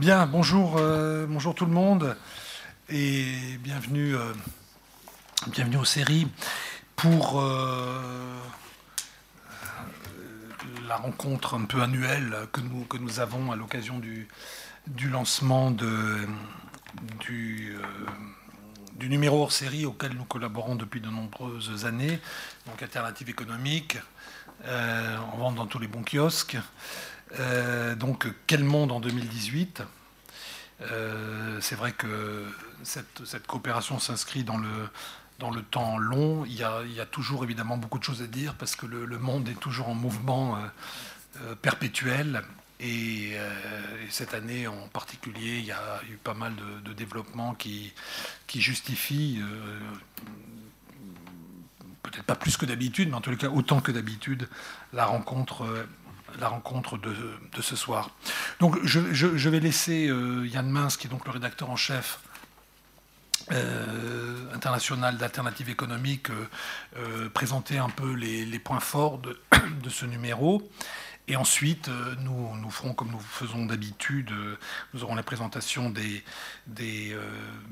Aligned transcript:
Bien, 0.00 0.24
bonjour, 0.24 0.78
euh, 0.78 1.26
bonjour 1.28 1.54
tout 1.54 1.66
le 1.66 1.72
monde 1.72 2.16
et 2.88 3.58
bienvenue, 3.58 4.16
euh, 4.16 4.32
bienvenue 5.48 5.76
aux 5.76 5.84
séries 5.84 6.26
pour 6.96 7.38
euh, 7.38 8.00
la 10.88 10.96
rencontre 10.96 11.52
un 11.52 11.66
peu 11.66 11.82
annuelle 11.82 12.34
que 12.50 12.62
nous, 12.62 13.20
avons 13.20 13.52
à 13.52 13.56
l'occasion 13.56 13.98
du, 13.98 14.26
lancement 15.10 15.70
du, 15.70 17.76
du 18.96 19.08
numéro 19.10 19.42
hors 19.42 19.52
série 19.52 19.84
auquel 19.84 20.14
nous 20.14 20.24
collaborons 20.24 20.76
depuis 20.76 21.02
de 21.02 21.10
nombreuses 21.10 21.84
années, 21.84 22.18
donc 22.66 22.82
Alternative 22.82 23.28
économique, 23.28 23.98
en 24.66 25.36
vente 25.36 25.56
dans 25.56 25.66
tous 25.66 25.78
les 25.78 25.88
bons 25.88 26.04
kiosques. 26.04 26.56
Euh, 27.38 27.94
donc, 27.94 28.26
quel 28.46 28.64
monde 28.64 28.92
en 28.92 29.00
2018 29.00 29.82
euh, 30.82 31.60
C'est 31.60 31.76
vrai 31.76 31.92
que 31.92 32.46
cette, 32.82 33.46
coopération 33.46 33.98
s'inscrit 33.98 34.44
dans 34.44 34.58
le, 34.58 34.88
dans 35.38 35.50
le 35.50 35.62
temps 35.62 35.98
long. 35.98 36.44
Il 36.44 36.54
y, 36.54 36.62
a, 36.64 37.06
toujours 37.06 37.44
évidemment 37.44 37.76
beaucoup 37.76 37.98
de 37.98 38.04
choses 38.04 38.22
à 38.22 38.26
dire 38.26 38.54
parce 38.54 38.76
que 38.76 38.86
le, 38.86 39.18
monde 39.18 39.48
est 39.48 39.60
toujours 39.60 39.88
en 39.88 39.94
mouvement 39.94 40.56
euh, 40.56 41.54
perpétuel. 41.62 42.42
Et, 42.80 43.36
cette 44.08 44.34
année 44.34 44.66
en 44.66 44.88
particulier, 44.88 45.58
il 45.58 45.66
y 45.66 45.72
a 45.72 46.00
eu 46.10 46.16
pas 46.16 46.34
mal 46.34 46.54
de, 46.84 46.92
développements 46.92 47.54
qui, 47.54 47.92
qui 48.46 48.60
justifient, 48.60 49.40
peut-être 52.02 52.24
pas 52.24 52.34
plus 52.34 52.56
que 52.56 52.64
d'habitude, 52.66 53.10
mais 53.10 53.16
en 53.16 53.20
tout 53.20 53.36
cas 53.36 53.48
autant 53.48 53.80
que 53.80 53.92
d'habitude, 53.92 54.48
la 54.94 55.04
rencontre 55.04 55.86
la 56.38 56.48
rencontre 56.48 56.98
de, 56.98 57.12
ce 57.60 57.76
soir. 57.76 58.10
Donc 58.58 58.78
je, 58.84 59.48
vais 59.48 59.60
laisser 59.60 60.08
euh, 60.08 60.46
Yann 60.46 60.68
Mince, 60.68 60.96
qui 60.96 61.06
est 61.06 61.10
donc 61.10 61.24
le 61.26 61.32
rédacteur 61.32 61.70
en 61.70 61.76
chef 61.76 62.20
euh, 63.52 64.54
international 64.54 65.16
d'alternative 65.16 65.70
économique, 65.70 66.28
euh, 66.96 67.28
présenter 67.30 67.78
un 67.78 67.88
peu 67.88 68.12
les, 68.12 68.58
points 68.58 68.80
forts 68.80 69.18
de, 69.18 69.38
ce 69.90 70.06
numéro. 70.06 70.70
Et 71.30 71.36
ensuite, 71.36 71.86
euh, 71.86 72.16
nous, 72.24 72.56
nous 72.56 72.70
ferons 72.72 72.92
comme 72.92 73.12
nous 73.12 73.20
faisons 73.20 73.64
d'habitude, 73.64 74.32
euh, 74.32 74.58
nous 74.92 75.04
aurons 75.04 75.14
la 75.14 75.22
présentation 75.22 75.88
des, 75.88 76.24
euh, 76.80 77.22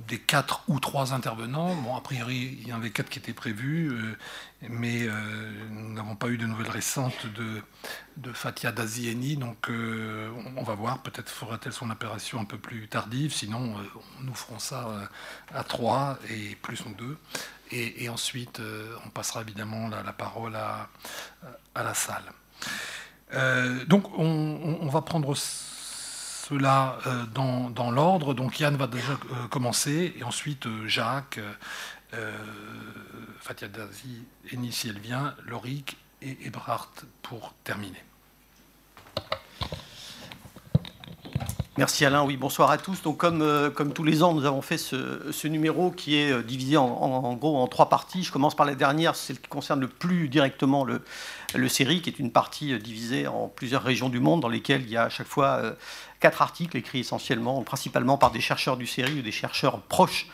des, 0.06 0.20
quatre 0.20 0.62
ou 0.68 0.78
trois 0.78 1.12
intervenants. 1.12 1.74
Bon, 1.74 1.96
a 1.96 2.00
priori, 2.00 2.56
il 2.62 2.68
y 2.68 2.72
en 2.72 2.76
avait 2.76 2.92
quatre 2.92 3.08
qui 3.08 3.18
étaient 3.18 3.32
prévus, 3.32 3.90
mais 4.68 5.08
nous 5.70 5.92
n'avons 5.92 6.14
pas 6.14 6.28
eu 6.28 6.38
de 6.38 6.46
nouvelles 6.46 6.70
récentes 6.70 7.26
de, 7.34 8.32
Fatia 8.32 8.70
Dazieni, 8.70 9.36
donc 9.36 9.68
on, 9.70 10.62
va 10.62 10.74
voir, 10.74 11.02
peut-être 11.02 11.30
fera-t-elle 11.30 11.72
son 11.72 11.90
apparition 11.90 12.40
un 12.40 12.44
peu 12.44 12.58
plus 12.58 12.86
tardive, 12.86 13.32
sinon 13.32 13.74
nous 14.20 14.34
ferons 14.34 14.58
ça 14.58 15.08
à 15.54 15.64
trois 15.64 16.18
et 16.30 16.56
plus 16.56 16.80
ou 16.82 16.94
deux. 16.94 17.16
Et, 17.70 18.08
ensuite, 18.08 18.60
on 19.04 19.08
passera 19.10 19.40
évidemment 19.40 19.88
la, 19.88 20.12
parole 20.12 20.54
à 20.56 20.88
la 21.74 21.94
salle. 21.94 22.24
Euh, 23.34 23.84
donc 23.84 24.18
on, 24.18 24.88
va 24.88 25.02
prendre 25.02 25.34
cela 25.36 26.98
euh, 27.06 27.24
dans, 27.34 27.90
l'ordre. 27.90 28.34
Donc 28.34 28.58
Yann 28.60 28.76
va 28.76 28.86
déjà 28.86 29.12
euh, 29.12 29.46
commencer, 29.50 30.14
et 30.18 30.24
ensuite 30.24 30.66
Jacques, 30.86 31.40
Fatia 33.40 33.68
Dazi, 33.68 34.24
Eni 34.52 34.72
si 34.72 34.88
elle 34.88 34.98
vient, 34.98 35.34
Loric 35.46 35.96
et 36.22 36.38
Ebrard 36.46 36.90
pour 37.22 37.52
terminer. 37.64 38.02
Merci 41.76 42.04
Alain. 42.04 42.24
Oui, 42.24 42.36
bonsoir 42.36 42.72
à 42.72 42.78
tous. 42.78 43.02
Donc, 43.02 43.18
comme, 43.18 43.70
comme 43.72 43.92
tous 43.92 44.02
les 44.02 44.24
ans, 44.24 44.34
nous 44.34 44.46
avons 44.46 44.62
fait 44.62 44.78
ce, 44.78 45.46
numéro 45.46 45.92
qui 45.92 46.16
est 46.16 46.42
divisé 46.42 46.76
en, 46.76 47.34
gros 47.34 47.56
en 47.56 47.68
trois 47.68 47.88
parties. 47.88 48.24
Je 48.24 48.32
commence 48.32 48.56
par 48.56 48.66
la 48.66 48.74
dernière, 48.74 49.14
celle 49.14 49.38
qui 49.38 49.48
concerne 49.48 49.78
le 49.78 49.86
plus 49.86 50.28
directement 50.28 50.82
le, 50.84 51.02
le 51.54 51.68
série, 51.68 52.02
qui 52.02 52.10
est 52.10 52.18
une 52.18 52.30
partie 52.30 52.74
euh, 52.74 52.78
divisée 52.78 53.26
en 53.26 53.48
plusieurs 53.48 53.82
régions 53.82 54.08
du 54.08 54.20
monde, 54.20 54.40
dans 54.40 54.48
lesquelles 54.48 54.82
il 54.82 54.90
y 54.90 54.96
a 54.96 55.04
à 55.04 55.08
chaque 55.08 55.26
fois 55.26 55.60
euh, 55.62 55.72
quatre 56.20 56.42
articles 56.42 56.76
écrits 56.76 57.00
essentiellement, 57.00 57.62
principalement 57.62 58.18
par 58.18 58.30
des 58.32 58.40
chercheurs 58.40 58.76
du 58.76 58.86
série 58.86 59.20
ou 59.20 59.22
des 59.22 59.32
chercheurs 59.32 59.80
proches 59.80 60.26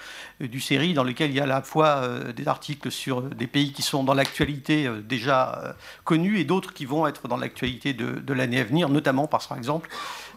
euh, 0.43 0.49
du 0.49 0.61
série, 0.61 0.93
dans 0.93 1.05
lesquels 1.05 1.31
il 1.31 1.37
y 1.37 1.41
a 1.41 1.45
à 1.45 1.47
la 1.47 1.63
fois 1.63 2.09
des 2.35 2.49
articles 2.49 2.91
sur 2.91 3.23
des 3.23 3.47
pays 3.47 3.73
qui 3.73 3.83
sont 3.83 4.03
dans 4.03 4.15
l'actualité 4.15 4.91
déjà 5.05 5.77
connus 6.03 6.41
et 6.41 6.45
d'autres 6.45 6.73
qui 6.73 6.85
vont 6.85 7.07
être 7.07 7.29
dans 7.29 7.37
l'actualité 7.37 7.93
de, 7.93 8.33
l'année 8.33 8.61
à 8.61 8.65
venir, 8.65 8.89
notamment 8.89 9.27
par 9.27 9.47
exemple 9.57 9.89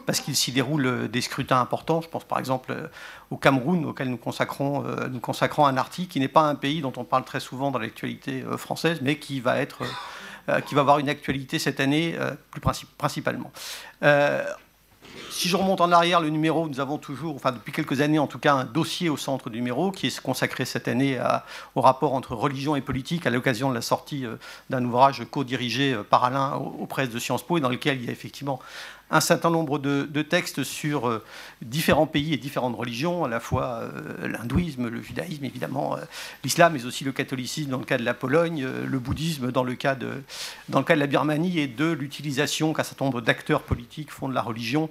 parce 0.06 0.22
qu'il 0.22 0.36
s'y 0.36 0.52
déroule 0.52 1.10
des 1.10 1.22
scrutins 1.22 1.60
importants. 1.60 2.02
Je 2.02 2.08
pense 2.08 2.24
par 2.24 2.40
exemple 2.40 2.90
au 3.32 3.38
Cameroun, 3.38 3.86
auquel 3.86 4.10
nous 4.10 4.18
consacrons, 4.18 4.84
nous 5.10 5.20
consacrons 5.20 5.66
un 5.66 5.78
article 5.78 6.10
qui 6.10 6.20
n'est 6.20 6.28
pas 6.28 6.44
un 6.44 6.56
pays 6.56 6.82
dont 6.82 6.94
on 6.96 7.04
parle 7.04 7.26
très 7.26 7.40
souvent 7.40 7.72
dans 7.72 7.80
l'actualité 7.80 8.44
française, 8.58 9.00
mais 9.02 9.18
qui 9.18 9.40
va 9.40 9.60
être 9.60 9.84
qui 10.66 10.76
va 10.76 10.82
avoir 10.82 11.00
une 11.00 11.10
actualité 11.10 11.60
cette 11.60 11.80
année 11.80 12.16
euh, 12.18 12.32
plus 12.52 12.62
principalement. 12.98 13.52
Euh, 14.04 14.44
si 15.30 15.50
je 15.50 15.56
remonte 15.56 15.82
en 15.82 15.92
arrière, 15.92 16.22
le 16.22 16.30
numéro, 16.30 16.68
nous 16.68 16.80
avons 16.80 16.98
toujours, 16.98 17.36
enfin 17.36 17.52
depuis 17.52 17.72
quelques 17.72 18.02
années 18.02 18.20
en 18.20 18.28
tout 18.28 18.40
cas, 18.40 18.54
un 18.54 18.66
dossier 18.66 19.10
au 19.10 19.18
centre 19.18 19.50
du 19.50 19.58
numéro 19.58 19.92
qui 19.92 20.08
est 20.08 20.20
consacré 20.20 20.66
cette 20.66 20.88
année 20.88 21.20
au 21.76 21.82
rapport 21.82 22.14
entre 22.14 22.34
religion 22.34 22.76
et 22.76 22.82
politique 22.82 23.26
à 23.26 23.30
l'occasion 23.30 23.70
de 23.70 23.76
la 23.76 23.82
sortie 23.82 24.26
d'un 24.70 24.84
ouvrage 24.84 25.24
co-dirigé 25.30 25.96
par 26.10 26.24
Alain 26.24 26.56
aux 26.56 26.86
presses 26.86 27.10
de 27.10 27.20
Sciences 27.20 27.44
Po 27.44 27.58
et 27.58 27.62
dans 27.62 27.70
lequel 27.70 27.98
il 27.98 28.06
y 28.06 28.10
a 28.10 28.12
effectivement 28.12 28.60
un 29.10 29.22
certain 29.22 29.50
nombre 29.50 29.80
de, 29.80 30.22
textes 30.22 30.64
sur 30.64 31.08
euh, 31.08 31.24
différents 31.62 32.08
pays 32.08 32.34
et 32.34 32.38
différentes 32.38 32.76
religions, 32.76 33.24
à 33.24 33.30
la 33.30 33.40
fois 33.40 33.82
euh, 33.82 34.28
l'hindouisme, 34.28 34.90
le 34.90 35.02
judaïsme, 35.02 35.46
évidemment, 35.46 35.96
euh, 35.96 36.02
l'islam, 36.44 36.74
mais 36.74 36.86
aussi 36.86 37.04
le 37.04 37.14
catholicisme 37.14 37.70
dans 37.70 37.78
le 37.78 37.86
cas 37.86 37.98
de 37.98 38.04
la 38.04 38.14
Pologne, 38.14 38.68
le 38.86 39.00
bouddhisme 39.00 39.52
dans 39.52 39.64
le 39.64 39.76
cas 39.76 39.96
de, 39.96 40.24
dans 40.68 40.80
le 40.80 40.86
cas 40.86 40.96
de 40.96 41.00
la 41.00 41.08
Birmanie 41.08 41.60
et 41.60 41.68
de 41.68 41.92
l'utilisation 41.92 42.74
qu'un 42.74 42.84
certain 42.84 43.06
nombre 43.06 43.22
d'acteurs 43.22 43.64
politiques 43.64 44.12
font 44.12 44.28
de 44.28 44.34
la 44.34 44.42
religion 44.42 44.90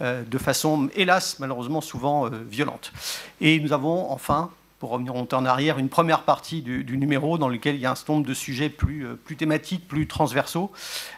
de 0.00 0.38
façon, 0.38 0.88
hélas, 0.94 1.38
malheureusement 1.38 1.80
souvent 1.80 2.28
violente. 2.48 2.92
Et 3.40 3.58
nous 3.60 3.72
avons 3.72 4.10
enfin 4.10 4.50
pour 4.78 4.90
revenir 4.90 5.14
en 5.14 5.44
arrière, 5.46 5.78
une 5.78 5.88
première 5.88 6.22
partie 6.22 6.60
du, 6.60 6.98
numéro 6.98 7.38
dans 7.38 7.48
lequel 7.48 7.76
il 7.76 7.80
y 7.80 7.86
a 7.86 7.90
un 7.90 7.94
certain 7.94 8.14
nombre 8.14 8.26
de 8.26 8.34
sujets 8.34 8.68
plus, 8.68 9.06
euh, 9.06 9.14
plus 9.14 9.36
thématiques, 9.36 9.88
plus 9.88 10.06
transversaux, 10.06 10.70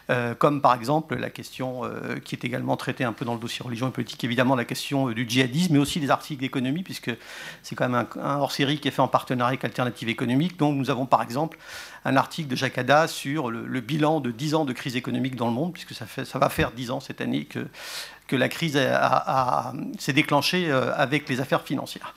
euh, 0.09 0.33
comme 0.33 0.61
par 0.61 0.73
exemple 0.73 1.15
la 1.15 1.29
question 1.29 1.83
euh, 1.83 2.19
qui 2.23 2.35
est 2.35 2.45
également 2.45 2.77
traitée 2.77 3.03
un 3.03 3.11
peu 3.11 3.25
dans 3.25 3.33
le 3.33 3.39
dossier 3.39 3.63
religion 3.63 3.89
et 3.89 3.91
politique, 3.91 4.23
évidemment 4.23 4.55
la 4.55 4.63
question 4.63 5.09
du 5.09 5.27
djihadisme, 5.27 5.73
mais 5.73 5.79
aussi 5.79 5.99
des 5.99 6.09
articles 6.09 6.41
d'économie, 6.41 6.83
puisque 6.83 7.11
c'est 7.61 7.75
quand 7.75 7.89
même 7.89 8.07
un, 8.21 8.37
hors-série 8.37 8.79
qui 8.79 8.87
est 8.87 8.91
fait 8.91 9.01
en 9.01 9.09
partenariat 9.09 9.49
avec 9.49 9.65
Alternative 9.65 10.07
économique. 10.07 10.57
Donc 10.57 10.77
nous 10.77 10.89
avons 10.89 11.05
par 11.05 11.21
exemple 11.21 11.57
un 12.05 12.15
article 12.15 12.47
de 12.47 12.55
Jacques 12.55 12.77
Ada 12.77 13.07
sur 13.07 13.51
le, 13.51 13.81
bilan 13.81 14.21
de 14.21 14.31
10 14.31 14.55
ans 14.55 14.65
de 14.65 14.73
crise 14.73 14.95
économique 14.95 15.35
dans 15.35 15.47
le 15.47 15.53
monde, 15.53 15.73
puisque 15.73 15.93
ça, 15.93 16.05
ça 16.07 16.39
va 16.39 16.49
faire 16.49 16.71
10 16.71 16.91
ans 16.91 16.99
cette 17.01 17.19
année 17.19 17.45
que, 17.45 17.67
que 18.29 18.35
la 18.35 18.47
crise 18.47 18.79
s'est 19.97 20.13
déclenchée 20.13 20.71
avec 20.71 21.27
les 21.27 21.41
affaires 21.41 21.63
financières. 21.63 22.13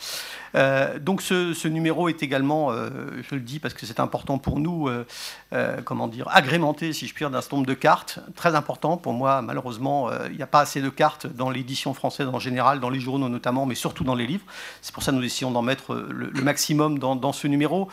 Euh, 0.55 0.99
donc 0.99 1.23
ce, 1.23 1.69
numéro 1.69 2.09
est 2.09 2.23
également, 2.23 2.71
euh, 2.71 2.91
je 3.29 3.35
le 3.35 3.41
dis 3.41 3.59
parce 3.59 3.75
que 3.75 3.87
c'est 3.87 4.01
important 4.01 4.39
pour 4.39 4.59
nous, 4.59 4.89
euh, 4.89 5.81
comment 5.85 6.09
dire, 6.09 6.29
agrémenté, 6.31 6.93
si 6.93 7.07
je 7.07 7.15
puis 7.15 7.25
dire, 7.25 7.31
d'un 7.31 7.41
certain 7.41 7.57
nombre 7.57 7.69
de 7.69 7.75
cartes. 7.75 8.19
Très 8.37 8.55
important 8.55 8.97
pour 8.97 9.13
moi, 9.13 9.43
malheureusement, 9.43 10.11
il 10.31 10.37
n'y 10.37 10.43
a 10.43 10.47
pas 10.47 10.61
assez 10.61 10.81
de 10.81 10.89
cartes 10.89 11.27
dans 11.27 11.51
l'édition 11.51 11.95
française 11.95 12.29
en 12.29 12.39
général, 12.39 12.81
dans 12.81 12.91
les 12.91 13.01
journaux 13.01 13.29
notamment, 13.29 13.67
mais 13.67 13.75
surtout 13.75 14.05
dans 14.05 14.15
les 14.15 14.27
livres. 14.27 14.45
C'est 14.81 14.93
pour 14.93 15.03
ça 15.03 15.13
que 15.13 15.17
nous 15.17 15.25
essayons 15.25 15.51
d'en 15.51 15.63
mettre 15.63 15.95
le, 15.95 16.43
maximum 16.43 16.99
dans, 16.99 17.33
ce 17.33 17.47
numéro 17.47 17.89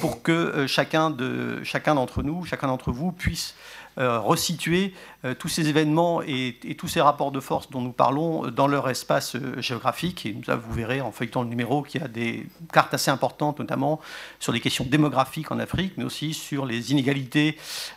pour 0.00 0.22
que 0.22 0.66
chacun 0.66 1.10
d'entre 1.10 2.22
nous, 2.22 2.44
chacun 2.44 2.66
d'entre 2.66 2.90
vous 2.90 3.12
puisse 3.12 3.54
euh, 3.54 3.81
resituer 3.96 4.94
euh, 5.24 5.34
tous 5.34 5.48
ces 5.48 5.68
événements 5.68 6.20
et, 6.22 6.56
tous 6.76 6.88
ces 6.88 7.00
rapports 7.00 7.30
de 7.30 7.38
force 7.38 7.70
dont 7.70 7.80
nous 7.80 7.92
parlons 7.92 8.48
dans 8.50 8.66
leur 8.66 8.88
espace 8.88 9.36
euh, 9.36 9.60
géographique. 9.60 10.26
Et 10.26 10.32
vous 10.32 10.72
verrez 10.72 11.00
en 11.00 11.12
feuilletant 11.12 11.42
le 11.42 11.48
numéro 11.48 11.82
qu'il 11.82 12.00
y 12.00 12.04
a 12.04 12.08
des 12.08 12.46
cartes 12.72 12.92
assez 12.94 13.10
importantes, 13.10 13.60
notamment 13.60 14.00
sur 14.40 14.52
les 14.52 14.60
questions 14.60 14.84
démographiques 14.84 15.52
en 15.52 15.58
Afrique, 15.58 15.92
mais 15.96 16.04
aussi 16.04 16.34
sur 16.34 16.66
les 16.66 16.90
inégalités 16.90 17.56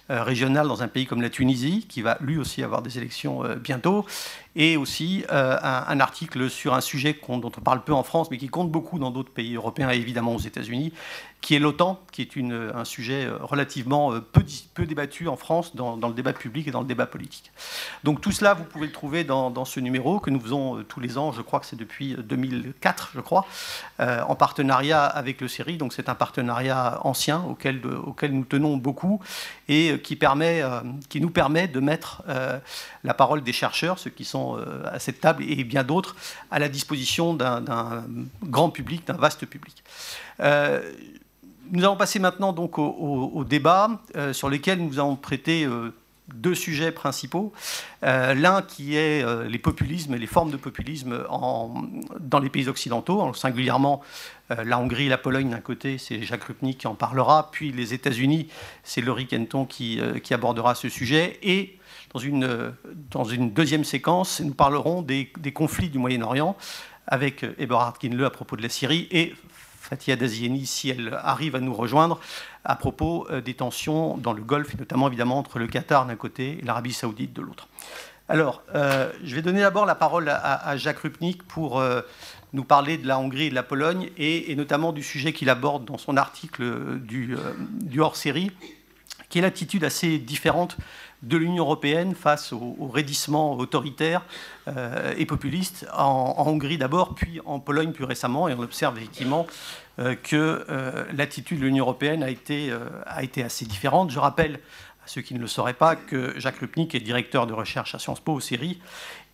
régionales 0.09 0.68
dans 0.68 0.83
un 0.83 0.88
pays 0.88 1.06
comme 1.06 1.21
la 1.21 1.30
Tunisie, 1.30 1.86
qui 1.89 2.01
va 2.01 2.18
lui 2.21 2.38
aussi 2.38 2.62
avoir 2.62 2.81
des 2.81 2.98
élections 2.98 3.44
bientôt, 3.59 4.06
et 4.56 4.77
aussi 4.77 5.24
un, 5.30 6.00
article 6.00 6.50
sur 6.50 6.74
un 6.74 6.81
sujet 6.81 7.19
dont 7.27 7.51
on 7.57 7.62
parle 7.62 7.83
peu 7.83 7.94
en 7.94 8.03
France, 8.03 8.30
mais 8.31 8.38
qui 8.38 8.48
compte 8.48 8.71
beaucoup 8.71 9.00
dans 9.00 9.12
d'autres 9.12 9.31
pays 9.31 9.56
européens 9.56 9.91
et 9.91 9.98
évidemment 9.98 10.36
aux 10.36 10.39
États-Unis, 10.39 10.94
qui 11.45 11.53
est 11.53 11.59
l'OTAN, 11.59 12.00
qui 12.12 12.24
est 12.24 12.38
un 12.74 12.86
sujet 12.86 13.25
euh, 13.25 13.38
relativement 13.39 14.12
euh, 14.12 14.19
peu, 14.19 14.86
débattu 14.88 15.27
en 15.27 15.36
France 15.38 15.75
dans, 15.75 15.95
le 15.95 16.13
débat 16.15 16.33
public 16.33 16.68
et 16.68 16.71
dans 16.71 16.80
le 16.81 16.88
débat 16.88 17.06
politique. 17.06 17.51
Donc 18.03 18.19
tout 18.19 18.31
cela, 18.31 18.56
vous 18.56 18.63
pouvez 18.63 18.88
le 18.88 18.92
trouver 18.92 19.24
dans, 19.24 19.63
ce 19.63 19.80
numéro 19.80 20.19
que 20.19 20.31
nous 20.31 20.39
faisons 20.39 20.80
euh, 20.80 20.83
tous 20.83 21.00
les 21.00 21.19
ans, 21.19 21.31
je 21.31 21.44
crois 21.44 21.59
que 21.59 21.68
c'est 21.68 21.75
depuis 21.75 22.15
2004, 22.15 23.12
je 23.13 23.21
crois, 23.21 23.45
en 24.00 24.33
partenariat 24.33 25.06
avec 25.06 25.39
le 25.39 25.47
CERI. 25.47 25.77
Donc 25.77 25.94
c'est 25.94 26.09
un 26.09 26.15
partenariat 26.15 27.00
ancien 27.03 27.44
auquel, 27.44 27.80
nous 28.31 28.45
tenons 28.45 28.77
beaucoup 28.77 29.21
et 29.69 30.00
qui, 30.03 30.18
nous 31.21 31.30
permet 31.30 31.68
de 31.68 31.80
mettre 31.80 32.24
la 33.03 33.13
parole 33.13 33.44
des 33.44 33.53
chercheurs, 33.53 34.00
ceux 34.00 34.09
qui 34.09 34.25
sont 34.25 34.57
à 34.86 34.98
cette 34.98 35.21
table 35.21 35.44
et 35.48 35.63
bien 35.63 35.83
d'autres 35.83 36.15
à 36.50 36.57
la 36.57 36.69
disposition 36.69 37.36
d'un 37.36 38.03
grand 38.44 38.69
public, 38.69 39.06
d'un 39.06 39.13
vaste 39.13 39.45
public. 39.45 39.83
Nous 41.71 41.83
allons 41.83 41.95
passer 41.95 42.19
maintenant 42.19 42.53
donc 42.53 42.77
au, 42.77 43.44
débat 43.44 44.00
sur 44.33 44.50
lequel 44.50 44.79
nous 44.79 45.00
avons 45.00 45.15
prêté 45.15 45.67
deux 46.33 46.56
sujets 46.56 46.91
principaux. 46.91 47.53
Euh, 48.03 48.33
l'un 48.33 48.62
qui 48.62 48.95
est 48.95 49.23
euh, 49.23 49.47
les 49.47 49.59
populismes 49.59 50.15
et 50.15 50.17
les 50.17 50.27
formes 50.27 50.51
de 50.51 50.57
populisme 50.57 51.23
dans 52.19 52.39
les 52.39 52.50
pays 52.50 52.67
occidentaux, 52.67 53.33
singulièrement 53.33 54.01
euh, 54.51 54.63
la 54.63 54.79
Hongrie 54.79 55.07
la 55.07 55.17
Pologne 55.17 55.50
d'un 55.50 55.59
côté, 55.59 55.97
c'est 55.97 56.23
Jacques 56.23 56.45
Rupnik 56.45 56.79
qui 56.79 56.88
en 56.88 56.95
parlera, 56.95 57.51
puis 57.51 57.71
les 57.71 57.94
États-Unis, 57.94 58.47
c'est 58.83 59.01
Laurie 59.01 59.27
Kenton 59.27 59.65
qui, 59.65 60.00
abordera 60.31 60.75
ce 60.75 60.89
sujet. 60.89 61.39
Et 61.44 61.77
dans 63.12 63.25
une, 63.25 63.51
deuxième 63.51 63.83
séquence, 63.83 64.39
nous 64.39 64.53
parlerons 64.53 65.01
des, 65.01 65.31
des 65.38 65.51
conflits 65.51 65.89
du 65.89 65.97
Moyen-Orient 65.97 66.56
avec 67.07 67.45
Eberhard 67.59 68.00
Kinle 68.00 68.23
à 68.23 68.29
propos 68.29 68.56
de 68.56 68.63
la 68.63 68.69
Syrie 68.69 69.07
et 69.12 69.35
Fatia 69.85 70.15
Dazieni, 70.15 70.65
si 70.65 70.89
elle 70.89 71.17
arrive 71.21 71.55
à 71.55 71.59
nous 71.59 71.73
rejoindre, 71.73 72.19
à 72.63 72.75
propos 72.75 73.27
euh, 73.29 73.39
des 73.39 73.53
tensions 73.53 74.17
dans 74.17 74.33
le 74.33 74.41
Golfe, 74.41 74.73
et 74.73 74.77
notamment 74.77 75.07
évidemment 75.07 75.37
entre 75.37 75.59
le 75.59 75.67
Qatar 75.67 76.07
d'un 76.07 76.15
côté 76.15 76.57
et 76.59 76.65
l'Arabie 76.65 76.91
saoudite 76.91 77.33
de 77.33 77.43
l'autre. 77.43 77.67
Alors, 78.27 78.63
euh, 78.73 79.11
je 79.23 79.35
vais 79.35 79.43
donner 79.43 79.59
d'abord 79.59 79.85
la 79.85 79.93
parole 79.93 80.29
à, 80.29 80.75
Jacques 80.77 80.97
Rupnik 80.97 81.43
pour 81.43 81.79
euh, 81.79 82.01
nous 82.53 82.63
parler 82.63 82.97
de 82.97 83.07
la 83.07 83.19
Hongrie 83.19 83.45
et 83.45 83.49
de 83.51 83.55
la 83.55 83.61
Pologne, 83.61 84.09
et, 84.17 84.55
notamment 84.55 84.91
du 84.91 85.03
sujet 85.03 85.31
qu'il 85.31 85.51
aborde 85.51 85.85
dans 85.85 85.99
son 85.99 86.17
article 86.17 86.97
du, 87.01 87.38
hors-série, 87.99 88.51
qui 89.29 89.38
est 89.38 89.41
l'attitude 89.43 89.83
assez 89.83 90.17
différente 90.17 90.77
de 91.23 91.38
l'Union 91.38 91.63
européenne 91.63 92.13
face 92.15 92.53
au, 92.53 92.75
au 92.79 92.88
raidissement 92.88 93.57
autoritaire 93.57 94.21
et 95.17 95.25
populiste 95.25 95.88
en, 95.94 96.44
Hongrie 96.47 96.77
d'abord, 96.77 97.15
puis 97.15 97.39
en 97.45 97.59
Pologne 97.59 97.91
plus 97.91 98.03
récemment, 98.03 98.47
et 98.47 98.53
on 98.53 98.59
observe 98.59 98.97
effectivement 98.97 99.47
euh, 99.97 100.15
que 100.15 100.65
euh, 100.69 101.06
l'attitude 101.13 101.59
de 101.59 101.65
l'Union 101.65 101.85
européenne 101.85 102.21
a 102.21 102.29
été, 102.29 102.69
euh, 102.69 102.79
a 103.06 103.23
été 103.23 103.44
assez 103.44 103.65
différente. 103.65 104.12
Je 104.12 104.19
rappelle 104.19 104.59
à 105.06 105.07
ceux 105.07 105.21
qui 105.21 105.33
ne 105.33 105.39
le 105.39 105.47
sauraient 105.47 105.73
pas 105.73 105.95
que 105.95 106.38
Jacques 106.38 106.59
Lupnik 106.59 106.94
est 106.95 107.00
directeur 107.00 107.47
de 107.47 107.53
recherche 107.53 107.95
à 107.95 108.00
Sciences 108.00 108.19
Po 108.19 108.33
au 108.33 108.39
Syrie 108.41 108.81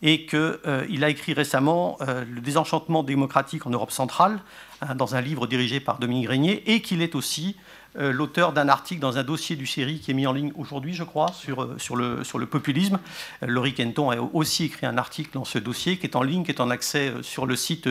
et 0.03 0.27
qu'il 0.27 1.03
a 1.03 1.09
écrit 1.09 1.33
récemment 1.33 1.97
Le 2.01 2.41
désenchantement 2.41 3.03
démocratique 3.03 3.65
en 3.65 3.69
Europe 3.69 3.91
centrale, 3.91 4.39
hein, 4.81 4.95
dans 4.95 5.15
un 5.15 5.21
livre 5.21 5.47
dirigé 5.47 5.79
par 5.79 5.99
Dominique 5.99 6.27
Régnier, 6.27 6.71
et 6.71 6.81
qu'il 6.81 7.01
est 7.01 7.15
aussi 7.15 7.55
euh, 7.55 7.70
l'auteur 7.95 8.53
d'un 8.53 8.69
article 8.69 9.01
dans 9.01 9.17
un 9.17 9.23
dossier 9.23 9.55
du 9.55 9.67
série 9.67 9.99
qui 9.99 10.11
est 10.11 10.13
mis 10.13 10.25
en 10.27 10.33
ligne 10.33 10.51
aujourd'hui, 10.55 10.93
je 10.93 11.03
crois, 11.03 11.33
sur, 11.33 11.63
euh, 11.63 11.77
le 11.89 12.45
populisme. 12.45 12.99
Euh, 13.43 13.47
Laurie 13.47 13.73
Kenton 13.73 14.11
a 14.11 14.17
aussi 14.17 14.65
écrit 14.65 14.85
un 14.85 14.97
article 14.97 15.31
dans 15.33 15.45
ce 15.45 15.57
dossier 15.57 15.97
qui 15.97 16.05
est 16.05 16.15
en 16.15 16.23
ligne, 16.23 16.43
qui 16.45 16.51
est 16.51 16.61
en 16.61 16.69
accès 16.69 17.13
sur 17.21 17.45
le 17.45 17.55
site 17.55 17.89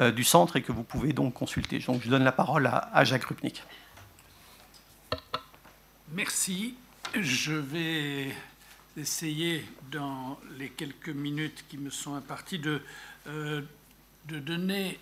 du 0.00 0.24
centre 0.24 0.56
et 0.56 0.62
que 0.62 0.72
vous 0.72 0.84
pouvez 0.84 1.12
donc 1.12 1.34
consulter. 1.34 1.78
Donc 1.80 2.02
je 2.02 2.08
donne 2.08 2.24
la 2.24 2.32
parole 2.32 2.66
à, 2.66 3.04
Jacques 3.04 3.24
Rupnik. 3.24 3.62
Merci. 6.12 6.74
Je 7.18 7.52
vais 7.52 8.28
essayer, 8.96 9.64
dans 9.90 10.38
les 10.58 10.68
quelques 10.68 11.08
minutes 11.08 11.64
qui 11.68 11.78
me 11.78 11.90
sont 11.90 12.14
imparties, 12.14 12.58
de, 12.58 12.80
de 13.26 14.38
donner 14.38 14.98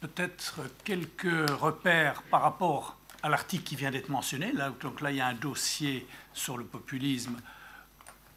peut-être 0.00 0.60
quelques 0.84 1.50
repères 1.50 2.22
par 2.24 2.42
rapport 2.42 2.96
à 3.22 3.28
l'article 3.28 3.64
qui 3.64 3.76
vient 3.76 3.90
d'être 3.90 4.08
mentionné. 4.08 4.52
Là, 4.52 4.72
donc 4.80 5.00
là, 5.00 5.10
il 5.10 5.16
y 5.16 5.20
a 5.20 5.26
un 5.26 5.34
dossier 5.34 6.06
sur 6.32 6.56
le 6.56 6.64
populisme 6.64 7.36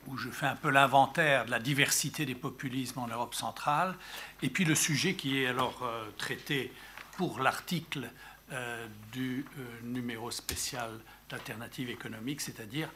où 0.08 0.18
je 0.18 0.30
fais 0.30 0.48
un 0.48 0.56
peu 0.56 0.72
l'inventaire 0.72 1.46
de 1.46 1.52
la 1.52 1.60
diversité 1.60 2.26
des 2.26 2.36
populismes 2.36 3.00
en 3.00 3.08
Europe 3.08 3.36
centrale, 3.36 3.96
et 4.42 4.50
puis 4.50 4.66
le 4.66 4.74
sujet 4.74 5.14
qui 5.14 5.44
est 5.44 5.48
alors 5.48 5.80
euh, 5.84 6.10
traité 6.18 6.74
pour 7.18 7.40
l'article 7.40 8.10
euh, 8.52 8.88
du 9.12 9.46
euh, 9.60 9.64
numéro 9.84 10.32
spécial 10.32 10.90
d'alternative 11.30 11.90
économique, 11.90 12.42
c'est-à-dire 12.42 12.90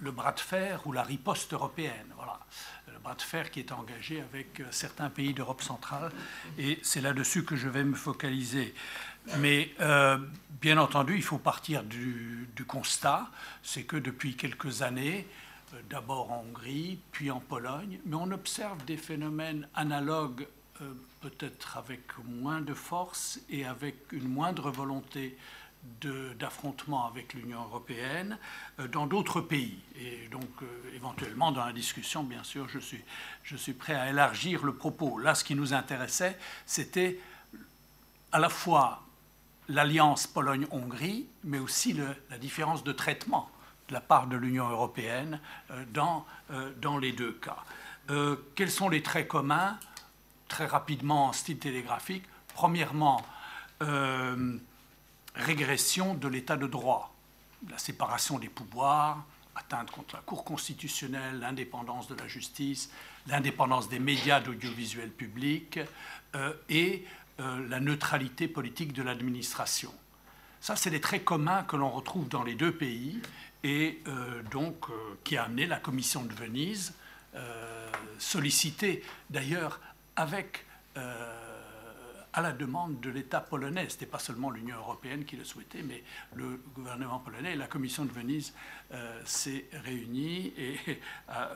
le 0.00 0.10
bras 0.10 0.32
de 0.32 0.40
fer 0.40 0.86
ou 0.86 0.92
la 0.92 1.02
riposte 1.02 1.52
européenne. 1.52 2.06
Voilà 2.16 2.38
le 2.98 3.02
bras 3.02 3.14
de 3.14 3.22
fer 3.22 3.50
qui 3.50 3.60
est 3.60 3.72
engagé 3.72 4.20
avec 4.20 4.60
euh, 4.60 4.64
certains 4.70 5.10
pays 5.10 5.32
d'Europe 5.32 5.62
centrale. 5.62 6.10
Et 6.58 6.78
c'est 6.82 7.00
là-dessus 7.00 7.44
que 7.44 7.56
je 7.56 7.68
vais 7.68 7.84
me 7.84 7.94
focaliser. 7.94 8.74
Mais 9.38 9.70
euh, 9.80 10.18
bien 10.60 10.78
entendu, 10.78 11.14
il 11.14 11.22
faut 11.22 11.38
partir 11.38 11.84
du, 11.84 12.48
constat, 12.66 13.28
c'est 13.62 13.84
que 13.84 13.96
depuis 13.96 14.36
quelques 14.36 14.82
années, 14.82 15.26
euh, 15.74 15.80
d'abord 15.88 16.32
en 16.32 16.44
Hongrie, 16.48 16.98
puis 17.12 17.30
en 17.30 17.40
Pologne, 17.40 18.00
mais 18.04 18.16
on 18.16 18.30
observe 18.32 18.84
des 18.84 18.96
phénomènes 18.96 19.68
analogues, 19.74 20.46
peut-être 21.20 21.76
avec 21.76 22.02
moins 22.24 22.60
de 22.60 22.72
force 22.72 23.40
et 23.50 23.64
avec 23.64 24.12
une 24.12 24.28
moindre 24.28 24.70
volonté 24.70 25.36
d'affrontement 26.38 27.06
avec 27.06 27.34
l'Union 27.34 27.62
européenne 27.62 28.38
euh, 28.78 28.88
dans 28.88 29.06
d'autres 29.06 29.40
pays. 29.40 29.78
Et 29.96 30.28
donc, 30.28 30.48
euh, 30.62 30.66
éventuellement, 30.94 31.52
dans 31.52 31.64
la 31.64 31.72
discussion, 31.72 32.22
bien 32.22 32.44
sûr, 32.44 32.68
je 32.68 32.78
suis, 32.78 33.02
je 33.42 33.56
suis 33.56 33.72
prêt 33.72 33.94
à 33.94 34.10
élargir 34.10 34.64
le 34.64 34.74
propos. 34.74 35.18
Là, 35.18 35.34
ce 35.34 35.44
qui 35.44 35.54
nous 35.54 35.74
intéressait, 35.74 36.38
c'était 36.66 37.18
à 38.32 38.38
la 38.38 38.48
fois 38.48 39.02
l'alliance 39.68 40.26
Pologne-Hongrie, 40.26 41.26
mais 41.44 41.58
aussi 41.58 41.94
la 42.30 42.38
différence 42.38 42.84
de 42.84 42.92
traitement 42.92 43.50
de 43.88 43.94
la 43.94 44.00
part 44.00 44.26
de 44.26 44.36
l'Union 44.36 44.68
européenne 44.68 45.40
euh, 45.70 45.84
dans, 45.92 46.26
dans 46.80 46.98
les 46.98 47.12
deux 47.12 47.32
cas. 47.32 47.62
quels 48.54 48.70
sont 48.70 48.88
les 48.88 49.02
traits 49.02 49.28
communs? 49.28 49.78
Très 50.48 50.66
rapidement, 50.66 51.26
en 51.26 51.32
style 51.32 51.58
télégraphique. 51.58 52.24
Premièrement, 52.54 53.22
régression 55.38 56.14
de 56.14 56.28
l'état 56.28 56.56
de 56.56 56.66
droit, 56.66 57.14
la 57.70 57.78
séparation 57.78 58.38
des 58.38 58.48
pouvoirs, 58.48 59.24
atteinte 59.54 59.90
contre 59.90 60.16
la 60.16 60.22
Cour 60.22 60.44
constitutionnelle, 60.44 61.40
l'indépendance 61.40 62.08
de 62.08 62.14
la 62.14 62.28
justice, 62.28 62.90
l'indépendance 63.26 63.88
des 63.88 63.98
médias 63.98 64.40
d'audiovisuel 64.40 65.10
public 65.10 65.80
euh, 66.34 66.52
et 66.68 67.04
euh, 67.40 67.68
la 67.68 67.80
neutralité 67.80 68.48
politique 68.48 68.92
de 68.92 69.02
l'administration. 69.02 69.92
Ça, 70.60 70.76
c'est 70.76 70.90
des 70.90 71.00
traits 71.00 71.24
communs 71.24 71.62
que 71.62 71.76
l'on 71.76 71.90
retrouve 71.90 72.28
dans 72.28 72.42
les 72.42 72.54
deux 72.54 72.72
pays 72.72 73.20
et 73.64 74.00
euh, 74.06 74.42
donc 74.50 74.86
qui 75.24 75.36
a 75.36 75.44
amené 75.44 75.66
la 75.66 75.78
Commission 75.78 76.24
de 76.24 76.32
Venise, 76.32 76.94
sollicitée 78.18 79.04
d'ailleurs 79.30 79.80
avec 80.16 80.64
à 82.38 82.40
la 82.40 82.52
demande 82.52 83.00
de 83.00 83.10
l'État 83.10 83.40
polonais. 83.40 83.88
Ce 83.88 83.94
n'était 83.94 84.06
pas 84.06 84.20
seulement 84.20 84.50
l'Union 84.50 84.76
européenne 84.76 85.24
qui 85.24 85.34
le 85.34 85.42
souhaitait, 85.42 85.82
mais 85.82 86.04
le 86.36 86.62
gouvernement 86.72 87.18
polonais. 87.18 87.56
La 87.56 87.66
commission 87.66 88.04
de 88.04 88.12
Venise 88.12 88.54
euh, 88.92 89.20
s'est 89.24 89.64
réunie 89.72 90.52
et 90.56 90.78
a 91.28 91.50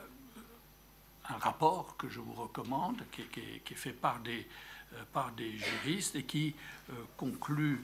un 1.29 1.37
rapport 1.37 1.95
que 1.95 2.09
je 2.09 2.19
vous 2.19 2.33
recommande, 2.33 3.01
qui, 3.13 3.21
est 3.21 3.75
fait 3.75 3.93
par 3.93 4.19
des, 4.19 4.45
euh, 4.93 5.03
par 5.13 5.31
des 5.31 5.57
juristes 5.57 6.17
et 6.17 6.23
qui 6.23 6.53
euh, 6.89 6.93
conclut, 7.15 7.81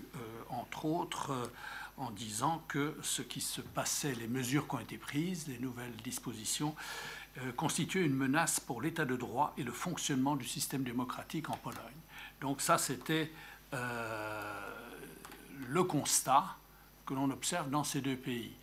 entre 0.49 0.83
autres, 0.83 1.49
en 1.95 2.11
disant 2.11 2.61
que 2.67 2.97
ce 3.01 3.21
qui 3.21 3.39
se 3.39 3.61
passait, 3.61 4.13
les 4.13 4.27
mesures 4.27 4.67
qui 4.67 4.75
ont 4.75 4.79
été 4.79 4.97
prises, 4.97 5.47
les 5.47 5.59
nouvelles 5.59 5.95
dispositions, 6.03 6.75
constituaient 7.55 8.03
une 8.03 8.15
menace 8.15 8.59
pour 8.59 8.81
l'état 8.81 9.05
de 9.05 9.15
droit 9.15 9.53
et 9.57 9.63
le 9.63 9.71
fonctionnement 9.71 10.35
du 10.35 10.45
système 10.45 10.83
démocratique 10.83 11.49
en 11.49 11.55
Pologne. 11.55 12.01
Donc 12.41 12.61
ça, 12.61 12.77
c'était 12.77 13.31
euh, 13.73 14.69
le 15.67 15.83
constat 15.83 16.45
que 17.05 17.13
l'on 17.13 17.29
observe 17.31 17.69
dans 17.69 17.83
ces 17.83 18.01
deux 18.01 18.15
pays. 18.15 18.53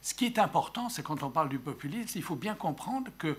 Ce 0.00 0.14
qui 0.14 0.26
est 0.26 0.38
important, 0.38 0.88
c'est 0.88 1.02
quand 1.02 1.22
on 1.22 1.30
parle 1.30 1.48
du 1.48 1.58
populisme, 1.58 2.18
il 2.18 2.24
faut 2.24 2.36
bien 2.36 2.54
comprendre 2.54 3.10
que, 3.18 3.38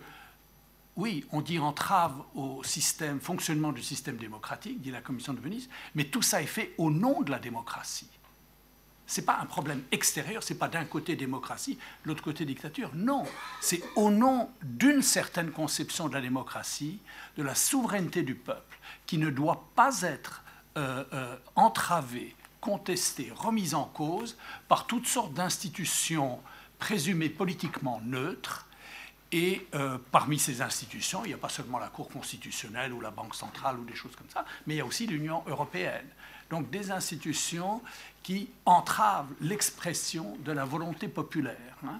oui, 0.95 1.25
on 1.31 1.41
dit 1.41 1.59
entrave 1.59 2.15
au 2.35 2.63
système, 2.63 3.19
fonctionnement 3.19 3.73
du 3.73 3.83
système 3.83 4.15
démocratique, 4.17 4.81
dit 4.81 4.91
la 4.91 5.01
Commission 5.01 5.33
de 5.33 5.41
Venise, 5.41 5.69
mais 5.95 6.05
tout 6.05 6.21
ça 6.21 6.41
est 6.41 6.47
fait 6.47 6.73
au 6.77 6.89
nom 6.89 7.21
de 7.21 7.31
la 7.31 7.39
démocratie. 7.39 8.09
Ce 9.05 9.19
n'est 9.19 9.25
pas 9.25 9.37
un 9.41 9.45
problème 9.45 9.83
extérieur, 9.91 10.41
ce 10.41 10.53
n'est 10.53 10.59
pas 10.59 10.69
d'un 10.69 10.85
côté 10.85 11.17
démocratie, 11.17 11.77
de 12.03 12.07
l'autre 12.07 12.23
côté 12.23 12.45
dictature. 12.45 12.91
Non, 12.95 13.25
c'est 13.59 13.83
au 13.97 14.09
nom 14.09 14.49
d'une 14.63 15.01
certaine 15.01 15.51
conception 15.51 16.07
de 16.07 16.13
la 16.13 16.21
démocratie, 16.21 16.99
de 17.37 17.43
la 17.43 17.55
souveraineté 17.55 18.23
du 18.23 18.35
peuple, 18.35 18.79
qui 19.05 19.17
ne 19.17 19.29
doit 19.29 19.65
pas 19.75 20.01
être 20.01 20.43
euh, 20.77 21.03
euh, 21.13 21.35
entravée, 21.55 22.35
contestée, 22.59 23.31
remise 23.35 23.75
en 23.75 23.85
cause 23.85 24.37
par 24.67 24.87
toutes 24.87 25.07
sortes 25.07 25.33
d'institutions 25.33 26.39
présumées 26.79 27.29
politiquement 27.29 28.01
neutres. 28.03 28.67
Et 29.31 29.67
euh, 29.73 29.97
parmi 30.11 30.37
ces 30.37 30.61
institutions, 30.61 31.25
il 31.25 31.29
n'y 31.29 31.33
a 31.33 31.37
pas 31.37 31.49
seulement 31.49 31.79
la 31.79 31.89
Cour 31.89 32.07
constitutionnelle 32.09 32.93
ou 32.93 33.01
la 33.01 33.11
Banque 33.11 33.35
centrale 33.35 33.79
ou 33.79 33.83
des 33.83 33.95
choses 33.95 34.15
comme 34.15 34.29
ça, 34.29 34.45
mais 34.67 34.75
il 34.75 34.77
y 34.77 34.81
a 34.81 34.85
aussi 34.85 35.07
l'Union 35.07 35.43
européenne. 35.47 36.07
Donc 36.49 36.69
des 36.69 36.91
institutions 36.91 37.81
qui 38.21 38.49
entravent 38.65 39.33
l'expression 39.41 40.37
de 40.45 40.51
la 40.51 40.65
volonté 40.65 41.07
populaire. 41.07 41.75
Hein. 41.85 41.99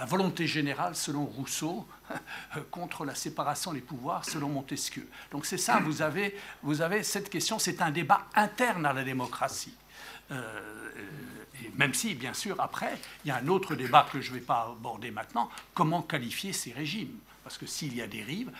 La 0.00 0.06
volonté 0.06 0.46
générale 0.46 0.96
selon 0.96 1.26
Rousseau 1.26 1.86
contre 2.70 3.04
la 3.04 3.14
séparation 3.14 3.74
des 3.74 3.82
pouvoirs 3.82 4.24
selon 4.24 4.48
Montesquieu. 4.48 5.06
Donc 5.30 5.44
c'est 5.44 5.58
ça, 5.58 5.78
vous 5.80 6.00
avez, 6.00 7.02
cette 7.02 7.28
question, 7.28 7.58
c'est 7.58 7.82
un 7.82 7.90
débat 7.90 8.26
interne 8.34 8.86
à 8.86 8.94
la 8.94 9.04
démocratie. 9.04 9.74
Euh, 10.30 10.90
et 11.62 11.70
même 11.76 11.92
si, 11.92 12.14
bien 12.14 12.32
sûr, 12.32 12.58
après, 12.62 12.98
il 13.26 13.28
y 13.28 13.30
a 13.30 13.36
un 13.36 13.48
autre 13.48 13.74
débat 13.74 14.06
que 14.10 14.22
je 14.22 14.30
ne 14.30 14.36
vais 14.36 14.40
pas 14.40 14.70
aborder 14.74 15.10
maintenant, 15.10 15.50
comment 15.74 16.00
qualifier 16.00 16.54
ces 16.54 16.72
régimes 16.72 17.18
Parce 17.44 17.58
que 17.58 17.66
s'il 17.66 17.94
y 17.94 18.00
a 18.00 18.06
des 18.06 18.22
rives, 18.22 18.50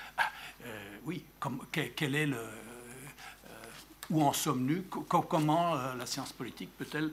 euh, 0.67 0.97
oui, 1.05 1.25
quel, 1.73 2.15
est 2.17 2.27
le... 2.27 2.37
Euh, 2.37 2.51
où 4.11 4.23
en 4.23 4.35
sommes-nous? 4.35 4.83
Comment 4.83 5.75
la 5.95 6.05
science 6.05 6.35
politique 6.35 6.77
peut-elle 6.77 7.13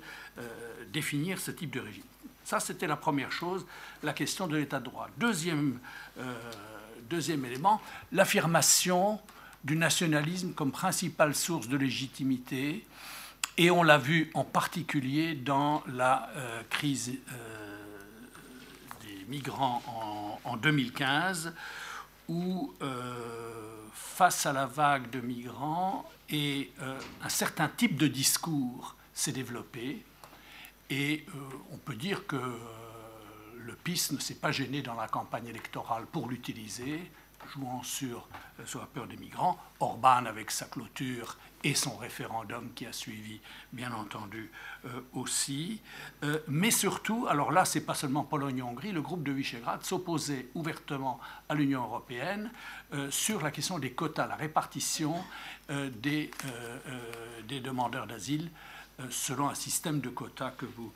définir 0.91 1.39
ce 1.39 1.51
type 1.51 1.71
de 1.71 1.79
régime? 1.79 2.03
Ça, 2.47 2.61
c'était 2.61 2.87
la 2.87 2.95
première 2.95 3.29
chose, 3.29 3.65
la 4.03 4.13
question 4.13 4.47
de 4.47 4.55
l'état 4.55 4.79
de 4.79 4.85
droit. 4.85 5.09
Deuxième, 5.17 5.79
deuxième 7.09 7.43
élément, 7.43 7.81
l'affirmation 8.13 9.19
du 9.65 9.75
nationalisme 9.75 10.53
comme 10.53 10.71
principale 10.71 11.35
source 11.35 11.67
de 11.67 11.75
légitimité 11.75 12.85
et 13.57 13.71
on 13.71 13.81
l'a 13.81 13.97
vu 13.97 14.29
en 14.35 14.43
particulier 14.43 15.33
dans 15.33 15.83
la 15.87 16.29
euh, 16.35 16.61
crise 16.69 17.11
euh, 17.31 17.77
des 19.01 19.25
migrants 19.27 19.81
en, 20.45 20.55
2015, 20.57 21.53
où 22.29 22.73
euh, 22.81 23.13
face 23.93 24.45
à 24.45 24.53
la 24.53 24.65
vague 24.65 25.09
de 25.09 25.19
migrants, 25.19 26.09
un 26.31 27.29
certain 27.29 27.67
type 27.67 27.97
de 27.97 28.07
discours 28.07 28.95
s'est 29.13 29.31
développé, 29.31 30.03
et 30.89 31.25
on 31.71 31.77
peut 31.77 31.95
dire 31.95 32.25
que 32.27 32.41
le 33.57 33.75
PIS 33.75 34.09
ne 34.11 34.19
s'est 34.19 34.35
pas 34.35 34.51
gêné 34.51 34.81
dans 34.81 34.95
la 34.95 35.07
campagne 35.07 35.47
électorale 35.47 36.05
pour 36.05 36.29
l'utiliser, 36.29 37.11
jouant 37.53 37.83
sur, 37.83 38.27
sur 38.65 38.79
la 38.79 38.85
peur 38.85 39.07
des 39.07 39.17
migrants. 39.17 39.57
Orban, 39.79 40.25
avec 40.25 40.51
sa 40.51 40.65
clôture 40.65 41.37
et 41.63 41.75
son 41.75 41.97
référendum 41.97 42.71
qui 42.73 42.85
a 42.85 42.93
suivi, 42.93 43.39
bien 43.73 43.91
entendu, 43.91 44.51
euh, 44.85 45.01
aussi. 45.13 45.81
Euh, 46.23 46.39
mais 46.47 46.71
surtout, 46.71 47.27
alors 47.29 47.51
là, 47.51 47.65
c'est 47.65 47.81
pas 47.81 47.93
seulement 47.93 48.23
Pologne 48.23 48.59
et 48.59 48.61
Hongrie, 48.61 48.91
le 48.91 49.01
groupe 49.01 49.23
de 49.23 49.31
Visegrad 49.31 49.83
s'opposait 49.83 50.47
ouvertement 50.55 51.19
à 51.49 51.55
l'Union 51.55 51.83
européenne 51.83 52.51
euh, 52.93 53.09
sur 53.11 53.41
la 53.41 53.51
question 53.51 53.79
des 53.79 53.91
quotas, 53.91 54.27
la 54.27 54.35
répartition 54.35 55.15
des, 55.69 56.31
des 57.45 57.59
demandeurs 57.59 58.07
d'asile 58.07 58.49
selon 59.11 59.49
un 59.49 59.55
système 59.55 59.99
de 59.99 60.09
quotas 60.09 60.51
que 60.51 60.65
vous, 60.65 60.91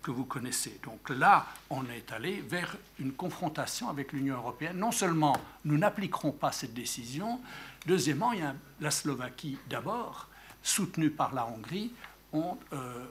que 0.00 0.10
vous 0.12 0.24
connaissez. 0.24 0.80
Donc 0.84 1.10
là, 1.10 1.46
on 1.70 1.84
est 1.86 2.12
allé 2.12 2.40
vers 2.40 2.76
une 3.00 3.12
confrontation 3.12 3.88
avec 3.88 4.12
l'Union 4.12 4.36
européenne. 4.36 4.78
Non 4.78 4.92
seulement 4.92 5.36
nous 5.64 5.76
n'appliquerons 5.76 6.30
pas 6.30 6.52
cette 6.52 6.72
décision, 6.72 7.40
Deuxièmement, 7.86 8.32
la 8.80 8.90
Slovaquie 8.90 9.58
d'abord, 9.68 10.28
soutenue 10.62 11.10
par 11.10 11.34
la 11.34 11.46
Hongrie, 11.46 11.92
ont 12.32 12.56
euh, 12.72 12.76
euh, 12.76 13.06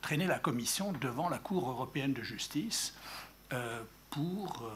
traîné 0.00 0.26
la 0.26 0.38
Commission 0.38 0.92
devant 0.92 1.28
la 1.28 1.38
Cour 1.38 1.68
européenne 1.68 2.14
de 2.14 2.22
justice 2.22 2.94
euh, 3.52 3.82
pour 4.10 4.70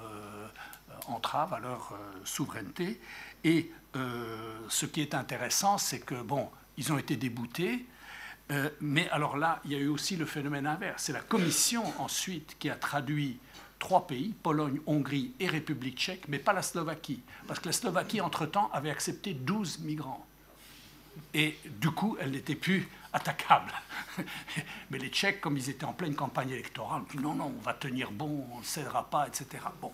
entrave 1.06 1.54
à 1.54 1.60
leur 1.60 1.96
souveraineté. 2.24 3.00
Et 3.44 3.70
ce 3.94 4.84
qui 4.84 5.00
est 5.00 5.14
intéressant, 5.14 5.78
c'est 5.78 6.00
que, 6.00 6.20
bon, 6.20 6.50
ils 6.76 6.92
ont 6.92 6.98
été 6.98 7.16
déboutés, 7.16 7.86
mais 8.80 9.08
alors 9.10 9.36
là, 9.36 9.60
il 9.64 9.72
y 9.72 9.74
a 9.74 9.78
eu 9.78 9.88
aussi 9.88 10.16
le 10.16 10.24
phénomène 10.24 10.66
inverse. 10.66 11.04
C'est 11.04 11.12
la 11.12 11.20
Commission 11.20 11.82
ensuite 11.98 12.56
qui 12.58 12.70
a 12.70 12.74
traduit 12.74 13.38
trois 13.78 14.06
pays, 14.06 14.34
Pologne, 14.42 14.80
Hongrie 14.86 15.32
et 15.40 15.46
République 15.46 15.98
tchèque, 15.98 16.28
mais 16.28 16.38
pas 16.38 16.52
la 16.52 16.62
Slovaquie, 16.62 17.22
parce 17.46 17.60
que 17.60 17.66
la 17.66 17.72
Slovaquie, 17.72 18.20
entre-temps, 18.20 18.70
avait 18.72 18.90
accepté 18.90 19.34
12 19.34 19.80
migrants. 19.80 20.26
Et 21.34 21.58
du 21.64 21.90
coup, 21.90 22.16
elle 22.20 22.32
n'était 22.32 22.54
plus 22.54 22.88
attaquable. 23.12 23.72
Mais 24.90 24.98
les 24.98 25.08
Tchèques, 25.08 25.40
comme 25.40 25.56
ils 25.56 25.70
étaient 25.70 25.84
en 25.84 25.92
pleine 25.92 26.14
campagne 26.14 26.50
électorale, 26.50 27.02
non, 27.20 27.34
non, 27.34 27.52
on 27.56 27.62
va 27.62 27.74
tenir 27.74 28.10
bon, 28.10 28.46
on 28.52 28.58
ne 28.58 28.64
cédera 28.64 29.08
pas, 29.08 29.26
etc. 29.26 29.46
Bon, 29.80 29.92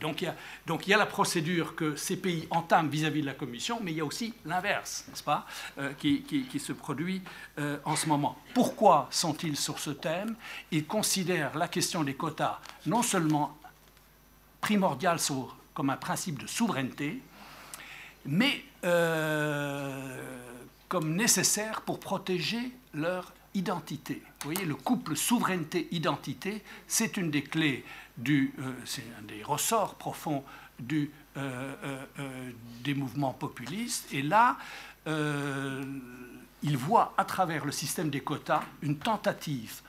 donc, 0.00 0.22
il 0.22 0.24
y 0.24 0.28
a, 0.28 0.36
donc 0.66 0.86
il 0.86 0.90
y 0.90 0.94
a 0.94 0.98
la 0.98 1.06
procédure 1.06 1.74
que 1.76 1.96
ces 1.96 2.16
pays 2.16 2.46
entament 2.50 2.88
vis-à-vis 2.88 3.20
de 3.20 3.26
la 3.26 3.34
Commission, 3.34 3.78
mais 3.82 3.92
il 3.92 3.98
y 3.98 4.00
a 4.00 4.04
aussi 4.04 4.34
l'inverse, 4.44 5.04
n'est-ce 5.08 5.22
pas, 5.22 5.46
euh, 5.78 5.92
qui, 5.94 6.46
se 6.58 6.72
produit 6.72 7.22
euh, 7.58 7.78
en 7.84 7.96
ce 7.96 8.06
moment. 8.06 8.36
Pourquoi 8.54 9.08
sont-ils 9.10 9.56
sur 9.56 9.78
ce 9.78 9.90
thème? 9.90 10.34
Ils 10.70 10.86
considèrent 10.86 11.56
la 11.56 11.68
question 11.68 12.02
des 12.02 12.14
quotas 12.14 12.60
non 12.86 13.02
seulement 13.02 13.56
primordiale 14.60 15.18
comme 15.72 15.90
un 15.90 15.96
principe 15.96 16.38
de 16.42 16.46
souveraineté, 16.46 17.22
mais 18.26 18.64
comme 20.88 21.14
nécessaire 21.14 21.82
pour 21.82 22.00
protéger 22.00 22.72
leur 22.94 23.32
identité. 23.54 24.22
Vous 24.42 24.52
voyez, 24.52 24.64
le 24.64 24.74
couple 24.74 25.16
souveraineté-identité, 25.16 26.62
c'est 26.86 27.16
une 27.16 27.30
des 27.30 27.42
clés, 27.42 27.84
du, 28.16 28.52
euh, 28.58 28.72
c'est 28.84 29.04
un 29.18 29.22
des 29.22 29.42
ressorts 29.42 29.94
profonds 29.94 30.44
du, 30.78 31.10
euh, 31.36 31.74
euh, 32.18 32.50
des 32.82 32.94
mouvements 32.94 33.32
populistes. 33.32 34.12
Et 34.12 34.22
là, 34.22 34.56
ils 36.62 36.76
voient 36.76 37.14
à 37.16 37.24
travers 37.24 37.64
le 37.64 37.72
système 37.72 38.10
des 38.10 38.20
quotas 38.20 38.62
une 38.82 38.98
tentative 38.98 39.80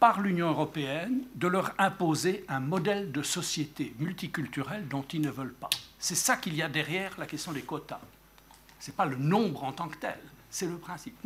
par 0.00 0.20
l'Union 0.20 0.48
européenne 0.50 1.22
de 1.34 1.48
leur 1.48 1.72
imposer 1.78 2.44
un 2.48 2.60
modèle 2.60 3.10
de 3.10 3.22
société 3.22 3.94
multiculturelle 3.98 4.86
dont 4.88 5.04
ils 5.12 5.20
ne 5.20 5.30
veulent 5.30 5.54
pas. 5.54 5.70
C'est 5.98 6.14
ça 6.14 6.36
qu'il 6.36 6.54
y 6.54 6.62
a 6.62 6.68
derrière 6.68 7.18
la 7.18 7.26
question 7.26 7.52
des 7.52 7.62
quotas. 7.62 8.00
Ce 8.78 8.90
n'est 8.90 8.96
pas 8.96 9.06
le 9.06 9.16
nombre 9.16 9.64
en 9.64 9.72
tant 9.72 9.88
que 9.88 9.96
tel, 9.96 10.18
c'est 10.50 10.66
le 10.66 10.78
principe. 10.78 11.16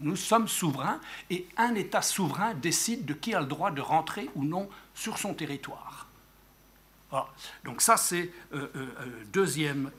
Nous, 0.00 0.16
sommes 0.16 0.48
souverains 0.48 1.00
et 1.30 1.46
un 1.56 1.74
État 1.74 2.02
souverain 2.02 2.54
décide 2.54 3.04
de 3.04 3.14
qui 3.14 3.34
a 3.34 3.40
le 3.40 3.46
droit 3.46 3.70
de 3.70 3.80
rentrer 3.80 4.28
ou 4.34 4.44
non 4.44 4.68
sur 4.94 5.18
son 5.18 5.34
territoire. 5.34 6.08
Donc 7.62 7.80
ça, 7.80 7.96
c'est 7.96 8.32
euh, 8.52 8.68
euh, 8.74 8.86
euh, 9.00 9.24
deuxième, 9.32 9.90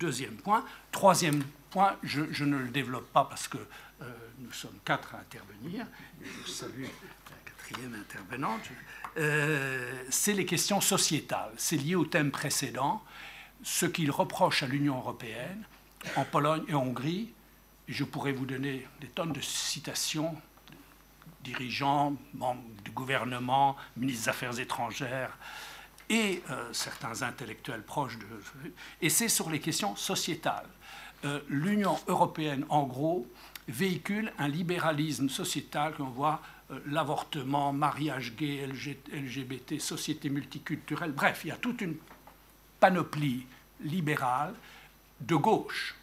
deuxième 0.00 0.34
point. 0.34 0.64
Troisième 0.90 1.44
point, 1.70 1.96
je, 2.02 2.44
ne 2.44 2.56
le 2.56 2.68
développe 2.68 3.06
pas 3.12 3.24
parce 3.24 3.46
que 3.46 3.58
nous 4.38 4.52
sommes 4.52 4.78
quatre 4.84 5.14
à 5.14 5.18
intervenir. 5.18 5.86
Je 6.44 6.50
salue 6.50 6.84
intervenante. 7.74 8.60
c'est 10.10 10.32
les 10.32 10.46
questions 10.46 10.80
sociétales. 10.80 11.52
C'est 11.56 11.76
lié 11.76 11.94
au 11.94 12.04
thème 12.04 12.30
précédent. 12.30 13.02
Ce 13.62 13.86
qu'il 13.86 14.10
reproche 14.10 14.62
à 14.62 14.66
l'Union 14.66 14.96
européenne, 14.98 15.64
en 16.14 16.24
Pologne 16.24 16.64
et 16.68 16.74
en 16.74 16.82
Hongrie. 16.82 17.32
Je 17.88 18.04
pourrais 18.04 18.32
vous 18.32 18.46
donner 18.46 18.86
des 19.00 19.08
tonnes 19.08 19.32
de 19.32 19.40
citations 19.40 20.36
dirigeants, 21.42 22.14
membres 22.34 22.62
du 22.84 22.90
gouvernement, 22.90 23.76
ministres 23.96 24.24
des 24.24 24.28
Affaires 24.28 24.58
étrangères 24.58 25.38
et 26.08 26.42
euh, 26.50 26.72
certains 26.72 27.22
intellectuels 27.22 27.82
proches 27.82 28.18
de... 28.18 28.26
Et 29.00 29.10
c'est 29.10 29.28
sur 29.28 29.50
les 29.50 29.60
questions 29.60 29.96
sociétales. 29.96 30.68
Euh, 31.24 31.40
L'Union 31.48 31.98
européenne, 32.08 32.64
en 32.68 32.84
gros, 32.84 33.26
véhicule 33.68 34.32
un 34.38 34.48
libéralisme 34.48 35.28
sociétal 35.28 35.94
qu'on 35.94 36.04
voit 36.04 36.40
euh, 36.40 36.55
l'avortement, 36.86 37.72
mariage 37.72 38.34
gay, 38.34 38.66
LGBT, 38.66 39.78
société 39.78 40.28
multiculturelle, 40.28 41.12
bref, 41.12 41.42
il 41.44 41.48
y 41.48 41.52
a 41.52 41.56
toute 41.56 41.80
une 41.80 41.96
panoplie 42.80 43.46
libérale 43.80 44.54
de 45.20 45.36
gauche. 45.36 45.94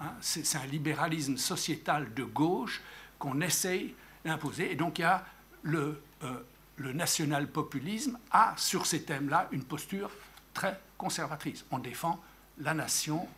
Hein. 0.00 0.12
c'est 0.20 0.56
un 0.56 0.66
libéralisme 0.66 1.36
sociétal 1.36 2.14
de 2.14 2.24
gauche 2.24 2.80
qu'on 3.18 3.40
essaye 3.40 3.94
d'imposer. 4.24 4.72
Et 4.72 4.74
donc 4.74 4.98
il 4.98 5.02
y 5.02 5.04
a 5.04 5.24
le, 5.62 6.02
euh, 6.22 6.40
le 6.76 6.92
national-populisme 6.92 8.18
a 8.30 8.54
sur 8.56 8.86
ces 8.86 9.02
thèmes-là 9.02 9.48
une 9.52 9.64
posture 9.64 10.10
très 10.54 10.80
conservatrice. 10.96 11.64
On 11.70 11.78
défend 11.78 12.22
la 12.58 12.72
nation, 12.74 13.28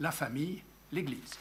la 0.00 0.10
famille, 0.10 0.62
l'Église. 0.92 1.34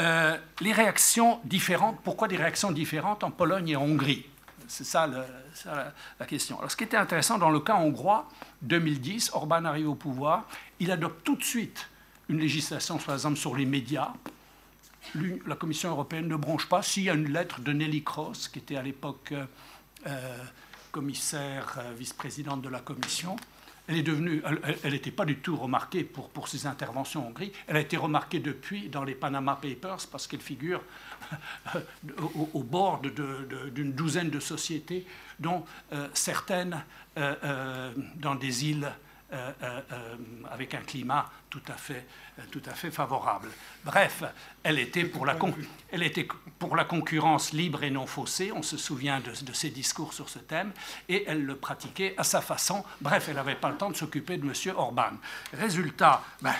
Euh, 0.00 0.36
les 0.60 0.72
réactions 0.72 1.40
différentes, 1.44 2.00
pourquoi 2.02 2.26
des 2.26 2.36
réactions 2.36 2.72
différentes 2.72 3.22
en 3.22 3.30
Pologne 3.30 3.68
et 3.68 3.76
en 3.76 3.82
Hongrie? 3.82 4.26
C'est 4.66 4.84
ça, 4.84 5.06
la, 5.06 6.26
question. 6.26 6.58
Alors 6.58 6.70
ce 6.70 6.76
qui 6.76 6.84
était 6.84 6.96
intéressant 6.96 7.38
dans 7.38 7.50
le 7.50 7.60
cas 7.60 7.76
hongrois, 7.76 8.28
2010, 8.62 9.30
Orban 9.34 9.64
arrive 9.64 9.88
au 9.88 9.94
pouvoir, 9.94 10.48
il 10.80 10.90
adopte 10.90 11.22
tout 11.22 11.36
de 11.36 11.44
suite 11.44 11.88
une 12.28 12.40
législation, 12.40 12.98
par 12.98 13.14
exemple, 13.14 13.36
sur 13.36 13.54
les 13.54 13.66
médias. 13.66 14.12
La 15.46 15.54
Commission 15.54 15.90
européenne 15.90 16.26
ne 16.26 16.36
bronche 16.36 16.66
pas. 16.68 16.82
S'il 16.82 17.04
y 17.04 17.10
a 17.10 17.14
une 17.14 17.30
lettre 17.30 17.60
de 17.60 17.72
Nelly 17.72 18.02
Cross, 18.02 18.48
qui 18.48 18.58
était 18.58 18.76
à 18.76 18.82
l'époque 18.82 19.32
euh, 19.32 19.44
euh, 20.06 20.38
commissaire, 20.90 21.78
vice-présidente 21.96 22.62
de 22.62 22.70
la 22.70 22.80
Commission, 22.80 23.36
elle 23.86 23.96
est 23.96 24.02
devenue, 24.02 24.42
elle 24.82 24.92
n'était 24.92 25.10
pas 25.10 25.26
du 25.26 25.36
tout 25.36 25.56
remarquée 25.56 26.04
pour, 26.04 26.48
ses 26.48 26.66
interventions 26.66 27.26
en 27.26 27.28
Hongrie. 27.28 27.52
Elle 27.66 27.76
a 27.76 27.80
été 27.80 27.96
remarquée 27.96 28.38
depuis 28.38 28.88
dans 28.88 29.04
les 29.04 29.14
Panama 29.14 29.58
Papers 29.60 30.06
parce 30.10 30.26
qu'elle 30.26 30.40
figure 30.40 30.82
au, 32.54 32.62
bord 32.62 33.02
d'une 33.02 33.92
douzaine 33.92 34.30
de 34.30 34.40
sociétés, 34.40 35.06
dont 35.38 35.64
euh, 35.92 36.08
certaines 36.14 36.82
euh, 37.18 37.34
euh, 37.44 37.92
dans 38.16 38.34
des 38.34 38.66
îles 38.66 38.90
avec 40.50 40.74
un 40.74 40.80
climat 40.80 41.30
tout 41.50 41.62
à 41.68 41.72
fait, 41.72 42.06
tout 42.52 42.62
à 42.66 42.74
fait 42.74 42.90
favorable. 42.90 43.48
Bref, 43.84 44.22
elle 44.62 44.78
était, 44.78 45.04
pour 45.04 45.26
la 45.26 45.36
elle 45.90 46.02
était 46.02 46.28
pour 46.58 46.76
la 46.76 46.84
concurrence 46.84 47.52
libre 47.52 47.82
et 47.82 47.90
non 47.90 48.06
faussée, 48.06 48.52
on 48.52 48.62
se 48.62 48.76
souvient 48.76 49.20
de, 49.20 49.30
de, 49.44 49.52
ses 49.52 49.70
discours 49.70 50.12
sur 50.12 50.28
ce 50.28 50.38
thème, 50.38 50.72
et 51.08 51.24
elle 51.26 51.44
le 51.44 51.56
pratiquait 51.56 52.14
à 52.16 52.24
sa 52.24 52.40
façon. 52.40 52.84
Bref, 53.00 53.26
elle 53.28 53.36
n'avait 53.36 53.56
pas 53.56 53.70
le 53.70 53.76
temps 53.76 53.90
de 53.90 53.96
s'occuper 53.96 54.36
de 54.36 54.44
M. 54.44 54.76
Orban. 54.76 55.12
Résultat, 55.52 56.22
ben, 56.40 56.54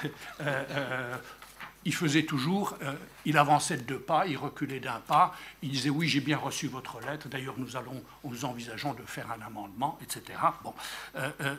il 1.84 1.94
faisait 1.94 2.24
toujours, 2.24 2.76
euh, 2.82 2.94
il 3.24 3.36
avançait 3.36 3.76
de 3.76 3.82
deux 3.82 3.98
pas, 3.98 4.26
il 4.26 4.36
reculait 4.36 4.80
d'un 4.80 5.00
pas, 5.00 5.34
il 5.62 5.70
disait 5.70 5.90
oui, 5.90 6.08
j'ai 6.08 6.20
bien 6.20 6.38
reçu 6.38 6.66
votre 6.66 7.00
lettre, 7.00 7.28
d'ailleurs 7.28 7.54
nous 7.58 7.76
allons, 7.76 8.02
nous 8.24 8.44
envisageons 8.44 8.94
de 8.94 9.02
faire 9.02 9.30
un 9.30 9.42
amendement, 9.42 9.98
etc. 10.02 10.38
Bon, 10.62 10.74
euh, 11.16 11.30
euh, 11.42 11.56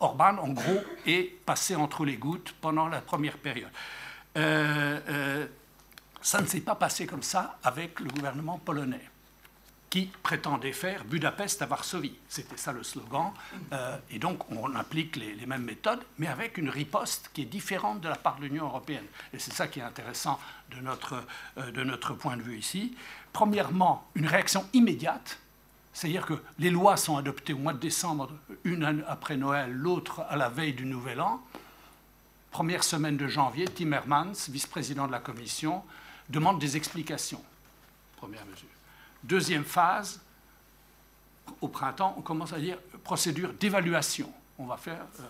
Orban, 0.00 0.38
en 0.38 0.48
gros, 0.48 0.80
est 1.06 1.44
passé 1.44 1.74
entre 1.74 2.04
les 2.04 2.16
gouttes 2.16 2.54
pendant 2.60 2.88
la 2.88 3.00
première 3.00 3.38
période. 3.38 3.70
ça 4.34 4.40
ne 6.40 6.46
s'est 6.46 6.60
pas 6.60 6.74
passé 6.74 7.06
comme 7.06 7.22
ça 7.22 7.58
avec 7.62 8.00
le 8.00 8.08
gouvernement 8.08 8.58
polonais 8.58 9.08
qui 9.90 10.10
prétendait 10.22 10.72
faire 10.72 11.04
Budapest 11.04 11.62
à 11.62 11.66
Varsovie. 11.66 12.18
C'était 12.28 12.56
ça 12.56 12.72
le 12.72 12.82
slogan. 12.82 13.32
Euh, 13.72 13.96
et 14.10 14.18
donc, 14.18 14.50
on 14.50 14.74
applique 14.74 15.16
les, 15.16 15.46
mêmes 15.46 15.64
méthodes, 15.64 16.02
mais 16.18 16.26
avec 16.26 16.58
une 16.58 16.68
riposte 16.68 17.30
qui 17.32 17.42
est 17.42 17.46
différente 17.46 18.00
de 18.00 18.08
la 18.08 18.16
part 18.16 18.36
de 18.36 18.44
l'Union 18.44 18.66
européenne. 18.66 19.06
Et 19.32 19.38
c'est 19.38 19.52
ça 19.52 19.68
qui 19.68 19.80
est 19.80 19.82
intéressant 19.82 20.38
de 20.70 20.80
notre, 20.80 21.24
euh, 21.56 21.70
de 21.70 21.84
notre 21.84 22.14
point 22.14 22.36
de 22.36 22.42
vue 22.42 22.58
ici. 22.58 22.96
Premièrement, 23.32 24.08
une 24.14 24.26
réaction 24.26 24.66
immédiate. 24.72 25.38
C'est-à-dire 25.98 26.26
que 26.26 26.34
les 26.60 26.70
lois 26.70 26.96
sont 26.96 27.16
adoptées 27.16 27.52
au 27.54 27.58
mois 27.58 27.72
de 27.72 27.80
décembre, 27.80 28.30
une 28.62 29.02
après 29.08 29.36
Noël, 29.36 29.72
l'autre 29.72 30.20
à 30.28 30.36
la 30.36 30.48
veille 30.48 30.72
du 30.72 30.84
Nouvel 30.84 31.20
An. 31.20 31.42
Première 32.52 32.84
semaine 32.84 33.16
de 33.16 33.26
janvier, 33.26 33.64
Timmermans, 33.64 34.48
vice-président 34.48 35.08
de 35.08 35.12
la 35.12 35.18
Commission, 35.18 35.82
demande 36.28 36.60
des 36.60 36.76
explications. 36.76 37.42
Première 38.16 38.46
mesure. 38.46 38.68
Deuxième 39.24 39.64
phase, 39.64 40.20
au 41.60 41.66
printemps, 41.66 42.14
on 42.16 42.22
commence 42.22 42.52
à 42.52 42.60
dire 42.60 42.78
procédure 43.02 43.52
d'évaluation. 43.54 44.32
On 44.60 44.66
va 44.66 44.76
faire. 44.76 45.04
Euh, 45.18 45.24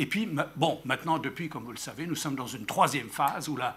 et 0.00 0.06
puis, 0.06 0.28
bon, 0.56 0.80
maintenant, 0.86 1.20
depuis, 1.20 1.48
comme 1.48 1.62
vous 1.62 1.70
le 1.70 1.76
savez, 1.76 2.08
nous 2.08 2.16
sommes 2.16 2.34
dans 2.34 2.48
une 2.48 2.66
troisième 2.66 3.10
phase 3.10 3.48
où 3.48 3.56
la 3.56 3.76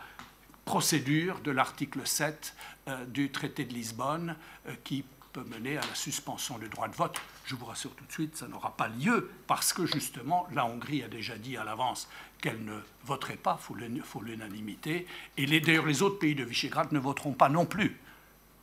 procédure 0.65 1.41
de 1.41 1.51
l'article 1.51 2.07
7 2.07 2.55
euh, 2.87 3.05
du 3.05 3.29
traité 3.29 3.65
de 3.65 3.73
Lisbonne, 3.73 4.35
euh, 4.67 4.73
qui 4.83 5.05
peut 5.33 5.43
mener 5.49 5.77
à 5.77 5.81
la 5.81 5.95
suspension 5.95 6.57
du 6.59 6.69
droit 6.69 6.87
de 6.87 6.95
vote. 6.95 7.19
Je 7.45 7.55
vous 7.55 7.65
rassure 7.65 7.91
tout 7.95 8.05
de 8.05 8.11
suite, 8.11 8.37
ça 8.37 8.47
n'aura 8.47 8.77
pas 8.77 8.87
lieu 8.87 9.31
parce 9.47 9.73
que 9.73 9.85
justement, 9.85 10.47
la 10.53 10.65
Hongrie 10.65 11.03
a 11.03 11.07
déjà 11.07 11.37
dit 11.37 11.57
à 11.57 11.63
l'avance 11.63 12.07
qu'elle 12.39 12.63
ne 12.63 12.79
voterait 13.03 13.35
pas, 13.35 13.59
il 13.79 14.01
faut 14.01 14.21
l'unanimité, 14.21 15.07
et 15.37 15.59
d'ailleurs 15.59 15.85
les 15.85 16.01
autres 16.01 16.19
pays 16.19 16.35
de 16.35 16.43
Visegrad 16.43 16.91
ne 16.91 16.99
voteront 16.99 17.33
pas 17.33 17.49
non 17.49 17.65
plus 17.65 17.99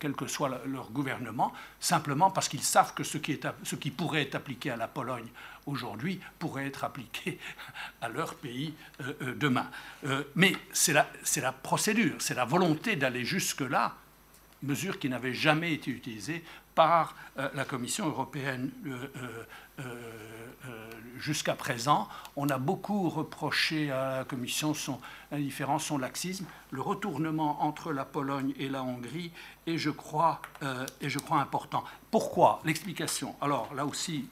quel 0.00 0.14
que 0.14 0.26
soit 0.26 0.48
leur 0.66 0.90
gouvernement, 0.90 1.52
simplement 1.78 2.30
parce 2.30 2.48
qu'ils 2.48 2.62
savent 2.62 2.94
que 2.94 3.04
ce 3.04 3.18
qui, 3.18 3.90
pourrait 3.90 4.22
être 4.22 4.34
appliqué 4.34 4.70
à 4.70 4.76
la 4.76 4.88
Pologne 4.88 5.28
aujourd'hui 5.66 6.18
pourrait 6.38 6.66
être 6.66 6.84
appliqué 6.84 7.38
à 8.00 8.08
leur 8.08 8.34
pays 8.34 8.74
euh, 9.02 9.12
euh, 9.22 9.34
demain. 9.34 9.70
Euh, 10.06 10.24
mais 10.34 10.56
c'est 10.72 10.94
la, 10.94 11.06
la, 11.36 11.52
procédure, 11.52 12.14
c'est 12.18 12.34
la 12.34 12.46
volonté 12.46 12.96
d'aller 12.96 13.24
jusque-là, 13.24 13.94
mesure 14.62 14.99
qui 14.99 15.09
n'avait 15.09 15.35
jamais 15.35 15.73
été 15.73 15.90
utilisée 15.90 16.45
par 16.75 17.14
la 17.37 17.64
Commission 17.64 18.07
européenne 18.07 18.71
jusqu'à 21.21 21.55
présent. 21.55 22.09
On 22.37 22.49
a 22.49 22.59
beaucoup 22.59 23.09
reproché 23.09 23.90
à 23.90 24.19
la 24.19 24.25
Commission 24.25 24.75
son 24.75 24.99
indifférence, 25.31 25.85
son 25.85 25.99
laxisme. 25.99 26.47
Le 26.71 26.81
retournement 26.81 27.62
entre 27.62 27.92
la 27.92 28.05
Pologne 28.05 28.55
et 28.59 28.68
la 28.68 28.83
Hongrie 28.83 29.31
est, 29.66 29.79
je 29.79 29.90
crois, 29.90 30.40
euh, 30.62 30.87
je 31.03 31.18
crois 31.18 31.40
important. 31.40 31.85
Pourquoi? 32.11 32.61
L'explication. 32.64 33.37
Alors 33.40 33.73
là 33.75 33.85
aussi, 33.85 34.29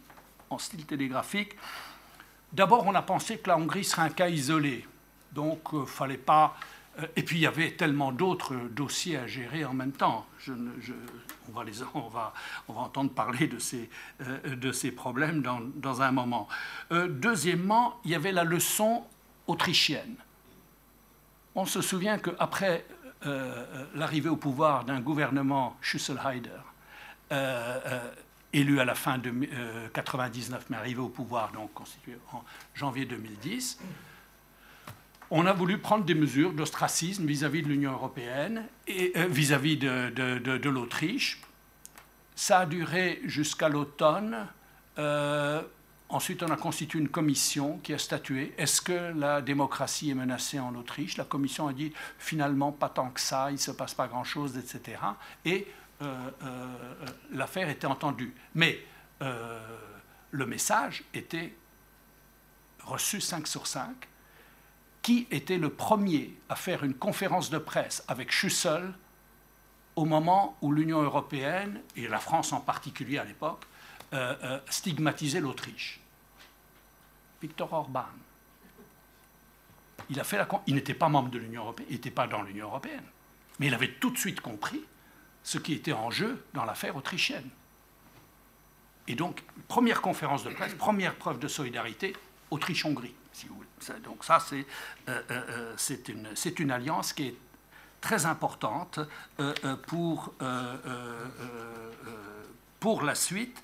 en 0.51 0.59
style 0.59 0.87
télégraphique, 0.87 1.57
d'abord 2.53 2.87
on 2.87 2.95
a 2.95 3.03
pensé 3.03 3.39
que 3.39 3.49
la 3.49 3.59
Hongrie 3.59 3.85
serait 3.85 4.03
un 4.03 4.11
cas 4.11 4.29
isolé. 4.29 4.87
Donc 5.33 5.61
il 5.73 5.79
euh, 5.79 5.81
ne 5.83 5.87
fallait 5.87 6.17
pas 6.17 6.57
euh, 6.57 6.78
et 7.17 7.23
puis 7.23 7.37
il 7.37 7.43
y 7.43 7.47
avait 7.47 7.73
tellement 7.73 8.13
d'autres 8.13 8.55
dossiers 8.71 9.17
à 9.17 9.27
gérer 9.27 9.65
en 9.65 9.73
même 9.73 9.93
temps. 9.93 10.27
on, 11.95 12.09
va 12.09 12.33
entendre 12.69 13.11
parler 13.11 13.47
de 13.47 13.59
ces, 13.59 13.89
euh, 14.23 14.57
de 14.57 14.73
ces 14.73 14.91
problèmes 14.91 15.43
dans, 15.43 15.61
dans 15.61 16.03
un 16.03 16.13
moment. 16.13 16.49
Euh, 16.93 17.09
deuxièmement, 17.09 18.01
il 18.05 18.11
y 18.11 18.15
avait 18.15 18.33
la 18.33 18.45
leçon 18.45 19.05
autrichienne. 19.47 20.17
On 21.55 21.67
se 21.67 21.81
souvient 21.81 22.19
qu'après 22.19 22.85
l'arrivée 23.95 24.29
au 24.29 24.37
pouvoir 24.37 24.85
d'un 24.85 25.01
gouvernement 25.01 25.77
Schusselheider, 25.81 26.51
élu 28.53 28.81
à 28.81 28.85
la 28.85 28.95
fin 28.95 29.19
de 29.19 29.31
1999, 29.31 30.67
mais 30.71 30.77
arrivé 30.77 31.01
au 31.01 31.09
pouvoir, 31.09 31.51
donc 31.53 31.73
constitué 31.75 32.17
en 32.33 32.45
janvier 32.75 33.05
2010, 33.07 33.81
on 35.31 35.47
a 35.47 35.53
voulu 35.53 35.79
prendre 35.79 36.05
des 36.05 36.15
mesures 36.15 36.53
d'ostracisme 36.53 37.27
vis-à-vis 37.27 37.63
de 37.63 37.69
l'Union 37.69 37.93
européenne 37.93 38.67
et 38.87 39.13
euh, 39.17 39.27
vis-à-vis 39.27 39.77
de, 39.77 40.69
l'Autriche. 40.69 41.41
Ça 42.35 42.61
a 42.61 42.67
duré 42.67 43.21
jusqu'à 43.25 43.69
l'automne. 43.69 44.47
Euh, 44.99 45.61
ensuite, 46.09 46.43
on 46.43 46.51
a 46.51 46.57
constitué 46.57 46.99
une 46.99 47.09
commission 47.09 47.79
qui 47.83 47.93
a 47.93 47.99
statué. 47.99 48.55
Est-ce 48.57 48.81
que 48.81 49.13
la 49.19 49.43
démocratie 49.43 50.11
est 50.11 50.15
menacée 50.15 50.59
en 50.59 50.75
Autriche? 50.75 51.17
La 51.17 51.25
commission 51.25 51.69
a 51.69 51.73
dit 51.73 51.93
finalement 52.19 52.73
pas 52.73 52.89
tant 52.89 53.11
que 53.11 53.21
ça, 53.21 53.51
il 53.51 53.55
ne 53.55 53.59
se 53.59 53.73
passe 53.73 53.95
pas 53.95 54.07
grand-chose, 54.07 54.57
etc. 54.57 54.99
Et 55.45 55.67
euh, 56.01 56.31
l'affaire 57.33 57.69
était 57.69 57.87
entendue. 57.87 58.35
Mais 58.55 58.81
le 59.21 60.47
message 60.47 61.03
était 61.13 61.53
reçu 62.85 63.21
5 63.21 63.47
sur 63.47 63.67
5 63.67 64.09
qui 65.09 65.27
était 65.31 65.57
le 65.57 65.71
premier 65.71 66.37
à 66.51 66.55
faire 66.55 66.85
une 66.85 66.93
conférence 66.93 67.49
de 67.49 67.57
presse 67.57 68.05
avec 68.09 68.31
Schussel 68.31 68.93
au 69.97 70.05
moment 70.05 70.59
où 70.61 70.71
l'Union 70.71 71.01
européenne, 71.01 71.81
et 71.97 72.07
la 72.09 72.19
France 72.19 72.53
en 72.53 72.61
particulier 72.61 73.17
à 73.17 73.25
l'époque, 73.25 73.65
euh, 74.13 74.37
euh, 74.45 74.61
stigmatisait 74.69 75.41
l'Autriche 75.41 75.99
Victor 77.41 77.73
Orban. 77.73 78.05
Il, 80.11 80.23
il 80.67 80.75
n'était 80.75 80.93
pas 80.93 81.09
membre 81.09 81.31
de 81.31 81.39
l'Union 81.39 81.63
européenne, 81.63 81.87
il 81.89 81.95
n'était 81.95 82.11
pas 82.11 82.27
dans 82.27 82.43
l'Union 82.43 82.67
européenne, 82.67 83.05
mais 83.61 83.69
il 83.69 83.75
avait 83.75 83.95
tout 83.95 84.11
de 84.11 84.19
suite 84.19 84.43
compris 84.43 84.85
ce 85.43 85.57
qui 85.57 85.73
était 85.73 85.95
en 85.95 86.11
jeu 86.11 86.45
dans 86.53 86.67
l'affaire 86.67 86.97
autrichienne. 86.97 87.49
Et 89.07 89.15
donc, 89.15 89.43
première 89.69 90.03
conférence 90.03 90.45
de 90.45 90.51
presse, 90.51 90.75
première 90.75 91.15
preuve 91.15 91.39
de 91.39 91.49
solidarité, 91.49 92.15
Autriche-Hongrie. 92.51 93.15
Donc 94.05 94.25
ça, 94.25 94.41
c'est 94.41 94.67
euh, 95.09 95.23
euh, 95.31 95.75
euh, 95.91 95.97
une, 96.09 96.29
une, 96.59 96.71
alliance 96.71 97.13
qui 97.13 97.29
est 97.29 97.37
très 98.01 98.27
importante 98.27 99.01
pour, 99.87 100.35
pour 102.81 103.03
la 103.03 103.15
suite. 103.15 103.63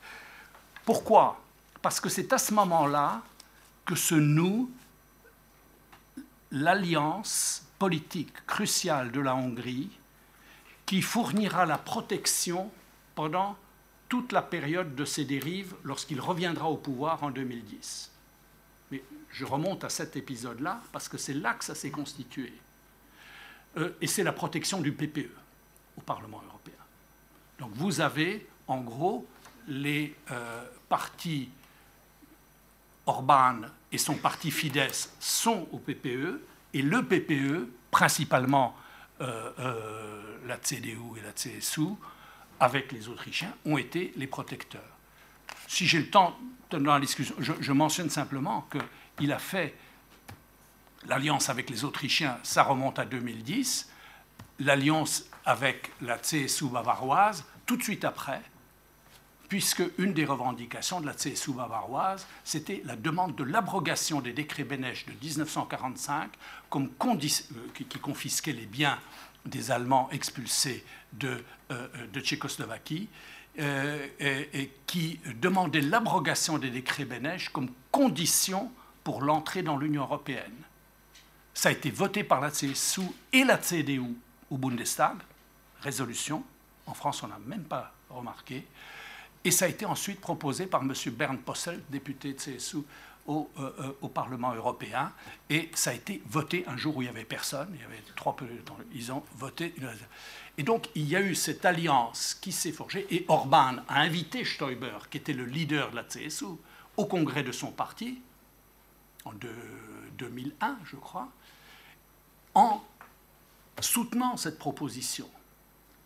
Pourquoi? 0.85 1.41
Parce 1.83 2.01
que 2.01 2.09
c'est 2.09 2.33
à 2.33 2.39
ce 2.39 2.53
moment-là 2.55 3.23
que 3.85 3.95
se 3.95 4.15
noue 4.15 4.71
l'alliance 6.51 7.65
politique 7.79 8.47
cruciale 8.47 9.13
de 9.13 9.21
la 9.21 9.35
Hongrie 9.35 9.91
qui 10.87 11.03
fournira 11.03 11.67
la 11.67 11.79
protection 11.79 12.71
pendant 13.15 13.57
toute 14.09 14.33
la 14.33 14.43
période 14.43 14.95
de 14.95 15.05
ses 15.05 15.25
dérives 15.25 15.75
lorsqu'il 15.85 16.21
reviendra 16.21 16.69
au 16.69 16.77
pouvoir 16.77 17.23
en 17.23 17.31
2010 17.31 18.14
je 19.35 19.45
remonte 19.45 19.83
à 19.83 19.89
cet 19.89 20.15
épisode-là 20.15 20.81
parce 20.93 21.09
que 21.09 21.19
c'est 21.19 21.35
là 21.35 21.55
que 21.55 21.65
ça 21.65 21.75
s'est 21.75 21.91
constitué. 21.91 22.53
Euh, 23.77 23.91
et 24.01 24.07
c'est 24.07 24.23
la 24.23 24.33
protection 24.33 24.81
du 24.81 24.93
PPE 24.93 25.31
au 25.99 26.01
Parlement 26.03 26.41
européen. 26.47 26.75
Donc 27.59 27.73
vous 27.75 28.01
avez 28.01 28.47
en 28.69 28.81
gros 28.81 29.27
les 29.67 30.15
euh, 30.31 30.65
partis 30.89 31.49
Orban 33.07 33.63
et 33.91 33.99
son 33.99 34.15
parti 34.15 34.53
Fidesz 34.53 35.11
sont 35.19 35.67
au 35.73 35.79
PPE 35.79 36.41
et 36.73 36.83
le 36.83 37.05
PPE, 37.05 37.69
principalement 37.91 38.77
euh, 39.21 40.39
la 40.47 40.57
CDU 40.59 41.19
et 41.19 41.23
la 41.23 41.33
CSU, 41.33 41.89
avec 42.61 42.93
les 42.93 43.09
Autrichiens, 43.09 43.53
ont 43.65 43.79
été 43.79 44.13
les 44.17 44.27
protecteurs. 44.27 44.81
si 45.67 45.87
j'ai 45.87 45.99
le 45.99 46.11
temps 46.11 46.39
dans 46.71 46.95
la 46.95 47.01
discussion, 47.01 47.35
je, 47.39 47.73
mentionne 47.73 48.11
simplement 48.11 48.67
qu'il 49.17 49.33
a 49.33 49.39
fait 49.39 49.75
l'alliance 51.07 51.49
avec 51.51 51.71
les 51.71 51.85
Autrichiens, 51.85 52.39
ça 52.43 52.63
remonte 52.63 52.99
à 52.99 53.05
2010, 53.05 53.91
l'alliance 54.61 55.25
avec 55.45 55.93
la 56.01 56.19
CSU 56.19 56.69
bavaroise, 56.69 57.45
tout 57.67 57.77
de 57.77 57.83
suite 57.83 58.05
après, 58.05 58.41
puisque 59.49 59.83
une 59.99 60.15
des 60.15 60.25
revendications 60.25 61.01
de 61.01 61.07
la 61.07 61.13
CSU 61.13 61.53
bavaroise, 61.53 62.27
c'était 62.45 62.83
la 62.85 62.97
demande 62.97 63.37
de 63.37 63.45
l'abrogation 63.45 64.21
des 64.21 64.33
décrets 64.33 64.65
Bénèche 64.65 65.07
de 65.07 65.13
1945 65.13 66.31
comme 66.71 66.91
euh, 67.05 67.19
qui, 67.75 67.99
confisquaient 68.01 68.53
les 68.53 68.67
biens 68.67 68.99
des 69.45 69.71
Allemands 69.71 70.09
expulsés 70.11 70.85
de, 71.13 71.45
euh, 71.71 71.89
euh, 71.97 72.21
Tchécoslovaquie 72.21 73.09
et, 73.57 74.71
qui 74.87 75.21
demandait 75.41 75.83
l'abrogation 75.83 76.59
des 76.59 76.71
décrets 76.71 77.05
Bénèche 77.05 77.51
comme 77.51 77.71
condition 77.93 78.73
pour 79.05 79.23
l'entrée 79.23 79.63
dans 79.63 79.77
l'Union 79.77 80.03
européenne. 80.03 80.57
Ça 81.53 81.69
a 81.69 81.73
été 81.73 81.91
voté 81.91 82.25
par 82.25 82.41
la 82.41 82.51
CSU 82.51 83.03
et 83.33 83.45
la 83.45 83.59
CDU 83.59 84.17
au 84.51 84.57
Bundestag, 84.57 85.19
résolution. 85.81 86.43
En 86.87 86.95
France, 86.95 87.23
on 87.23 87.29
n'a 87.29 87.39
même 87.47 87.65
pas 87.65 87.93
remarqué. 88.11 88.67
Et 89.45 89.51
ça 89.51 89.67
a 89.67 89.69
été 89.69 89.85
ensuite 89.85 90.21
proposé 90.21 90.67
par 90.67 90.83
M. 90.83 90.93
Bernd 91.13 91.39
Possel, 91.39 91.81
député 91.91 92.33
de 92.33 92.39
CSU 92.39 92.79
au, 93.27 93.51
euh, 93.59 93.71
euh, 93.79 93.93
au, 94.01 94.09
Parlement 94.09 94.55
européen. 94.55 95.13
Et 95.51 95.71
ça 95.75 95.91
a 95.91 95.93
été 95.95 96.23
voté 96.27 96.65
un 96.67 96.77
jour 96.77 96.97
où 96.97 97.03
il 97.03 97.05
n'y 97.05 97.11
avait 97.11 97.25
personne. 97.25 97.69
Il 97.75 97.81
y 97.81 97.85
avait 97.85 98.03
trois 98.17 98.37
Ils 98.95 99.13
ont 99.13 99.23
voté. 99.37 99.75
Et 100.57 100.63
donc, 100.63 100.89
il 100.95 101.07
y 101.09 101.15
a 101.15 101.21
eu 101.21 101.35
cette 101.35 101.65
alliance 101.65 102.35
qui 102.41 102.53
s'est 102.53 102.73
forgée. 102.73 103.07
Et 103.11 103.25
Orban 103.29 103.77
a 103.89 104.01
invité 104.01 104.45
Stoiber, 104.45 104.99
qui 105.11 105.19
était 105.19 105.33
le 105.33 105.45
leader 105.45 105.91
de 105.91 105.97
la 105.97 106.05
CSU, 106.05 106.47
au 106.97 107.07
congrès 107.07 107.43
de 107.43 107.53
son 107.53 107.71
parti, 107.71 108.21
en 109.25 109.33
2001, 110.19 110.79
je 110.85 110.97
crois, 110.97 111.29
en 112.55 112.83
soutenant 113.81 114.37
cette 114.37 114.59
proposition 114.59 115.29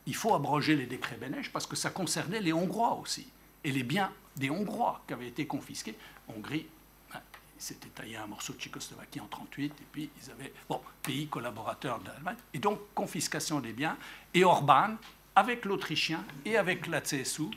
il 0.08 0.14
faut 0.14 0.34
abroger 0.34 0.74
les 0.74 0.86
décrets 0.86 1.16
Bénèche 1.16 1.52
parce 1.52 1.66
que 1.66 1.76
ça 1.76 1.90
concernait 1.90 2.40
les 2.40 2.54
Hongrois 2.54 2.94
aussi. 2.94 3.28
Et 3.62 3.70
les 3.70 3.82
biens 3.82 4.10
des 4.36 4.48
Hongrois 4.48 5.02
qui 5.06 5.12
avaient 5.12 5.28
été 5.28 5.46
confisqués. 5.46 5.94
Hongrie, 6.28 6.66
ben, 7.12 7.20
s'était 7.58 7.88
taillé 7.88 8.16
un 8.16 8.26
morceau 8.26 8.54
de 8.54 8.58
Tchécoslovaquie 8.58 9.20
en 9.20 9.24
1938, 9.24 9.66
et 9.66 9.84
puis 9.92 10.10
ils 10.22 10.30
avaient, 10.30 10.54
bon, 10.66 10.80
pays 11.02 11.26
collaborateur 11.26 11.98
de 11.98 12.06
l'Allemagne, 12.06 12.38
et 12.54 12.58
donc 12.58 12.80
confiscation 12.94 13.60
des 13.60 13.74
biens. 13.74 13.98
Et 14.32 14.44
Orban, 14.44 14.96
avec 15.36 15.66
l'Autrichien 15.66 16.24
et 16.46 16.56
avec 16.56 16.86
la 16.86 17.02
CSU, 17.02 17.50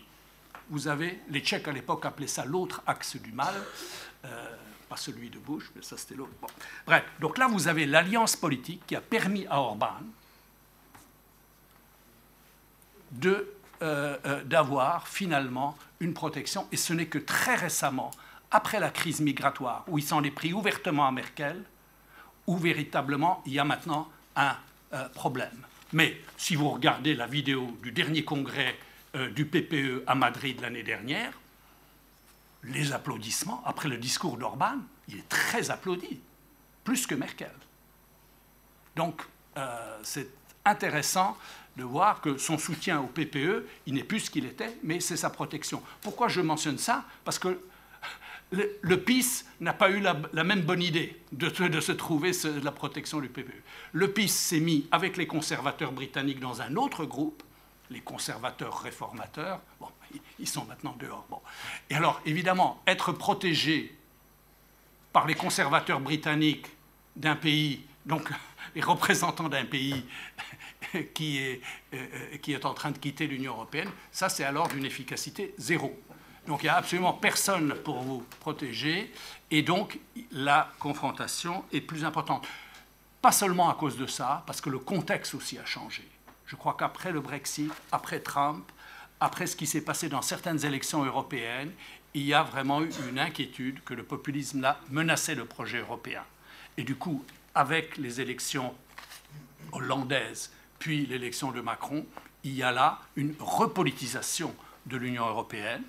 vous 0.70 0.90
avez, 0.90 1.22
les 1.30 1.40
Tchèques 1.40 1.70
à 1.70 1.72
l'époque 1.72 2.06
appelaient 2.06 2.28
ça 2.28 2.44
l'autre 2.44 2.82
axe 2.86 3.16
du 3.16 3.32
mal, 3.32 3.56
euh, 4.26 4.58
pas 4.92 4.98
celui 4.98 5.30
de 5.30 5.40
Bush, 5.40 5.72
mais 5.74 5.82
ça 5.82 5.96
c'était 5.96 6.16
l'autre. 6.16 6.34
Bref, 6.86 7.06
donc 7.22 7.38
là 7.38 7.48
vous 7.48 7.70
avez 7.70 7.86
l'alliance 7.86 8.36
politique 8.36 8.82
qui 8.86 8.98
a 8.98 9.00
permis 9.00 9.48
à 9.48 9.62
Orban, 9.62 10.02
euh, 13.24 13.46
euh, 13.82 14.44
d'avoir 14.44 15.08
finalement 15.08 15.78
une 16.02 16.14
protection. 16.14 16.68
Et 16.74 16.78
ce 16.78 16.92
n'est 16.92 17.06
que 17.06 17.18
très 17.18 17.56
récemment, 17.56 18.12
après 18.52 18.82
la 18.82 18.90
crise 18.90 19.22
migratoire, 19.22 19.86
où 19.88 19.98
il 19.98 20.04
s'en 20.04 20.24
est 20.24 20.32
pris 20.32 20.52
ouvertement 20.52 21.08
à 21.08 21.12
Merkel, 21.12 21.64
où 22.46 22.58
véritablement 22.58 23.42
il 23.46 23.54
y 23.54 23.60
a 23.60 23.64
maintenant 23.64 24.10
un 24.36 24.58
euh, 24.92 25.08
problème. 25.10 25.66
Mais 25.94 26.22
si 26.36 26.56
vous 26.56 26.70
regardez 26.70 27.16
la 27.16 27.28
vidéo 27.28 27.78
du 27.82 27.94
dernier 27.94 28.26
congrès 28.26 28.78
du 29.36 29.46
PPE 29.46 30.04
à 30.08 30.16
Madrid 30.16 30.62
l'année 30.62 30.84
dernière, 30.84 31.34
les 32.64 32.94
applaudissements, 32.94 33.62
après 33.66 33.90
le 33.90 33.98
discours 33.98 34.38
d'Orban, 34.38 34.78
il 35.08 35.18
est 35.18 35.30
très 35.30 35.72
applaudi, 35.72 36.20
plus 36.84 37.08
que 37.08 37.16
Merkel. 37.16 37.52
Donc, 38.96 39.22
c'est 40.04 40.30
intéressant 40.66 41.38
de 41.78 41.84
voir 41.84 42.22
que 42.22 42.38
son 42.38 42.58
soutien 42.58 43.02
au 43.02 43.08
PPE, 43.08 43.66
il 43.88 43.94
n'est 43.94 44.04
plus 44.04 44.22
ce 44.22 44.30
qu'il 44.30 44.46
était, 44.46 44.78
mais 44.84 45.00
c'est 45.00 45.18
sa 45.18 45.30
protection. 45.30 45.82
Pourquoi 46.02 46.28
je 46.28 46.42
mentionne 46.42 46.78
ça? 46.78 47.06
Parce 47.24 47.40
que 47.40 47.60
le, 48.52 48.98
PIS 48.98 49.46
n'a 49.62 49.74
pas 49.74 49.90
eu 49.90 50.02
la, 50.02 50.44
même 50.44 50.62
bonne 50.62 50.82
idée 50.82 51.22
de, 51.32 51.50
se 51.80 51.92
trouver 51.94 52.32
la 52.62 52.72
protection 52.72 53.22
du 53.22 53.30
PPE. 53.30 53.54
Le 53.94 54.12
PIS 54.12 54.28
s'est 54.28 54.60
mis 54.60 54.88
avec 54.92 55.16
les 55.16 55.26
conservateurs 55.26 55.94
britanniques 55.94 56.42
dans 56.42 56.62
un 56.62 56.76
autre 56.76 57.06
groupe, 57.06 57.44
les 57.90 58.02
conservateurs 58.02 58.82
réformateurs. 58.82 59.62
Ils 60.42 60.48
sont 60.48 60.66
maintenant 60.66 60.96
dehors. 61.00 61.26
Bon. 61.30 61.40
Et 61.90 61.96
alors, 61.96 62.22
évidemment, 62.26 62.82
être 62.88 63.14
protégé 63.14 63.96
par 65.14 65.28
les 65.28 65.36
conservateurs 65.36 66.00
britanniques 66.00 66.68
d'un 67.16 67.36
pays, 67.36 67.86
donc 68.06 68.30
les 68.76 68.82
représentants 68.82 69.50
d'un 69.50 69.66
pays 69.66 70.04
qui 71.14 71.38
est, 71.38 71.62
euh, 71.94 72.38
qui 72.42 72.54
est 72.54 72.66
en 72.66 72.74
train 72.74 72.92
de 72.92 72.98
quitter 72.98 73.28
l'Union 73.28 73.54
européenne, 73.54 73.90
ça 74.12 74.30
c'est 74.30 74.44
alors 74.44 74.68
d'une 74.68 74.86
efficacité 74.86 75.54
zéro. 75.58 75.98
Donc 76.48 76.64
il 76.64 76.66
n'y 76.66 76.70
a 76.70 76.78
absolument 76.78 77.14
personne 77.14 77.76
pour 77.84 78.02
vous 78.02 78.26
protéger 78.40 79.14
et 79.52 79.62
donc 79.62 80.00
la 80.32 80.72
confrontation 80.80 81.64
est 81.72 81.82
plus 81.82 82.04
importante. 82.04 82.48
Pas 83.22 83.32
seulement 83.32 83.70
à 83.70 83.76
cause 83.76 83.98
de 83.98 84.08
ça, 84.08 84.44
parce 84.48 84.62
que 84.62 84.72
le 84.72 84.80
contexte 84.80 85.36
aussi 85.36 85.60
a 85.60 85.66
changé. 85.66 86.08
Je 86.48 86.56
crois 86.56 86.76
qu'après 86.78 87.12
le 87.12 87.22
Brexit, 87.22 87.72
après 87.92 88.20
Trump, 88.20 88.70
après 89.22 89.46
ce 89.46 89.56
qui 89.56 89.68
s'est 89.68 89.82
passé 89.82 90.10
dans 90.10 90.24
certaines 90.24 90.66
élections 90.66 91.06
européennes, 91.06 91.72
il 92.16 92.24
y 92.24 92.34
a 92.34 92.42
vraiment 92.42 92.82
eu 92.82 92.90
une 93.08 93.20
inquiétude 93.20 93.82
que 93.86 93.94
le 93.94 94.04
populisme 94.04 94.62
là 94.62 94.82
menaçait 94.90 95.36
le 95.36 95.46
projet 95.46 95.78
européen. 95.78 96.24
Et 96.76 96.84
du 96.84 96.96
coup, 96.96 97.24
avec 97.54 97.98
les 97.98 98.20
élections 98.20 98.74
hollandaises 99.72 100.52
puis 100.80 101.06
l'élection 101.06 101.52
de 101.52 101.62
Macron, 101.62 102.04
il 102.44 102.56
y 102.56 102.64
a 102.64 102.72
là 102.72 103.00
une 103.16 103.36
repolitisation 103.40 104.56
de 104.88 104.98
l'Union 104.98 105.28
européenne 105.28 105.84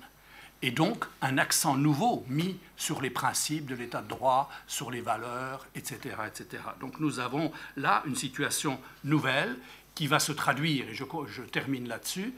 et 0.61 0.69
donc 0.69 1.05
un 1.23 1.39
accent 1.39 1.75
nouveau 1.75 2.23
mis 2.29 2.59
sur 2.77 3.01
les 3.01 3.09
principes 3.09 3.65
de 3.65 3.73
l'état 3.73 4.03
de 4.03 4.07
droit, 4.07 4.49
sur 4.67 4.91
les 4.91 5.01
valeurs, 5.01 5.65
etc., 5.73 6.15
etc. 6.27 6.63
Donc 6.79 6.99
nous 6.99 7.19
avons 7.19 7.51
là 7.75 8.03
une 8.05 8.15
situation 8.15 8.79
nouvelle 9.03 9.57
qui 9.95 10.05
va 10.05 10.19
se 10.19 10.31
traduire, 10.31 10.87
et 10.89 10.93
je, 10.93 11.03
je 11.27 11.41
termine 11.41 11.87
là-dessus, 11.87 12.33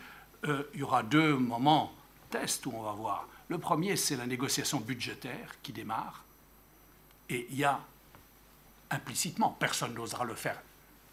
euh, 0.46 0.70
il 0.74 0.80
y 0.80 0.84
aura 0.84 1.04
deux 1.04 1.36
moments 1.38 1.94
test 2.30 2.66
où 2.66 2.74
on 2.74 2.84
va 2.84 2.92
voir. 2.92 3.28
Le 3.48 3.58
premier, 3.58 3.96
c'est 3.96 4.16
la 4.16 4.26
négociation 4.26 4.80
budgétaire 4.80 5.56
qui 5.62 5.72
démarre, 5.72 6.24
et 7.30 7.48
il 7.50 7.58
y 7.58 7.64
a 7.64 7.80
implicitement, 8.92 9.56
personne 9.60 9.94
n'osera 9.94 10.26
le 10.26 10.36
faire 10.36 10.62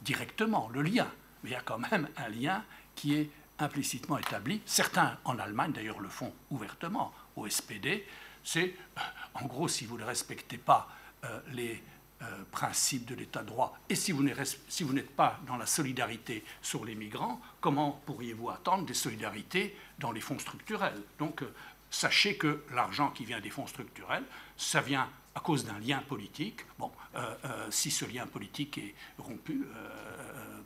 directement, 0.03 0.69
le 0.73 0.83
lien 0.83 1.11
mais 1.43 1.51
il 1.51 1.53
y 1.53 1.57
a 1.57 1.61
quand 1.61 1.79
même 1.79 2.09
un 2.17 2.29
lien 2.29 2.65
qui 2.95 3.15
est 3.15 3.31
implicitement 3.59 4.19
établi. 4.19 4.61
Certains 4.67 5.19
en 5.25 5.39
Allemagne, 5.39 5.73
d'ailleurs, 5.73 6.01
le 6.01 6.09
font 6.09 6.33
ouvertement 6.51 7.13
au 7.37 7.49
SPD. 7.49 8.07
C'est, 8.45 8.75
euh, 8.99 9.01
en 9.35 9.47
gros, 9.47 9.69
si 9.69 9.87
vous 9.87 9.99
ne 9.99 10.05
respectez 10.05 10.59
pas 10.59 10.89
euh, 11.25 11.41
les 11.53 11.83
principes 12.51 13.07
de 13.07 13.15
l'État 13.15 13.43
de 13.43 13.49
droit 13.49 13.79
et 13.89 13.95
si 13.95 14.13
vous 14.13 14.23
n'êtes 14.23 15.11
pas 15.11 15.41
dans 15.47 15.57
la 15.57 15.67
solidarité 15.67 16.45
sur 16.61 16.85
les 16.85 16.95
migrants, 16.95 17.41
comment 17.61 18.01
pourriez-vous 18.07 18.51
attendre 18.51 18.87
des 18.87 18.95
solidarités 18.95 19.77
dans 19.99 20.13
les 20.13 20.21
fonds 20.21 20.39
structurels? 20.39 21.01
Donc, 21.19 21.43
sachez 21.91 22.37
que 22.37 22.65
l'argent 22.73 23.11
qui 23.11 23.25
vient 23.25 23.41
des 23.41 23.51
fonds 23.51 23.67
structurels, 23.67 24.25
ça 24.57 24.81
vient 24.81 25.09
à 25.35 25.41
cause 25.41 25.65
d'un 25.65 25.79
lien 25.79 25.99
politique. 25.99 26.61
Bon, 26.79 26.91
si 27.71 27.91
ce 27.91 28.05
lien 28.05 28.27
politique 28.27 28.79
est 28.79 28.95
rompu, 29.19 29.65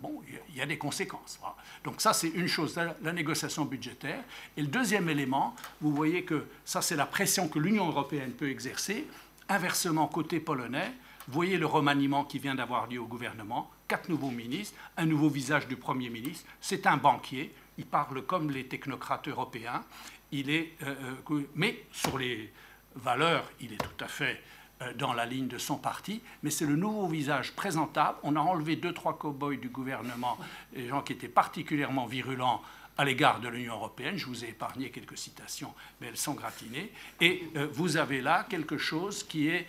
bon, 0.01 0.23
il 0.49 0.57
y 0.57 0.61
a 0.61 0.67
des 0.67 0.79
conséquences. 0.79 1.39
Donc 1.85 2.01
ça, 2.01 2.13
c'est 2.13 2.29
une 2.29 2.49
chose, 2.49 2.77
la, 2.77 3.13
négociation 3.13 3.65
budgétaire. 3.65 4.23
Et 4.57 4.63
le 4.63 4.69
deuxième 4.69 5.09
élément, 5.09 5.55
vous 5.81 5.95
voyez 5.95 6.25
que 6.25 6.47
ça, 6.65 6.83
c'est 6.83 6.97
la 6.97 7.07
pression 7.07 7.49
que 7.49 7.59
l'Union 7.59 7.89
européenne 7.89 8.33
peut 8.33 8.51
exercer. 8.51 9.07
Inversement, 9.49 10.09
côté 10.09 10.41
polonais, 10.41 10.93
voyez 11.29 11.59
le 11.59 11.67
remaniement 11.67 12.25
qui 12.25 12.39
vient 12.39 12.55
d'avoir 12.55 12.87
lieu 12.87 13.01
au 13.01 13.07
gouvernement, 13.07 13.71
quatre 13.89 14.09
nouveaux 14.09 14.31
ministres, 14.31 14.79
un 14.97 15.07
nouveau 15.07 15.29
visage 15.29 15.67
du 15.67 15.77
Premier 15.77 16.09
ministre. 16.09 16.49
C'est 16.61 16.87
un 16.87 16.97
banquier, 16.97 17.55
il 17.79 17.87
parle 17.87 18.23
comme 18.23 18.51
les 18.51 18.67
technocrates 18.67 19.29
européens. 19.29 19.85
Il 20.33 20.51
est, 20.51 20.73
euh, 20.83 20.95
euh, 21.31 21.49
mais 21.55 21.85
sur 21.93 22.19
les 22.19 22.53
valeurs, 22.95 23.51
il 23.61 23.73
est 23.73 23.79
tout 23.79 24.05
à 24.05 24.09
fait 24.09 24.43
euh, 24.83 24.93
dans 24.95 25.13
la 25.13 25.27
ligne 25.27 25.49
de 25.49 25.59
son 25.59 25.77
parti, 25.77 26.23
mais 26.43 26.51
c'est 26.51 26.67
le 26.67 26.77
nouveau 26.77 27.07
visage 27.07 27.53
présentable. 27.53 28.19
On 28.23 28.37
a 28.37 28.41
enlevé 28.41 28.77
deux, 28.77 28.93
trois 28.93 29.19
cow-boys 29.19 29.57
du 29.57 29.69
gouvernement, 29.69 30.39
des 30.75 30.89
gens 30.89 31.03
qui 31.03 31.13
étaient 31.13 31.29
particulièrement 31.29 32.07
virulents 32.07 32.63
à 32.99 33.05
l'égard 33.05 33.41
de 33.41 33.49
l'Union 33.49 33.75
européenne. 33.75 34.17
Je 34.17 34.27
vous 34.27 34.45
ai 34.45 34.49
épargné 34.49 34.91
quelques 34.91 35.19
citations, 35.19 35.75
mais 36.01 36.07
elles 36.07 36.17
sont 36.17 36.33
gratinées. 36.33 36.91
Et 37.21 37.47
vous 37.73 37.99
avez 37.99 38.23
là 38.23 38.47
quelque 38.49 38.79
chose 38.79 39.23
qui 39.23 39.49
est... 39.49 39.67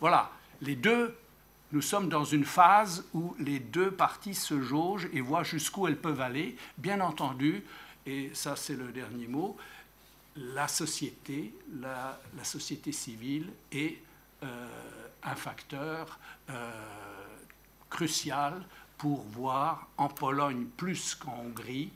Voilà, 0.00 0.30
les 0.60 0.76
deux... 0.76 1.16
Nous 1.72 1.82
sommes 1.82 2.08
dans 2.08 2.24
une 2.24 2.44
phase 2.44 3.04
où 3.14 3.36
les 3.38 3.60
deux 3.60 3.92
parties 3.92 4.34
se 4.34 4.60
jaugent 4.60 5.08
et 5.12 5.20
voient 5.20 5.44
jusqu'où 5.44 5.86
elles 5.86 5.96
peuvent 5.96 6.20
aller. 6.20 6.56
Bien 6.78 7.00
entendu, 7.00 7.62
et 8.06 8.32
ça 8.34 8.56
c'est 8.56 8.74
le 8.74 8.90
dernier 8.90 9.28
mot, 9.28 9.56
la 10.34 10.66
société, 10.66 11.54
la, 11.80 12.18
société 12.42 12.90
civile 12.90 13.52
est 13.70 13.98
un 14.42 15.34
facteur 15.36 16.18
crucial 17.88 18.64
pour 18.98 19.22
voir 19.22 19.88
en 19.96 20.08
Pologne 20.08 20.66
plus 20.76 21.14
qu'en 21.14 21.38
Hongrie 21.38 21.92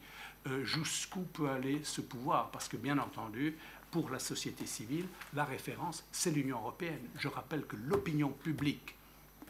jusqu'où 0.62 1.22
peut 1.22 1.48
aller 1.48 1.80
ce 1.84 2.00
pouvoir. 2.00 2.50
Parce 2.50 2.68
que 2.68 2.76
bien 2.76 2.98
entendu, 2.98 3.56
pour 3.94 4.10
la 4.10 4.18
société 4.18 4.66
civile, 4.66 5.06
la 5.34 5.44
référence, 5.44 6.02
c'est 6.10 6.32
l'Union 6.32 6.58
européenne. 6.58 6.98
Je 7.16 7.28
rappelle 7.28 7.64
que 7.64 7.76
l'opinion 7.76 8.30
publique 8.30 8.96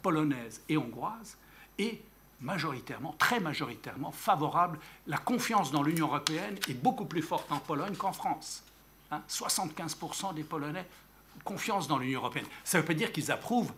polonaise 0.03 0.61
et 0.69 0.77
hongroise 0.77 1.35
est 1.79 1.99
majoritairement, 2.41 3.15
très 3.17 3.39
majoritairement 3.39 4.11
favorable. 4.11 4.77
La 5.07 5.17
confiance 5.17 5.71
dans 5.71 5.81
l'Union 5.81 6.05
européenne 6.05 6.59
est 6.69 6.75
beaucoup 6.75 7.05
plus 7.05 7.23
forte 7.23 7.51
en 7.51 7.57
Pologne 7.57 7.95
qu'en 7.95 8.13
France. 8.13 8.63
75% 9.27 10.27
hein, 10.29 10.33
des 10.33 10.43
Polonais 10.43 10.85
confiance 11.43 11.87
dans 11.87 11.97
l'Union 11.97 12.19
européenne. 12.19 12.45
Ça 12.63 12.77
ne 12.77 12.83
veut 12.83 12.87
pas 12.87 12.93
dire 12.93 13.11
qu'ils 13.11 13.31
approuvent 13.31 13.73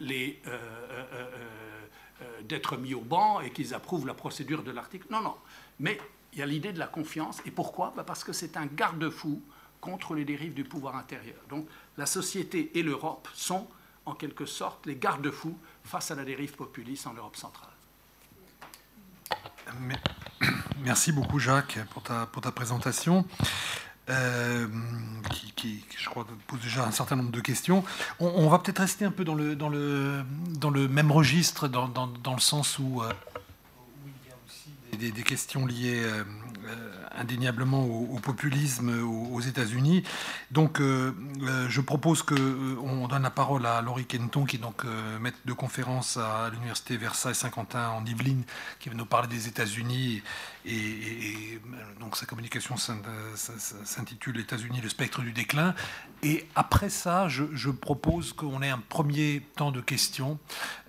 euh, 0.00 0.32
euh, 0.46 1.26
euh, 2.22 2.42
d'être 2.44 2.78
mis 2.78 2.94
au 2.94 3.02
banc 3.02 3.42
et 3.42 3.50
qu'ils 3.50 3.74
approuvent 3.74 4.06
la 4.06 4.14
procédure 4.14 4.62
de 4.62 4.70
l'article. 4.70 5.08
Non, 5.10 5.20
non. 5.20 5.34
Mais 5.78 6.00
il 6.32 6.38
y 6.38 6.42
a 6.42 6.46
l'idée 6.46 6.72
de 6.72 6.78
la 6.78 6.86
confiance. 6.86 7.42
Et 7.44 7.50
pourquoi? 7.50 7.92
Bah, 7.94 8.02
Parce 8.02 8.24
que 8.24 8.32
c'est 8.32 8.56
un 8.56 8.64
garde-fou 8.64 9.42
contre 9.80 10.14
les 10.14 10.24
dérives 10.24 10.54
du 10.54 10.64
pouvoir 10.64 10.96
intérieur. 10.96 11.38
Donc 11.48 11.66
la 11.96 12.06
société 12.06 12.70
et 12.78 12.82
l'Europe 12.82 13.28
sont 13.34 13.66
en 14.06 14.14
quelque 14.14 14.46
sorte 14.46 14.86
les 14.86 14.96
garde-fous 14.96 15.58
face 15.84 16.10
à 16.10 16.14
la 16.14 16.24
dérive 16.24 16.52
populiste 16.52 17.06
en 17.06 17.14
Europe 17.14 17.36
centrale. 17.36 17.70
Merci 20.82 21.12
beaucoup 21.12 21.38
Jacques 21.38 21.78
pour 21.90 22.02
ta, 22.02 22.26
pour 22.26 22.42
ta 22.42 22.52
présentation. 22.52 23.24
Euh, 24.08 24.66
qui, 25.54 25.84
je 25.96 26.08
crois, 26.08 26.26
pose 26.48 26.60
déjà 26.60 26.84
un 26.84 26.90
certain 26.90 27.14
nombre 27.16 27.30
de 27.30 27.40
questions. 27.40 27.84
On, 28.18 28.48
va 28.48 28.58
peut-être 28.58 28.80
rester 28.80 29.04
un 29.04 29.12
peu 29.12 29.24
dans 29.24 29.34
le, 29.34 29.54
dans 29.54 29.68
le, 29.68 30.24
dans 30.48 30.70
le 30.70 30.88
même 30.88 31.12
registre, 31.12 31.68
dans, 31.68 31.86
dans, 31.86 32.08
dans 32.08 32.34
le 32.34 32.40
sens 32.40 32.78
où, 32.80 33.02
euh, 33.02 33.12
il 34.02 34.28
y 34.28 34.32
a 34.32 34.36
aussi 34.48 35.12
des, 35.12 35.22
questions 35.22 35.64
liées 35.64 36.02
euh, 36.02 36.24
indéniablement 37.18 37.84
au, 37.84 38.18
populisme 38.18 39.02
aux, 39.02 39.40
États-Unis. 39.40 40.04
Donc, 40.50 40.80
euh, 40.80 41.12
euh, 41.42 41.66
je 41.68 41.80
propose 41.80 42.22
qu'on 42.22 42.34
euh, 42.36 43.08
donne 43.08 43.22
la 43.22 43.30
parole 43.30 43.66
à 43.66 43.80
Laurie 43.80 44.04
Kenton, 44.04 44.44
qui 44.44 44.56
est 44.56 44.60
donc 44.60 44.84
maître 45.20 45.38
de 45.44 45.52
conférence 45.52 46.16
à 46.16 46.50
l'université 46.50 46.96
Versailles-Saint-Quentin 46.96 47.88
en 47.90 48.04
Yvelines, 48.04 48.44
qui 48.78 48.88
va 48.88 48.94
nous 48.94 49.06
parler 49.06 49.28
des 49.28 49.48
États-Unis 49.48 50.22
et, 50.64 51.60
donc 52.00 52.16
sa 52.16 52.26
communication 52.26 52.76
s'intitule 52.76 54.40
États-Unis, 54.40 54.80
le 54.80 54.88
spectre 54.88 55.20
du 55.22 55.32
déclin. 55.32 55.74
Et 56.22 56.46
après 56.54 56.90
ça, 56.90 57.28
je, 57.28 57.70
propose 57.70 58.32
qu'on 58.32 58.60
ait 58.62 58.68
un 58.68 58.82
premier 58.88 59.42
temps 59.56 59.70
de 59.70 59.80
questions, 59.80 60.38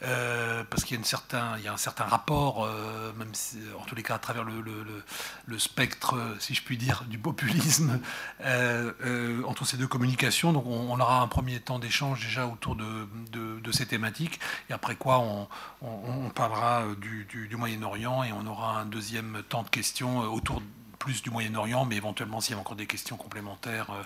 euh, 0.03 0.63
parce 0.69 0.83
qu'il 0.83 0.97
y, 0.97 0.99
a 0.99 1.73
un 1.73 1.77
certain 1.77 2.05
rapport, 2.05 2.65
euh, 2.65 3.13
même 3.17 3.33
si, 3.33 3.57
en 3.79 3.85
tous 3.85 3.95
les 3.95 4.03
cas 4.03 4.15
à 4.15 4.19
travers 4.19 4.43
le, 4.43 5.59
spectre, 5.59 6.15
si 6.39 6.53
je 6.53 6.63
puis 6.63 6.77
dire, 6.77 7.05
du 7.07 7.17
populisme 7.17 7.99
euh, 8.41 9.43
entre 9.45 9.65
ces 9.65 9.77
deux 9.77 9.87
communications. 9.87 10.51
Donc 10.51 10.65
on, 10.65 10.99
aura 10.99 11.21
un 11.21 11.27
premier 11.27 11.59
temps 11.59 11.79
d'échange 11.79 12.21
déjà 12.21 12.47
autour 12.47 12.75
de, 12.75 13.71
ces 13.71 13.85
thématiques, 13.85 14.39
et 14.69 14.73
après 14.73 14.95
quoi 14.95 15.19
on, 15.19 16.29
parlera 16.35 16.83
du 16.97 17.55
Moyen-Orient 17.55 18.23
et 18.23 18.33
on 18.33 18.45
aura 18.47 18.79
un 18.79 18.85
deuxième 18.85 19.43
temps 19.47 19.60
de 19.63 19.69
questions 19.69 20.23
euh, 20.23 20.27
autour 20.27 20.61
plus 20.99 21.23
du 21.23 21.31
Moyen-Orient, 21.31 21.85
mais 21.85 21.95
éventuellement 21.95 22.41
s'il 22.41 22.55
y 22.55 22.57
a 22.57 22.61
encore 22.61 22.75
des 22.75 22.85
questions 22.85 23.17
complémentaires 23.17 23.89
euh, 23.89 24.03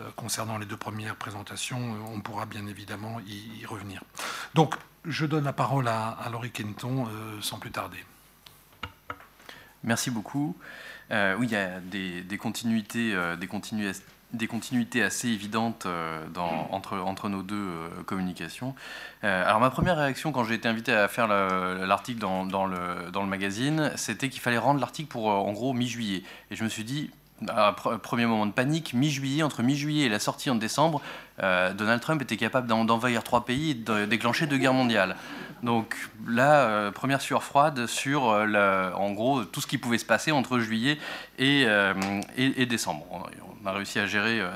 euh, 0.00 0.10
concernant 0.14 0.56
les 0.56 0.66
deux 0.66 0.76
premières 0.76 1.16
présentations, 1.16 1.96
on 2.12 2.20
pourra 2.20 2.46
bien 2.46 2.66
évidemment 2.66 3.18
y, 3.26 3.66
revenir. 3.66 4.02
Donc 4.54 4.76
je 5.04 5.26
donne 5.26 5.44
la 5.44 5.52
parole 5.52 5.88
à, 5.88 6.16
Laurie 6.30 6.52
Kenton 6.52 7.08
sans 7.40 7.58
plus 7.58 7.70
tarder. 7.72 8.04
Merci 9.82 10.10
beaucoup. 10.10 10.56
oui, 11.10 11.46
il 11.46 11.50
y 11.50 11.56
a 11.56 11.80
des 11.80 12.38
continuités, 12.38 13.16
des 13.36 13.46
continuités 13.46 14.00
des 14.32 14.46
continuités 14.46 15.02
assez 15.02 15.28
évidentes 15.28 15.86
euh, 15.86 16.26
dans, 16.34 16.68
entre, 16.70 16.98
entre 16.98 17.28
nos 17.28 17.42
deux 17.42 17.56
euh, 17.56 17.88
communications. 18.04 18.74
Euh, 19.24 19.44
alors 19.46 19.60
ma 19.60 19.70
première 19.70 19.96
réaction 19.96 20.32
quand 20.32 20.44
j'ai 20.44 20.54
été 20.54 20.68
invité 20.68 20.92
à 20.92 21.08
faire 21.08 21.28
l'article 21.28 22.20
dans, 22.20 22.44
dans, 22.44 22.66
le, 22.66 23.10
dans 23.12 23.22
le 23.22 23.28
magazine, 23.28 23.90
c'était 23.96 24.28
qu'il 24.28 24.40
fallait 24.40 24.58
rendre 24.58 24.80
l'article 24.80 25.08
pour 25.08 25.28
en 25.28 25.52
gros 25.52 25.72
mi-juillet. 25.72 26.22
Et 26.50 26.56
je 26.56 26.64
me 26.64 26.68
suis 26.68 26.84
dit, 26.84 27.10
premier 28.02 28.26
moment 28.26 28.46
de 28.46 28.52
panique, 28.52 28.94
mi-juillet, 28.94 29.42
entre 29.42 29.62
mi-juillet 29.62 30.06
et 30.06 30.08
la 30.08 30.18
sortie 30.18 30.50
en 30.50 30.56
décembre, 30.56 31.00
Donald 31.38 32.00
Trump 32.00 32.20
était 32.20 32.36
capable 32.36 32.66
d'envahir 32.66 33.22
trois 33.22 33.44
pays 33.44 33.70
et 33.70 33.74
de 33.74 34.06
déclencher 34.06 34.46
deux 34.46 34.58
guerres 34.58 34.74
mondiales. 34.74 35.16
Donc 35.62 35.96
là, 36.26 36.90
première 36.92 37.20
sueur 37.20 37.42
froide 37.42 37.86
sur 37.86 38.22
en 38.22 39.12
gros 39.12 39.44
tout 39.44 39.60
ce 39.60 39.66
qui 39.66 39.78
pouvait 39.78 39.98
se 39.98 40.04
passer 40.04 40.32
entre 40.32 40.58
juillet 40.58 40.98
et, 41.38 41.66
et 42.36 42.66
décembre 42.66 43.06
on 43.62 43.66
a 43.66 43.72
réussi 43.72 43.98
à 43.98 44.06
gérer 44.06 44.40
euh, 44.40 44.50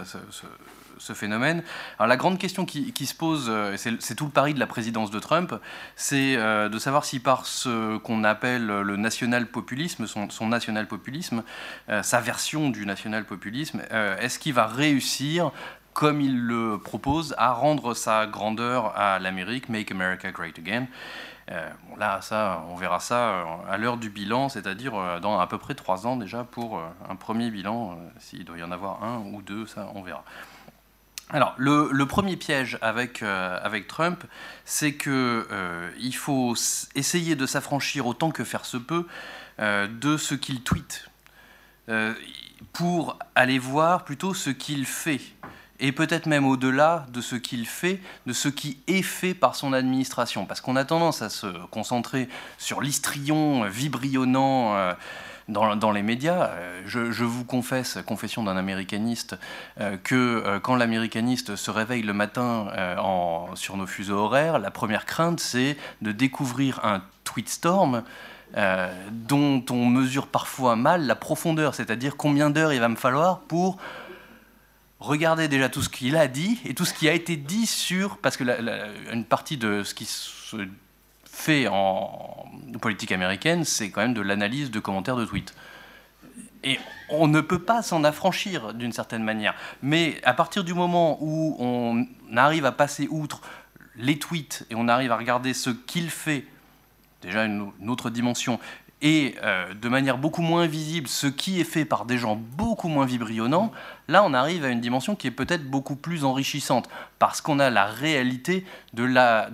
ce, 0.98 1.12
phénomène. 1.14 1.64
Alors 1.98 2.06
la 2.06 2.16
grande 2.16 2.38
question 2.38 2.64
qui, 2.64 3.06
se 3.06 3.14
pose, 3.14 3.46
euh, 3.48 3.76
c'est 3.76 4.14
tout 4.14 4.26
le 4.26 4.30
pari 4.30 4.54
de 4.54 4.60
la 4.60 4.68
présidence 4.68 5.10
de 5.10 5.18
Trump, 5.18 5.54
c'est 5.96 6.36
euh, 6.36 6.68
de 6.68 6.78
savoir 6.78 7.04
si 7.04 7.18
par 7.18 7.44
ce 7.44 7.98
qu'on 7.98 8.22
appelle 8.22 8.66
le 8.66 8.96
national-populisme, 8.96 10.06
son, 10.06 10.46
national-populisme, 10.46 11.42
sa 12.02 12.20
version 12.20 12.70
du 12.70 12.86
national-populisme, 12.86 13.82
est-ce 14.20 14.38
qu'il 14.38 14.54
va 14.54 14.66
réussir 14.66 15.50
comme 15.92 16.20
il 16.20 16.40
le 16.40 16.78
propose, 16.78 17.34
à 17.38 17.52
rendre 17.52 17.94
sa 17.94 18.26
grandeur 18.26 18.96
à 18.96 19.18
l'Amérique, 19.18 19.68
Make 19.68 19.90
America 19.90 20.30
Great 20.30 20.58
Again. 20.58 20.86
Euh, 21.50 21.68
là, 21.98 22.20
ça, 22.22 22.64
on 22.70 22.76
verra 22.76 23.00
ça 23.00 23.30
euh, 23.30 23.44
à 23.68 23.76
l'heure 23.76 23.96
du 23.96 24.10
bilan, 24.10 24.48
c'est-à-dire 24.48 24.94
euh, 24.94 25.18
dans 25.18 25.40
à 25.40 25.46
peu 25.46 25.58
près 25.58 25.74
trois 25.74 26.06
ans 26.06 26.16
déjà 26.16 26.44
pour 26.44 26.80
un 27.08 27.16
premier 27.16 27.50
bilan. 27.50 27.98
S'il 28.18 28.44
doit 28.44 28.58
y 28.58 28.62
en 28.62 28.72
avoir 28.72 29.02
un 29.02 29.18
ou 29.18 29.42
deux, 29.42 29.66
ça, 29.66 29.90
on 29.94 30.02
verra. 30.02 30.24
Alors, 31.30 31.54
le, 31.56 32.04
premier 32.04 32.36
piège 32.36 32.78
avec, 32.82 33.22
avec 33.22 33.86
Trump, 33.86 34.22
c'est 34.66 34.96
qu'il 34.96 36.14
faut 36.14 36.54
essayer 36.94 37.36
de 37.36 37.46
s'affranchir 37.46 38.06
autant 38.06 38.30
que 38.30 38.44
faire 38.44 38.66
se 38.66 38.76
peut 38.76 39.06
de 39.58 40.16
ce 40.18 40.34
qu'il 40.34 40.62
tweet 40.62 41.08
pour 42.74 43.18
aller 43.34 43.58
voir 43.58 44.04
plutôt 44.04 44.34
ce 44.34 44.50
qu'il 44.50 44.84
fait 44.84 45.22
et 45.80 45.92
peut-être 45.92 46.26
même 46.26 46.46
au-delà 46.46 47.06
de 47.12 47.20
ce 47.20 47.36
qu'il 47.36 47.66
fait, 47.66 48.00
de 48.26 48.32
ce 48.32 48.48
qui 48.48 48.78
est 48.86 49.02
fait 49.02 49.34
par 49.34 49.56
son 49.56 49.72
administration. 49.72 50.46
Parce 50.46 50.60
qu'on 50.60 50.76
a 50.76 50.84
tendance 50.84 51.22
à 51.22 51.28
se 51.28 51.46
concentrer 51.66 52.28
sur 52.56 52.80
l'histrion 52.80 53.64
vibrionnant 53.64 54.76
euh, 54.76 54.92
dans, 55.48 55.90
les 55.90 56.02
médias. 56.02 56.50
Euh, 56.50 56.82
je, 56.86 57.24
vous 57.24 57.44
confesse, 57.44 57.98
confession 58.06 58.44
d'un 58.44 58.56
américaniste, 58.56 59.36
euh, 59.80 59.96
que 60.02 60.58
quand 60.62 60.76
l'américaniste 60.76 61.56
se 61.56 61.70
réveille 61.70 62.02
le 62.02 62.12
matin 62.12 62.68
sur 63.54 63.76
nos 63.76 63.86
fuseaux 63.86 64.18
horaires, 64.18 64.58
la 64.58 64.70
première 64.70 65.04
crainte, 65.04 65.40
c'est 65.40 65.76
de 66.00 66.12
découvrir 66.12 66.84
un 66.84 67.02
tweetstorm 67.24 68.02
dont 69.10 69.64
on 69.70 69.86
mesure 69.86 70.26
parfois 70.26 70.76
mal 70.76 71.06
la 71.06 71.14
profondeur, 71.14 71.74
c'est-à-dire 71.74 72.16
combien 72.18 72.50
d'heures 72.50 72.72
il 72.72 72.80
va 72.80 72.88
me 72.88 72.96
falloir 72.96 73.40
pour 73.40 73.78
regardez 75.02 75.48
déjà 75.48 75.68
tout 75.68 75.82
ce 75.82 75.88
qu'il 75.88 76.16
a 76.16 76.28
dit 76.28 76.60
et 76.64 76.74
tout 76.74 76.84
ce 76.84 76.94
qui 76.94 77.08
a 77.08 77.12
été 77.12 77.36
dit 77.36 77.66
sur, 77.66 78.18
parce 78.18 78.36
que 78.36 78.44
une 79.12 79.24
partie 79.24 79.56
de 79.56 79.82
ce 79.82 79.94
qui 79.94 80.04
se 80.04 80.56
fait 81.24 81.66
en 81.68 82.46
politique 82.80 83.12
américaine, 83.12 83.64
c'est 83.64 83.90
quand 83.90 84.02
même 84.02 84.14
de 84.14 84.20
l'analyse 84.20 84.70
de 84.70 84.80
commentaires 84.80 85.16
de 85.16 85.24
tweets. 85.24 85.54
Et 86.64 86.78
on 87.08 87.26
ne 87.26 87.40
peut 87.40 87.58
pas 87.58 87.82
s'en 87.82 88.04
affranchir 88.04 88.72
d'une 88.74 88.92
certaine 88.92 89.24
manière. 89.24 89.54
Mais 89.82 90.20
à 90.24 90.32
partir 90.32 90.62
du 90.62 90.74
moment 90.74 91.18
où 91.20 91.56
on 91.58 92.06
arrive 92.36 92.64
à 92.64 92.72
passer 92.72 93.08
outre 93.10 93.40
les 93.96 94.18
tweets 94.18 94.64
et 94.70 94.74
on 94.74 94.88
arrive 94.88 95.10
à 95.10 95.16
regarder 95.16 95.54
ce 95.54 95.70
qu'il 95.70 96.10
fait, 96.10 96.46
déjà 97.20 97.44
une, 97.44 97.72
autre 97.88 98.10
dimension, 98.10 98.60
et 99.00 99.34
euh, 99.42 99.74
de 99.74 99.88
manière 99.88 100.16
beaucoup 100.16 100.42
moins 100.42 100.66
visible 100.66 101.08
ce 101.08 101.26
qui 101.26 101.60
est 101.60 101.64
fait 101.64 101.84
par 101.84 102.04
des 102.04 102.18
gens 102.18 102.36
beaucoup 102.36 102.88
moins 102.88 103.06
vibrionnants, 103.06 103.72
là 104.12 104.22
on 104.22 104.34
arrive 104.34 104.64
à 104.64 104.68
une 104.68 104.80
dimension 104.80 105.16
qui 105.16 105.26
est 105.26 105.32
peut-être 105.32 105.68
beaucoup 105.68 105.96
plus 105.96 106.24
enrichissante, 106.24 106.88
parce 107.18 107.40
qu'on 107.40 107.58
a 107.58 107.70
la 107.70 107.86
réalité 107.86 108.64
de 108.94 109.04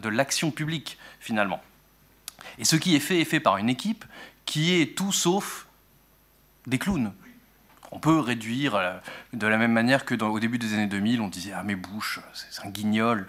l'action 0.09 0.49
de 0.49 0.53
publique 0.53 0.99
finalement. 1.21 1.61
Et 2.59 2.64
ce 2.64 2.77
qui 2.77 2.94
est 2.97 3.01
fait 3.01 3.21
est 3.21 3.25
fait 3.25 3.40
par 3.40 3.57
une 3.57 3.68
équipe 3.68 4.05
qui 4.44 4.81
est 4.81 4.97
tout 4.97 5.12
sauf 5.12 5.66
des 6.66 6.79
clowns. 6.79 7.12
On 7.90 8.01
peut 8.01 8.18
réduire 8.18 8.75
euh, 8.75 8.92
de 9.33 9.47
la 9.47 9.57
même 9.57 9.73
manière 9.73 10.05
que 10.05 10.14
au 10.23 10.40
début 10.40 10.59
des 10.59 10.75
années 10.75 10.87
2000, 10.87 11.21
on 11.23 11.29
disait 11.29 11.53
Ah, 11.55 11.62
mais 11.64 11.75
Bush, 11.75 12.21
c'est 12.35 12.66
un 12.66 12.71
guignol, 12.71 13.27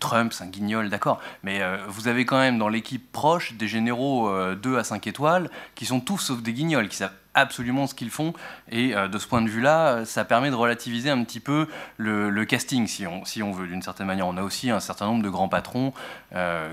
Trump, 0.00 0.32
c'est 0.32 0.42
un 0.42 0.48
guignol, 0.48 0.90
d'accord. 0.90 1.20
Mais 1.44 1.62
euh, 1.62 1.78
vous 1.86 2.08
avez 2.08 2.24
quand 2.24 2.38
même 2.38 2.58
dans 2.58 2.68
l'équipe 2.68 3.12
proche 3.12 3.52
des 3.54 3.68
généraux 3.68 4.28
2 4.56 4.74
euh, 4.74 4.78
à 4.78 4.84
5 4.84 5.06
étoiles 5.06 5.48
qui 5.76 5.86
sont 5.86 6.00
tous 6.00 6.18
sauf 6.18 6.42
des 6.42 6.52
guignols, 6.52 6.88
qui 6.88 6.96
savent 6.96 7.14
absolument 7.34 7.86
ce 7.86 7.94
qu'ils 7.94 8.10
font. 8.10 8.32
Et 8.70 8.94
de 8.94 9.18
ce 9.18 9.26
point 9.26 9.42
de 9.42 9.48
vue-là, 9.48 10.04
ça 10.04 10.24
permet 10.24 10.50
de 10.50 10.54
relativiser 10.54 11.10
un 11.10 11.22
petit 11.24 11.40
peu 11.40 11.66
le, 11.96 12.44
casting, 12.44 12.86
si 12.86 13.06
on, 13.06 13.52
veut, 13.52 13.66
d'une 13.66 13.82
certaine 13.82 14.06
manière. 14.06 14.26
On 14.26 14.36
a 14.36 14.42
aussi 14.42 14.70
un 14.70 14.80
certain 14.80 15.06
nombre 15.06 15.22
de 15.22 15.28
grands 15.28 15.48
patrons 15.48 15.92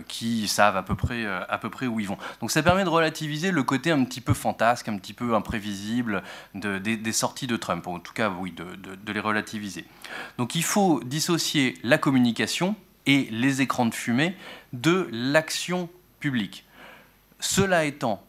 qui 0.08 0.48
savent 0.48 0.78
à 0.78 0.84
peu, 0.84 0.96
près, 0.96 1.26
à 1.26 1.58
peu 1.58 1.70
près 1.70 1.88
où 1.88 2.00
ils 2.00 2.08
vont. 2.08 2.18
Donc 2.42 2.52
ça 2.52 2.64
permet 2.64 2.84
de 2.84 2.90
relativiser 2.90 3.52
le 3.52 3.64
côté 3.64 3.92
un 3.92 4.04
petit 4.04 4.22
peu 4.22 4.34
fantasque, 4.34 4.88
un 4.88 4.98
petit 4.98 5.14
peu 5.14 5.36
imprévisible 5.36 6.24
de, 6.56 6.78
des, 6.78 7.12
sorties 7.12 7.48
de 7.48 7.58
Trump, 7.58 7.86
en 7.88 8.00
tout 8.00 8.14
cas, 8.14 8.30
oui, 8.30 8.54
de 8.54 9.12
les 9.12 9.20
relativiser. 9.20 9.86
Donc 10.38 10.56
il 10.56 10.64
faut 10.64 11.02
dissocier 11.04 11.78
la 11.84 11.98
communication 11.98 12.76
et 13.08 13.28
les 13.32 13.62
écrans 13.62 13.86
de 13.86 13.96
fumée 13.96 14.36
de 14.74 15.08
l'action 15.12 15.90
publique. 16.20 16.66
Cela 17.40 17.86
étant, 17.86 18.24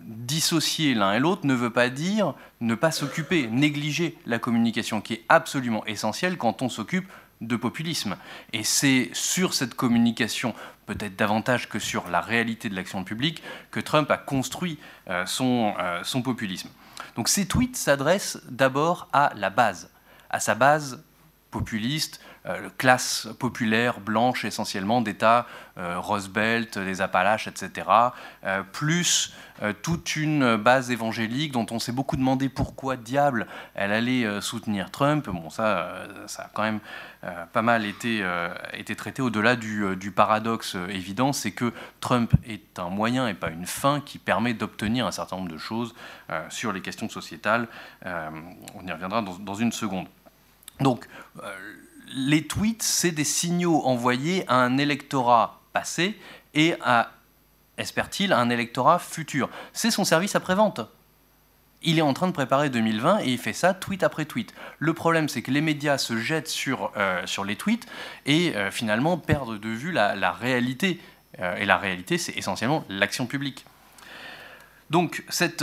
dissocier 0.00 0.94
l'un 0.94 1.12
et 1.12 1.18
l'autre 1.18 1.46
ne 1.46 1.54
veut 1.54 1.70
pas 1.70 1.88
dire 1.88 2.34
ne 2.60 2.74
pas 2.74 2.90
s'occuper, 2.90 3.46
négliger 3.46 4.16
la 4.26 4.38
communication 4.38 5.00
qui 5.00 5.14
est 5.14 5.24
absolument 5.28 5.84
essentielle 5.86 6.36
quand 6.36 6.62
on 6.62 6.68
s'occupe 6.68 7.10
de 7.40 7.56
populisme. 7.56 8.16
Et 8.52 8.64
c'est 8.64 9.10
sur 9.12 9.54
cette 9.54 9.74
communication, 9.74 10.54
peut-être 10.86 11.16
davantage 11.16 11.68
que 11.68 11.78
sur 11.78 12.08
la 12.08 12.20
réalité 12.20 12.68
de 12.68 12.74
l'action 12.74 13.04
publique, 13.04 13.42
que 13.70 13.80
Trump 13.80 14.10
a 14.10 14.18
construit 14.18 14.78
euh, 15.08 15.24
son, 15.26 15.74
euh, 15.78 16.00
son 16.02 16.22
populisme. 16.22 16.68
Donc 17.16 17.28
ces 17.28 17.46
tweets 17.46 17.76
s'adressent 17.76 18.38
d'abord 18.48 19.08
à 19.12 19.32
la 19.36 19.50
base, 19.50 19.90
à 20.28 20.40
sa 20.40 20.54
base 20.54 21.02
populiste, 21.50 22.20
classe 22.78 23.28
populaire 23.38 24.00
blanche 24.00 24.44
essentiellement 24.44 25.00
d'États 25.02 25.46
euh, 25.78 25.98
Rose 25.98 26.28
Belt, 26.28 26.76
les 26.76 27.00
Appalaches, 27.00 27.46
etc., 27.46 27.86
euh, 28.44 28.62
plus 28.62 29.34
toute 29.82 30.16
une 30.16 30.56
base 30.56 30.90
évangélique 30.90 31.52
dont 31.52 31.66
on 31.70 31.78
s'est 31.78 31.92
beaucoup 31.92 32.16
demandé 32.16 32.48
pourquoi 32.48 32.96
diable 32.96 33.46
elle 33.74 33.92
allait 33.92 34.40
soutenir 34.40 34.90
Trump. 34.90 35.28
Bon, 35.28 35.50
ça, 35.50 36.06
ça 36.28 36.44
a 36.44 36.48
quand 36.54 36.62
même 36.62 36.80
pas 37.52 37.60
mal 37.60 37.84
été, 37.84 38.26
été 38.72 38.96
traité 38.96 39.20
au-delà 39.20 39.56
du, 39.56 39.96
du, 39.96 40.12
paradoxe 40.12 40.78
évident, 40.88 41.34
c'est 41.34 41.50
que 41.50 41.74
Trump 42.00 42.32
est 42.46 42.78
un 42.78 42.88
moyen 42.88 43.28
et 43.28 43.34
pas 43.34 43.50
une 43.50 43.66
fin 43.66 44.00
qui 44.00 44.16
permet 44.16 44.54
d'obtenir 44.54 45.06
un 45.06 45.12
certain 45.12 45.36
nombre 45.36 45.52
de 45.52 45.58
choses 45.58 45.94
sur 46.48 46.72
les 46.72 46.80
questions 46.80 47.10
sociétales. 47.10 47.68
on 48.06 48.86
y 48.86 48.92
reviendra 48.92 49.20
dans, 49.20 49.34
dans 49.34 49.54
une 49.54 49.72
seconde. 49.72 50.06
Donc, 50.80 51.06
les 52.12 52.46
tweets, 52.46 52.82
c'est 52.82 53.10
des 53.10 53.24
signaux 53.24 53.82
envoyés 53.84 54.44
à 54.48 54.56
un 54.56 54.78
électorat 54.78 55.60
passé 55.72 56.18
et 56.54 56.74
à, 56.82 57.12
espère-t-il, 57.78 58.32
un 58.32 58.50
électorat 58.50 58.98
futur. 58.98 59.48
C'est 59.72 59.90
son 59.90 60.04
service 60.04 60.34
après-vente. 60.34 60.80
Il 61.82 61.98
est 61.98 62.02
en 62.02 62.12
train 62.12 62.26
de 62.26 62.32
préparer 62.32 62.68
2020 62.68 63.20
et 63.20 63.30
il 63.30 63.38
fait 63.38 63.54
ça 63.54 63.72
tweet 63.72 64.02
après 64.02 64.26
tweet. 64.26 64.52
Le 64.78 64.92
problème, 64.92 65.28
c'est 65.28 65.40
que 65.40 65.50
les 65.50 65.62
médias 65.62 65.96
se 65.96 66.18
jettent 66.18 66.48
sur, 66.48 66.92
euh, 66.96 67.24
les 67.46 67.56
tweets 67.56 67.86
et 68.26 68.54
euh, 68.54 68.70
finalement 68.70 69.16
perdent 69.16 69.58
de 69.58 69.68
vue 69.68 69.92
la, 69.92 70.32
réalité. 70.32 71.00
Euh, 71.38 71.56
et 71.56 71.64
la 71.64 71.78
réalité, 71.78 72.18
c'est 72.18 72.36
essentiellement 72.36 72.84
l'action 72.90 73.26
publique. 73.26 73.64
Donc 74.90 75.24
cette 75.30 75.62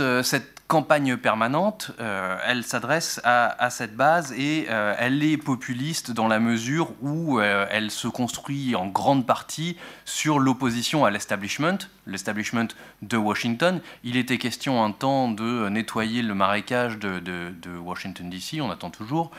campagne 0.68 1.16
permanente, 1.16 1.92
euh, 1.98 2.36
elle 2.46 2.62
s'adresse 2.62 3.22
à, 3.24 3.70
cette 3.70 3.96
base 3.96 4.32
et 4.32 4.66
euh, 4.68 4.94
elle 4.98 5.22
est 5.24 5.38
populiste 5.38 6.10
dans 6.10 6.28
la 6.28 6.38
mesure 6.38 6.92
où 7.00 7.40
euh, 7.40 7.66
elle 7.70 7.90
se 7.90 8.06
construit 8.06 8.76
en 8.76 8.86
grande 8.86 9.26
partie 9.26 9.78
sur 10.04 10.38
l'opposition 10.38 11.06
à 11.06 11.10
l'establishment, 11.10 11.78
l'establishment 12.06 12.68
de 13.00 13.16
Washington. 13.16 13.80
Il 14.04 14.18
était 14.18 14.36
question 14.36 14.84
un 14.84 14.92
temps 14.92 15.30
de 15.30 15.70
nettoyer 15.70 16.20
le 16.20 16.34
marécage 16.34 16.98
de, 16.98 17.78
Washington 17.82 18.28
DC, 18.28 18.60
on 18.60 18.70
attend 18.70 18.90
toujours. 18.90 19.30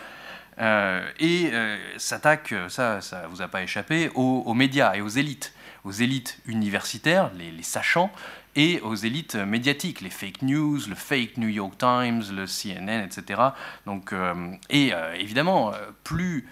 et 0.59 1.51
s'attaque, 1.97 2.55
ça, 2.69 3.01
ça 3.01 3.27
vous 3.29 3.43
a 3.43 3.47
pas 3.47 3.61
échappé, 3.61 4.09
aux, 4.15 4.53
médias 4.55 4.95
et 4.95 5.01
aux 5.01 5.07
élites, 5.07 5.53
aux 5.83 5.91
élites 5.91 6.39
universitaires, 6.47 7.29
les, 7.37 7.51
les 7.51 7.63
sachants, 7.63 8.11
et 8.59 8.81
aux 8.81 8.95
élites 8.95 9.35
médiatiques, 9.35 10.01
les 10.01 10.09
fake 10.09 10.41
news, 10.41 10.79
le 10.89 10.95
fake 10.95 11.37
New 11.37 11.47
York 11.47 11.77
Times, 11.77 12.23
le 12.33 12.45
CNN, 12.45 13.05
etc. 13.05 13.41
Donc, 13.85 14.11
euh, 14.11 14.51
et 14.69 14.93
euh, 14.93 15.13
évidemment, 15.13 15.73
euh, 15.73 15.77
plus 16.03 16.45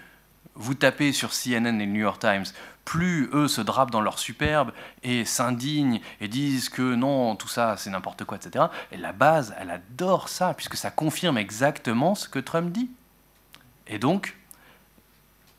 vous 0.55 0.73
tapez 0.73 1.11
sur 1.11 1.31
CNN 1.33 1.81
et 1.81 1.85
New 1.85 1.99
York 1.99 2.21
Times, 2.21 2.45
plus 2.85 3.29
eux 3.33 3.49
se 3.49 3.59
drapent 3.59 3.91
dans 3.91 3.99
leur 3.99 4.19
superbe 4.19 4.71
et 5.03 5.25
s'indignent 5.25 5.99
et 6.21 6.29
disent 6.29 6.69
que 6.69 6.95
non, 6.95 7.35
tout 7.35 7.49
ça 7.49 7.75
c'est 7.75 7.89
n'importe 7.89 8.23
quoi, 8.23 8.37
etc. 8.37 8.67
Et 8.93 8.97
la 8.97 9.11
base, 9.11 9.53
elle 9.59 9.69
adore 9.69 10.29
ça, 10.29 10.53
puisque 10.53 10.77
ça 10.77 10.89
confirme 10.89 11.37
exactement 11.37 12.15
ce 12.15 12.29
que 12.29 12.39
Trump 12.39 12.71
dit. 12.71 12.89
Et 13.85 13.99
donc, 13.99 14.37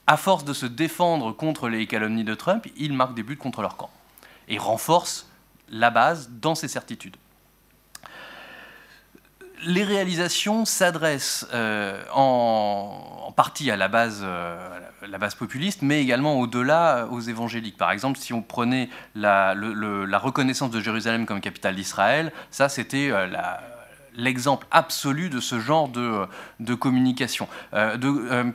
à 0.07 0.17
force 0.17 0.47
de 0.47 0.55
se 0.55 0.65
défendre 0.65 1.33
contre 1.33 1.69
les 1.69 1.87
calomnies 1.87 2.25
de 2.25 2.35
Trump, 2.35 2.67
ils 2.79 2.95
marquent 2.95 3.15
des 3.15 3.23
buts 3.23 3.37
contre 3.37 3.61
leur 3.61 3.77
camp 3.77 3.91
et 4.49 4.57
renforcent 4.57 5.28
la 5.71 5.91
base 5.91 6.31
dans 6.31 6.55
ces 6.55 6.69
certitudes. 6.69 7.17
Les 9.65 9.83
réalisations 9.83 10.65
s'adressent 10.65 11.47
euh, 11.53 12.01
en, 12.15 13.33
partie 13.37 13.71
à 13.73 13.77
la 13.77 13.89
base, 13.89 14.21
euh, 14.23 14.81
la 15.07 15.19
base 15.19 15.35
populiste, 15.35 15.83
mais 15.83 16.01
également 16.01 16.39
au-delà 16.39 17.09
aux 17.11 17.21
évangéliques. 17.21 17.77
Par 17.77 17.91
exemple, 17.91 18.19
si 18.19 18.33
on 18.33 18.43
prenait 18.43 18.89
la, 19.17 19.55
reconnaissance 20.19 20.71
de 20.71 20.81
Jérusalem 20.81 21.27
comme 21.27 21.41
capitale 21.41 21.75
d'Israël, 21.75 22.33
ça 22.53 22.69
c'était 22.69 23.11
euh, 23.11 23.27
l'exemple 24.15 24.67
absolu 24.71 25.29
de 25.29 25.41
ce 25.41 25.59
genre 25.59 25.89
de, 25.89 26.75
communication, 26.75 27.49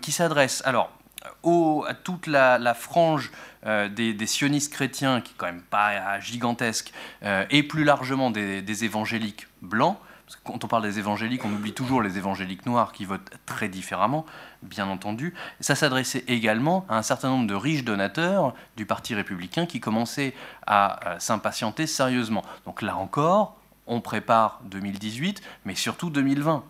qui 0.02 0.12
s'adresse 0.13 0.62
alors 0.65 0.89
à 1.23 1.93
toute 1.93 2.27
la 2.27 2.73
frange 2.73 3.31
euh, 3.65 3.88
des, 3.88 4.27
sionistes 4.27 4.73
chrétiens, 4.73 5.21
qui 5.21 5.31
est 5.31 5.36
quand 5.38 5.45
même 5.45 5.62
pas 5.62 6.19
gigantesque, 6.19 6.91
euh, 7.23 7.45
et 7.49 7.63
plus 7.63 7.86
largement 7.86 8.29
des, 8.29 8.83
évangéliques 8.83 9.47
blancs, 9.62 9.97
parce 10.25 10.36
que 10.36 10.41
quand 10.43 10.65
on 10.65 10.67
parle 10.67 10.83
des 10.83 10.99
évangéliques, 10.99 11.45
on 11.45 11.53
oublie 11.53 11.71
toujours 11.71 12.01
les 12.01 12.17
évangéliques 12.17 12.65
noirs 12.65 12.91
qui 12.91 13.05
votent 13.05 13.31
très 13.45 13.69
différemment, 13.69 14.25
bien 14.63 14.88
entendu. 14.88 15.33
ça 15.62 15.75
s'adressait 15.75 16.25
également 16.27 16.86
à 16.89 16.97
un 16.97 17.03
certain 17.03 17.29
nombre 17.29 17.47
de 17.47 17.55
riches 17.55 17.86
donateurs 17.86 18.53
du 18.75 18.86
Parti 18.86 19.15
républicain 19.15 19.65
qui 19.65 19.79
commençaient 19.79 20.33
à 20.67 21.07
euh, 21.07 21.19
s'impatienter 21.19 21.88
sérieusement. 21.88 22.43
Donc 22.65 22.81
là 22.81 22.97
encore, 22.97 23.57
on 23.88 24.01
prépare 24.01 24.59
2018, 24.65 25.41
mais 25.63 25.75
surtout 25.75 26.09
2020. 26.09 26.65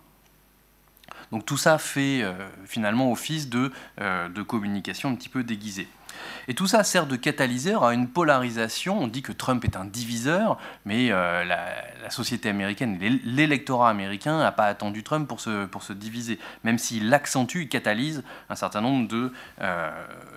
Donc 1.34 1.48
tout 1.48 1.58
ça 1.58 1.80
fait 1.80 2.24
finalement 2.66 3.12
office 3.12 3.50
de, 3.50 3.72
de 4.00 4.42
communication 4.44 5.10
un 5.10 5.16
petit 5.16 5.30
peu 5.30 5.44
déguisée. 5.44 5.88
Et 6.48 6.54
tout 6.54 6.68
ça 6.68 6.84
sert 6.84 7.08
de 7.08 7.16
catalyseur 7.16 7.84
à 7.84 7.94
une 7.94 8.08
polarisation. 8.08 9.02
On 9.02 9.08
dit 9.08 9.22
que 9.22 9.32
Trump 9.32 9.64
est 9.64 9.76
un 9.76 9.86
diviseur, 9.86 10.58
mais 10.86 11.12
euh, 11.12 11.44
la, 11.46 12.10
société 12.10 12.50
américaine, 12.50 13.00
l'électorat 13.00 13.90
américain 13.90 14.40
n'a 14.40 14.52
pas 14.52 14.66
attendu 14.66 15.04
Trump 15.04 15.28
pour 15.28 15.40
se, 15.40 15.66
pour 15.66 15.84
se 15.84 15.94
diviser, 15.94 16.38
même 16.66 16.78
s'il 16.78 17.12
accentue, 17.14 17.62
il 17.62 17.70
catalyse 17.70 18.24
un 18.50 18.56
certain 18.56 18.82
nombre 18.82 19.08
de, 19.08 19.32
euh, 19.62 19.90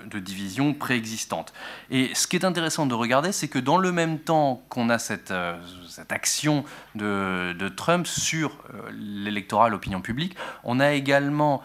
de 0.06 0.20
divisions 0.20 0.74
préexistantes. 0.74 1.52
Et 1.90 2.14
ce 2.14 2.28
qui 2.28 2.36
est 2.36 2.44
intéressant 2.44 2.86
de 2.86 2.94
regarder, 2.94 3.32
c'est 3.32 3.48
que 3.48 3.58
dans 3.58 3.78
le 3.78 3.90
même 3.90 4.20
temps 4.20 4.62
qu'on 4.68 4.90
a 4.90 4.98
cette, 4.98 5.32
euh, 5.32 5.56
cette 5.88 6.12
action 6.12 6.64
de, 6.94 7.52
de, 7.58 7.68
Trump 7.68 8.06
sur 8.06 8.56
l'électorat, 8.92 9.68
l'opinion 9.68 10.00
publique, 10.00 10.36
on 10.62 10.78
a 10.78 10.92
également 10.92 11.62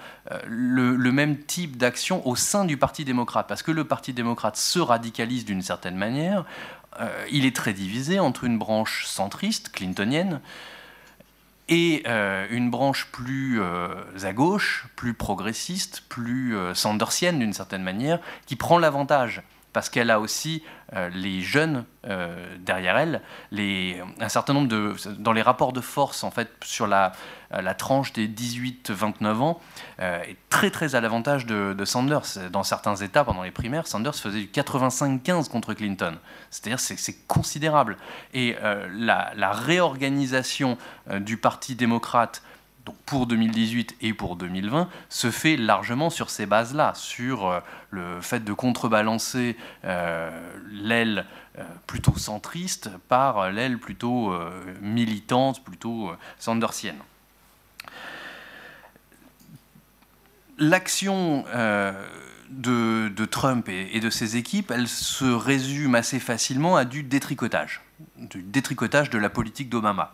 le, 0.48 0.96
le 0.96 1.12
même 1.12 1.38
type 1.38 1.78
d'action 1.78 2.28
au 2.28 2.36
sein 2.36 2.66
du 2.66 2.76
Parti 2.76 3.06
démocrate, 3.06 3.48
parce 3.48 3.62
que 3.62 3.72
le 3.72 3.84
Parti 3.84 4.01
démocrate 4.10 4.58
se 4.58 4.80
radicalise 4.80 5.46
d'une 5.46 5.62
certaine 5.62 5.96
manière. 5.96 6.46
Euh, 7.00 7.26
il 7.32 7.46
est 7.46 7.56
très 7.56 7.74
divisé 7.74 8.20
entre 8.20 8.44
une 8.44 8.58
branche 8.58 9.06
centriste, 9.06 9.72
clintonienne, 9.72 10.42
et 11.70 12.04
euh, 12.08 12.48
une 12.50 12.70
branche 12.70 13.08
plus 13.12 13.62
euh, 13.62 13.88
à 14.24 14.34
gauche, 14.34 14.88
plus 14.96 15.14
progressiste, 15.14 16.04
plus 16.10 16.56
sandersienne 16.74 17.40
d'une 17.40 17.54
certaine 17.54 17.84
manière, 17.84 18.20
qui 18.46 18.56
prend 18.56 18.78
l'avantage 18.78 19.42
parce 19.74 19.90
qu'elle 19.90 20.12
a 20.12 20.20
aussi 20.20 20.64
euh, 20.94 21.10
les 21.14 21.42
jeunes 21.42 21.86
euh, 22.06 22.58
derrière 22.60 22.98
elle, 22.98 23.22
un 24.20 24.30
certain 24.30 24.54
nombre 24.54 24.68
de, 24.68 24.94
dans 25.18 25.32
les 25.32 25.42
rapports 25.42 25.72
de 25.72 25.80
force 25.80 26.26
en 26.26 26.32
fait 26.32 26.50
sur 26.64 26.86
la, 26.86 27.14
euh, 27.54 27.74
tranche 27.78 28.12
des 28.12 28.28
18-29 28.28 29.26
ans, 29.38 29.62
est 30.00 30.38
très 30.50 30.70
très 30.70 30.96
à 30.96 31.02
l'avantage 31.02 31.46
de, 31.46 31.86
Sanders. 31.86 32.50
Dans 32.52 32.64
certains 32.64 32.96
États, 32.96 33.24
pendant 33.24 33.44
les 33.44 33.52
primaires, 33.52 33.88
Sanders 33.88 34.16
faisait 34.16 34.42
du 34.42 34.48
85-15 34.48 35.50
contre 35.50 35.74
Clinton. 35.74 36.18
C'est-à-dire 36.50 36.80
c'est 36.80 37.28
considérable. 37.28 37.98
Et 38.34 38.56
la, 38.94 39.52
réorganisation 39.52 40.78
du 41.20 41.38
Parti 41.38 41.76
démocrate 41.76 42.42
donc 42.86 42.96
pour 43.06 43.28
2018 43.28 43.98
et 44.02 44.14
pour 44.14 44.36
2020, 44.36 44.90
se 45.10 45.32
fait 45.32 45.58
largement 45.58 46.10
sur 46.10 46.30
ces 46.30 46.46
bases-là, 46.46 46.94
sur 46.96 47.48
euh, 47.48 47.60
le 47.90 48.22
fait 48.22 48.44
de 48.44 48.54
contrebalancer 48.54 49.58
euh, 49.84 50.30
l'aile 50.72 51.26
euh, 51.58 51.64
plutôt 51.86 52.18
centriste 52.18 52.90
par 53.08 53.52
l'aile 53.52 53.78
plutôt 53.78 54.34
militante, 54.82 55.64
plutôt 55.64 56.12
sandersienne. 56.40 56.98
L'action 60.58 61.44
de, 62.50 63.26
Trump 63.26 63.68
et, 63.70 64.00
de 64.00 64.10
ses 64.10 64.38
équipes, 64.38 64.72
elle 64.72 64.88
se 64.88 65.26
résume 65.26 65.96
assez 65.96 66.20
facilement 66.20 66.76
à 66.78 66.86
du 66.86 67.04
détricotage, 67.04 67.82
du 68.18 68.44
détricotage 68.44 69.10
de 69.10 69.18
la 69.18 69.30
politique 69.30 69.70
d'Obama 69.70 70.14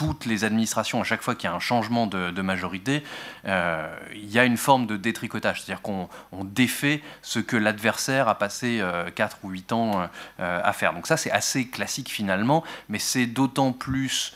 euh, 0.00 0.10
toutes 0.10 0.24
les 0.24 0.44
administrations, 0.44 1.00
à 1.00 1.04
chaque 1.04 1.22
fois 1.22 1.34
qu'il 1.34 1.48
y 1.48 1.52
a 1.52 1.54
un 1.54 1.60
changement 1.60 2.06
de, 2.06 2.42
majorité, 2.42 3.02
euh, 3.46 3.86
il 4.14 4.30
y 4.30 4.38
a 4.38 4.44
une 4.44 4.56
forme 4.56 4.86
de 4.86 4.96
détricotage, 4.96 5.62
c'est-à-dire 5.62 5.82
qu'on 5.82 6.08
défait 6.44 7.02
ce 7.22 7.38
que 7.38 7.56
l'adversaire 7.56 8.28
a 8.28 8.38
passé 8.38 8.82
4 9.14 9.36
euh, 9.36 9.46
ou 9.46 9.50
8 9.50 9.72
ans 9.72 10.08
à 10.38 10.72
faire. 10.72 10.94
Donc 10.94 11.06
ça, 11.06 11.16
c'est 11.16 11.30
assez 11.30 11.68
classique 11.68 12.08
finalement, 12.08 12.64
mais 12.88 12.98
c'est 12.98 13.26
d'autant 13.26 13.72
plus 13.72 14.34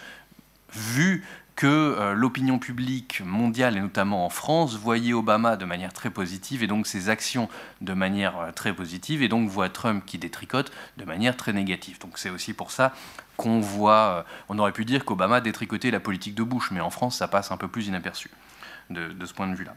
vu 0.72 1.24
que 1.56 1.66
euh, 1.66 2.14
l'opinion 2.14 2.58
publique 2.58 3.22
mondiale, 3.24 3.76
et 3.76 3.80
notamment 3.80 4.26
en 4.26 4.28
France, 4.28 4.76
voyait 4.76 5.12
Obama 5.12 5.56
de 5.56 5.64
manière 5.64 5.92
très 5.92 6.10
positive, 6.10 6.62
et 6.62 6.66
donc 6.66 6.86
ses 6.86 7.08
actions 7.08 7.48
de 7.80 7.92
manière 7.92 8.38
euh, 8.38 8.52
très 8.52 8.72
positive, 8.72 9.22
et 9.22 9.28
donc 9.28 9.48
voit 9.48 9.68
Trump 9.68 10.04
qui 10.04 10.18
détricote 10.18 10.72
de 10.96 11.04
manière 11.04 11.36
très 11.36 11.52
négative. 11.52 11.98
Donc 12.00 12.18
c'est 12.18 12.30
aussi 12.30 12.52
pour 12.52 12.70
ça 12.70 12.92
qu'on 13.36 13.60
voit, 13.60 13.92
euh, 13.92 14.22
on 14.48 14.58
aurait 14.58 14.72
pu 14.72 14.84
dire 14.84 15.04
qu'Obama 15.04 15.40
détricotait 15.40 15.90
la 15.90 16.00
politique 16.00 16.34
de 16.34 16.42
Bush, 16.42 16.70
mais 16.70 16.80
en 16.80 16.90
France, 16.90 17.18
ça 17.18 17.28
passe 17.28 17.52
un 17.52 17.56
peu 17.56 17.68
plus 17.68 17.86
inaperçu 17.86 18.30
de, 18.90 19.12
ce 19.24 19.32
point 19.32 19.46
de 19.46 19.54
vue-là. 19.54 19.74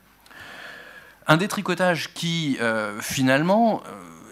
Un 1.28 1.38
détricotage 1.38 2.14
qui, 2.14 2.58
finalement, 3.02 3.84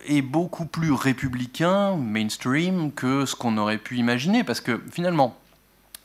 est 0.07 0.21
beaucoup 0.21 0.65
plus 0.65 0.93
républicain, 0.93 1.97
mainstream, 1.97 2.91
que 2.93 3.25
ce 3.25 3.35
qu'on 3.35 3.57
aurait 3.57 3.77
pu 3.77 3.97
imaginer, 3.97 4.43
parce 4.45 4.61
que 4.61 4.81
finalement, 4.91 5.37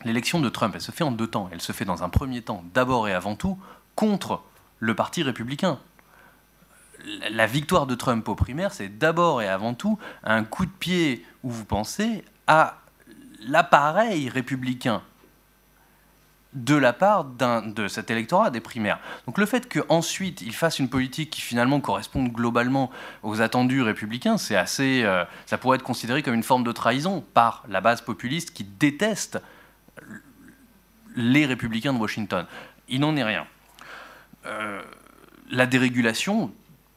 L'élection 0.04 0.40
de 0.40 0.48
Trump, 0.48 0.74
elle 0.74 0.80
se 0.80 0.92
fait 0.92 1.04
en 1.04 1.12
deux 1.12 1.26
temps. 1.26 1.48
Elle 1.52 1.60
se 1.60 1.72
fait 1.72 1.84
dans 1.84 2.02
un 2.02 2.08
premier 2.08 2.42
temps, 2.42 2.64
d'abord 2.74 3.08
et 3.08 3.14
avant 3.14 3.36
tout, 3.36 3.58
contre 3.94 4.42
le 4.78 4.94
Parti 4.94 5.22
républicain. 5.22 5.78
La 7.30 7.46
victoire 7.46 7.86
de 7.86 7.94
Trump 7.94 8.26
aux 8.28 8.34
primaires, 8.34 8.72
c'est 8.72 8.98
d'abord 8.98 9.42
et 9.42 9.48
avant 9.48 9.74
tout 9.74 9.98
un 10.24 10.44
coup 10.44 10.66
de 10.66 10.70
pied 10.70 11.24
où 11.42 11.50
vous 11.50 11.64
pensez 11.64 12.24
à 12.46 12.78
l'appareil 13.46 14.28
républicain 14.28 15.02
de 16.52 16.74
la 16.74 16.92
part 16.92 17.24
de 17.24 17.86
cet 17.86 18.10
électorat 18.10 18.50
des 18.50 18.60
primaires. 18.60 18.98
Donc 19.26 19.38
le 19.38 19.46
fait 19.46 19.72
qu'ensuite 19.72 20.42
il 20.42 20.54
fasse 20.54 20.78
une 20.78 20.88
politique 20.88 21.30
qui 21.30 21.40
finalement 21.40 21.80
corresponde 21.80 22.32
globalement 22.32 22.90
aux 23.22 23.40
attendus 23.40 23.82
républicains, 23.82 24.36
assez, 24.56 25.02
euh, 25.04 25.24
ça 25.46 25.58
pourrait 25.58 25.76
être 25.76 25.84
considéré 25.84 26.22
comme 26.22 26.34
une 26.34 26.42
forme 26.42 26.64
de 26.64 26.72
trahison 26.72 27.24
par 27.34 27.64
la 27.68 27.80
base 27.80 28.00
populiste 28.00 28.52
qui 28.52 28.64
déteste 28.64 29.40
les 31.16 31.46
républicains 31.46 31.92
de 31.92 31.98
Washington. 31.98 32.46
Il 32.88 33.00
n'en 33.00 33.16
est 33.16 33.24
rien. 33.24 33.46
Euh, 34.46 34.82
la 35.50 35.66
dérégulation, 35.66 36.52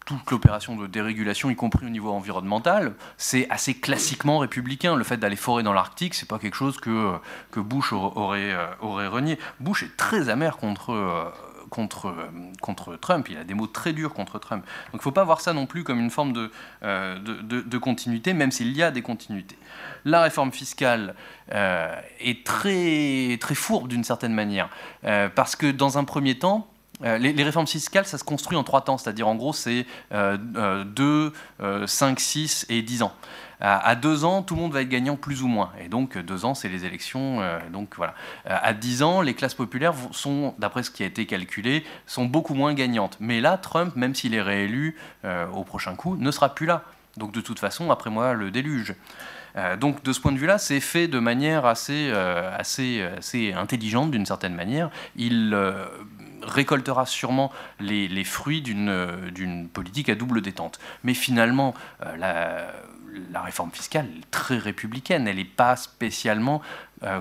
toute 0.05 0.29
l'opération 0.31 0.75
de 0.75 0.87
dérégulation, 0.87 1.49
y 1.49 1.55
compris 1.55 1.85
au 1.85 1.89
niveau 1.89 2.11
environnemental, 2.11 2.93
c'est 3.17 3.49
assez 3.49 3.73
classiquement 3.73 4.39
républicain. 4.39 4.95
Le 4.95 5.03
fait 5.03 5.17
d'aller 5.17 5.35
forer 5.35 5.63
dans 5.63 5.73
l'Arctique, 5.73 6.13
c'est 6.13 6.27
pas 6.27 6.39
quelque 6.39 6.55
chose 6.55 6.79
que, 6.79 7.13
que 7.51 7.59
Bush 7.59 7.93
aurait, 7.93 8.53
euh, 8.53 8.67
aurait 8.81 9.07
renié. 9.07 9.39
Bush 9.59 9.83
est 9.83 9.97
très 9.97 10.29
amer 10.29 10.57
contre, 10.57 10.91
euh, 10.91 11.29
contre, 11.73 12.15
contre 12.61 12.95
Trump. 12.95 13.27
Il 13.29 13.37
a 13.37 13.43
des 13.43 13.53
mots 13.53 13.67
très 13.67 13.91
durs 13.93 14.13
contre 14.13 14.39
Trump. 14.39 14.63
Donc 14.65 14.93
il 14.93 14.97
ne 14.97 15.01
faut 15.01 15.11
pas 15.11 15.25
voir 15.25 15.41
ça 15.41 15.53
non 15.53 15.65
plus 15.65 15.83
comme 15.83 15.99
une 15.99 16.09
forme 16.09 16.33
de, 16.33 16.51
de, 16.81 17.61
de 17.61 17.77
continuité, 17.77 18.33
même 18.33 18.51
s'il 18.51 18.71
y 18.71 18.83
a 18.83 18.91
des 18.91 19.01
continuités 19.01 19.57
la 20.05 20.21
réforme 20.21 20.51
fiscale 20.51 21.15
euh, 21.51 21.95
est 22.19 22.45
très, 22.45 23.37
très 23.39 23.55
fourbe 23.55 23.87
d'une 23.87 24.03
certaine 24.03 24.33
manière, 24.33 24.69
euh, 25.05 25.29
parce 25.33 25.55
que 25.55 25.71
dans 25.71 25.97
un 25.97 26.03
premier 26.03 26.37
temps, 26.37 26.67
euh, 27.03 27.17
les, 27.17 27.43
réformes 27.43 27.67
fiscales, 27.67 28.05
ça 28.05 28.17
se 28.17 28.23
construit 28.23 28.57
en 28.57 28.63
trois 28.63 28.81
temps, 28.81 28.97
c'est-à-dire 28.97 29.27
en 29.27 29.35
gros 29.35 29.53
c'est 29.53 29.85
2, 30.11 31.33
5, 31.85 32.19
6 32.19 32.65
et 32.69 32.81
10 32.81 33.03
ans. 33.03 33.13
À, 33.65 33.95
2 33.95 34.25
ans, 34.25 34.43
tout 34.43 34.55
le 34.55 34.61
monde 34.61 34.73
va 34.73 34.81
être 34.81 34.89
gagnant 34.89 35.15
plus 35.15 35.41
ou 35.41 35.47
moins. 35.47 35.71
Et 35.79 35.87
donc, 35.87 36.17
2 36.17 36.45
ans, 36.45 36.53
c'est 36.53 36.67
les 36.67 36.85
élections. 36.85 37.41
donc 37.71 37.95
voilà. 37.95 38.13
à 38.45 38.73
10 38.73 39.03
ans, 39.03 39.21
les 39.21 39.33
classes 39.33 39.53
populaires 39.53 39.93
sont, 40.11 40.53
d'après 40.59 40.83
ce 40.83 40.91
qui 40.91 41.01
a 41.01 41.05
été 41.05 41.25
calculé, 41.25 41.85
sont 42.05 42.25
beaucoup 42.25 42.55
moins 42.55 42.73
gagnantes. 42.73 43.17
Mais 43.21 43.39
là, 43.39 43.57
Trump, 43.57 43.95
même 43.95 44.15
s'il 44.15 44.35
est 44.35 44.41
réélu 44.41 44.97
au 45.53 45.63
prochain 45.63 45.95
coup, 45.95 46.17
ne 46.17 46.29
sera 46.29 46.53
plus 46.53 46.65
là. 46.65 46.83
Donc 47.17 47.31
de 47.31 47.41
toute 47.41 47.59
façon, 47.59 47.91
après 47.91 48.09
moi, 48.09 48.33
le 48.33 48.51
déluge. 48.51 48.95
Euh, 49.55 49.77
donc 49.77 50.03
de 50.03 50.13
ce 50.13 50.19
point 50.19 50.31
de 50.31 50.37
vue-là, 50.37 50.57
c'est 50.57 50.79
fait 50.79 51.07
de 51.07 51.19
manière 51.19 51.65
assez, 51.65 52.09
euh, 52.11 52.55
assez, 52.57 53.01
assez 53.01 53.53
intelligente 53.53 54.11
d'une 54.11 54.25
certaine 54.25 54.55
manière. 54.55 54.89
Il 55.15 55.51
euh, 55.53 55.85
récoltera 56.41 57.05
sûrement 57.05 57.51
les, 57.79 58.23
fruits 58.23 58.61
d'une 58.61 59.69
politique 59.71 60.09
à 60.09 60.15
double 60.15 60.41
détente. 60.41 60.79
Mais 61.03 61.13
finalement, 61.13 61.73
la, 62.17 62.65
réforme 63.41 63.71
fiscale 63.71 64.07
est 64.17 64.31
très 64.31 64.57
républicaine. 64.57 65.27
Elle 65.27 65.37
n'est 65.37 65.45
pas 65.45 65.75
spécialement 65.75 66.61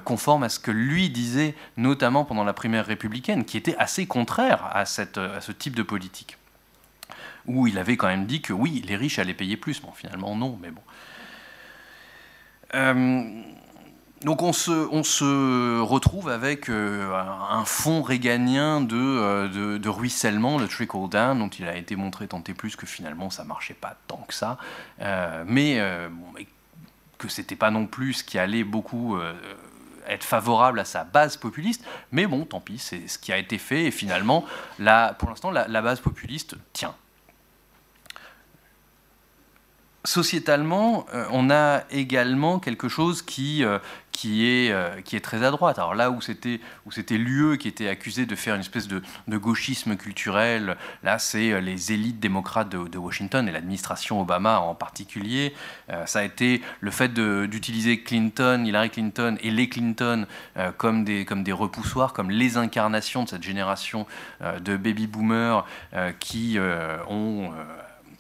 conforme 0.05 0.45
à 0.45 0.49
ce 0.49 0.61
que 0.61 0.71
lui 0.71 1.11
disait, 1.11 1.57
notamment 1.77 2.25
pendant 2.25 2.45
la 2.45 2.53
primaire 2.53 2.87
républicaine, 2.87 3.45
qui 3.45 3.57
était 3.57 3.75
assez 3.79 4.07
contraire 4.07 4.71
à, 4.73 4.85
cette, 4.85 5.19
à 5.19 5.41
ce 5.41 5.51
type 5.51 5.75
de 5.75 5.83
politique. 5.83 6.39
Où 7.47 7.67
il 7.67 7.79
avait 7.79 7.97
quand 7.97 8.07
même 8.07 8.27
dit 8.27 8.41
que 8.41 8.53
oui, 8.53 8.85
les 8.87 8.95
riches 8.95 9.19
allaient 9.19 9.35
payer 9.35 9.57
plus. 9.57 9.81
Bon, 9.83 9.91
finalement, 9.91 10.37
non, 10.37 10.57
mais 10.63 10.71
bon. 10.71 10.83
Euh, 12.75 13.43
donc 14.25 14.43
on 14.43 14.53
se, 14.53 14.71
on 14.71 15.03
se, 15.03 15.81
retrouve 15.81 16.29
avec 16.29 16.69
euh, 16.69 17.13
un 17.51 17.65
fond 17.65 18.03
réganien 18.03 18.87
euh, 18.93 19.49
de, 19.49 19.79
de, 19.79 19.89
ruissellement, 19.89 20.59
le 20.59 20.69
trickle 20.69 21.09
down, 21.09 21.39
dont 21.39 21.49
il 21.49 21.67
a 21.67 21.77
été 21.77 21.97
montré 21.97 22.29
tant 22.29 22.43
et 22.47 22.55
plus 22.55 22.77
que 22.77 22.87
finalement 22.87 23.31
ça 23.31 23.45
marchait 23.45 23.75
pas 23.75 23.97
tant 24.07 24.25
que 24.29 24.35
ça, 24.35 24.59
mais, 25.47 25.81
bon, 26.11 26.27
mais, 26.35 26.47
que 27.19 27.29
c'était 27.29 27.57
pas 27.57 27.71
non 27.71 27.87
plus 27.87 28.15
ce 28.15 28.25
qui 28.25 28.39
allait 28.39 28.65
beaucoup 28.65 29.17
être 30.09 30.25
favorable 30.25 30.81
à 30.81 30.85
sa 30.85 31.05
base 31.05 31.37
populiste, 31.37 31.85
mais 32.11 32.27
bon, 32.27 32.45
tant 32.45 32.61
pis, 32.61 32.79
c'est 32.79 33.07
ce 33.09 33.19
qui 33.19 33.33
a 33.33 33.39
été 33.39 33.59
fait, 33.59 33.85
et 33.85 33.91
finalement, 33.91 34.45
pour 35.19 35.29
l'instant, 35.29 35.51
la 35.51 35.83
base 35.83 36.01
populiste 36.01 36.57
tient 36.73 36.95
sociétalement, 40.05 41.07
euh, 41.15 41.25
on 41.31 41.51
a 41.51 41.83
également 41.91 42.59
quelque 42.59 42.89
chose 42.89 43.23
qui, 43.23 43.65
euh, 43.65 43.79
qui, 44.11 44.49
est, 44.49 44.73
euh, 44.73 45.01
qui 45.01 45.15
est 45.15 45.21
très 45.21 45.45
à 45.45 45.51
droite. 45.53 45.79
Alors 45.79 45.95
là 45.95 46.11
où 46.11 46.21
c'était, 46.21 46.59
l'UE 47.11 47.57
qui 47.57 47.69
était 47.69 47.89
accusé 47.89 48.27
de 48.27 48.35
faire 48.35 48.57
une 48.57 48.63
espèce 48.63 48.89
de, 48.89 49.03
gauchisme 49.29 49.97
culturel, 49.97 50.77
là 51.05 51.19
c'est 51.19 51.61
les 51.61 51.93
élites 51.93 52.19
démocrates 52.19 52.69
de, 52.69 52.99
Washington 52.99 53.49
et 53.49 53.53
l'administration 53.53 54.21
Obama 54.21 54.61
en 54.61 54.75
particulier. 54.75 55.55
ça 56.07 56.21
a 56.21 56.23
été 56.23 56.63
le 56.81 56.91
fait 56.91 57.13
d'utiliser 57.13 58.01
Clinton, 58.01 58.63
Hillary 58.65 58.91
Clinton 58.91 59.37
et 59.41 59.51
les 59.51 59.69
Clinton 59.69 60.27
comme, 60.77 61.05
des, 61.05 61.25
comme 61.25 61.43
des 61.43 61.53
repoussoirs, 61.53 62.13
comme 62.13 62.31
les 62.31 62.57
incarnations 62.57 63.25
de 63.25 63.29
cette 63.29 63.43
génération 63.43 64.07
de 64.61 64.77
baby-boomers 64.77 65.65
qui 66.21 66.59
ont 67.09 67.53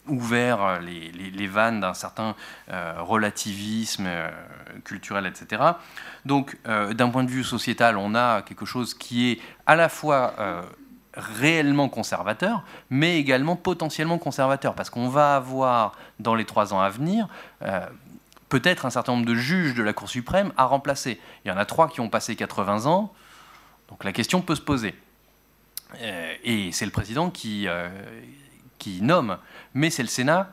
ouvert 0.09 0.80
les, 0.80 1.46
vannes 1.46 1.80
d'un 1.80 1.94
certain 1.94 2.34
euh, 2.70 2.94
relativisme 2.98 4.05
euh, 4.07 4.30
culturel, 4.84 5.26
etc. 5.26 5.62
Donc, 6.24 6.59
euh, 6.66 6.92
d'un 6.92 7.09
point 7.09 7.24
de 7.24 7.30
vue 7.30 7.44
sociétal, 7.44 7.96
on 7.96 8.14
a 8.14 8.42
quelque 8.42 8.66
chose 8.66 8.94
qui 8.94 9.30
est 9.30 9.40
à 9.66 9.76
la 9.76 9.88
fois 9.88 10.34
réellement 11.14 11.88
conservateur, 11.88 12.64
mais 12.90 13.18
également 13.18 13.55
potentiellement 13.55 14.18
conservateur, 14.18 14.74
parce 14.74 14.90
qu'on 14.90 15.09
va 15.09 15.36
avoir, 15.36 15.92
dans 16.18 16.34
les 16.34 16.44
trois 16.44 16.72
ans 16.72 16.80
à 16.80 16.88
venir, 16.88 17.28
peut-être 18.48 18.86
un 18.86 18.90
certain 18.90 19.12
nombre 19.12 19.26
de 19.26 19.34
juges 19.34 19.74
de 19.74 19.82
la 19.82 19.92
Cour 19.92 20.09
suprême 20.09 20.53
à 20.57 20.64
remplacer. 20.64 21.20
Il 21.44 21.48
y 21.48 21.50
en 21.50 21.59
a 21.59 21.66
trois 21.66 21.88
qui 21.88 22.00
ont 22.00 22.09
passé 22.09 22.34
80 22.34 22.86
ans, 22.86 23.12
donc 23.90 24.05
la 24.05 24.12
question 24.12 24.40
peut 24.40 24.55
se 24.55 24.62
poser. 24.62 24.94
et 26.44 26.72
c'est 26.72 26.86
le 26.86 26.92
président 26.92 27.30
qui 27.30 27.68
qui 28.82 29.00
nomme, 29.00 29.38
mais 29.74 29.90
c'est 29.90 30.02
le 30.02 30.08
Sénat 30.08 30.50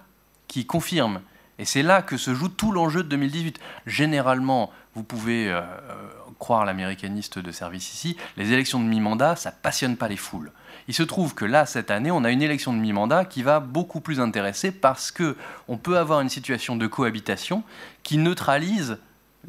qui 0.48 0.66
confirme. 0.66 1.22
Et 1.58 1.66
c'est 1.66 1.84
là 1.84 2.02
que 2.02 2.18
se 2.18 2.34
joue 2.34 2.50
tout 2.50 2.72
l'enjeu 2.72 3.04
de 3.04 3.10
2018. 3.10 3.60
Généralement, 3.86 4.72
vous 4.96 5.04
pouvez 5.04 5.52
euh, 5.52 5.62
croire 6.40 6.66
l'américaniste 6.66 7.38
de 7.38 7.52
service 7.52 7.94
ici, 7.94 8.18
les 8.38 8.54
élections 8.54 8.80
de 8.80 8.86
mi-mandat, 8.86 9.36
ça 9.36 9.52
passionne 9.52 9.98
pas 9.98 10.08
les 10.08 10.18
foules. 10.18 10.52
Il 10.88 10.94
se 10.94 11.04
trouve 11.04 11.36
que 11.36 11.46
là, 11.46 11.66
cette 11.66 11.92
année, 11.92 12.10
on 12.10 12.24
a 12.24 12.32
une 12.32 12.42
élection 12.42 12.74
de 12.74 12.80
mi-mandat 12.80 13.26
qui 13.26 13.44
va 13.44 13.60
beaucoup 13.60 14.00
plus 14.00 14.20
intéresser 14.20 14.72
parce 14.72 15.12
que 15.12 15.36
on 15.68 15.78
peut 15.78 15.98
avoir 15.98 16.22
une 16.22 16.30
situation 16.30 16.76
de 16.76 16.88
cohabitation 16.88 17.64
qui 18.02 18.18
neutralise 18.18 18.98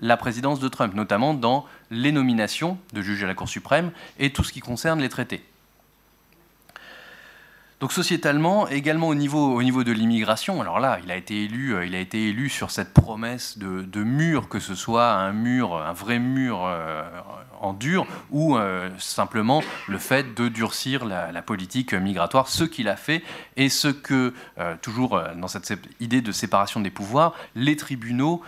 la 0.00 0.16
présidence 0.16 0.60
de 0.60 0.68
Trump, 0.68 0.94
notamment 0.94 1.32
dans 1.32 1.64
les 1.90 2.12
nominations 2.12 2.76
de 2.92 3.02
juges 3.02 3.24
à 3.24 3.26
la 3.26 3.34
Cour 3.34 3.48
suprême 3.48 3.90
et 4.18 4.32
tout 4.32 4.44
ce 4.44 4.52
qui 4.52 4.60
concerne 4.60 5.00
les 5.00 5.08
traités. 5.08 5.44
Donc 7.80 7.94
sociétalement, 7.94 8.68
également 8.68 9.08
au 9.08 9.14
niveau, 9.14 9.54
au 9.54 9.62
niveau 9.62 9.84
de 9.84 9.92
l'immigration, 9.92 10.60
alors 10.60 10.80
là, 10.80 10.98
il 11.02 11.10
a 11.10 11.16
été 11.16 11.44
élu, 11.44 11.74
euh, 11.74 11.86
il 11.86 11.94
a 11.94 11.98
été 11.98 12.28
élu 12.28 12.50
sur 12.50 12.70
cette 12.70 12.92
promesse 12.92 13.56
de, 13.56 14.04
mur, 14.04 14.50
que 14.50 14.60
ce 14.60 14.74
soit 14.74 15.12
un 15.12 15.32
mur, 15.32 15.74
un 15.74 15.94
vrai 15.94 16.18
mur 16.18 16.66
euh, 16.66 17.02
en 17.58 17.72
dur, 17.72 18.06
ou 18.30 18.58
euh, 18.58 18.90
simplement 18.98 19.62
le 19.88 19.96
fait 19.96 20.34
de 20.34 20.48
durcir 20.48 21.06
la, 21.06 21.40
politique 21.40 21.94
migratoire, 21.94 22.48
ce 22.48 22.64
qu'il 22.64 22.86
a 22.86 22.96
fait, 22.96 23.22
et 23.56 23.70
ce 23.70 23.88
que, 23.88 24.34
toujours 24.82 25.20
dans 25.36 25.48
cette 25.48 25.72
idée 26.00 26.20
de 26.20 26.32
séparation 26.32 26.80
des 26.80 26.90
pouvoirs, 26.90 27.32
les 27.54 27.76
tribunaux 27.76 28.42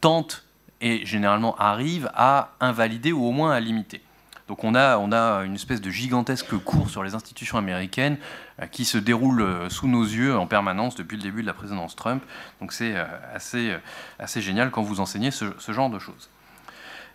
tentent 0.00 0.44
et 0.80 1.04
généralement 1.04 1.56
arrivent 1.56 2.10
à 2.14 2.52
invalider 2.60 3.10
ou 3.10 3.24
au 3.24 3.32
moins 3.32 3.50
à 3.50 3.58
limiter. 3.58 4.02
Donc 4.48 4.62
on 4.62 4.74
a, 4.74 4.96
une 5.44 5.54
espèce 5.54 5.80
de 5.80 5.90
gigantesque 5.90 6.56
cours 6.58 6.88
sur 6.88 7.02
les 7.02 7.14
institutions 7.14 7.58
américaines 7.58 8.16
euh, 8.60 8.66
qui 8.66 8.84
se 8.84 8.98
déroule 8.98 9.42
euh, 9.42 9.68
sous 9.68 9.88
nos 9.88 10.04
yeux 10.04 10.36
en 10.36 10.46
permanence 10.46 10.94
depuis 10.94 11.16
le 11.16 11.22
début 11.22 11.42
de 11.42 11.46
la 11.46 11.54
présidence 11.54 11.96
Trump. 11.96 12.22
Donc 12.60 12.72
c'est 12.72 12.96
euh, 12.96 13.04
assez 13.38 14.40
génial 14.40 14.70
quand 14.70 14.82
vous 14.82 15.00
enseignez 15.00 15.30
ce 15.30 15.72
genre 15.72 15.90
de 15.90 15.98
choses. 15.98 16.30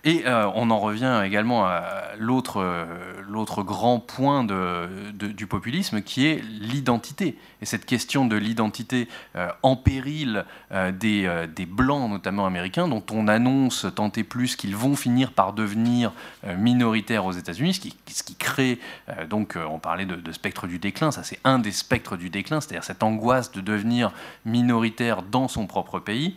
Et 0.04 0.24
euh, 0.26 0.50
on 0.56 0.72
en 0.72 0.80
revient 0.80 1.22
également 1.24 1.66
à 1.66 1.84
l'autre, 2.18 2.58
euh, 2.58 3.64
grand 3.64 4.00
point 4.00 4.44
du 4.44 5.48
populisme 5.48 6.02
qui 6.02 6.26
est 6.26 6.42
l'identité. 6.44 7.38
Et 7.62 7.66
cette 7.66 7.86
question 7.86 8.26
de 8.26 8.36
l'identité 8.36 9.08
euh, 9.36 9.50
en 9.62 9.76
péril 9.76 10.46
des, 10.72 11.68
blancs, 11.68 12.10
notamment 12.10 12.46
américains, 12.46 12.88
dont 12.88 13.04
on 13.12 13.28
annonce 13.28 13.86
tant 13.96 14.12
et 14.16 14.24
plus 14.24 14.56
qu'ils 14.56 14.76
vont 14.76 14.96
finir 14.96 15.32
par 15.32 15.54
devenir 15.54 16.12
minoritaires 16.58 17.26
aux 17.26 17.32
États-Unis, 17.32 17.74
ce 17.74 18.24
qui, 18.24 18.36
crée, 18.36 18.80
donc 19.30 19.58
on 19.70 19.80
parlait 19.80 20.06
de, 20.06 20.16
de, 20.16 20.32
spectre 20.32 20.68
du 20.68 20.80
déclin, 20.80 21.12
ça 21.12 21.24
c'est 21.24 21.40
un 21.44 21.60
des 21.60 21.72
spectres 21.72 22.18
du 22.18 22.30
déclin, 22.30 22.60
c'est-à-dire 22.62 22.84
cette 22.84 23.04
angoisse 23.04 23.52
de 23.52 23.62
devenir 23.62 24.12
minoritaire 24.46 25.22
dans 25.22 25.48
son 25.48 25.68
propre 25.68 26.00
pays. 26.00 26.36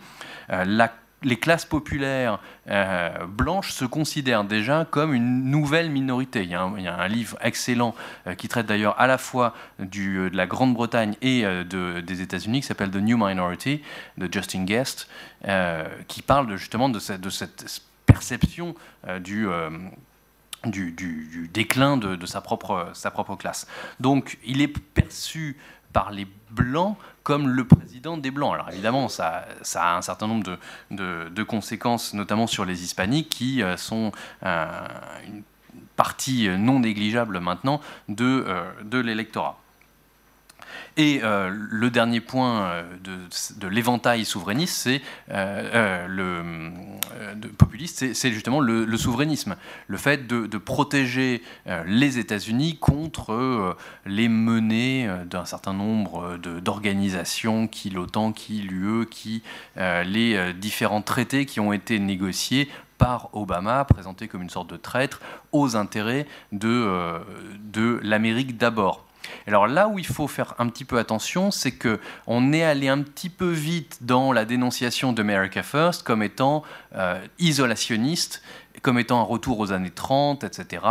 la 0.49 0.93
les 1.25 1.37
classes 1.37 1.65
populaires 1.65 2.39
euh, 2.69 3.27
blanches 3.27 3.73
se 3.73 3.85
considèrent 3.85 4.45
déjà 4.45 4.87
comme 4.89 5.15
une 5.15 5.51
nouvelle 5.51 5.91
minorité. 5.91 6.43
Il 6.43 6.51
y 6.51 6.55
a 6.55 6.63
un, 6.63 7.09
livre 7.09 7.37
excellent 7.41 7.95
euh, 8.27 8.35
qui 8.35 8.49
traite 8.49 8.67
d'ailleurs 8.67 9.01
à 9.01 9.07
la 9.07 9.19
fois 9.19 9.55
euh, 9.81 9.85
de 10.31 10.37
la 10.37 10.47
Grande-Bretagne 10.47 11.17
et 11.23 11.45
des 11.65 12.21
États-Unis 12.21 12.61
qui 12.61 12.67
s'appelle 12.67 12.91
The 12.91 12.97
New 12.97 13.17
Minority 13.17 13.83
de 14.19 14.29
Justin 14.33 14.65
Guest, 14.65 15.09
qui 16.09 16.23
parle 16.23 16.57
justement 16.57 16.89
de 16.89 16.99
cette, 16.99 17.83
perception 18.07 18.75
du, 19.21 19.49
déclin 21.53 21.97
de, 21.97 22.27
sa 22.27 22.41
propre 22.41 23.37
classe. 23.39 23.67
Donc 24.01 24.39
il 24.45 24.61
est 24.61 24.69
perçu 24.69 25.57
par 25.95 26.11
les 26.11 26.27
Blancs 26.51 26.99
comme 27.23 27.49
le 27.49 27.67
président 27.67 28.19
des 28.19 28.31
Blancs. 28.31 28.53
Alors 28.55 28.71
évidemment, 28.71 29.09
ça, 29.09 29.47
a 29.75 29.97
un 29.97 30.03
certain 30.03 30.27
nombre 30.27 30.59
de, 30.91 31.43
conséquences, 31.43 32.13
notamment 32.13 32.47
sur 32.47 32.67
les 32.67 32.85
hispaniques, 32.85 33.31
qui 33.31 33.63
euh, 33.63 33.79
sont 33.79 34.13
euh, 34.45 34.67
une 35.27 35.43
partie 35.97 36.49
non 36.51 36.81
négligeable 36.81 37.41
maintenant 37.41 37.81
de, 38.09 38.45
euh, 38.47 38.71
de 38.83 38.99
l'électorat. 38.99 39.59
Et 40.97 41.21
euh, 41.25 41.51
le 41.53 41.91
dernier 41.91 42.21
point 42.21 42.63
euh, 42.63 42.83
de, 43.59 43.69
l'éventail 43.69 44.25
souverainiste, 44.25 44.77
c'est 44.77 45.03
euh, 45.31 46.07
le 46.07 47.49
populiste, 47.59 48.15
c'est 48.15 48.33
justement 48.33 48.61
le, 48.61 48.97
souverainisme, 48.97 49.57
le 49.89 49.97
fait 49.97 50.27
de, 50.27 50.59
protéger 50.59 51.43
les 51.87 52.19
États-Unis 52.19 52.79
contre 52.79 53.77
les 54.07 54.29
menées 54.29 55.09
d'un 55.27 55.45
certain 55.45 55.73
nombre 55.73 56.37
d'organisations, 56.37 57.67
qui 57.67 57.91
l'OTAN, 57.91 58.33
qui 58.33 58.55
l'UE, 58.55 59.07
qui 59.07 59.43
les 59.77 60.53
différents 60.55 61.03
traités 61.03 61.47
qui 61.47 61.61
ont 61.61 61.73
été 61.73 61.99
négociés 61.99 62.69
par 62.99 63.29
Obama, 63.33 63.85
présentés 63.85 64.29
comme 64.29 64.43
une 64.43 64.51
sorte 64.51 64.71
de 64.71 64.77
traître 64.77 65.21
aux 65.53 65.77
intérêts 65.77 66.27
de, 66.53 67.21
de 67.59 68.01
l'Amérique 68.03 68.57
d'abord. 68.57 69.05
Alors 69.47 69.67
là 69.67 69.89
où 69.89 69.99
il 69.99 70.07
faut 70.07 70.29
faire 70.29 70.55
un 70.59 70.69
petit 70.69 70.85
peu 70.85 70.99
attention, 70.99 71.51
c'est 71.51 71.73
que 71.73 72.01
on 72.27 72.53
est 72.53 72.63
allé 72.63 72.89
un 72.89 73.03
petit 73.03 73.29
peu 73.29 73.51
vite 73.51 73.99
dans 74.03 74.33
la 74.33 74.45
dénonciation 74.45 75.13
d'America 75.13 75.63
First 75.63 76.03
comme 76.03 76.23
étant 76.23 76.63
euh, 76.95 77.19
isolationniste, 77.39 78.43
comme 78.83 78.99
étant 78.99 79.21
un 79.21 79.25
retour 79.25 79.59
aux 79.61 79.73
années 79.73 79.91
30, 79.91 80.45
etc., 80.45 80.83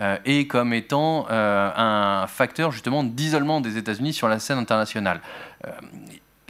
euh, 0.00 0.16
et 0.24 0.46
comme 0.46 0.72
étant 0.72 1.26
euh, 1.30 1.70
un 1.74 2.26
facteur 2.26 2.72
justement 2.72 3.04
d'isolement 3.04 3.60
des 3.60 3.76
États-Unis 3.76 4.12
sur 4.12 4.28
la 4.28 4.38
scène 4.38 4.58
internationale 4.58 5.20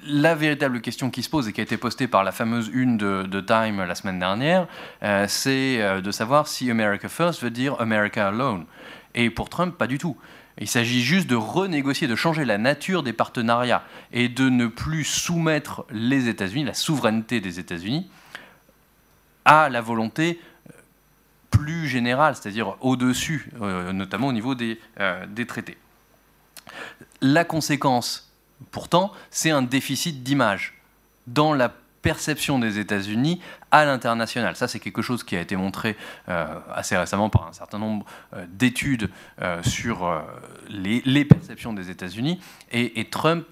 la 0.06 0.34
véritable 0.36 0.80
question 0.80 1.10
qui 1.10 1.22
se 1.22 1.28
pose 1.28 1.48
et 1.48 1.52
qui 1.52 1.60
a 1.60 1.64
été 1.64 1.76
postée 1.76 2.06
par 2.06 2.22
la 2.22 2.30
fameuse 2.30 2.70
une 2.72 2.96
de, 2.96 3.40
Time 3.40 3.82
la 3.82 3.94
semaine 3.94 4.18
dernière, 4.18 4.68
c'est 5.26 6.00
de 6.00 6.10
savoir 6.12 6.46
si 6.46 6.70
America 6.70 7.08
First 7.08 7.42
veut 7.42 7.50
dire 7.50 7.74
America 7.80 8.28
Alone. 8.28 8.64
Et 9.14 9.28
pour 9.28 9.48
Trump, 9.48 9.76
pas 9.76 9.88
du 9.88 9.98
tout. 9.98 10.16
Il 10.60 10.68
s'agit 10.68 11.02
juste 11.02 11.28
de 11.28 11.36
renégocier, 11.36 12.08
de 12.08 12.16
changer 12.16 12.44
la 12.44 12.58
nature 12.58 13.02
des 13.02 13.12
partenariats 13.12 13.84
et 14.12 14.28
de 14.28 14.48
ne 14.48 14.66
plus 14.66 15.04
soumettre 15.04 15.84
les 15.90 16.28
États-Unis, 16.28 16.64
la 16.64 16.74
souveraineté 16.74 17.40
des 17.40 17.60
États-Unis, 17.60 18.10
à 19.44 19.68
la 19.68 19.80
volonté 19.80 20.40
euh, 20.68 20.72
plus 21.50 21.86
générale, 21.86 22.34
c'est-à-dire 22.34 22.76
au-dessus, 22.80 23.50
euh, 23.62 23.92
notamment 23.92 24.28
au 24.28 24.32
niveau 24.32 24.54
des, 24.54 24.80
euh, 24.98 25.24
des 25.26 25.46
traités. 25.46 25.78
La 27.20 27.44
conséquence, 27.44 28.32
pourtant, 28.72 29.12
c'est 29.30 29.50
un 29.50 29.62
déficit 29.62 30.22
d'image 30.22 30.74
dans 31.28 31.54
la 31.54 31.72
perception 32.08 32.58
des 32.58 32.78
États-Unis 32.78 33.38
à 33.70 33.84
l'international. 33.84 34.56
Ça, 34.56 34.66
c'est 34.66 34.80
quelque 34.80 35.02
chose 35.02 35.22
qui 35.24 35.36
a 35.36 35.42
été 35.42 35.56
montré 35.56 35.94
euh, 36.30 36.46
assez 36.74 36.96
récemment 36.96 37.28
par 37.28 37.46
un 37.46 37.52
certain 37.52 37.78
nombre 37.78 38.06
euh, 38.32 38.46
d'études 38.50 39.10
euh, 39.42 39.62
sur 39.62 40.24
les, 40.70 41.24
perceptions 41.26 41.74
des 41.74 41.90
États-Unis. 41.90 42.40
Et, 42.72 43.06
Trump, 43.10 43.44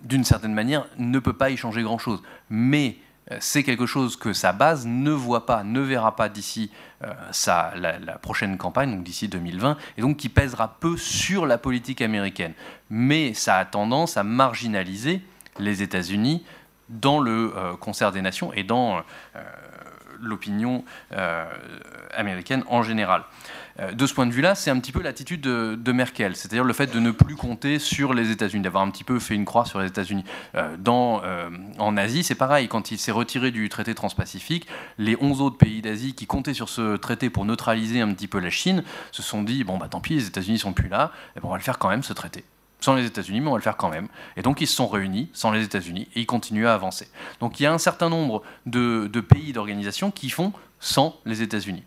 d'une 0.00 0.22
certaine 0.22 0.52
manière, 0.52 0.84
ne 0.98 1.18
peut 1.18 1.32
pas 1.32 1.48
y 1.48 1.56
changer 1.56 1.82
grand-chose. 1.82 2.22
Mais 2.50 2.96
c'est 3.40 3.62
quelque 3.62 3.86
chose 3.86 4.16
que 4.16 4.34
sa 4.34 4.52
base 4.52 4.86
ne 4.86 5.10
voit 5.10 5.46
pas, 5.46 5.64
ne 5.64 5.80
verra 5.80 6.14
pas 6.14 6.28
d'ici 6.28 6.70
la, 7.00 7.72
la, 7.74 8.18
prochaine 8.18 8.58
campagne, 8.58 8.90
donc 8.90 9.02
d'ici 9.02 9.28
2020, 9.28 9.78
et 9.96 10.02
donc 10.02 10.18
qui 10.18 10.28
pèsera 10.28 10.76
peu 10.78 10.98
sur 10.98 11.46
la 11.46 11.56
politique 11.56 12.02
américaine. 12.02 12.52
Mais 12.90 13.32
ça 13.32 13.56
a 13.56 13.64
tendance 13.64 14.18
à 14.18 14.24
marginaliser 14.24 15.22
les 15.58 15.82
États-Unis 15.82 16.44
dans 16.88 17.20
le 17.20 17.52
euh, 17.56 17.76
concert 17.76 18.12
des 18.12 18.22
nations 18.22 18.52
et 18.52 18.64
dans 18.64 18.98
euh, 18.98 19.42
l'opinion 20.20 20.84
euh, 21.12 21.44
américaine 22.14 22.64
en 22.68 22.82
général. 22.82 23.22
De 23.92 24.06
ce 24.06 24.14
point 24.14 24.26
de 24.26 24.32
vue-là, 24.32 24.56
c'est 24.56 24.72
un 24.72 24.80
petit 24.80 24.90
peu 24.90 25.00
l'attitude 25.02 25.40
de, 25.40 25.92
Merkel, 25.92 26.34
c'est-à-dire 26.34 26.64
le 26.64 26.72
fait 26.72 26.92
de 26.92 26.98
ne 26.98 27.12
plus 27.12 27.36
compter 27.36 27.78
sur 27.78 28.12
les 28.12 28.32
États-Unis, 28.32 28.64
d'avoir 28.64 28.82
un 28.82 28.90
petit 28.90 29.04
peu 29.04 29.20
fait 29.20 29.36
une 29.36 29.44
croix 29.44 29.66
sur 29.66 29.78
les 29.78 29.86
États-Unis. 29.86 30.24
Dans, 30.78 31.22
en 31.78 31.96
Asie, 31.96 32.24
c'est 32.24 32.34
pareil, 32.34 32.66
quand 32.66 32.90
il 32.90 32.98
s'est 32.98 33.12
retiré 33.12 33.52
du 33.52 33.68
traité 33.68 33.94
transpacifique, 33.94 34.66
les 34.98 35.16
11 35.20 35.40
autres 35.42 35.58
pays 35.58 35.80
d'Asie 35.80 36.16
qui 36.16 36.26
comptaient 36.26 36.54
sur 36.54 36.68
ce 36.68 36.96
traité 36.96 37.30
pour 37.30 37.44
neutraliser 37.44 38.00
un 38.00 38.12
petit 38.12 38.26
peu 38.26 38.40
la 38.40 38.50
Chine 38.50 38.82
se 39.12 39.22
sont 39.22 39.44
dit, 39.44 39.62
bon, 39.62 39.78
bah 39.78 39.86
tant 39.88 40.00
pis, 40.00 40.14
les 40.14 40.26
États-Unis 40.26 40.58
sont 40.58 40.72
plus 40.72 40.88
là, 40.88 41.12
et 41.36 41.40
on 41.44 41.48
va 41.48 41.56
le 41.56 41.62
faire 41.62 41.78
quand 41.78 41.88
même, 41.88 42.02
ce 42.02 42.12
traité 42.12 42.42
sans 42.80 42.94
les 42.94 43.06
États-Unis, 43.06 43.40
mais 43.40 43.48
on 43.48 43.52
va 43.52 43.58
le 43.58 43.62
faire 43.62 43.76
quand 43.76 43.90
même. 43.90 44.08
Et 44.36 44.42
donc 44.42 44.60
ils 44.60 44.66
se 44.66 44.74
sont 44.74 44.86
réunis 44.86 45.28
sans 45.32 45.50
les 45.50 45.64
États-Unis 45.64 46.08
et 46.14 46.20
ils 46.20 46.26
continuent 46.26 46.66
à 46.66 46.74
avancer. 46.74 47.08
Donc 47.40 47.60
il 47.60 47.64
y 47.64 47.66
a 47.66 47.72
un 47.72 47.78
certain 47.78 48.08
nombre 48.08 48.42
de, 48.66 49.08
pays, 49.20 49.52
d'organisations 49.52 50.10
qui 50.10 50.30
font 50.30 50.52
sans 50.80 51.16
les 51.24 51.42
États-Unis. 51.42 51.82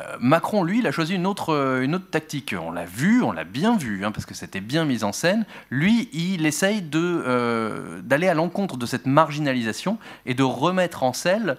Euh, 0.00 0.16
Macron, 0.20 0.64
lui, 0.64 0.78
il 0.78 0.86
a 0.86 0.90
choisi 0.90 1.14
une 1.14 1.26
autre, 1.26 1.50
euh, 1.50 1.82
une 1.82 1.94
autre 1.94 2.08
tactique. 2.10 2.54
On 2.58 2.72
l'a 2.72 2.86
vu, 2.86 3.22
on 3.22 3.30
l'a 3.30 3.44
bien 3.44 3.76
vu, 3.76 4.04
hein, 4.04 4.10
parce 4.10 4.24
que 4.24 4.32
c'était 4.32 4.62
bien 4.62 4.86
mis 4.86 5.04
en 5.04 5.12
scène. 5.12 5.44
Lui, 5.70 6.08
il 6.14 6.46
essaye 6.46 6.82
euh, 6.94 8.00
d'aller 8.00 8.26
à 8.26 8.34
l'encontre 8.34 8.78
de 8.78 8.86
cette 8.86 9.04
marginalisation 9.04 9.98
et 10.24 10.32
de 10.32 10.42
remettre 10.42 11.02
en 11.02 11.12
selle 11.12 11.58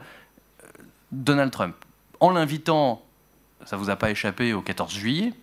Donald 1.12 1.52
Trump. 1.52 1.76
En 2.20 2.32
l'invitant, 2.32 3.04
ça 3.66 3.78
vous 3.78 3.92
a 3.92 3.96
pas 3.96 4.10
échappé, 4.10 4.52
au 4.54 4.62
14 4.62 4.92
juillet, 4.92 5.34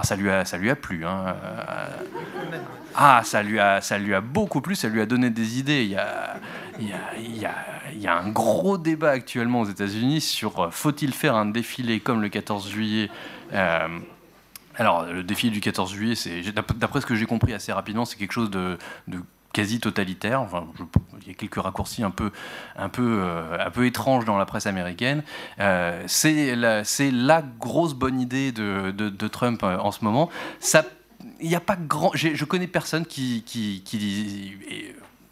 ah, 0.00 0.06
ça 0.06 0.16
lui 0.16 0.30
a, 0.30 0.44
ça 0.46 0.56
lui 0.56 0.70
a 0.70 0.76
plu. 0.76 1.04
Hein. 1.04 1.36
Ah, 2.94 3.20
ça 3.22 3.42
lui, 3.42 3.60
a, 3.60 3.80
ça 3.80 3.98
lui 3.98 4.14
a 4.14 4.20
beaucoup 4.20 4.60
plu, 4.62 4.74
ça 4.74 4.88
lui 4.88 5.00
a 5.00 5.06
donné 5.06 5.28
des 5.28 5.58
idées. 5.58 5.84
Il 5.84 5.90
y 5.90 5.96
a, 5.96 6.36
il 6.78 6.88
y 6.88 6.92
a, 6.92 6.98
il 7.18 7.36
y 7.36 7.44
a, 7.44 7.54
il 7.92 8.00
y 8.00 8.06
a 8.06 8.16
un 8.16 8.30
gros 8.30 8.78
débat 8.78 9.10
actuellement 9.10 9.60
aux 9.60 9.66
États-Unis 9.66 10.22
sur 10.22 10.60
euh, 10.60 10.70
faut-il 10.70 11.12
faire 11.12 11.36
un 11.36 11.46
défilé 11.46 12.00
comme 12.00 12.22
le 12.22 12.28
14 12.30 12.70
juillet 12.70 13.10
euh, 13.52 13.88
alors, 14.76 15.04
le 15.04 15.22
défilé 15.22 15.52
du 15.52 15.60
14 15.60 15.92
juillet, 15.92 16.14
c'est, 16.14 16.40
d'après 16.52 17.02
ce 17.02 17.06
que 17.06 17.14
j'ai 17.14 17.26
compris 17.26 17.52
assez 17.52 17.70
rapidement, 17.70 18.06
c'est 18.06 18.16
quelque 18.16 18.32
chose 18.32 18.50
de 18.50 18.78
quasi 19.52 19.80
totalitaire. 19.80 20.46
Il 21.22 21.28
y 21.28 21.30
a 21.30 21.34
quelques 21.34 21.56
raccourcis 21.56 22.02
un 22.02 22.10
peu, 22.10 22.30
un 22.76 22.88
peu, 22.88 23.20
euh, 23.20 23.66
un 23.66 23.70
peu 23.70 23.86
étranges 23.86 24.24
dans 24.24 24.38
la 24.38 24.46
presse 24.46 24.66
américaine. 24.66 25.22
Euh, 25.58 26.02
c'est 26.06 26.54
la, 26.56 27.42
grosse 27.58 27.94
bonne 27.94 28.20
idée 28.20 28.52
de, 28.52 29.28
Trump 29.28 29.62
euh, 29.62 29.78
en 29.78 29.92
ce 29.92 30.04
moment. 30.04 30.30
Ça 30.60 30.84
il 31.38 31.48
n'y 31.48 31.54
a 31.54 31.60
pas 31.60 31.76
grand. 31.76 32.12
Je 32.14 32.44
connais 32.44 32.66
personne 32.66 33.04
qui 33.04 33.44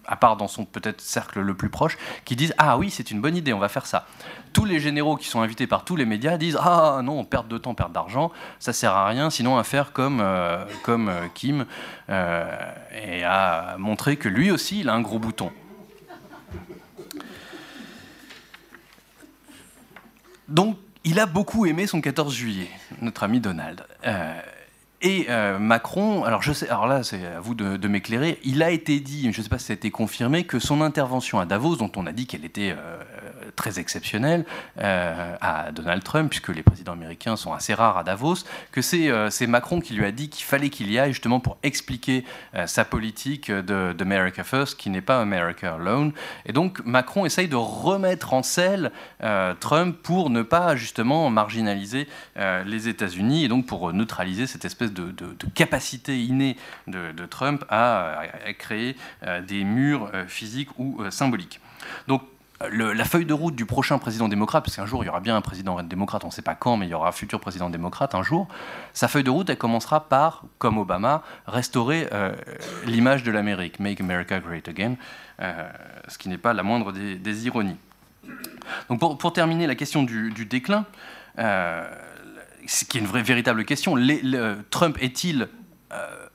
à 0.08 0.16
part 0.16 0.36
dans 0.36 0.48
son 0.48 0.64
peut-être 0.64 1.00
cercle 1.00 1.40
le 1.40 1.54
plus 1.54 1.68
proche, 1.68 1.96
qui 2.24 2.34
disent 2.34 2.54
Ah 2.58 2.78
oui, 2.78 2.90
c'est 2.90 3.10
une 3.10 3.20
bonne 3.20 3.36
idée, 3.36 3.52
on 3.52 3.58
va 3.58 3.68
faire 3.68 3.86
ça. 3.86 4.06
Tous 4.52 4.64
les 4.64 4.80
généraux 4.80 5.16
qui 5.16 5.28
sont 5.28 5.42
invités 5.42 5.66
par 5.66 5.84
tous 5.84 5.94
les 5.94 6.06
médias 6.06 6.38
disent 6.38 6.58
Ah 6.60 7.00
non, 7.04 7.20
on 7.20 7.24
perd 7.24 7.46
de 7.46 7.58
temps, 7.58 7.74
perd 7.74 7.92
d'argent, 7.92 8.32
ça 8.58 8.72
sert 8.72 8.92
à 8.92 9.06
rien, 9.06 9.30
sinon 9.30 9.58
à 9.58 9.64
faire 9.64 9.92
comme, 9.92 10.20
euh, 10.20 10.64
comme 10.82 11.08
euh, 11.08 11.26
Kim 11.34 11.66
euh, 12.08 12.72
et 13.02 13.22
à 13.22 13.76
montrer 13.78 14.16
que 14.16 14.28
lui 14.28 14.50
aussi, 14.50 14.80
il 14.80 14.88
a 14.88 14.94
un 14.94 15.02
gros 15.02 15.18
bouton. 15.18 15.52
Donc, 20.48 20.78
il 21.04 21.20
a 21.20 21.26
beaucoup 21.26 21.66
aimé 21.66 21.86
son 21.86 22.00
14 22.00 22.34
juillet, 22.34 22.70
notre 23.02 23.22
ami 23.22 23.38
Donald. 23.38 23.84
Et 25.00 25.26
euh, 25.28 25.60
Macron, 25.60 26.24
alors 26.24 26.42
je 26.42 26.52
sais, 26.52 26.68
alors 26.68 26.88
là 26.88 27.04
c'est 27.04 27.24
à 27.24 27.38
vous 27.38 27.54
de, 27.54 27.88
m'éclairer, 27.88 28.40
il 28.42 28.64
a 28.64 28.70
été 28.70 28.98
dit, 28.98 29.32
je 29.32 29.38
ne 29.38 29.44
sais 29.44 29.48
pas 29.48 29.58
si 29.58 29.66
ça 29.66 29.72
a 29.72 29.76
été 29.76 29.92
confirmé, 29.92 30.42
que 30.42 30.58
son 30.58 30.80
intervention 30.80 31.38
à 31.38 31.46
Davos, 31.46 31.76
dont 31.76 31.92
on 31.94 32.04
a 32.06 32.12
dit 32.12 32.26
qu'elle 32.26 32.44
était 32.44 32.74
euh, 32.76 32.98
très 33.56 33.78
exceptionnelle 33.78 34.44
euh, 34.78 35.36
à 35.40 35.72
Donald 35.72 36.02
Trump, 36.02 36.30
puisque 36.30 36.48
les 36.48 36.62
présidents 36.62 36.92
américains 36.92 37.36
sont 37.36 37.52
assez 37.52 37.74
rares 37.74 37.98
à 37.98 38.04
Davos, 38.04 38.36
que 38.72 38.82
c'est 38.82 39.46
Macron 39.46 39.80
qui 39.80 39.94
lui 39.94 40.04
a 40.04 40.12
dit 40.12 40.28
qu'il 40.28 40.44
fallait 40.44 40.70
qu'il 40.70 40.90
y 40.90 40.98
aille 40.98 41.12
justement 41.12 41.40
pour 41.40 41.58
expliquer 41.62 42.24
sa 42.66 42.84
politique 42.84 43.50
d'America 43.50 44.44
First, 44.44 44.78
qui 44.78 44.90
n'est 44.90 45.00
pas 45.00 45.20
America 45.20 45.74
Alone. 45.74 46.12
Et 46.46 46.52
donc 46.52 46.80
Macron 46.84 47.26
essaye 47.26 47.48
de 47.48 47.56
remettre 47.56 48.34
en 48.34 48.42
selle 48.42 48.90
Trump 49.60 49.96
pour 50.02 50.30
ne 50.30 50.42
pas 50.42 50.76
justement 50.76 51.30
marginaliser 51.30 52.08
les 52.36 52.88
États-Unis 52.88 53.44
et 53.44 53.48
donc 53.48 53.66
pour 53.66 53.92
neutraliser 53.92 54.46
cette 54.46 54.64
espèce 54.64 54.92
de, 54.92 55.12
capacité 55.54 56.22
innée 56.22 56.56
de, 56.86 57.26
Trump 57.26 57.64
à, 57.68 58.22
créer 58.58 58.96
euh, 59.22 59.40
des 59.40 59.64
murs 59.64 60.10
euh, 60.14 60.26
physiques 60.26 60.70
ou 60.78 61.02
euh, 61.02 61.10
symboliques. 61.10 61.60
Donc, 62.06 62.22
la 62.60 63.04
feuille 63.04 63.24
de 63.24 63.32
route 63.32 63.54
du 63.54 63.66
prochain 63.66 63.98
président 63.98 64.28
démocrate, 64.28 64.64
parce 64.64 64.76
qu'un 64.76 64.86
jour 64.86 65.04
il 65.04 65.06
y 65.06 65.10
aura 65.10 65.20
bien 65.20 65.36
un 65.36 65.40
président 65.40 65.82
démocrate, 65.82 66.24
on 66.24 66.28
ne 66.28 66.32
sait 66.32 66.42
pas 66.42 66.54
quand, 66.54 66.76
mais 66.76 66.86
il 66.86 66.90
y 66.90 66.94
aura 66.94 67.08
un 67.08 67.12
futur 67.12 67.40
président 67.40 67.70
démocrate 67.70 68.14
un 68.14 68.22
jour, 68.22 68.48
sa 68.92 69.08
feuille 69.08 69.24
de 69.24 69.30
route, 69.30 69.48
elle 69.48 69.58
commencera 69.58 70.08
par, 70.08 70.44
comme 70.58 70.78
Obama, 70.78 71.22
restaurer 71.46 72.08
l'image 72.84 73.22
de 73.22 73.30
l'Amérique, 73.30 73.78
Make 73.78 74.00
America 74.00 74.40
Great 74.40 74.68
Again, 74.68 74.96
ce 75.40 76.18
qui 76.18 76.28
n'est 76.28 76.38
pas 76.38 76.52
la 76.52 76.64
moindre 76.64 76.92
des, 76.92 77.46
ironies. 77.46 77.76
Donc 78.88 78.98
pour, 78.98 79.32
terminer 79.32 79.66
la 79.66 79.76
question 79.76 80.02
du, 80.02 80.44
déclin, 80.44 80.84
ce 81.36 82.84
qui 82.84 82.98
est 82.98 83.00
une 83.00 83.06
vraie, 83.06 83.22
véritable 83.22 83.64
question. 83.64 83.94
Trump 84.70 84.98
est-il 85.00 85.48
euh, 85.92 86.27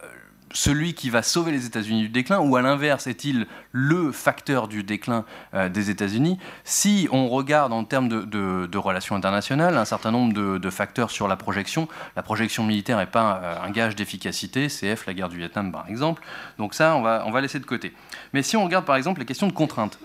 celui 0.53 0.93
qui 0.93 1.09
va 1.09 1.23
sauver 1.23 1.51
les 1.51 1.65
États-Unis 1.65 2.03
du 2.03 2.09
déclin 2.09 2.39
ou 2.39 2.55
à 2.55 2.61
l'inverse 2.61 3.07
est-il 3.07 3.47
le 3.71 4.11
facteur 4.11 4.67
du 4.67 4.83
déclin 4.83 5.25
euh, 5.53 5.67
des 5.67 5.89
États-Unis? 5.89 6.37
Si 6.63 7.09
on 7.11 7.27
regarde 7.27 7.73
en 7.73 7.83
termes 7.83 8.07
de, 8.07 8.77
relations 8.77 9.15
internationales 9.15 9.77
un 9.77 9.85
certain 9.85 10.11
nombre 10.11 10.33
de, 10.33 10.69
facteurs 10.69 11.11
sur 11.11 11.27
la 11.27 11.35
projection, 11.35 11.87
la 12.15 12.23
projection 12.23 12.63
militaire 12.63 12.97
n'est 12.97 13.05
pas 13.05 13.59
un, 13.63 13.71
gage 13.71 13.95
d'efficacité, 13.95 14.67
CF, 14.67 15.05
la 15.07 15.13
guerre 15.13 15.29
du 15.29 15.37
Vietnam 15.37 15.71
par 15.71 15.87
exemple, 15.87 16.21
donc 16.57 16.73
ça 16.73 16.95
on 16.95 17.01
va, 17.01 17.41
laisser 17.41 17.59
de 17.59 17.65
côté. 17.65 17.93
Mais 18.33 18.43
si 18.43 18.55
on 18.55 18.63
regarde 18.63 18.85
par 18.85 18.95
exemple 18.95 19.19
les 19.19 19.25
questions 19.25 19.47
de 19.47 19.53
contraintes, 19.53 19.99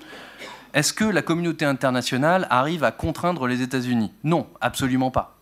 est-ce 0.74 0.92
que 0.92 1.04
la 1.04 1.22
communauté 1.22 1.64
internationale 1.64 2.46
arrive 2.50 2.84
à 2.84 2.92
contraindre 2.92 3.46
les 3.46 3.62
États-Unis? 3.62 4.12
Non, 4.24 4.46
absolument 4.60 5.10
pas. 5.10 5.38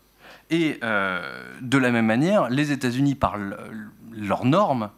Et 0.51 0.79
euh, 0.85 1.21
de 1.61 1.79
la 1.79 1.91
même 1.91 2.07
manière, 2.07 2.49
les 2.49 2.71
États-Unis, 2.71 3.17
par 3.17 3.37
leurs 4.17 4.45
normes, 4.45 4.91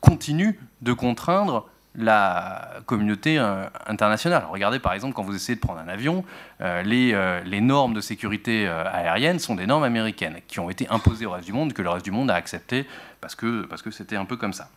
continuent 0.00 0.54
de 0.80 0.92
contraindre 0.92 1.68
la 1.94 2.80
communauté 2.86 3.38
euh, 3.38 3.64
internationale. 3.86 4.46
Regardez 4.50 4.78
par 4.78 4.92
exemple 4.92 5.14
quand 5.14 5.24
vous 5.24 5.34
essayez 5.34 5.56
de 5.56 5.60
prendre 5.60 5.80
un 5.80 5.88
avion, 5.88 6.24
euh, 6.60 6.82
les, 6.82 7.60
normes 7.60 7.94
de 7.94 8.00
sécurité 8.00 8.68
aérienne 8.68 9.38
sont 9.38 9.56
des 9.56 9.66
normes 9.66 9.82
américaines 9.82 10.38
qui 10.46 10.60
ont 10.60 10.70
été 10.70 10.86
imposées 10.88 11.26
au 11.26 11.32
reste 11.32 11.46
du 11.46 11.52
monde, 11.52 11.72
que 11.72 11.82
le 11.82 11.90
reste 11.90 12.04
du 12.04 12.12
monde 12.12 12.30
a 12.30 12.34
accepté 12.34 12.86
parce 13.20 13.34
que 13.34 13.62
parce 13.66 13.82
que 13.82 13.90
c'était 13.90 14.16
un 14.16 14.24
peu 14.24 14.36
comme 14.36 14.52
ça. 14.52 14.68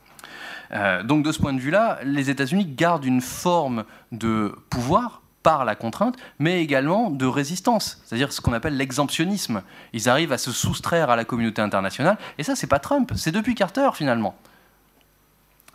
donc 1.04 1.24
de 1.24 1.32
ce 1.32 1.40
point 1.40 1.54
de 1.54 1.60
vue-là, 1.60 2.00
les 2.04 2.30
États-Unis 2.32 2.66
gardent 2.66 3.06
une 3.06 3.22
forme 3.22 3.84
de 4.12 4.58
pouvoir 4.70 5.21
par 5.44 5.66
la 5.66 5.76
contrainte, 5.76 6.18
mais 6.40 6.62
également 6.62 7.10
de 7.10 7.26
résistance, 7.26 8.02
c'est-à-dire 8.06 8.32
ce 8.32 8.42
qu'on 8.42 8.54
appelle 8.54 8.78
l'exemptionnisme. 8.78 9.64
Ils 9.94 10.10
arrivent 10.10 10.32
à 10.32 10.38
se 10.38 10.52
soustraire 10.52 11.10
à 11.10 11.16
la 11.16 11.26
communauté 11.26 11.62
internationale, 11.62 12.18
et 12.38 12.44
ça, 12.44 12.56
c'est 12.56 12.68
pas 12.68 12.80
Trump, 12.80 13.12
c'est 13.16 13.32
depuis 13.32 13.56
Carter 13.56 13.90
finalement. 13.94 14.36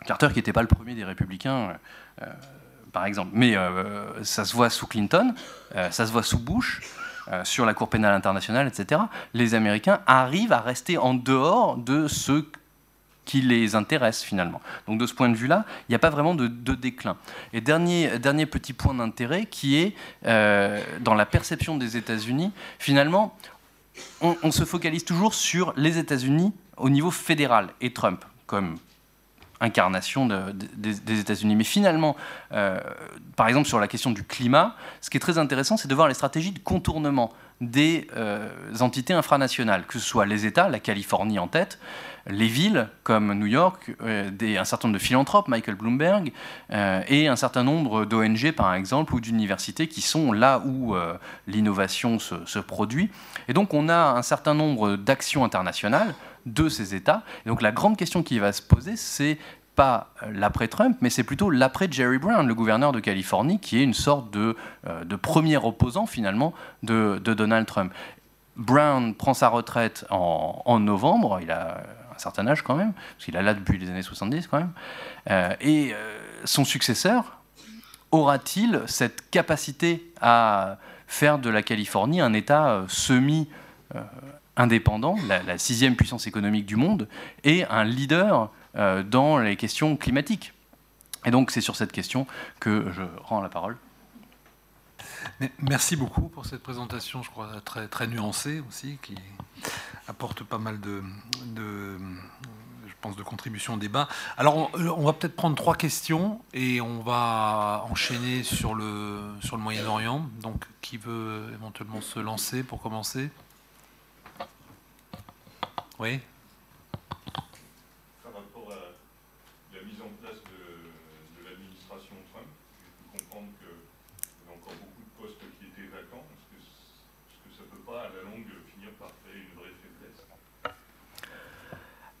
Carter 0.05 0.29
qui 0.29 0.35
n'était 0.35 0.53
pas 0.53 0.61
le 0.61 0.67
premier 0.67 0.95
des 0.95 1.03
républicains, 1.03 1.77
euh, 2.21 2.25
par 2.93 3.05
exemple, 3.05 3.31
mais 3.33 3.55
euh, 3.55 4.23
ça 4.23 4.45
se 4.45 4.55
voit 4.55 4.69
sous 4.69 4.87
Clinton, 4.87 5.33
euh, 5.75 5.91
ça 5.91 6.05
se 6.05 6.11
voit 6.11 6.23
sous 6.23 6.39
Bush. 6.39 6.81
sur 7.43 7.65
la 7.65 7.73
Cour 7.73 7.89
pénale 7.89 8.13
internationale, 8.15 8.67
etc., 8.67 9.01
les 9.33 9.53
Américains 9.53 9.99
arrivent 10.07 10.53
à 10.53 10.61
rester 10.61 10.97
en 10.97 11.13
dehors 11.13 11.75
de 11.75 12.07
ce 12.07 12.45
qui 13.27 13.41
les 13.41 13.75
intéresse 13.75 14.23
finalement. 14.23 14.61
Donc 14.87 14.99
de 14.99 15.05
ce 15.05 15.13
point 15.13 15.29
de 15.29 15.35
vue-là, 15.35 15.65
il 15.87 15.91
n'y 15.91 15.95
a 15.95 15.99
pas 15.99 16.09
vraiment 16.09 16.33
de, 16.33 16.47
déclin. 16.47 17.17
Et 17.53 17.61
dernier, 17.61 18.17
dernier 18.19 18.45
petit 18.47 18.73
point 18.73 18.93
d'intérêt 18.93 19.45
qui 19.45 19.77
est 19.77 19.93
euh, 20.25 20.81
dans 21.01 21.13
la 21.13 21.25
perception 21.25 21.77
des 21.77 21.97
États-Unis, 21.97 22.51
finalement, 22.79 23.37
on, 24.21 24.51
se 24.51 24.63
focalise 24.63 25.03
toujours 25.03 25.33
sur 25.33 25.73
les 25.75 25.97
États-Unis 25.97 26.53
au 26.77 26.89
niveau 26.89 27.11
fédéral 27.11 27.69
et 27.81 27.91
Trump 27.91 28.23
comme 28.45 28.77
incarnation 29.59 30.27
des 30.27 31.19
États-Unis. 31.19 31.55
Mais 31.55 31.63
finalement, 31.63 32.15
euh, 32.53 32.79
par 33.35 33.47
exemple 33.47 33.67
sur 33.67 33.79
la 33.79 33.87
question 33.87 34.11
du 34.11 34.23
climat, 34.23 34.75
ce 35.01 35.09
qui 35.09 35.17
est 35.17 35.19
très 35.19 35.37
intéressant, 35.37 35.75
c'est 35.75 35.87
de 35.87 35.95
voir 35.95 36.07
les 36.07 36.13
stratégies 36.13 36.51
de 36.51 36.59
contournement 36.59 37.33
des 37.61 38.07
euh, 38.15 38.49
entités 38.79 39.13
infranationales, 39.13 39.85
que 39.87 39.93
ce 39.93 40.05
soit 40.05 40.25
les 40.25 40.45
États, 40.45 40.69
la 40.69 40.79
Californie 40.79 41.39
en 41.39 41.47
tête, 41.47 41.79
les 42.27 42.47
villes 42.47 42.89
comme 43.03 43.33
New 43.33 43.47
York, 43.47 43.95
euh, 44.01 44.29
un 44.41 44.63
certain 44.63 44.89
nombre 44.89 44.99
de 44.99 45.03
philanthropes, 45.03 45.47
Michael 45.47 45.75
Bloomberg, 45.75 46.31
euh, 46.71 47.01
et 47.07 47.27
un 47.27 47.35
certain 47.35 47.63
nombre 47.63 48.05
d'ONG 48.05 48.51
par 48.51 48.73
exemple, 48.75 49.15
ou 49.15 49.21
d'universités 49.21 49.87
qui 49.87 50.01
sont 50.01 50.31
là 50.31 50.61
où 50.65 50.95
l'innovation 51.47 52.19
se, 52.19 52.59
produit. 52.59 53.09
Et 53.47 53.53
donc 53.53 53.73
on 53.73 53.89
a 53.89 54.11
un 54.11 54.21
certain 54.21 54.53
nombre 54.53 54.95
d'actions 54.95 55.43
internationales 55.43 56.13
de 56.45 56.69
ces 56.69 56.95
États. 56.95 57.23
Et 57.45 57.49
donc 57.49 57.61
la 57.61 57.71
grande 57.71 57.97
question 57.97 58.23
qui 58.23 58.39
va 58.39 58.51
se 58.51 58.61
poser, 58.61 58.95
c'est 58.95 59.37
pas 59.77 60.09
l'après-Trump, 60.33 60.97
mais 61.01 61.11
c'est 61.11 61.23
plutôt 61.23 61.51
l'après 61.51 61.87
Jerry 61.89 62.17
Brown, 62.17 62.45
le 62.47 62.55
gouverneur 62.55 62.91
de 62.91 62.99
Californie, 62.99 63.59
qui 63.59 63.77
est 63.77 63.83
une 63.83 63.93
sorte 63.93 64.31
de, 64.31 64.57
euh, 64.87 65.05
premier 65.21 65.55
opposant 65.55 66.07
finalement 66.07 66.53
de, 66.81 67.19
Donald 67.23 67.67
Trump. 67.67 67.93
Brown 68.55 69.13
prend 69.13 69.35
sa 69.35 69.49
retraite 69.49 70.03
en, 70.09 70.79
novembre, 70.79 71.39
il 71.43 71.51
a 71.51 71.83
un 72.13 72.17
certain 72.17 72.47
âge 72.47 72.63
quand 72.63 72.75
même, 72.75 72.91
parce 72.93 73.25
qu'il 73.25 73.35
est 73.35 73.43
là 73.43 73.53
depuis 73.53 73.77
les 73.77 73.87
années 73.87 74.01
70 74.01 74.47
quand 74.47 74.57
même, 74.57 74.71
euh, 75.29 75.53
et 75.61 75.93
euh, 75.93 76.17
son 76.43 76.65
successeur 76.65 77.37
aura-t-il 78.11 78.81
cette 78.87 79.29
capacité 79.29 80.11
à 80.19 80.77
faire 81.05 81.37
de 81.37 81.51
la 81.51 81.61
Californie 81.61 82.19
un 82.19 82.33
État 82.33 82.83
semi 82.87 83.47
indépendant, 84.55 85.15
la, 85.27 85.57
sixième 85.59 85.95
puissance 85.95 86.25
économique 86.25 86.65
du 86.65 86.77
monde, 86.77 87.07
et 87.43 87.63
un 87.65 87.83
leader 87.83 88.49
dans 88.75 89.37
les 89.39 89.55
questions 89.55 89.97
climatiques. 89.97 90.53
Et 91.25 91.31
donc 91.31 91.51
c'est 91.51 91.61
sur 91.61 91.75
cette 91.75 91.91
question 91.91 92.27
que 92.59 92.91
je 92.91 93.03
rends 93.23 93.41
la 93.41 93.49
parole. 93.49 93.77
Merci 95.59 95.95
beaucoup 95.95 96.29
pour 96.29 96.45
cette 96.45 96.63
présentation, 96.63 97.21
je 97.23 97.29
crois, 97.29 97.49
très, 97.63 97.87
très 97.87 98.07
nuancée 98.07 98.63
aussi, 98.67 98.97
qui 99.01 99.15
apporte 100.07 100.43
pas 100.43 100.57
mal 100.57 100.79
de, 100.79 101.03
je 101.55 102.93
pense, 103.01 103.15
de 103.15 103.23
contributions 103.23 103.75
au 103.75 103.77
débat. 103.77 104.07
Alors, 104.37 104.71
on, 104.73 105.03
va 105.03 105.13
peut-être 105.13 105.35
prendre 105.35 105.55
trois 105.55 105.75
questions 105.75 106.41
et 106.53 106.81
on 106.81 107.01
va 107.01 107.85
enchaîner 107.89 108.43
sur 108.43 108.73
le, 108.73 109.19
sur 109.41 109.57
le 109.57 109.63
Moyen-Orient. 109.63 110.27
Donc, 110.41 110.65
qui 110.81 110.97
veut 110.97 111.49
éventuellement 111.53 112.01
se 112.01 112.19
lancer 112.19 112.63
pour 112.63 112.81
commencer? 112.81 113.29
Oui? 115.99 116.19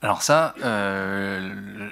Alors 0.01 0.21
ça, 0.21 0.53
euh, 0.63 1.89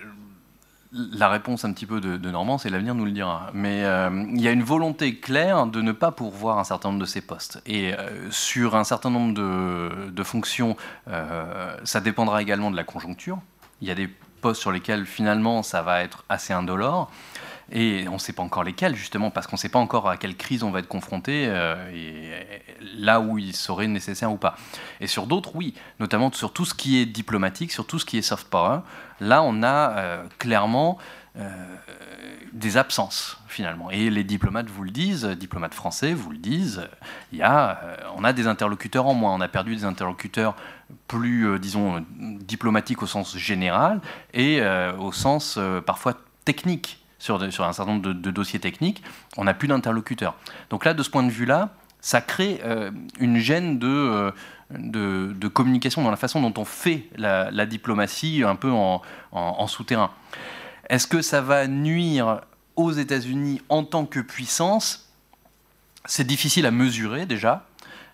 la 0.92 1.28
réponse 1.30 1.66
un 1.66 1.74
petit 1.74 1.88
peu 1.88 2.00
de, 2.00 2.30
Normand, 2.30 2.58
c'est 2.58 2.70
l'avenir 2.70 2.94
nous 2.94 3.06
le 3.06 3.12
dira. 3.12 3.50
Mais 3.54 3.84
euh, 3.84 4.26
il 4.32 4.42
y 4.42 4.48
a 4.48 4.52
une 4.52 4.64
volonté 4.64 5.16
claire 5.16 5.66
de 5.66 5.82
ne 5.82 5.92
pas 5.92 6.12
pourvoir 6.12 6.60
un 6.60 6.64
certain 6.64 6.90
nombre 6.90 7.02
de 7.02 7.08
ces 7.08 7.22
postes. 7.22 7.62
Et 7.66 7.94
euh, 7.94 8.30
sur 8.30 8.76
un 8.76 8.84
certain 8.84 9.10
nombre 9.10 9.34
de, 9.34 10.24
fonctions, 10.24 10.76
ça 11.84 12.00
dépendra 12.02 12.42
également 12.42 12.72
de 12.72 12.76
la 12.76 12.84
conjoncture. 12.84 13.40
il 13.82 13.88
y 13.88 13.92
a 13.92 13.96
des 13.96 14.10
postes 14.42 14.62
sur 14.62 14.72
lesquels 14.72 15.06
finalement 15.06 15.64
ça 15.64 15.82
va 15.82 16.04
être 16.04 16.24
assez 16.30 16.54
indolore. 16.54 17.12
Et 17.72 18.08
on 18.10 18.14
ne 18.14 18.18
sait 18.20 18.34
pas 18.34 18.44
encore 18.44 18.64
lesquels, 18.64 18.96
justement, 18.96 19.32
parce 19.32 19.48
qu'on 19.48 19.56
ne 19.56 19.60
sait 19.60 19.70
pas 19.70 19.80
encore 19.80 20.08
à 20.08 20.18
quelle 20.18 20.36
crise 20.36 20.64
on 20.64 20.70
va 20.70 20.80
être 20.80 20.88
confronté, 20.88 21.46
euh, 21.48 21.90
et 21.92 22.32
là 22.98 23.20
où 23.20 23.40
il 23.40 23.56
serait 23.56 23.88
nécessaire 23.88 24.32
ou 24.32 24.38
pas. 24.38 24.56
Et 25.02 25.08
sur 25.08 25.26
d'autres, 25.26 25.56
oui, 25.56 25.74
notamment 26.00 26.32
sur 26.32 26.54
tout 26.54 26.66
ce 26.66 26.74
qui 26.74 26.98
est 27.00 27.06
diplomatique, 27.06 27.72
sur 27.72 27.88
tout 27.88 27.98
ce 27.98 28.06
qui 28.06 28.18
est 28.18 28.22
soft 28.22 28.48
power, 28.50 28.80
là 29.20 29.42
on 29.42 29.64
a 29.64 29.98
euh, 29.98 30.24
clairement 30.38 31.00
euh, 31.38 31.50
des 32.54 32.78
absences 32.78 33.42
finalement. 33.48 33.90
Et 33.90 34.12
les 34.12 34.24
diplomates 34.24 34.70
vous 34.70 34.84
le 34.84 34.92
disent, 34.92 35.26
diplomates 35.26 35.74
français 35.74 36.14
vous 36.14 36.30
le 36.30 36.38
disent, 36.38 36.88
y 37.34 37.42
a, 37.42 37.80
on 38.16 38.24
a 38.24 38.32
des 38.32 38.46
interlocuteurs 38.46 39.08
en 39.08 39.16
moins, 39.16 39.34
on 39.34 39.42
a 39.42 39.48
perdu 39.48 39.76
des 39.76 39.86
interlocuteurs 39.86 40.56
plus, 41.08 41.60
disons, 41.60 42.06
diplomatiques 42.20 43.02
au 43.02 43.08
sens 43.08 43.36
général 43.38 44.02
et 44.34 44.62
au 45.00 45.12
sens 45.12 45.58
parfois 45.86 46.16
technique 46.44 47.05
sur, 47.26 47.42
un 47.42 47.74
certain 47.74 47.86
nombre 47.86 48.14
de, 48.14 48.32
dossiers 48.32 48.60
techniques, 48.60 49.04
on 49.38 49.46
n'a 49.46 49.54
plus 49.54 49.68
d'interlocuteurs. 49.68 50.36
Donc 50.70 50.86
là, 50.86 50.94
de 50.94 51.02
ce 51.02 51.10
point 51.10 51.24
de 51.24 51.32
vue-là, 51.32 51.74
ça 52.00 52.22
crée 52.22 52.62
euh, 52.64 52.92
une 53.20 53.38
gêne 53.38 53.80
euh, 53.84 54.32
de, 54.72 55.48
communication 55.48 56.04
dans 56.04 56.12
la 56.12 56.18
façon 56.18 56.42
dont 56.42 56.54
on 56.62 56.66
fait 56.66 57.08
la, 57.18 57.66
diplomatie 57.66 58.44
un 58.44 58.56
peu 58.56 58.72
en, 58.72 59.02
en 59.32 59.68
souterrain. 59.68 60.12
Est-ce 60.90 61.08
que 61.08 61.22
ça 61.22 61.42
va 61.42 61.68
nuire 61.68 62.42
aux 62.76 62.92
États-Unis 62.92 63.62
en 63.70 63.84
tant 63.84 64.06
que 64.06 64.20
puissance? 64.20 65.10
C'est 66.06 66.28
difficile 66.28 66.68
à 66.68 66.72
mesurer 66.72 67.26
déjà. 67.26 67.66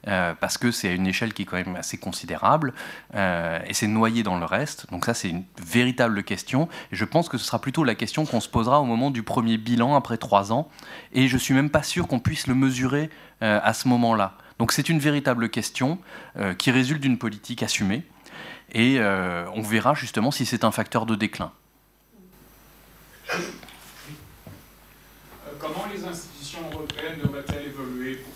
Euh, 0.08 0.34
parce 0.40 0.58
que 0.58 0.72
c'est 0.72 0.90
à 0.90 0.94
une 0.94 1.06
échelle 1.06 1.34
qui 1.34 1.44
est 1.44 1.46
quand 1.46 1.58
même 1.58 1.76
assez 1.76 1.98
considérable, 1.98 2.74
euh, 3.14 3.60
et 3.68 3.74
c'est 3.74 3.88
noyé 3.88 4.24
dans 4.24 4.40
le 4.40 4.46
reste. 4.46 4.90
Donc 4.92 5.06
ça, 5.06 5.14
c'est 5.14 5.30
une 5.30 5.44
véritable 5.64 6.24
question. 6.24 6.70
Je 6.92 7.06
pense 7.06 7.30
que 7.30 7.38
ce 7.38 7.46
sera 7.46 7.62
plutôt 7.62 7.84
la 7.84 7.94
question 7.96 8.26
qu'on 8.26 8.40
se 8.40 8.50
posera 8.50 8.82
au 8.82 8.86
moment 8.86 9.12
du 9.12 9.22
premier 9.22 9.58
bilan 9.58 9.96
après 9.96 10.18
trois 10.18 10.52
ans. 10.52 10.70
Et 11.14 11.28
je 11.28 11.38
suis 11.38 11.54
même 11.54 11.70
pas 11.70 11.84
sûr 11.84 12.08
qu'on 12.08 12.20
puisse 12.20 12.48
le 12.48 12.56
mesurer 12.56 13.10
euh, 13.44 13.60
à 13.64 13.74
ce 13.74 13.88
moment-là. 13.90 14.38
Donc 14.58 14.72
c'est 14.72 14.90
une 14.90 15.00
véritable 15.00 15.50
question 15.50 15.98
qui 16.60 16.70
résulte 16.70 17.02
d'une 17.02 17.18
politique 17.18 17.64
assumée. 17.64 18.04
Et 18.74 19.00
on 19.00 19.62
verra 19.64 19.96
justement 19.96 20.30
si 20.30 20.46
c'est 20.46 20.64
un 20.64 20.72
facteur 20.72 21.08
de 21.08 21.16
déclin. 21.16 21.52
Comment 25.60 25.88
les 25.92 26.06
institutions 26.06 26.60
européennes 26.72 27.18
devraient-elles 27.24 27.68
évoluer 27.70 28.18
pour 28.18 28.34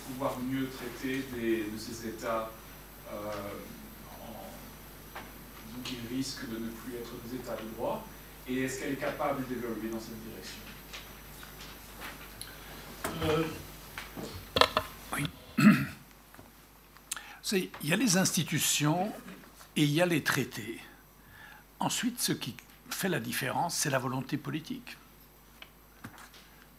mieux 0.49 0.69
traiter 0.69 1.25
de 1.33 1.77
ces 1.77 2.07
États 2.07 2.51
euh, 3.11 3.31
qui 5.83 5.97
risquent 6.09 6.49
de 6.49 6.57
ne 6.57 6.69
plus 6.69 6.95
être 6.95 7.11
des 7.27 7.35
États 7.35 7.55
de 7.55 7.69
droit 7.75 8.05
Et 8.47 8.63
est-ce 8.63 8.79
qu'elle 8.79 8.93
est 8.93 8.97
capable 8.97 9.47
d'évoluer 9.47 9.89
dans 9.89 9.99
cette 9.99 10.21
direction? 10.23 10.61
Euh, 13.23 13.43
Oui. 15.13 15.25
Il 17.81 17.89
y 17.89 17.93
a 17.93 17.95
les 17.95 18.17
institutions 18.17 19.13
et 19.75 19.83
il 19.83 19.91
y 19.91 20.01
a 20.01 20.07
les 20.07 20.23
traités. 20.23 20.79
Ensuite, 21.79 22.19
ce 22.19 22.31
qui 22.31 22.55
fait 22.89 23.07
la 23.07 23.19
différence, 23.19 23.75
c'est 23.75 23.91
la 23.91 23.99
volonté 23.99 24.35
politique. 24.35 24.97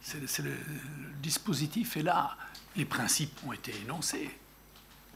C'est 0.01 0.39
le, 0.39 0.53
dispositif 1.21 1.95
est 1.95 2.03
là 2.03 2.35
les 2.77 2.85
principes 2.85 3.37
ont 3.45 3.53
été 3.53 3.75
énoncés, 3.81 4.29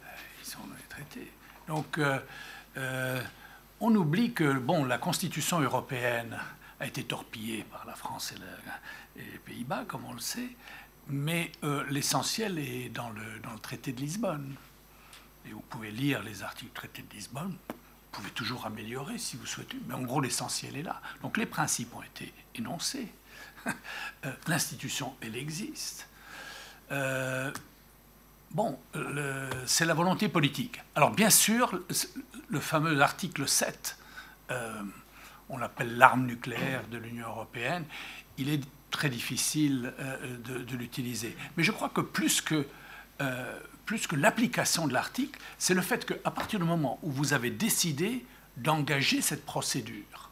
euh, 0.03 0.07
ils 0.41 0.47
sont 0.47 0.59
traités. 0.89 1.32
Donc, 1.68 1.99
euh, 1.99 2.20
euh, 2.78 3.22
on 3.80 3.95
oublie 3.95 4.34
que 4.34 4.53
bon, 4.53 4.84
la 4.84 4.97
Constitution 4.97 5.62
européenne 5.62 6.38
a 6.80 6.88
été 6.88 7.03
torpillée 7.03 7.64
par 7.64 7.86
la 7.86 7.93
France 7.93 8.34
et, 8.34 9.22
les 9.22 9.38
Pays-Bas, 9.39 9.86
comme 9.88 10.05
on 10.05 10.14
le 10.14 10.20
sait, 10.20 10.49
mais 11.07 11.51
l'essentiel 11.89 12.57
est 12.57 12.89
dans 12.89 13.09
le, 13.09 13.39
dans 13.43 13.51
le 13.51 13.59
traité 13.59 13.91
de 13.91 13.99
Lisbonne. 13.99 14.55
Et 15.45 15.51
vous 15.51 15.62
pouvez 15.62 15.91
lire 15.91 16.24
les 16.24 16.43
articles 16.43 16.72
du 16.72 16.74
traité 16.74 17.01
de 17.01 17.14
Lisbonne, 17.14 17.55
vous 17.68 18.12
pouvez 18.12 18.30
toujours 18.30 18.66
améliorer 18.66 19.18
si 19.18 19.36
vous 19.36 19.45
souhaitez, 19.45 19.78
mais 19.88 19.93
en 19.93 20.01
gros 20.01 20.22
l'essentiel 20.22 20.78
est 20.78 20.84
là. 20.84 21.01
Donc 21.22 21.38
les 21.38 21.45
principes 21.45 21.93
ont 21.93 22.03
été 22.03 22.34
énoncés. 22.55 23.12
L'institution, 24.47 25.16
elle 25.22 25.36
existe. 25.36 26.07
Euh, 26.91 27.51
bon, 28.51 28.77
c'est 29.65 29.85
la 29.85 29.93
volonté 29.93 30.27
politique. 30.29 30.81
Alors 30.95 31.11
bien 31.11 31.29
sûr, 31.29 31.79
le 32.49 32.59
fameux 32.59 32.99
article 33.01 33.47
7, 33.47 33.97
euh, 34.51 34.81
on 35.49 35.57
l'appelle 35.57 35.97
l'arme 35.97 36.25
nucléaire 36.25 36.83
de 36.89 36.97
l'Union 36.97 37.27
européenne, 37.27 37.85
il 38.37 38.49
est 38.49 38.61
très 38.89 39.09
difficile 39.09 39.93
euh, 39.99 40.37
de, 40.37 40.75
l'utiliser. 40.75 41.35
Mais 41.55 41.63
je 41.63 41.71
crois 41.71 41.89
que 41.89 42.01
plus 42.01 42.41
que, 42.41 42.67
plus 43.85 44.07
que 44.07 44.15
l'application 44.15 44.87
de 44.87 44.93
l'article, 44.93 45.39
c'est 45.59 45.75
le 45.75 45.81
fait 45.81 46.05
qu'à 46.05 46.31
partir 46.31 46.59
du 46.59 46.65
moment 46.65 46.99
où 47.03 47.11
vous 47.11 47.33
avez 47.33 47.51
décidé 47.51 48.25
d'engager 48.57 49.21
cette 49.21 49.45
procédure, 49.45 50.31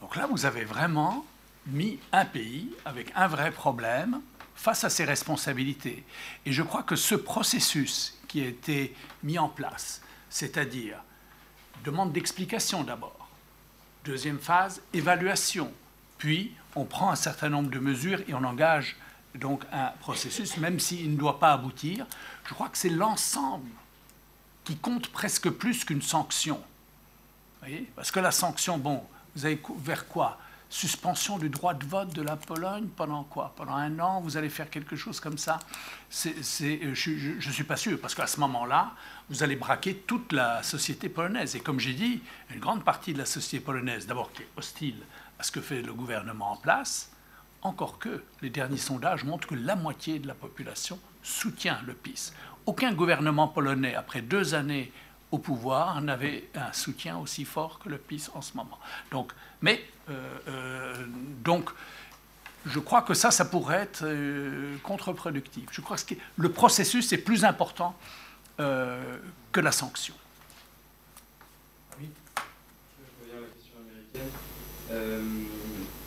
donc 0.00 0.16
là, 0.16 0.26
vous 0.26 0.46
avez 0.46 0.64
vraiment 0.64 1.24
mis 1.66 1.98
un 2.12 2.24
pays 2.24 2.70
avec 2.84 3.12
un 3.16 3.26
vrai 3.26 3.50
problème 3.50 4.20
face 4.56 4.84
à 4.84 4.90
ses 4.90 5.04
responsabilités. 5.04 6.04
Et 6.44 6.52
je 6.52 6.62
crois 6.62 6.82
que 6.82 6.96
ce 6.96 7.14
processus 7.14 8.18
qui 8.26 8.42
a 8.42 8.46
été 8.46 8.94
mis 9.22 9.38
en 9.38 9.48
place, 9.48 10.00
c'est-à-dire 10.30 10.98
demande 11.84 12.12
d'explication 12.12 12.82
d'abord, 12.82 13.28
deuxième 14.04 14.38
phase, 14.38 14.82
évaluation, 14.92 15.72
puis 16.18 16.52
on 16.74 16.84
prend 16.84 17.10
un 17.10 17.16
certain 17.16 17.48
nombre 17.48 17.70
de 17.70 17.78
mesures 17.78 18.20
et 18.26 18.34
on 18.34 18.42
engage 18.42 18.96
donc 19.34 19.64
un 19.70 19.88
processus, 20.00 20.56
même 20.56 20.80
s'il 20.80 21.12
ne 21.12 21.16
doit 21.16 21.38
pas 21.38 21.52
aboutir, 21.52 22.06
je 22.48 22.54
crois 22.54 22.68
que 22.68 22.78
c'est 22.78 22.88
l'ensemble 22.88 23.70
qui 24.64 24.76
compte 24.76 25.08
presque 25.08 25.50
plus 25.50 25.84
qu'une 25.84 26.02
sanction. 26.02 26.60
Voyez? 27.60 27.88
Parce 27.94 28.10
que 28.10 28.20
la 28.20 28.32
sanction, 28.32 28.78
bon, 28.78 29.04
vous 29.34 29.44
avez 29.44 29.60
vers 29.78 30.08
quoi? 30.08 30.38
Suspension 30.68 31.38
du 31.38 31.48
droit 31.48 31.74
de 31.74 31.84
vote 31.84 32.12
de 32.14 32.22
la 32.22 32.36
Pologne 32.36 32.88
pendant 32.96 33.24
quoi? 33.24 33.52
Pendant 33.56 33.74
un 33.74 33.98
an, 34.00 34.20
vous 34.20 34.36
allez 34.36 34.48
faire 34.48 34.68
quelque 34.68 34.96
chose 34.96 35.20
comme 35.20 35.38
ça? 35.38 35.58
C'est, 36.10 36.34
euh, 36.82 36.94
Je 36.94 37.48
ne 37.48 37.52
suis 37.52 37.64
pas 37.64 37.76
sûr, 37.76 38.00
parce 38.00 38.14
qu'à 38.14 38.26
ce 38.26 38.40
moment-là, 38.40 38.92
vous 39.28 39.42
allez 39.42 39.56
braquer 39.56 39.94
toute 39.94 40.32
la 40.32 40.62
société 40.62 41.08
polonaise. 41.08 41.56
Et 41.56 41.60
comme 41.60 41.80
j'ai 41.80 41.94
dit, 41.94 42.22
une 42.50 42.60
grande 42.60 42.84
partie 42.84 43.12
de 43.12 43.18
la 43.18 43.26
société 43.26 43.64
polonaise, 43.64 44.06
d'abord 44.06 44.32
qui 44.32 44.42
est 44.42 44.48
hostile 44.56 44.96
à 45.38 45.42
ce 45.42 45.52
que 45.52 45.60
fait 45.60 45.82
le 45.82 45.92
gouvernement 45.92 46.52
en 46.52 46.56
place, 46.56 47.10
encore 47.62 47.98
que 47.98 48.22
les 48.42 48.50
derniers 48.50 48.76
sondages 48.76 49.24
montrent 49.24 49.48
que 49.48 49.54
la 49.54 49.76
moitié 49.76 50.18
de 50.18 50.26
la 50.26 50.34
population 50.34 50.98
soutient 51.22 51.80
le 51.86 51.94
PIS. 51.94 52.32
Aucun 52.64 52.92
gouvernement 52.92 53.48
polonais, 53.48 53.94
après 53.94 54.22
deux 54.22 54.54
années 54.54 54.92
au 55.32 55.38
pouvoir 55.38 56.00
n'avait 56.02 56.48
un 56.54 56.72
soutien 56.72 57.18
aussi 57.18 57.44
fort 57.44 57.80
que 57.80 57.88
le 57.88 57.98
PIS 57.98 58.28
en 58.34 58.42
ce 58.42 58.56
moment. 58.56 58.78
Donc, 59.10 59.32
mais 59.60 59.84
donc, 61.42 61.70
je 62.66 62.78
crois 62.80 63.02
que 63.02 63.14
ça, 63.14 63.30
ça 63.30 63.44
pourrait 63.44 63.82
être 63.82 64.02
euh, 64.04 64.76
contre-productif. 64.82 65.68
Je 65.70 65.80
crois 65.80 65.96
que 65.96 66.14
le 66.36 66.50
processus 66.50 67.12
est 67.12 67.18
plus 67.18 67.44
important 67.44 67.94
que 68.58 69.60
la 69.60 69.70
sanction. 69.70 70.14
Oui, 72.00 72.08
je 72.08 73.02
reviens 73.22 73.36
à 73.36 73.40
la 73.42 73.52
question 73.52 73.76
américaine. 73.84 74.32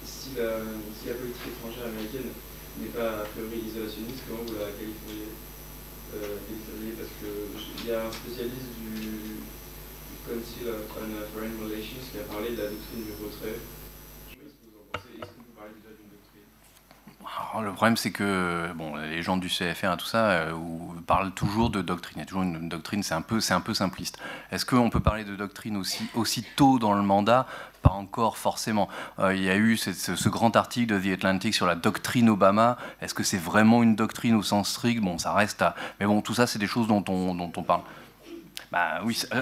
Si 0.04 0.30
la, 0.36 1.14
politique 1.14 1.54
étrangère 1.54 1.86
américaine 1.86 2.32
n'est 2.80 2.88
pas 2.88 3.22
a 3.22 3.26
priori 3.26 3.68
isolationniste, 3.68 4.24
comment 4.28 4.42
vous 4.48 4.54
la 4.54 4.72
qualifieriez 4.72 5.30
parce 6.98 7.14
qu'il 7.22 7.90
y 7.90 7.94
a 7.94 8.08
un 8.08 8.12
spécialiste 8.12 8.74
du 8.80 9.46
Council 10.26 10.68
on 10.68 11.34
Foreign 11.34 11.54
Relations 11.62 12.02
qui 12.12 12.20
a 12.20 12.24
parlé 12.24 12.52
de 12.52 12.62
la 12.62 12.70
doctrine 12.70 13.04
du 13.06 13.14
retrait. 13.24 13.60
Le 17.62 17.74
problème, 17.74 17.98
c'est 17.98 18.12
que 18.12 18.72
bon, 18.76 18.96
les 18.96 19.24
gens 19.24 19.38
du 19.38 19.48
CFR 19.48 19.94
et 19.94 19.98
tout 19.98 20.06
ça 20.06 20.30
euh, 20.30 20.54
parlent 21.08 21.32
toujours 21.32 21.70
de 21.70 21.82
doctrine. 21.82 22.18
Il 22.18 22.20
y 22.20 22.24
a 22.24 22.26
toujours 22.26 22.44
une 22.44 22.70
doctrine, 22.70 23.04
c'est 23.04 23.14
un 23.14 23.22
peu, 23.22 23.40
c'est 23.40 23.54
un 23.54 23.62
peu 23.62 23.74
simpliste. 23.74 24.20
Est-ce 24.52 24.66
qu'on 24.66 24.90
peut 24.90 25.00
parler 25.00 25.24
de 25.24 25.36
doctrine 25.36 25.76
aussi, 25.78 26.10
aussi 26.14 26.44
tôt 26.56 26.80
dans 26.80 26.94
le 26.94 27.02
mandat? 27.02 27.48
Pas 27.82 27.92
encore 27.92 28.38
forcément. 28.38 28.90
Euh, 29.20 29.34
il 29.34 29.44
y 29.44 29.50
a 29.50 29.56
eu 29.56 29.78
ce, 29.78 29.94
ce, 29.94 30.30
grand 30.30 30.56
article 30.56 30.94
de 30.94 31.00
The 31.00 31.14
Atlantic 31.14 31.54
sur 31.54 31.66
la 31.66 31.76
doctrine 31.76 32.30
Obama. 32.30 32.78
Est-ce 33.02 33.14
que 33.14 33.24
c'est 33.24 33.38
vraiment 33.38 33.84
une 33.84 33.96
doctrine 33.96 34.36
au 34.36 34.44
sens 34.44 34.70
strict? 34.70 35.02
Bon, 35.02 35.18
ça 35.18 35.34
reste 35.34 35.62
à. 35.62 35.76
Mais 36.00 36.06
bon, 36.06 36.22
tout 36.22 36.34
ça, 36.34 36.46
c'est 36.46 36.60
des 36.60 36.68
choses 36.68 36.88
dont 36.88 37.04
on, 37.08 37.36
dont 37.36 37.52
on 37.56 37.64
parle. 37.64 37.82
Bah 38.72 39.02
oui. 39.04 39.22
Euh, 39.34 39.42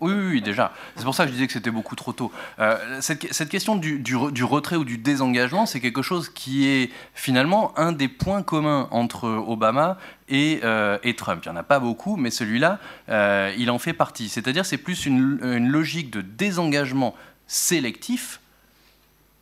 oui, 0.00 0.12
oui, 0.12 0.42
déjà. 0.42 0.72
C'est 0.96 1.04
pour 1.04 1.14
ça 1.14 1.24
que 1.24 1.30
je 1.30 1.34
disais 1.34 1.46
que 1.46 1.52
c'était 1.52 1.70
beaucoup 1.70 1.96
trop 1.96 2.12
tôt. 2.12 2.30
Euh, 2.58 3.00
cette, 3.00 3.48
question 3.48 3.76
du, 3.76 4.16
retrait 4.44 4.76
ou 4.76 4.84
du 4.84 4.98
désengagement, 4.98 5.64
c'est 5.64 5.80
quelque 5.80 6.02
chose 6.02 6.28
qui 6.28 6.66
est 6.66 6.90
finalement 7.14 7.76
un 7.78 7.92
des 7.92 8.08
points 8.08 8.42
communs 8.42 8.88
entre 8.90 9.28
Obama 9.28 9.96
et, 10.28 10.60
euh, 10.64 10.98
Trump. 11.16 11.42
Il 11.44 11.50
n'y 11.50 11.56
en 11.56 11.58
a 11.58 11.62
pas 11.62 11.78
beaucoup, 11.78 12.16
mais 12.16 12.30
celui-là, 12.30 12.78
euh, 13.08 13.54
il 13.56 13.70
en 13.70 13.78
fait 13.78 13.94
partie. 13.94 14.28
C'est-à-dire 14.28 14.66
c'est 14.66 14.76
plus 14.76 15.06
une, 15.06 15.38
logique 15.68 16.10
de 16.10 16.20
désengagement 16.20 17.14
sélectif 17.46 18.40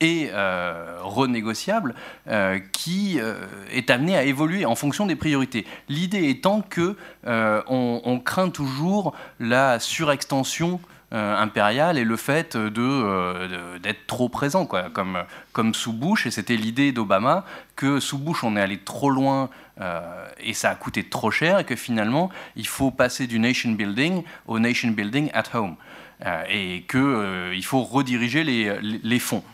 et 0.04 0.30
euh, 0.32 0.98
renégociable 1.00 1.94
euh, 2.28 2.58
qui 2.72 3.18
euh, 3.18 3.46
est 3.72 3.88
amené 3.88 4.16
à 4.16 4.24
évoluer 4.24 4.66
en 4.66 4.74
fonction 4.74 5.06
des 5.06 5.16
priorités. 5.16 5.66
L'idée 5.88 6.28
étant 6.28 6.60
que 6.60 6.96
on, 7.26 8.20
craint 8.24 8.50
toujours 8.50 9.14
la 9.40 9.78
surextension 9.80 10.80
impériale 11.10 11.96
et 11.96 12.04
le 12.04 12.16
fait 12.16 12.56
d'être 12.56 14.06
trop 14.06 14.28
présent, 14.28 14.66
comme, 14.66 15.74
sous 15.74 15.92
Bush. 15.92 16.26
Et 16.26 16.30
c'était 16.30 16.56
l'idée 16.56 16.92
d'Obama 16.92 17.44
que 17.76 18.00
sous 18.00 18.18
Bush, 18.18 18.44
on 18.44 18.56
est 18.56 18.60
allé 18.60 18.78
trop 18.78 19.10
loin 19.10 19.48
et 20.40 20.54
ça 20.54 20.70
a 20.70 20.74
coûté 20.74 21.04
trop 21.04 21.30
cher 21.30 21.60
et 21.60 21.64
que 21.64 21.76
finalement, 21.76 22.30
il 22.56 22.66
faut 22.66 22.90
passer 22.90 23.26
du 23.26 23.38
nation 23.38 23.72
building 23.72 24.22
au 24.46 24.58
nation 24.58 24.90
building 24.90 25.30
at 25.34 25.44
home. 25.54 25.76
et 26.48 26.84
qu'il 26.88 27.64
faut 27.64 27.82
rediriger 27.82 28.44
les 28.44 29.18
fonds. 29.18 29.44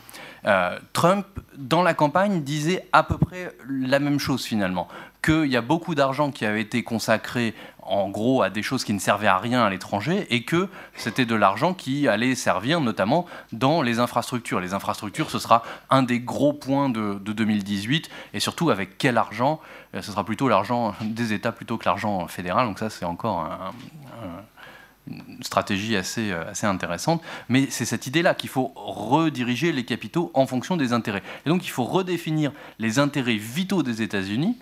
Euh, 0.46 0.78
Trump, 0.92 1.26
dans 1.56 1.82
la 1.82 1.94
campagne, 1.94 2.42
disait 2.42 2.88
à 2.92 3.02
peu 3.02 3.18
près 3.18 3.54
la 3.68 3.98
même 3.98 4.18
chose 4.18 4.44
finalement, 4.44 4.88
qu'il 5.22 5.46
y 5.46 5.56
a 5.56 5.60
beaucoup 5.60 5.94
d'argent 5.94 6.30
qui 6.30 6.46
avait 6.46 6.62
été 6.62 6.82
consacré 6.82 7.54
en 7.82 8.08
gros 8.08 8.42
à 8.42 8.50
des 8.50 8.62
choses 8.62 8.84
qui 8.84 8.92
ne 8.92 8.98
servaient 8.98 9.26
à 9.26 9.38
rien 9.38 9.62
à 9.62 9.70
l'étranger 9.70 10.26
et 10.30 10.44
que 10.44 10.68
c'était 10.94 11.26
de 11.26 11.34
l'argent 11.34 11.74
qui 11.74 12.08
allait 12.08 12.34
servir 12.34 12.80
notamment 12.80 13.26
dans 13.52 13.82
les 13.82 13.98
infrastructures. 13.98 14.60
Les 14.60 14.74
infrastructures, 14.74 15.30
ce 15.30 15.38
sera 15.38 15.62
un 15.90 16.02
des 16.02 16.20
gros 16.20 16.52
points 16.52 16.88
de, 16.88 17.18
2018 17.18 18.08
et 18.32 18.40
surtout 18.40 18.70
avec 18.70 18.96
quel 18.96 19.18
argent? 19.18 19.60
Euh, 19.94 20.02
Ce 20.02 20.12
sera 20.12 20.24
plutôt 20.24 20.48
l'argent 20.48 20.94
des 21.00 21.32
États 21.32 21.52
plutôt 21.52 21.76
que 21.76 21.84
l'argent 21.84 22.26
fédéral, 22.28 22.66
donc 22.66 22.78
ça 22.78 22.90
c'est 22.90 23.04
encore 23.04 23.40
un 23.40 23.72
une 25.06 25.42
stratégie 25.42 25.96
assez, 25.96 26.30
euh, 26.30 26.50
assez 26.50 26.66
intéressante. 26.66 27.22
Mais 27.48 27.68
c'est 27.70 27.84
cette 27.84 28.06
idée-là 28.06 28.34
qu'il 28.34 28.50
faut 28.50 28.72
rediriger 28.76 29.72
les 29.72 29.84
capitaux 29.84 30.30
en 30.34 30.46
fonction 30.46 30.76
des 30.76 30.92
intérêts. 30.92 31.22
Et 31.46 31.48
donc 31.48 31.64
il 31.64 31.70
faut 31.70 31.84
redéfinir 31.84 32.52
les 32.78 32.98
intérêts 32.98 33.36
vitaux 33.36 33.82
des 33.82 34.02
États-Unis 34.02 34.56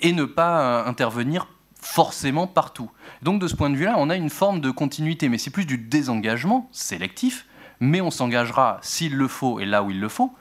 et 0.00 0.12
ne 0.12 0.24
pas 0.24 0.60
euh, 0.60 0.86
intervenir 0.86 1.48
forcément 1.80 2.46
partout. 2.46 2.90
Donc 3.22 3.40
de 3.40 3.48
ce 3.48 3.56
point 3.56 3.70
de 3.70 3.76
vue-là, 3.76 3.94
on 3.98 4.10
a 4.10 4.16
une 4.16 4.30
forme 4.30 4.60
de 4.60 4.70
continuité, 4.70 5.28
mais 5.28 5.38
c'est 5.38 5.50
plus 5.50 5.66
du 5.66 5.78
désengagement 5.78 6.68
sélectif, 6.72 7.46
mais 7.80 8.00
on 8.00 8.10
s'engagera 8.10 8.78
s'il 8.82 9.16
le 9.16 9.28
faut 9.28 9.60
et 9.60 9.64
là 9.64 9.82
où 9.82 9.90
il 9.90 10.00
le 10.00 10.08
faut, 10.08 10.34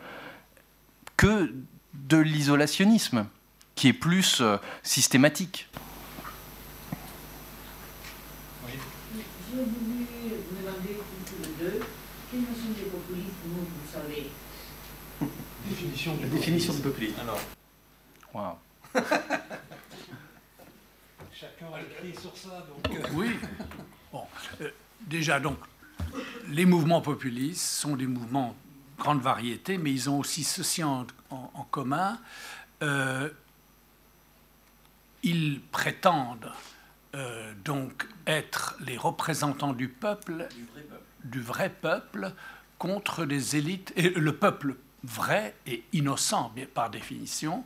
que 1.15 1.53
de 1.93 2.17
l'isolationnisme, 2.17 3.25
qui 3.75 3.87
est 3.87 3.93
plus 3.93 4.41
euh, 9.55 9.65
systématique. 13.95 14.31
la 16.21 16.27
définition 16.27 16.73
du 16.73 16.81
populisme. 16.81 17.19
Alors. 17.21 17.39
Chacun 21.33 21.67
a 21.73 21.81
écrit 21.81 22.13
sur 22.19 22.35
ça. 22.35 22.65
Donc... 22.67 22.85
Euh. 22.95 23.03
Oui. 23.13 23.29
Bon. 24.11 24.23
Euh, 24.61 24.71
déjà, 25.01 25.39
donc, 25.39 25.59
les 26.47 26.65
mouvements 26.65 27.01
populistes 27.01 27.61
sont 27.61 27.95
des 27.95 28.07
mouvements 28.07 28.55
de 28.97 29.03
grande 29.03 29.21
variété, 29.21 29.77
mais 29.77 29.91
ils 29.91 30.09
ont 30.09 30.17
aussi 30.17 30.43
ceci 30.43 30.83
en, 30.83 31.05
commun. 31.69 32.17
Euh, 32.81 33.29
ils 35.21 35.61
prétendent 35.71 36.51
donc 37.65 38.07
être 38.27 38.77
les 38.85 38.97
représentants 38.97 39.73
du 39.73 39.87
peuple, 39.87 40.47
du 40.53 40.63
vrai 40.65 40.81
peuple, 40.83 41.03
du 41.23 41.41
vrai 41.41 41.69
peuple 41.69 42.31
contre 42.77 43.25
des 43.25 43.57
élites, 43.57 43.93
et 43.95 44.09
le 44.09 44.35
peuple 44.35 44.75
vrai 45.03 45.55
et 45.65 45.83
innocent 45.93 46.51
par 46.73 46.89
définition, 46.89 47.63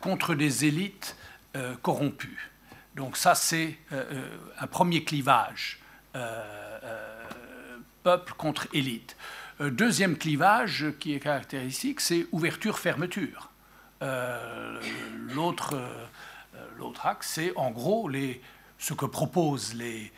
contre 0.00 0.34
des 0.34 0.64
élites 0.64 1.16
euh, 1.56 1.74
corrompues. 1.82 2.50
Donc 2.94 3.16
ça, 3.16 3.34
c'est 3.34 3.76
euh, 3.92 4.04
euh, 4.12 4.36
un 4.58 4.66
premier 4.66 5.04
clivage, 5.04 5.80
peuple 8.04 8.34
contre 8.34 8.68
élite. 8.72 9.16
deuxième 9.58 10.16
clivage 10.16 10.86
qui 11.00 11.12
est 11.12 11.18
caractéristique, 11.18 12.00
c'est 12.00 12.26
ouverture-fermeture. 12.30 13.50
L'autre 15.34 15.74
axe, 17.02 17.30
c'est 17.30 17.52
en 17.56 17.72
gros 17.72 18.08
les, 18.08 18.40
ce 18.84 18.92
que 18.92 19.06
proposent 19.06 19.74
les 19.74 20.12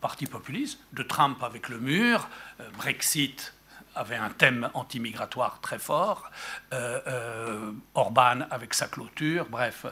partis 0.00 0.26
populistes, 0.26 0.80
de 0.92 1.04
Trump 1.04 1.40
avec 1.42 1.68
le 1.68 1.78
mur, 1.78 2.28
Brexit 2.76 3.54
avait 3.98 4.16
un 4.16 4.30
thème 4.30 4.70
anti-migratoire 4.74 5.60
très 5.60 5.78
fort, 5.78 6.30
euh, 6.72 7.00
euh, 7.06 7.72
Orban 7.94 8.42
avec 8.50 8.74
sa 8.74 8.86
clôture, 8.86 9.46
bref, 9.50 9.86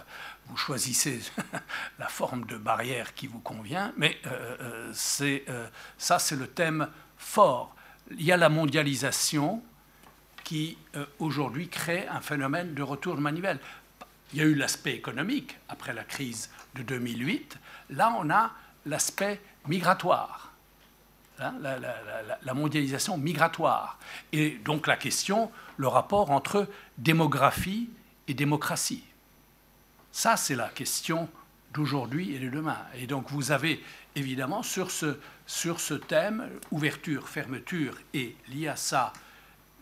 vous 0.46 0.56
choisissez 0.56 1.20
la 1.98 2.06
forme 2.06 2.46
de 2.46 2.56
barrière 2.56 3.14
qui 3.14 3.26
vous 3.26 3.40
convient, 3.40 3.92
mais 3.96 4.18
euh, 4.26 4.90
c'est, 4.94 5.44
ça 5.98 6.18
c'est 6.18 6.36
le 6.36 6.46
thème 6.46 6.88
fort. 7.16 7.74
Il 8.12 8.22
y 8.22 8.32
a 8.32 8.36
la 8.36 8.48
mondialisation 8.48 9.62
qui 10.44 10.78
aujourd'hui 11.18 11.68
crée 11.68 12.06
un 12.06 12.20
phénomène 12.20 12.74
de 12.74 12.82
retour 12.82 13.16
de 13.16 13.20
manivelle. 13.20 13.58
Il 14.32 14.38
y 14.38 14.42
a 14.42 14.44
eu 14.44 14.54
l'aspect 14.54 14.94
économique 14.94 15.58
après 15.68 15.92
la 15.92 16.04
crise 16.04 16.50
de 16.76 16.82
2008, 16.82 17.58
là 17.90 18.14
on 18.18 18.30
a 18.30 18.52
l'aspect 18.84 19.40
migratoire. 19.66 20.52
Hein, 21.38 21.54
la, 21.60 22.54
mondialisation 22.54 23.18
migratoire. 23.18 23.98
Et 24.32 24.52
donc 24.64 24.86
la 24.86 24.96
question, 24.96 25.50
le 25.76 25.86
rapport 25.86 26.30
entre 26.30 26.66
démographie 26.96 27.90
et 28.26 28.32
démocratie. 28.32 29.04
Ça, 30.12 30.38
c'est 30.38 30.54
la 30.54 30.68
question 30.68 31.28
d'aujourd'hui 31.74 32.34
et 32.34 32.38
de 32.38 32.48
demain. 32.48 32.78
Et 32.94 33.06
donc 33.06 33.30
vous 33.30 33.52
avez 33.52 33.84
évidemment 34.14 34.62
sur 34.62 34.90
ce, 34.90 35.18
sur 35.46 35.78
ce 35.78 35.92
thème, 35.92 36.48
ouverture, 36.70 37.28
fermeture, 37.28 37.98
et 38.14 38.34
lié 38.48 38.68
à 38.68 38.76
ça, 38.76 39.12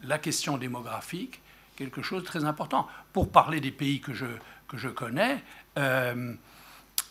la 0.02 0.18
question 0.18 0.59
démographique, 0.59 1.40
quelque 1.76 2.02
chose 2.02 2.22
de 2.22 2.26
très 2.26 2.44
important. 2.44 2.88
Pour 3.12 3.30
parler 3.30 3.61
des 3.61 3.70
pays 3.70 4.00
que 4.00 4.12
je, 4.12 4.26
que 4.66 4.76
je 4.76 4.88
connais, 4.88 5.40
euh, 5.78 6.34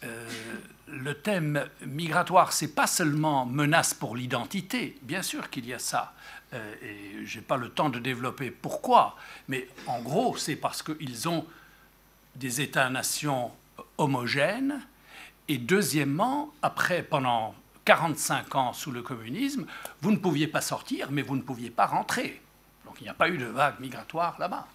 euh, 0.04 0.30
le 0.88 1.14
thème 1.16 1.66
migratoire, 1.86 2.54
c'est 2.54 2.76
pas 2.76 2.88
seulement 2.88 3.46
menace 3.46 3.94
pour 3.94 4.16
l'identité, 4.16 4.98
bien 5.02 5.22
sûr 5.22 5.50
qu'il 5.50 5.66
y 5.66 5.74
a 5.74 5.80
ça, 5.80 6.14
euh, 6.54 6.76
et 6.82 7.26
j'ai 7.26 7.42
pas 7.42 7.58
le 7.58 7.70
temps 7.70 7.90
de 7.90 8.00
développer 8.00 8.52
pourquoi, 8.52 9.16
mais 9.48 9.68
en 9.88 10.02
gros, 10.02 10.38
c'est 10.38 10.56
parce 10.56 10.84
qu'ils 10.84 11.28
ont 11.28 11.46
des 12.36 12.62
États-nations 12.62 13.52
homogènes, 13.98 14.82
et 15.48 15.58
deuxièmement, 15.58 16.54
après, 16.62 17.04
pendant 17.04 17.56
45 17.86 18.56
ans 18.56 18.74
sous 18.74 18.92
le 18.92 19.02
communisme, 19.02 19.66
vous 20.02 20.12
ne 20.12 20.18
pouviez 20.18 20.48
pas 20.48 20.62
sortir, 20.62 21.12
mais 21.12 21.22
vous 21.22 21.36
ne 21.36 21.42
pouviez 21.42 21.70
pas 21.70 21.86
rentrer. 21.86 22.42
Donc 22.86 22.96
il 23.02 23.04
n'y 23.04 23.10
a 23.10 23.14
pas 23.14 23.30
eu 23.30 23.38
de 23.38 23.46
vague 23.46 23.80
migratoire 23.80 24.38
là-bas. 24.40 24.68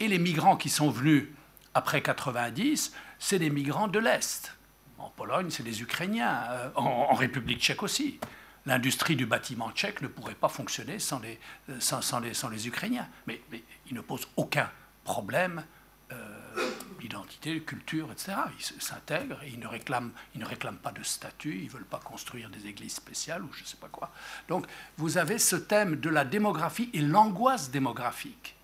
Et 0.00 0.08
les 0.08 0.18
migrants 0.18 0.56
qui 0.56 0.68
sont 0.68 0.90
venus 0.90 1.28
après 1.74 2.02
90, 2.02 2.92
c'est 3.18 3.38
des 3.38 3.50
migrants 3.50 3.88
de 3.88 3.98
l'Est 3.98 4.57
en 4.98 5.10
Pologne, 5.10 5.50
c'est 5.50 5.62
des 5.62 5.82
Ukrainiens. 5.82 6.42
Euh, 6.50 6.70
en, 6.74 7.14
République 7.14 7.60
tchèque 7.60 7.82
aussi. 7.82 8.18
L'industrie 8.66 9.16
du 9.16 9.26
bâtiment 9.26 9.70
tchèque 9.70 10.02
ne 10.02 10.08
pourrait 10.08 10.34
pas 10.34 10.48
fonctionner 10.48 10.98
sans 10.98 11.20
les, 11.20 11.38
euh, 11.70 12.20
les, 12.22 12.32
les 12.50 12.68
Ukrainiens. 12.68 13.08
Mais, 13.26 13.40
ils 13.86 13.94
ne 13.94 14.00
posent 14.00 14.28
aucun 14.36 14.70
problème 15.04 15.64
euh, 16.12 16.16
d'identité, 17.00 17.54
de 17.54 17.60
culture, 17.60 18.10
etc. 18.12 18.32
Ils 18.58 18.82
s'intègrent 18.82 19.38
ils 19.44 19.54
ils 19.54 19.60
ne 19.60 20.46
réclament 20.46 20.76
pas 20.82 20.92
de 20.92 21.02
statut, 21.02 21.58
ils 21.60 21.66
ne 21.66 21.70
veulent 21.70 21.84
pas 21.84 22.00
construire 22.00 22.50
des 22.50 22.66
églises 22.66 22.94
spéciales 22.94 23.42
ou 23.42 23.52
je 23.52 23.62
ne 23.62 23.66
sais 23.66 23.76
pas 23.76 23.88
quoi. 23.88 24.10
Donc 24.48 24.66
vous 24.98 25.16
avez 25.16 25.38
ce 25.38 25.56
thème 25.56 25.96
de 25.96 26.10
la 26.10 26.24
démographie 26.24 26.90
et 26.92 27.00
l'angoisse 27.00 27.70
démographique. 27.70 28.56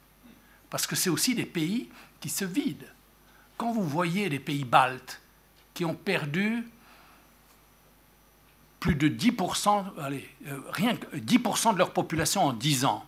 Parce 0.69 0.87
que 0.87 0.97
c'est 0.97 1.11
aussi 1.11 1.35
des 1.35 1.47
pays 1.47 1.89
qui 2.21 2.29
se 2.29 2.45
vident. 2.45 2.87
Quand 3.57 3.73
vous 3.73 3.87
voyez 3.87 4.29
les 4.29 4.41
pays 4.41 4.65
baltes, 4.65 5.21
qui 5.75 5.85
ont 5.85 5.95
perdu 5.95 6.65
plus 8.81 8.95
de 8.95 9.09
10%, 9.09 9.99
allez, 10.01 10.29
euh, 10.47 10.61
rien 10.71 10.97
que 10.97 11.17
10% 11.17 11.73
de 11.73 11.79
leur 11.79 11.93
population 11.93 12.45
en 12.45 12.53
10 12.53 12.85
ans. 12.85 13.05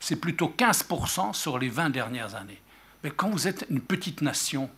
C'est 0.00 0.16
plutôt 0.16 0.54
15% 0.56 1.32
sur 1.32 1.58
les 1.58 1.68
20 1.68 1.90
dernières 1.90 2.34
années. 2.34 2.60
Mais 3.02 3.10
quand 3.10 3.28
vous 3.28 3.48
êtes 3.48 3.66
une 3.68 3.80
petite 3.80 4.22
nation 4.22 4.70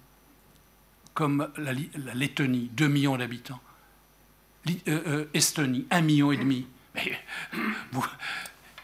comme 1.14 1.50
la, 1.56 1.72
Lettonie, 2.14 2.70
2 2.72 2.88
millions 2.88 3.16
d'habitants, 3.16 3.60
l'Estonie, 4.64 4.82
euh, 4.88 5.24
Estonie, 5.34 5.86
1 5.90 6.00
million 6.00 6.32
et 6.32 6.36
demi, 6.36 6.66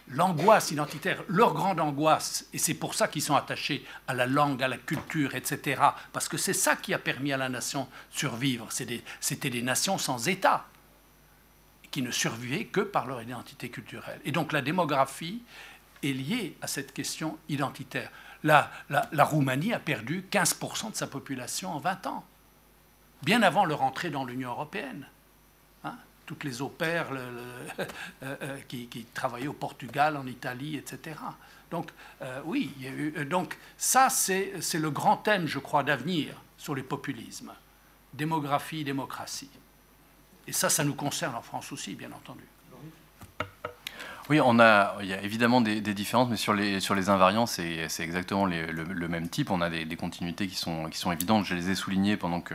l'angoisse 0.09 0.71
identitaire, 0.71 1.23
leur 1.29 1.53
grande 1.53 1.81
angoisse, 1.81 2.47
et 2.53 2.59
c'est 2.59 2.75
pour 2.75 2.95
ça 2.95 3.09
qu'ils 3.09 3.23
sont 3.23 3.35
attachés 3.35 3.85
à 4.07 4.15
la 4.15 4.27
langue, 4.27 4.63
à 4.63 4.69
la 4.69 4.79
culture, 4.79 5.35
etc., 5.35 5.83
parce 6.13 6.29
que 6.29 6.37
c'est 6.37 6.53
ça 6.53 6.77
qui 6.77 6.95
a 6.95 6.99
permis 6.99 7.33
à 7.33 7.37
la 7.37 7.49
nation 7.49 7.89
survivre. 8.11 8.69
C'était 8.71 9.51
des, 9.51 9.63
nations 9.63 9.99
sans 9.99 10.29
État, 10.29 10.67
qui 11.91 12.03
ne 12.03 12.11
survivaient 12.11 12.67
que 12.67 12.81
par 12.81 13.07
leur 13.07 13.23
identité 13.23 13.69
culturelle. 13.69 14.21
Et 14.25 14.33
donc 14.33 14.53
la 14.53 14.63
démographie 14.63 15.43
est 16.03 16.13
liée 16.13 16.57
à 16.63 16.67
cette 16.67 16.93
question 16.93 17.39
identitaire. 17.49 18.11
La, 18.45 18.71
la, 18.91 19.25
Roumanie 19.25 19.73
a 19.73 19.81
perdu 19.81 20.25
15% 20.31 20.93
de 20.93 20.97
sa 20.97 21.07
population 21.07 21.73
en 21.73 21.81
20 21.81 22.07
ans, 22.07 22.25
bien 23.23 23.43
avant 23.43 23.65
leur 23.65 23.83
entrée 23.83 24.11
dans 24.11 24.25
l'Union 24.25 24.51
européenne. 24.51 25.09
Toutes 26.27 26.45
les 26.45 26.61
opères 26.61 27.09
euh, 27.13 27.87
euh, 28.23 28.59
qui, 28.69 29.07
travaillaient 29.15 29.47
au 29.47 29.53
Portugal, 29.53 30.17
en 30.17 30.27
Italie, 30.27 30.77
etc. 30.77 31.17
Donc 31.71 31.91
euh, 32.23 32.41
oui, 32.45 32.73
il 32.77 32.85
y 32.85 32.89
a 32.89 32.91
eu, 32.91 33.25
donc 33.25 33.57
ça 33.79 34.09
c'est 34.11 34.53
le 34.75 34.91
grand 34.91 35.17
thème, 35.17 35.47
je 35.47 35.59
crois, 35.59 35.83
d'avenir 35.83 36.35
sur 36.59 36.75
les 36.75 36.83
populismes. 36.83 37.53
Démographie, 38.13 38.83
démocratie. 38.85 39.51
Et 40.47 40.53
ça, 40.53 40.69
ça 40.69 40.85
nous 40.85 40.95
concerne 40.95 41.35
en 41.35 41.43
France 41.43 41.73
aussi, 41.73 41.95
bien 41.95 42.11
entendu. 42.13 42.45
Oui, 44.29 44.41
on 44.41 44.59
a, 44.59 44.97
il 45.03 45.07
y 45.07 45.13
a 45.13 45.23
évidemment 45.23 45.61
des, 45.61 45.81
différences, 45.81 46.29
mais 46.29 46.37
sur 46.37 46.53
les, 46.53 46.81
sur 46.81 46.97
les 46.97 47.09
invariants, 47.09 47.47
c'est 47.47 47.87
exactement 48.01 48.45
le, 48.45 48.67
le, 48.73 49.09
même 49.09 49.29
type. 49.29 49.53
On 49.53 49.61
a 49.61 49.71
des, 49.71 49.85
des, 49.85 49.95
continuités 49.95 50.49
qui 50.49 50.57
sont, 50.57 50.89
qui 50.91 50.99
sont 50.99 51.13
évidentes. 51.13 51.45
Je 51.45 51.55
les 51.55 51.71
ai 51.71 51.77
soulignées 51.77 52.17
pendant 52.17 52.41
que, 52.41 52.55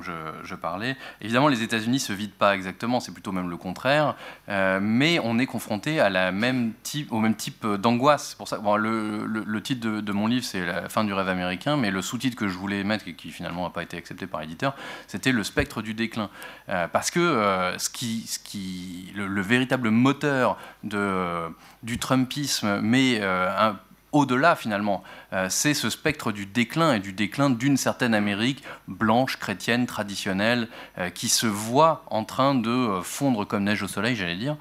que 0.00 0.06
je, 0.44 0.54
parlais. 0.54 0.96
Évidemment, 1.20 1.48
les 1.48 1.62
États-Unis 1.62 2.00
se 2.00 2.12
vident 2.12 2.34
pas 2.38 2.54
exactement, 2.54 3.00
c'est 3.00 3.12
plutôt 3.12 3.32
même 3.32 3.48
le 3.48 3.56
contraire, 3.56 4.14
euh, 4.48 4.78
mais 4.82 5.18
on 5.22 5.38
est 5.38 5.46
confronté 5.46 6.00
à 6.00 6.10
la 6.10 6.32
même 6.32 6.72
type, 6.82 7.12
au 7.12 7.18
même 7.18 7.34
type 7.34 7.66
d'angoisse. 7.66 8.34
Pour 8.34 8.48
ça, 8.48 8.58
bon, 8.58 8.76
le, 8.76 9.24
le, 9.26 9.62
titre 9.62 10.00
de, 10.00 10.12
mon 10.12 10.26
livre, 10.26 10.44
c'est 10.44 10.64
La 10.66 10.88
fin 10.88 11.04
du 11.04 11.12
rêve 11.12 11.28
américain, 11.28 11.76
mais 11.76 11.90
le 11.90 12.02
sous-titre 12.02 12.36
que 12.36 12.48
je 12.48 12.58
voulais 12.58 12.84
mettre, 12.84 13.08
et 13.08 13.14
qui 13.14 13.30
finalement 13.30 13.64
n'a 13.64 13.70
pas 13.70 13.82
été 13.82 13.96
accepté 13.96 14.26
par 14.26 14.40
l'éditeur, 14.40 14.74
c'était 15.06 15.32
Le 15.32 15.44
spectre 15.44 15.82
du 15.82 15.94
déclin. 15.94 16.30
Euh, 16.68 16.86
parce 16.88 17.10
que 17.10 17.20
euh, 17.20 17.78
ce 17.78 17.88
qui, 17.88 18.26
ce 18.26 18.38
qui, 18.38 19.12
le, 19.14 19.40
véritable 19.40 19.90
moteur 19.90 20.58
de, 20.84 21.48
du 21.82 21.98
Trumpisme, 21.98 22.80
mais 22.82 23.20
un 23.22 23.76
au-delà 24.12 24.56
finalement. 24.56 25.02
Euh, 25.32 25.46
c'est 25.48 25.74
ce 25.74 25.90
spectre 25.90 26.32
du 26.32 26.46
déclin 26.46 26.94
et 26.94 27.00
du 27.00 27.12
déclin 27.12 27.50
d'une 27.50 27.76
certaine 27.76 28.14
Amérique 28.14 28.62
blanche, 28.88 29.36
chrétienne, 29.36 29.86
traditionnelle, 29.86 30.68
euh, 30.98 31.10
qui 31.10 31.28
se 31.28 31.46
voit 31.46 32.04
en 32.10 32.24
train 32.24 32.54
de 32.54 32.70
euh, 32.70 33.02
fondre 33.02 33.46
comme 33.46 33.64
neige 33.64 33.82
au 33.82 33.88
soleil, 33.88 34.16
j'allais 34.16 34.36
dire, 34.36 34.56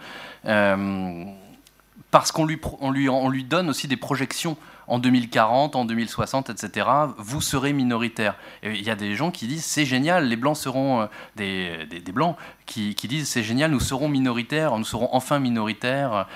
parce 2.11 2.31
qu'on 2.31 2.45
lui, 2.45 2.59
on 2.79 2.91
lui, 2.91 3.09
on 3.09 3.29
lui 3.29 3.43
donne 3.43 3.69
aussi 3.69 3.87
des 3.87 3.97
projections 3.97 4.57
en 4.89 4.99
2040, 4.99 5.75
en 5.75 5.85
2060, 5.85 6.49
etc., 6.49 6.87
vous 7.17 7.41
serez 7.41 7.73
minoritaire. 7.73 8.35
Il 8.63 8.81
y 8.81 8.89
a 8.89 8.95
des 8.95 9.15
gens 9.15 9.31
qui 9.31 9.47
disent 9.47 9.63
c'est 9.63 9.85
génial, 9.85 10.27
les 10.27 10.35
blancs 10.35 10.57
seront 10.57 11.07
des, 11.35 11.85
des, 11.85 12.11
blancs 12.11 12.35
qui, 12.65 12.93
disent 12.93 13.29
c'est 13.29 13.43
génial, 13.43 13.71
nous 13.71 13.79
serons 13.79 14.09
minoritaires, 14.09 14.77
nous 14.77 14.85
serons 14.85 15.09
enfin 15.11 15.39
minoritaires. 15.39 16.27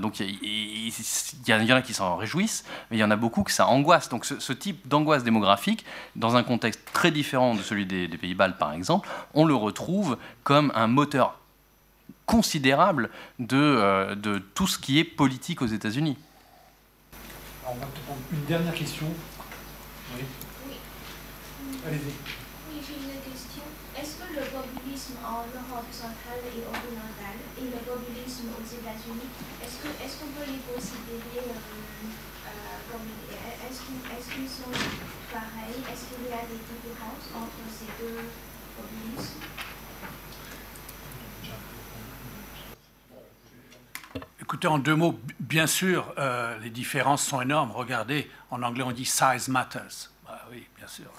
donc 0.00 0.20
il 0.20 0.92
y, 1.46 1.52
en 1.52 1.76
a 1.76 1.82
qui 1.82 1.94
s'en 1.94 2.16
réjouissent, 2.16 2.64
mais 2.90 2.98
il 2.98 3.00
y 3.00 3.04
en 3.04 3.10
a 3.10 3.16
beaucoup 3.16 3.42
que 3.42 3.52
ça 3.52 3.66
angoisse. 3.66 4.08
Donc 4.08 4.24
ce, 4.24 4.52
type 4.52 4.86
d'angoisse 4.86 5.24
démographique, 5.24 5.84
dans 6.14 6.36
un 6.36 6.42
contexte 6.42 6.80
très 6.92 7.10
différent 7.10 7.54
de 7.54 7.62
celui 7.62 7.86
des, 7.86 8.06
des 8.06 8.18
Pays-Bas 8.18 8.50
par 8.50 8.72
exemple, 8.72 9.08
on 9.34 9.44
le 9.44 9.54
retrouve 9.54 10.18
comme 10.44 10.72
un 10.74 10.86
moteur 10.86 11.38
considérable 12.26 13.10
de, 13.38 13.56
euh, 13.56 14.14
de 14.14 14.38
tout 14.38 14.66
ce 14.66 14.78
qui 14.78 14.98
est 14.98 15.04
politique 15.04 15.62
aux 15.62 15.66
États-Unis. 15.66 16.16
On 17.72 17.80
va 17.80 17.88
prendre 18.04 18.20
une 18.30 18.44
dernière 18.44 18.74
question. 18.74 19.08
Oui. 19.08 20.24
oui. 20.68 20.76
Allez-y. 21.88 22.12
Oui, 22.68 22.76
j'ai 22.84 23.00
une 23.00 23.16
question. 23.24 23.64
Est-ce 23.96 24.20
que 24.20 24.28
le 24.28 24.44
populisme 24.44 25.16
en 25.24 25.48
Europe 25.48 25.88
centrale 25.88 26.44
et 26.52 26.68
orientale 26.68 27.40
et 27.56 27.72
le 27.72 27.80
populisme 27.80 28.52
aux 28.52 28.68
États-Unis, 28.68 29.24
est-ce 29.64 29.80
qu'on 29.80 29.88
est 29.88 30.12
qu'on 30.20 30.32
peut 30.36 30.52
les 30.52 30.60
considérer 30.68 31.48
euh, 31.48 31.56
euh, 31.56 32.76
comme. 32.92 33.08
Est-ce 33.32 34.28
qu'ils 34.28 34.52
sont 34.52 34.76
pareils 35.32 35.80
Est-ce 35.88 36.12
qu'il 36.12 36.28
y 36.28 36.36
a 36.36 36.44
des 36.44 36.60
différences 36.60 37.32
entre 37.32 37.64
ces 37.72 37.88
deux 37.96 38.20
populismes 38.76 39.48
Écoutez, 44.52 44.68
en 44.68 44.78
deux 44.78 44.94
mots, 44.94 45.18
bien 45.40 45.66
sûr, 45.66 46.12
euh, 46.18 46.58
les 46.58 46.68
différences 46.68 47.24
sont 47.24 47.40
énormes. 47.40 47.70
Regardez, 47.70 48.30
en 48.50 48.62
anglais, 48.62 48.84
on 48.86 48.92
dit 48.92 49.06
size 49.06 49.48
matters. 49.48 50.10
Bah 50.26 50.42
bien 50.82 50.88
sûr. 50.88 51.12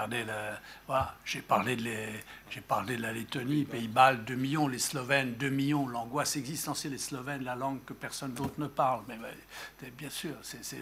Le, 0.00 0.54
voilà, 0.86 1.14
j'ai 1.24 1.42
parlé 1.42 1.76
de 1.76 3.02
la 3.02 3.12
Lettonie, 3.12 3.64
Pays-Bas, 3.64 4.14
2 4.14 4.34
millions, 4.34 4.68
les 4.68 4.78
Slovènes, 4.78 5.34
2 5.34 5.50
millions, 5.50 5.86
l'angoisse 5.86 6.36
existentielle 6.36 6.94
des 6.94 6.98
Slovènes, 6.98 7.44
la 7.44 7.54
langue 7.54 7.84
que 7.84 7.92
personne 7.92 8.32
d'autre 8.32 8.54
ne 8.56 8.66
parle. 8.66 9.02
Mais, 9.08 9.90
bien 9.90 10.08
sûr, 10.08 10.34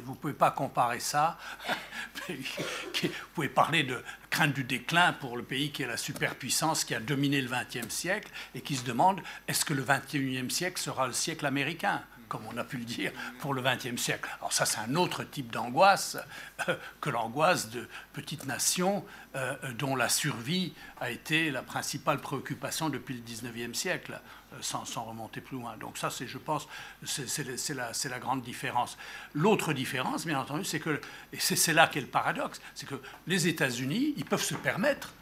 vous 0.04 0.12
ne 0.12 0.16
pouvez 0.16 0.32
pas 0.32 0.52
comparer 0.52 1.00
ça. 1.00 1.38
vous 2.28 2.36
pouvez 3.34 3.48
parler 3.48 3.82
de 3.82 4.00
crainte 4.30 4.52
du 4.52 4.62
déclin 4.62 5.12
pour 5.14 5.36
le 5.36 5.42
pays 5.42 5.72
qui 5.72 5.82
est 5.82 5.88
la 5.88 5.96
superpuissance, 5.96 6.84
qui 6.84 6.94
a 6.94 7.00
dominé 7.00 7.40
le 7.42 7.48
XXe 7.48 7.92
siècle 7.92 8.30
et 8.54 8.60
qui 8.60 8.76
se 8.76 8.84
demande 8.84 9.20
est-ce 9.48 9.64
que 9.64 9.74
le 9.74 9.82
XXIe 9.82 10.50
siècle 10.50 10.80
sera 10.80 11.08
le 11.08 11.12
siècle 11.12 11.46
américain? 11.46 12.02
Comme 12.28 12.42
on 12.52 12.56
a 12.56 12.64
pu 12.64 12.78
le 12.78 12.84
dire, 12.84 13.12
pour 13.40 13.54
le 13.54 13.62
XXe 13.62 14.00
siècle. 14.00 14.28
Alors 14.38 14.52
ça, 14.52 14.66
c'est 14.66 14.78
un 14.78 14.94
autre 14.94 15.24
type 15.24 15.52
d'angoisse 15.52 16.16
euh, 16.68 16.76
que 17.00 17.10
l'angoisse 17.10 17.70
de 17.70 17.88
petites 18.12 18.46
nations 18.46 19.04
euh, 19.34 19.54
dont 19.78 19.94
la 19.94 20.08
survie 20.08 20.72
a 21.00 21.10
été 21.10 21.50
la 21.50 21.62
principale 21.62 22.20
préoccupation 22.20 22.88
depuis 22.88 23.14
le 23.14 23.20
XIXe 23.20 23.76
siècle, 23.76 24.20
euh, 24.52 24.56
sans, 24.60 24.84
remonter 25.04 25.40
plus 25.40 25.56
loin. 25.56 25.76
Donc 25.76 25.98
ça, 25.98 26.08
je 26.08 26.38
pense, 26.38 26.68
c'est, 27.04 27.74
la, 27.74 28.18
grande 28.18 28.42
différence. 28.42 28.96
L'autre 29.34 29.72
différence, 29.72 30.26
bien 30.26 30.40
entendu, 30.40 30.64
c'est 30.64 30.80
que, 30.80 31.00
et 31.32 31.38
c'est, 31.38 31.72
là 31.72 31.86
qu'est 31.86 32.00
le 32.00 32.06
paradoxe, 32.06 32.60
c'est 32.74 32.88
que 32.88 33.00
les 33.26 33.48
États-Unis, 33.48 34.14
ils 34.16 34.24
peuvent 34.24 34.42
se 34.42 34.54
permettre 34.54 35.12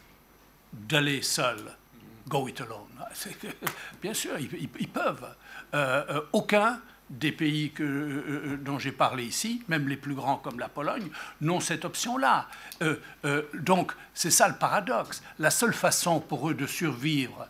d'aller 0.72 1.22
seuls. 1.22 1.76
Go 2.28 2.48
it 2.48 2.60
alone. 2.60 2.88
Bien 4.02 4.14
sûr, 4.14 4.38
ils, 4.38 4.88
peuvent. 4.88 5.36
Aucun 6.32 6.80
des 7.10 7.32
pays 7.32 7.70
que, 7.70 7.82
euh, 7.82 8.24
euh, 8.28 8.56
dont 8.56 8.78
j'ai 8.78 8.92
parlé 8.92 9.24
ici, 9.24 9.62
même 9.68 9.88
les 9.88 9.96
plus 9.96 10.14
grands 10.14 10.36
comme 10.36 10.58
la 10.58 10.68
Pologne, 10.68 11.08
n'ont 11.40 11.60
cette 11.60 11.84
option-là. 11.84 12.48
Euh, 12.82 13.42
donc 13.54 13.92
c'est 14.14 14.30
ça 14.30 14.48
le 14.48 14.54
paradoxe. 14.54 15.22
La 15.38 15.50
seule 15.50 15.74
façon 15.74 16.20
pour 16.20 16.50
eux 16.50 16.54
de 16.54 16.66
survivre 16.66 17.48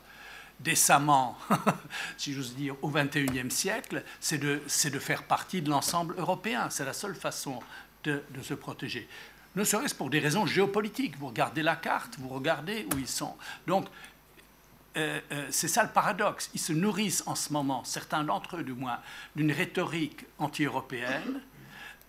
décemment, 0.61 1.37
si 2.17 2.33
j'ose 2.33 2.55
dire, 2.55 2.77
au 2.83 2.89
XXIe 2.89 3.51
siècle, 3.51 4.03
c'est 4.21 4.39
de, 4.39 4.63
de, 4.85 4.99
faire 4.99 5.25
partie 5.25 5.61
de 5.61 5.69
l'ensemble 5.69 6.15
européen. 6.17 6.69
C'est 6.71 6.85
la 6.85 6.93
seule 6.93 7.15
façon 7.15 7.61
de, 8.05 8.23
de 8.31 8.43
se 8.43 8.55
protéger. 8.55 9.09
Ne 9.57 9.65
serait-ce 9.65 9.95
pour 9.95 10.11
des 10.11 10.19
raisons 10.21 10.47
géopolitiques. 10.47 11.17
Vous 11.19 11.29
regardez 11.29 11.63
la 11.63 11.77
carte, 11.77 12.19
vous 12.19 12.29
regardez 12.29 12.87
où 12.93 12.99
ils 12.99 13.09
sont. 13.09 13.35
Donc 13.67 13.87
euh, 14.97 15.21
euh, 15.33 15.47
c'est 15.51 15.69
ça 15.69 15.83
le 15.83 15.89
paradoxe. 15.89 16.51
Ils 16.55 16.61
se 16.61 16.73
nourrissent 16.73 17.25
en 17.27 17.35
ce 17.35 17.53
moment, 17.53 17.83
certains 17.85 18.23
d'entre 18.25 18.57
eux 18.57 18.63
du 18.63 18.75
moins, 18.75 19.01
d'une 19.35 19.51
rhétorique 19.51 20.25
anti-européenne, 20.39 21.41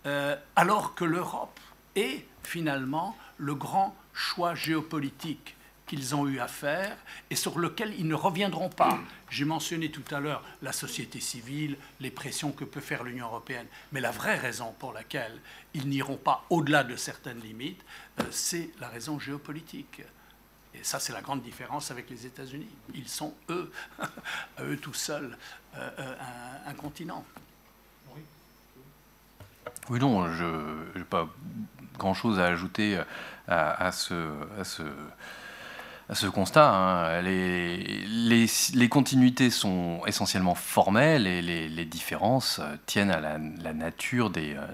euh, 0.06 0.36
alors 0.54 0.94
que 0.94 1.04
l'Europe 1.04 1.58
est 1.96 2.24
finalement 2.44 3.16
le 3.38 3.54
grand 3.54 3.96
choix 4.12 4.54
géopolitique 4.54 5.56
qu'ils 5.86 6.14
ont 6.14 6.26
eu 6.26 6.40
à 6.40 6.48
faire 6.48 6.96
et 7.30 7.36
sur 7.36 7.58
lequel 7.58 7.94
ils 7.98 8.06
ne 8.06 8.14
reviendront 8.14 8.68
pas. 8.68 8.98
J'ai 9.30 9.44
mentionné 9.44 9.90
tout 9.90 10.02
à 10.14 10.20
l'heure 10.20 10.44
la 10.62 10.72
société 10.72 11.20
civile, 11.20 11.76
les 12.00 12.10
pressions 12.10 12.52
que 12.52 12.64
peut 12.64 12.80
faire 12.80 13.04
l'Union 13.04 13.26
européenne, 13.26 13.66
mais 13.92 14.00
la 14.00 14.10
vraie 14.10 14.36
raison 14.36 14.74
pour 14.78 14.92
laquelle 14.92 15.40
ils 15.74 15.88
n'iront 15.88 16.16
pas 16.16 16.44
au-delà 16.50 16.82
de 16.82 16.96
certaines 16.96 17.40
limites, 17.40 17.84
c'est 18.30 18.70
la 18.80 18.88
raison 18.88 19.18
géopolitique. 19.18 20.02
Et 20.78 20.84
ça, 20.84 21.00
c'est 21.00 21.12
la 21.12 21.22
grande 21.22 21.42
différence 21.42 21.90
avec 21.90 22.10
les 22.10 22.26
États-Unis. 22.26 22.68
Ils 22.94 23.08
sont, 23.08 23.34
eux, 23.48 23.72
à 24.58 24.62
eux 24.62 24.76
tout 24.76 24.94
seuls, 24.94 25.36
euh, 25.76 25.90
euh, 25.98 26.14
un, 26.66 26.74
continent. 26.74 27.24
Oui, 29.88 30.00
non, 30.00 30.32
je 30.32 30.44
n'ai 30.98 31.04
pas 31.04 31.28
grand-chose 31.98 32.40
à 32.40 32.46
ajouter 32.46 33.00
à, 33.46 33.92
ce, 33.92 34.22
constat. 36.28 36.74
Hein. 36.74 37.22
Les, 37.22 38.88
continuités 38.90 39.50
sont 39.50 40.02
essentiellement 40.06 40.56
formelles 40.56 41.26
et 41.26 41.40
les, 41.42 41.84
différences 41.84 42.60
tiennent 42.86 43.10
à 43.10 43.20
la, 43.20 43.38
nature 43.72 44.32
euh, 44.36 44.66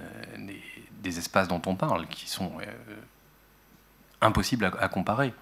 des, 1.02 1.18
espaces 1.18 1.48
dont 1.48 1.62
on 1.66 1.76
parle, 1.76 2.06
qui 2.06 2.28
sont 2.28 2.52
impossibles 4.22 4.72
à 4.80 4.88
comparer. 4.88 5.34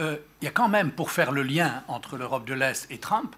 Euh, 0.00 0.16
il 0.40 0.44
y 0.44 0.48
a 0.48 0.50
quand 0.50 0.68
même, 0.68 0.92
pour 0.92 1.10
faire 1.10 1.32
le 1.32 1.42
lien 1.42 1.82
entre 1.88 2.16
l'Europe 2.16 2.44
de 2.44 2.54
l'Est 2.54 2.90
et 2.90 2.98
Trump, 2.98 3.34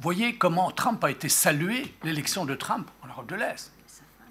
voyez 0.00 0.36
comment 0.36 0.70
Trump 0.70 1.02
a 1.04 1.10
été 1.10 1.28
salué, 1.28 1.94
l'élection 2.02 2.44
de 2.44 2.54
Trump 2.54 2.90
en 3.02 3.08
Europe 3.08 3.28
de 3.28 3.36
l'Est. 3.36 3.72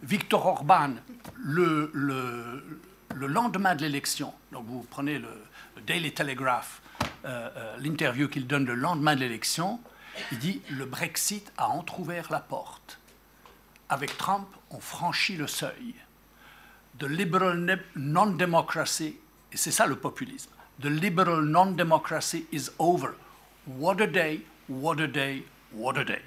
Victor 0.03 0.45
Orban, 0.45 0.95
le, 1.37 1.91
le 1.93 3.27
lendemain 3.27 3.75
de 3.75 3.81
l'élection, 3.81 4.33
donc 4.51 4.65
vous 4.65 4.85
prenez 4.89 5.19
le, 5.19 5.29
Daily 5.85 6.13
Telegraph, 6.13 6.81
euh, 7.25 7.49
euh, 7.55 7.77
l'interview 7.77 8.27
qu'il 8.27 8.47
donne 8.47 8.65
le 8.65 8.75
lendemain 8.75 9.15
de 9.15 9.21
l'élection, 9.21 9.79
il 10.31 10.39
dit 10.39 10.61
le 10.69 10.85
Brexit 10.85 11.51
a 11.57 11.69
entr'ouvert 11.69 12.31
la 12.31 12.39
porte. 12.39 12.99
Avec 13.89 14.17
Trump, 14.17 14.47
on 14.69 14.79
franchit 14.79 15.37
le 15.37 15.47
seuil. 15.47 15.95
The 17.01 17.07
liberal 17.07 17.79
non-democracy, 17.95 19.17
et 19.51 19.57
c'est 19.57 19.71
ça 19.71 19.87
le 19.87 19.95
populisme, 19.95 20.51
the 20.79 20.85
liberal 20.85 21.41
non-democracy 21.41 22.45
is 22.51 22.69
over. 22.77 23.15
What 23.65 24.01
a 24.01 24.05
day, 24.05 24.41
what 24.69 25.01
a 25.01 25.07
day, 25.07 25.43
what 25.73 25.97
a 25.97 26.03
day. 26.03 26.21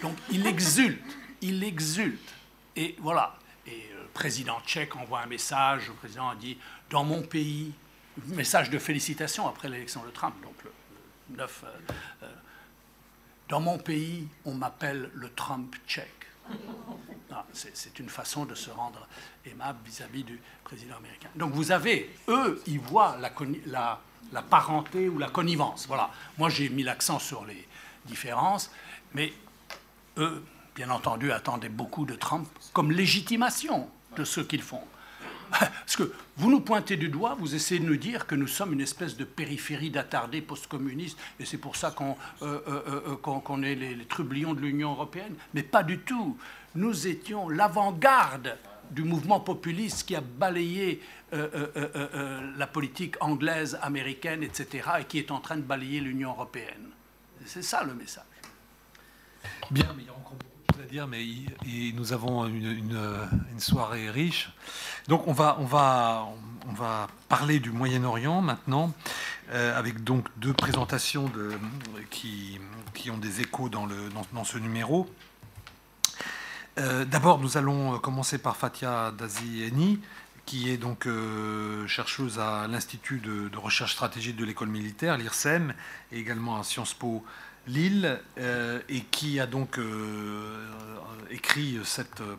Donc 0.00 0.16
il 0.30 0.46
exulte, 0.46 1.18
il 1.42 1.62
exulte. 1.62 2.32
Et 2.76 2.96
voilà. 2.98 3.36
Et 3.66 3.90
le 3.94 4.06
président 4.14 4.58
tchèque 4.66 4.96
envoie 4.96 5.20
un 5.20 5.26
message, 5.26 5.88
le 5.88 5.94
président 5.94 6.30
a 6.30 6.34
dit, 6.34 6.56
dans 6.88 7.04
mon 7.04 7.20
pays, 7.20 7.74
message 8.28 8.70
de 8.70 8.78
félicitations 8.78 9.46
après 9.46 9.68
l'élection 9.68 10.02
de 10.02 10.10
Trump, 10.10 10.34
donc 10.42 10.54
le 10.64 11.36
9. 11.36 11.64
Euh, 11.64 11.92
euh, 12.22 12.26
dans 13.50 13.60
mon 13.60 13.76
pays, 13.76 14.26
on 14.46 14.54
m'appelle 14.54 15.10
le 15.14 15.28
Trump 15.28 15.76
tchèque. 15.86 16.25
C'est 17.52 17.98
une 17.98 18.08
façon 18.08 18.44
de 18.44 18.54
se 18.54 18.70
rendre 18.70 19.06
aimable 19.46 19.78
vis-à-vis 19.84 20.24
du 20.24 20.40
président 20.64 20.96
américain. 20.96 21.28
Donc 21.34 21.52
vous 21.52 21.70
avez, 21.72 22.14
eux, 22.28 22.62
ils 22.66 22.80
voient 22.80 23.16
la, 23.20 23.30
la, 23.66 24.00
la 24.32 24.42
parenté 24.42 25.08
ou 25.08 25.18
la 25.18 25.28
connivence. 25.28 25.86
Voilà. 25.86 26.10
Moi, 26.38 26.48
j'ai 26.50 26.68
mis 26.68 26.82
l'accent 26.82 27.18
sur 27.18 27.44
les 27.44 27.66
différences, 28.04 28.70
mais 29.14 29.32
eux, 30.18 30.44
bien 30.74 30.90
entendu, 30.90 31.32
attendaient 31.32 31.68
beaucoup 31.68 32.04
de 32.04 32.14
Trump 32.14 32.48
comme 32.72 32.92
légitimation 32.92 33.88
de 34.16 34.24
ce 34.24 34.40
qu'ils 34.40 34.62
font. 34.62 34.82
Parce 35.50 35.96
que 35.96 36.12
vous 36.36 36.50
nous 36.50 36.60
pointez 36.60 36.96
du 36.96 37.08
doigt, 37.08 37.36
vous 37.38 37.54
essayez 37.54 37.80
de 37.80 37.86
nous 37.86 37.96
dire 37.96 38.26
que 38.26 38.34
nous 38.34 38.46
sommes 38.46 38.72
une 38.72 38.80
espèce 38.80 39.16
de 39.16 39.24
périphérie 39.24 39.90
d'attardés 39.90 40.40
post-communistes, 40.40 41.18
et 41.40 41.44
c'est 41.44 41.58
pour 41.58 41.76
ça 41.76 41.90
qu'on 41.90 42.16
euh, 42.42 42.60
euh, 42.68 43.16
euh, 43.26 43.62
est 43.62 43.74
les, 43.74 44.04
trublions 44.04 44.54
de 44.54 44.60
l'Union 44.60 44.92
européenne. 44.92 45.34
Mais 45.54 45.62
pas 45.62 45.82
du 45.82 45.98
tout. 45.98 46.36
Nous 46.74 47.06
étions 47.06 47.48
l'avant-garde 47.48 48.56
du 48.90 49.02
mouvement 49.02 49.40
populiste 49.40 50.06
qui 50.06 50.14
a 50.14 50.20
balayé 50.20 51.00
la 51.32 52.66
politique 52.66 53.16
anglaise, 53.20 53.78
américaine, 53.82 54.42
etc., 54.42 54.88
et 55.00 55.04
qui 55.04 55.18
est 55.18 55.30
en 55.30 55.40
train 55.40 55.56
de 55.56 55.62
balayer 55.62 56.00
l'Union 56.00 56.30
européenne. 56.30 56.90
C'est 57.44 57.62
ça 57.62 57.82
le 57.82 57.94
message. 57.94 58.24
Bien, 59.70 59.92
mais 59.96 60.02
il 60.02 60.06
y 60.06 60.10
a 60.10 60.12
encore 60.12 60.36
à 60.80 60.86
dire, 60.86 61.06
mais 61.06 61.24
nous 61.94 62.12
avons 62.12 62.46
une, 62.46 62.98
soirée 63.58 64.10
riche. 64.10 64.50
Donc 65.08 65.26
on 65.26 65.32
va, 65.32 65.56
on 65.60 65.64
va, 65.64 66.26
on 66.68 66.72
va 66.72 67.08
parler 67.28 67.60
du 67.60 67.70
Moyen-Orient 67.70 68.42
maintenant, 68.42 68.92
euh, 69.50 69.78
avec 69.78 70.04
donc 70.04 70.26
deux 70.36 70.52
présentations 70.52 71.28
de, 71.28 71.52
qui, 72.10 72.60
qui 72.94 73.10
ont 73.10 73.18
des 73.18 73.40
échos 73.40 73.68
dans, 73.68 73.86
le, 73.86 73.96
dans, 74.32 74.44
ce 74.44 74.58
numéro. 74.58 75.08
Euh, 76.78 77.04
d'abord, 77.04 77.38
nous 77.38 77.56
allons 77.56 77.98
commencer 77.98 78.38
par 78.38 78.56
Fatia 78.56 79.12
Dazieni, 79.12 80.00
qui 80.44 80.70
est 80.70 80.76
donc 80.76 81.06
euh, 81.06 81.86
chercheuse 81.88 82.38
à 82.38 82.68
l'Institut 82.68 83.18
de, 83.18 83.50
recherche 83.56 83.92
stratégique 83.94 84.36
de 84.36 84.44
l'école 84.44 84.68
militaire, 84.68 85.18
l'IRSEM, 85.18 85.74
et 86.12 86.18
également 86.18 86.58
à 86.58 86.62
Sciences 86.62 86.94
Po 86.94 87.24
Lille, 87.66 88.20
euh, 88.38 88.80
et 88.88 89.00
qui 89.00 89.40
a 89.40 89.46
donc 89.46 89.78
euh, 89.78 90.66
écrit 91.30 91.78
cette, 91.84 92.20
euh, 92.20 92.36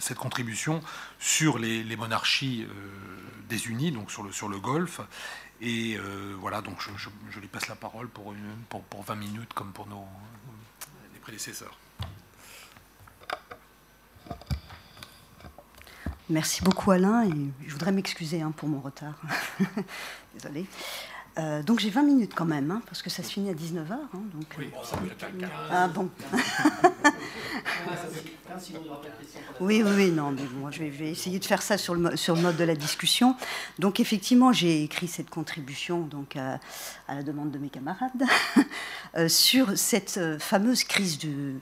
cette 0.00 0.18
contribution 0.18 0.82
sur 1.18 1.58
les, 1.58 1.96
monarchies 1.96 2.66
des 3.48 3.68
Unis, 3.68 3.92
donc 3.92 4.10
sur 4.10 4.22
le, 4.22 4.32
sur 4.32 4.48
le 4.48 4.58
Golfe. 4.58 5.00
Et 5.60 5.98
voilà, 6.38 6.60
donc 6.60 6.76
je, 6.80 7.40
lui 7.40 7.48
passe 7.48 7.68
la 7.68 7.74
parole 7.76 8.08
pour, 8.08 8.34
pour, 8.68 8.82
pour 8.84 9.02
20 9.02 9.16
minutes, 9.16 9.52
comme 9.54 9.72
pour 9.72 9.86
nos 9.86 10.06
les 11.12 11.20
prédécesseurs. 11.20 11.76
Merci 16.30 16.62
beaucoup 16.62 16.90
Alain 16.90 17.24
et 17.24 17.32
je 17.66 17.72
voudrais 17.72 17.90
m'excuser 17.90 18.42
hein, 18.42 18.52
pour 18.54 18.68
mon 18.68 18.80
retard. 18.80 19.14
Désolée. 20.34 20.66
Euh, 21.38 21.62
donc 21.62 21.78
j'ai 21.78 21.90
20 21.90 22.02
minutes 22.02 22.32
quand 22.34 22.44
même, 22.44 22.70
hein, 22.70 22.82
parce 22.86 23.00
que 23.00 23.10
ça 23.10 23.22
se 23.22 23.30
finit 23.30 23.50
à 23.50 23.54
19h. 23.54 23.92
Hein, 23.92 24.08
donc, 24.34 24.46
oui, 24.58 24.70
bon, 24.74 24.82
ça 24.82 24.96
ah 25.70 25.86
bon. 25.86 26.10
oui, 29.60 29.84
oui, 29.84 30.10
non, 30.10 30.32
mais 30.32 30.42
bon, 30.42 30.68
je 30.72 30.82
vais, 30.82 31.10
essayer 31.10 31.38
de 31.38 31.44
faire 31.44 31.62
ça 31.62 31.78
sur 31.78 31.94
le, 31.94 32.16
sur 32.16 32.34
le 32.34 32.42
mode 32.42 32.56
de 32.56 32.64
la 32.64 32.74
discussion. 32.74 33.36
Donc 33.78 34.00
effectivement, 34.00 34.52
j'ai 34.52 34.82
écrit 34.82 35.06
cette 35.06 35.30
contribution 35.30 36.00
donc, 36.00 36.34
à, 36.34 36.58
la 37.08 37.22
demande 37.22 37.52
de 37.52 37.58
mes 37.58 37.68
camarades 37.68 38.24
euh, 39.16 39.28
sur 39.28 39.78
cette 39.78 40.18
euh, 40.18 40.40
fameuse 40.40 40.82
crise 40.82 41.18
de, 41.18 41.54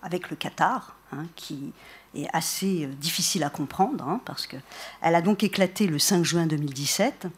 avec 0.00 0.30
le 0.30 0.36
Qatar, 0.36 0.96
hein, 1.12 1.26
qui 1.36 1.74
est 2.14 2.28
assez 2.32 2.86
difficile 2.86 3.44
à 3.44 3.50
comprendre, 3.50 4.08
hein, 4.08 4.22
parce 4.24 4.46
qu'elle 4.46 4.62
a 5.02 5.20
donc 5.20 5.42
éclaté 5.42 5.86
le 5.86 5.98
5 5.98 6.24
juin 6.24 6.46
2017 6.46 7.28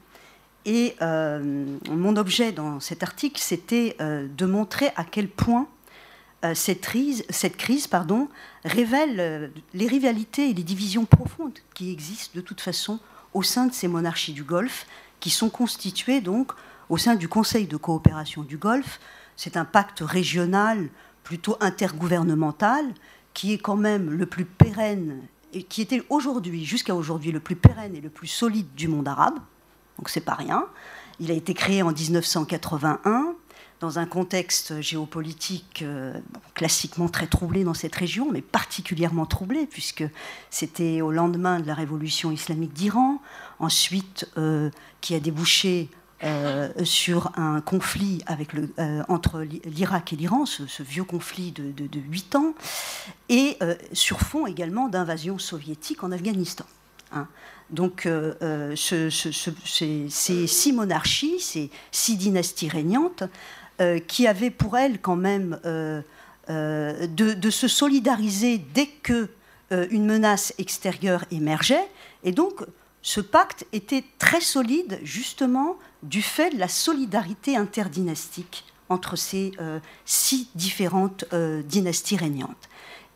et 0.65 0.97
euh, 1.03 1.65
mon 1.91 2.17
objet 2.17 2.53
dans 2.53 2.81
cet 2.81 3.03
article, 3.03 3.41
c'était 3.41 3.97
euh, 4.01 4.27
de 4.29 4.47
montrer 4.47 4.91
à 4.97 5.05
quel 5.05 5.29
point 5.29 5.69
euh, 6.45 6.55
cette 6.55 6.81
crise, 6.81 7.25
révèle 8.65 9.53
les 9.75 9.87
rivalités 9.87 10.51
et 10.51 10.55
les 10.55 10.63
divisions 10.63 11.05
profondes 11.05 11.59
qui 11.75 11.93
existent 11.93 12.33
de 12.35 12.41
toute 12.41 12.61
façon 12.61 12.99
au 13.35 13.43
sein 13.43 13.67
de 13.67 13.75
ces 13.75 13.89
monarchies 13.89 14.33
du 14.33 14.45
Golfe, 14.45 14.87
qui 15.21 15.31
sont 15.31 15.51
constituées 15.51 16.21
donc 16.21 16.53
au 16.89 16.97
sein 16.97 17.15
du 17.15 17.29
Conseil 17.29 17.67
de 17.67 17.77
coopération 17.77 18.43
du 18.43 18.57
Golfe. 18.57 19.01
C'est 19.37 19.57
un 19.57 19.65
pacte 19.65 20.01
régional 20.01 20.89
plutôt 21.25 21.57
intergouvernemental 21.61 22.87
qui 23.35 23.53
est 23.53 23.59
quand 23.59 23.77
même 23.77 24.11
le 24.11 24.27
plus 24.27 24.45
pérenne 24.45 25.23
et 25.53 25.63
qui 25.63 25.83
était 25.83 26.05
aujourd'hui, 26.09 26.65
jusqu'à 26.65 26.95
aujourd'hui, 26.95 27.33
le 27.33 27.41
plus 27.41 27.57
pérenne 27.57 27.95
et 27.97 28.01
le 28.01 28.11
plus 28.11 28.29
solide 28.29 28.75
du 28.75 28.89
monde 28.89 29.09
arabe 29.09 29.39
donc 29.99 30.09
c'est 30.09 30.21
pas 30.21 30.35
rien. 30.35 30.67
Il 31.21 31.31
a 31.31 31.35
été 31.35 31.55
créé 31.55 31.83
en 31.83 31.93
1981 31.93 33.35
dans 33.81 33.99
un 33.99 34.07
contexte 34.07 34.81
géopolitique 34.81 35.83
euh, 35.83 36.15
classiquement 36.55 37.09
très 37.09 37.27
troublé 37.27 37.65
dans 37.65 37.75
cette 37.75 37.95
région, 37.95 38.31
mais 38.31 38.41
particulièrement 38.41 39.27
troublé 39.27 39.67
puisque 39.67 40.05
c'était 40.51 41.03
au 41.03 41.11
lendemain 41.11 41.61
de 41.61 41.67
la 41.67 41.75
révolution 41.75 42.31
islamique 42.31 42.73
d'Iran, 42.73 43.21
ensuite 43.59 44.27
euh, 44.39 44.71
qui 45.01 45.15
a 45.15 45.21
débouché 45.21 45.91
euh, 46.23 46.71
sur 46.85 47.39
un 47.39 47.61
conflit 47.61 48.25
entre 49.09 49.41
l'Irak 49.41 50.15
et 50.15 50.17
l'Iran, 50.17 50.47
ce, 50.47 50.83
vieux 50.83 51.05
conflit 51.05 51.53
de, 51.53 51.71
de, 51.71 52.01
8 52.01 52.37
ans, 52.37 52.55
et 53.29 53.59
sur 53.93 54.21
fond 54.21 54.47
également 54.47 54.89
d'invasion 54.89 55.39
soviétique 55.39 56.03
en 56.03 56.13
Afghanistan. 56.13 56.65
Hein. 57.13 57.29
Donc, 57.75 58.07
euh, 58.07 58.35
euh, 58.43 58.77
ces, 58.77 60.09
six 60.09 60.73
monarchies, 60.73 61.41
ces 61.41 61.71
six 61.91 62.17
dynasties 62.17 62.69
régnantes, 62.69 63.25
euh, 63.81 63.99
qui 63.99 64.29
avaient 64.29 64.51
pour 64.51 64.79
elles 64.79 65.01
quand 65.01 65.17
même 65.17 65.59
de, 66.49 67.51
se 67.51 67.69
solidariser 67.69 68.59
dès 68.59 68.87
que 68.87 69.29
une 69.91 70.07
menace 70.07 70.55
extérieure 70.59 71.25
émergeait. 71.33 71.89
Et 72.23 72.31
donc, 72.31 72.65
ce 73.03 73.21
pacte 73.21 73.67
était 73.73 74.05
très 74.19 74.41
solide, 74.41 75.01
justement, 75.03 75.77
du 76.05 76.23
fait 76.23 76.51
de 76.51 76.59
la 76.59 76.69
solidarité 76.69 77.57
interdynastique 77.57 78.65
entre 78.89 79.17
ces 79.17 79.51
six 80.05 80.49
différentes 80.55 81.25
dynasties 81.65 82.17
régnantes. 82.17 82.69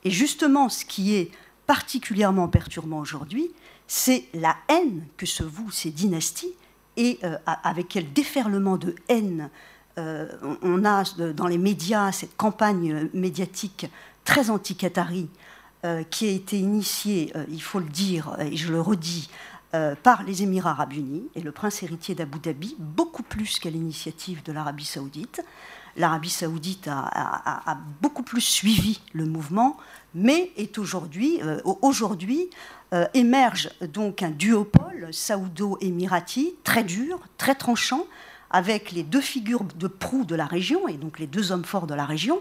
Et 0.03 0.11
justement, 0.11 0.69
ce 0.69 0.85
qui 0.85 1.15
est 1.15 1.31
particulièrement 1.67 2.49
perturbant 2.49 2.99
aujourd'hui, 2.99 3.53
c'est 3.89 4.27
la 4.35 4.55
haine 4.69 5.03
que 5.17 5.27
se 5.27 5.43
vouent 5.43 5.73
ces 5.73 5.91
dynasties 5.91 6.55
et 6.97 7.19
euh, 7.25 7.37
avec 7.65 7.89
quel 7.89 8.13
déferlement 8.13 8.77
de 8.77 8.95
haine 9.09 9.51
euh, 9.99 10.29
on 10.63 10.85
a 10.85 11.03
dans 11.33 11.47
les 11.47 11.59
médias 11.59 12.13
cette 12.13 12.37
campagne 12.37 13.09
médiatique 13.15 13.87
très 14.25 14.51
anti-qatari 14.51 15.29
euh, 15.85 16.03
qui 16.05 16.29
a 16.29 16.31
été 16.31 16.59
initiée, 16.59 17.33
il 17.49 17.63
faut 17.63 17.81
le 17.81 17.89
dire, 17.89 18.37
et 18.41 18.57
je 18.57 18.71
le 18.71 18.81
redis, 18.81 19.31
par 20.03 20.23
les 20.23 20.43
Émirats 20.43 20.71
arabes 20.71 20.95
unis 20.95 21.29
et 21.35 21.43
le 21.43 21.53
prince 21.53 21.83
héritier 21.83 22.15
d'Abu 22.15 22.39
Dhabi, 22.39 22.75
beaucoup 22.79 23.23
plus 23.23 23.59
qu'à 23.59 23.69
l'initiative 23.69 24.43
de 24.43 24.51
l'Arabie 24.51 24.87
saoudite. 24.87 25.43
L'Arabie 25.99 26.31
saoudite 26.31 26.89
a, 26.89 27.79
beaucoup 28.01 28.23
plus 28.23 28.41
suivi 28.41 28.99
le 29.13 29.27
mouvement, 29.27 29.77
mais 30.15 30.53
est 30.57 30.79
aujourd'hui 30.79 31.41
euh, 32.93 33.07
émerge 33.15 33.71
donc 33.93 34.23
un 34.23 34.31
duopole 34.31 35.09
saoudo-émirati 35.13 36.55
très 36.65 36.85
dur, 36.85 37.21
très 37.37 37.55
tranchant, 37.55 38.07
avec 38.51 38.93
les 38.93 39.03
deux 39.03 39.21
figures 39.21 39.65
de 39.65 39.89
proue 39.89 40.25
de 40.25 40.35
la 40.35 40.47
région, 40.47 40.89
et 40.89 40.95
donc 40.95 41.19
les 41.19 41.27
deux 41.27 41.53
hommes 41.53 41.65
forts 41.65 41.87
de 41.87 41.95
la 41.95 42.07
région, 42.07 42.41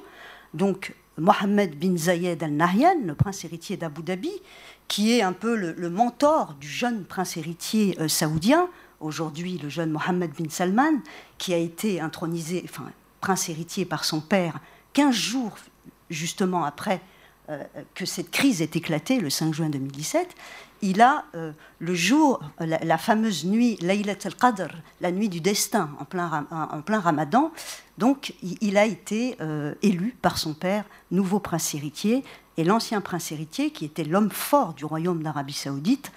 donc 0.54 0.96
Mohammed 1.18 1.78
bin 1.78 1.98
Zayed 1.98 2.42
Al 2.42 2.52
Nahyan, 2.52 3.02
le 3.06 3.16
prince 3.16 3.44
héritier 3.44 3.76
d'Abu 3.76 4.04
Dhabi, 4.04 4.32
qui 4.88 5.12
est 5.12 5.22
un 5.22 5.34
peu 5.34 5.56
le, 5.56 5.90
mentor 5.90 6.54
du 6.62 6.68
jeune 6.68 7.04
prince 7.04 7.36
héritier 7.36 7.98
saoudien, 8.08 8.70
aujourd'hui 9.02 9.58
le 9.58 9.68
jeune 9.68 9.92
Mohammed 9.92 10.32
bin 10.32 10.50
Salman, 10.50 11.02
qui 11.38 11.54
a 11.54 11.58
été 11.58 12.00
intronisé, 12.00 12.64
enfin, 12.64 12.90
prince 13.20 13.50
héritier 13.50 13.84
par 13.84 14.06
son 14.06 14.22
père, 14.22 14.60
15 14.94 15.14
jours 15.14 15.58
justement 16.10 16.64
après 16.64 16.96
euh, 16.96 17.17
que 17.96 18.06
cette 18.06 18.30
crise 18.30 18.62
ait 18.62 18.70
éclaté, 18.74 19.20
le 19.20 19.30
5 19.30 19.54
juin 19.54 19.70
2017, 19.70 20.36
il 20.82 21.02
a 21.02 21.26
euh, 21.36 21.52
le 21.80 21.96
jour, 21.96 22.40
la, 22.60 22.98
fameuse 22.98 23.46
nuit, 23.46 23.78
Laylat 23.82 24.18
al-Qadr, 24.26 24.70
la 25.02 25.12
nuit 25.12 25.30
du 25.30 25.42
destin, 25.42 25.90
en 26.00 26.06
plein, 26.06 27.00
ramadan, 27.00 27.52
donc 27.98 28.34
il, 28.44 28.78
a 28.78 28.86
été 28.86 29.38
euh, 29.42 29.74
élu 29.82 30.16
par 30.22 30.38
son 30.38 30.54
père 30.54 30.86
nouveau 31.12 31.40
prince 31.40 31.74
héritier, 31.74 32.24
et 32.58 32.64
l'ancien 32.64 33.02
prince 33.02 33.32
héritier, 33.32 33.72
qui 33.72 33.86
était 33.86 34.04
l'homme 34.04 34.32
fort 34.32 34.74
du 34.74 34.86
royaume 34.86 35.24
d'Arabie 35.24 35.54
saoudite, 35.54 36.12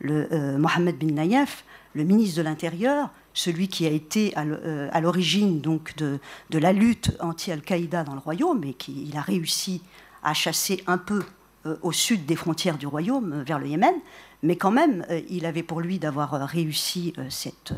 le, 0.00 0.58
Mohammed 0.58 0.98
bin 0.98 1.14
Nayef, 1.14 1.64
le 1.94 2.04
ministre 2.04 2.36
de 2.38 2.42
l'Intérieur, 2.42 3.08
celui 3.32 3.68
qui 3.68 3.86
a 3.86 3.90
été 3.90 4.34
à 4.36 5.00
l'origine 5.00 5.60
donc 5.60 5.94
de, 5.96 6.18
la 6.50 6.72
lutte 6.72 7.12
anti-Al-Qaïda 7.20 8.04
dans 8.04 8.14
le 8.14 8.20
royaume 8.20 8.62
et 8.64 8.74
qui 8.74 9.10
a 9.16 9.22
réussi 9.22 9.82
à 10.26 10.34
chasser 10.34 10.82
un 10.86 10.98
peu 10.98 11.22
euh, 11.64 11.76
au 11.82 11.92
sud 11.92 12.26
des 12.26 12.36
frontières 12.36 12.76
du 12.76 12.86
royaume, 12.86 13.32
euh, 13.32 13.42
vers 13.44 13.58
le 13.60 13.68
Yémen, 13.68 13.94
mais 14.42 14.56
quand 14.56 14.72
même, 14.72 15.06
euh, 15.08 15.20
il 15.30 15.46
avait 15.46 15.62
pour 15.62 15.80
lui 15.80 15.98
d'avoir 15.98 16.32
réussi 16.48 17.14
cette, 17.30 17.72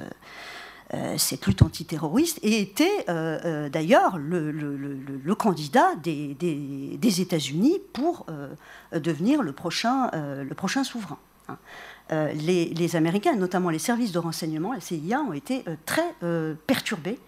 lutte 1.47 1.63
antiterroriste 1.63 2.41
et 2.43 2.61
était 2.61 3.05
d'ailleurs 3.71 4.17
le, 4.17 5.35
candidat 5.35 5.95
des, 6.03 7.21
États-Unis 7.21 7.79
pour 7.93 8.27
devenir 8.93 9.43
le 9.43 9.53
prochain, 9.53 10.11
le 10.15 10.55
prochain 10.55 10.85
souverain. 10.85 11.19
Hein. 11.49 11.59
Les, 12.35 12.67
les, 12.67 12.97
Américains, 12.97 13.37
notamment 13.37 13.69
les 13.69 13.79
services 13.79 14.13
de 14.13 14.19
renseignement, 14.19 14.73
la 14.73 14.81
CIA, 14.81 15.21
ont 15.21 15.35
été 15.35 15.63
très 15.85 16.15
perturbés 16.67 17.19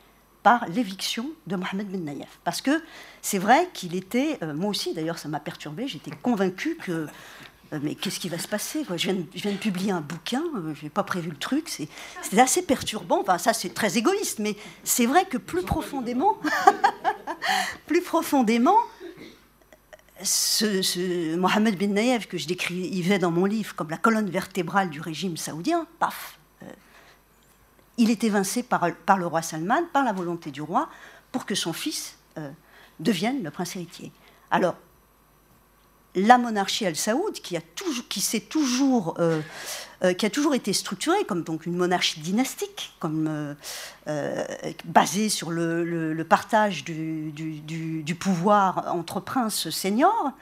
par 0.43 0.67
l'éviction 0.69 1.31
de 1.47 1.57
Mohamed 1.57 1.89
Ben 1.89 2.05
Nayef. 2.05 2.39
Parce 2.45 2.61
que 2.61 2.83
c'est 3.23 3.39
vrai 3.39 3.69
qu'il 3.73 3.95
était, 3.95 4.39
euh, 4.43 4.55
moi 4.55 4.71
aussi 4.71 4.95
d'ailleurs 4.95 5.19
ça 5.19 5.29
m'a 5.29 5.41
perturbé, 5.41 5.87
j'étais 5.87 6.11
convaincue 6.11 6.77
que, 6.77 7.07
euh, 7.73 7.79
mais 7.83 7.95
qu'est-ce 7.95 8.19
qui 8.19 8.29
va 8.29 8.39
se 8.39 8.49
passer 8.49 8.85
je 8.89 9.11
viens, 9.11 9.15
de, 9.53 9.57
publier 9.59 9.93
un 9.93 10.01
bouquin, 10.01 10.43
euh, 10.57 10.75
je 10.75 10.85
n'ai 10.85 10.91
pas 10.91 11.05
prévu 11.05 11.31
le 11.31 11.37
truc, 11.37 11.69
c'était 11.69 12.41
assez 12.41 12.63
perturbant, 12.63 13.21
enfin 13.21 13.39
ça 13.39 13.53
c'est 13.53 13.75
très 13.75 13.99
égoïste, 13.99 14.39
mais 14.39 14.57
c'est 14.83 15.07
vrai 15.07 15.27
que 15.27 15.37
plus 15.37 15.63
profondément, 15.63 16.39
plus 17.87 18.03
profondément, 18.03 18.77
ce, 20.23 21.37
Mohamed 21.37 21.79
Ben 21.79 21.95
Nayef 21.95 22.27
que 22.29 22.39
je 22.39 22.47
décrivais 22.47 23.19
dans 23.19 23.31
mon 23.31 23.45
livre 23.45 23.75
comme 23.75 23.91
la 23.91 23.97
colonne 23.97 24.31
vertébrale 24.31 24.91
du 24.91 25.01
régime 25.01 25.37
saoudien, 25.37 25.87
paf, 25.99 26.40
il 28.01 28.11
est 28.11 28.25
évincé 28.25 28.63
par, 28.63 28.89
le 29.19 29.27
roi 29.27 29.43
Salman, 29.43 29.83
par 29.93 30.05
la 30.05 30.13
volonté 30.13 30.51
du 30.51 30.63
roi, 30.63 30.89
pour 31.33 31.45
que 31.45 31.55
son 31.55 31.75
fils 31.75 32.17
euh, 32.39 32.51
devienne 32.99 33.43
le 33.43 33.51
prince 33.51 33.77
héritier. 33.77 34.11
Alors, 34.51 34.75
la 36.15 36.39
monarchie 36.39 36.87
al-Saoud, 36.87 37.35
qui, 37.35 37.59
a 37.59 37.61
toujours, 37.61 39.17
euh, 39.19 39.43
euh, 40.03 40.15
qui 40.15 40.25
a 40.25 40.31
toujours 40.31 40.55
été 40.55 40.73
structurée 40.73 41.25
comme 41.25 41.45
donc 41.45 41.67
une 41.67 41.77
monarchie 41.77 42.21
dynastique, 42.21 42.95
comme, 43.01 43.55
basée 44.87 45.29
sur 45.29 45.51
le, 45.51 46.25
partage 46.27 46.85
du, 46.85 48.17
pouvoir 48.19 48.95
entre 48.95 49.21
princes 49.21 49.69
seniors, 49.69 50.33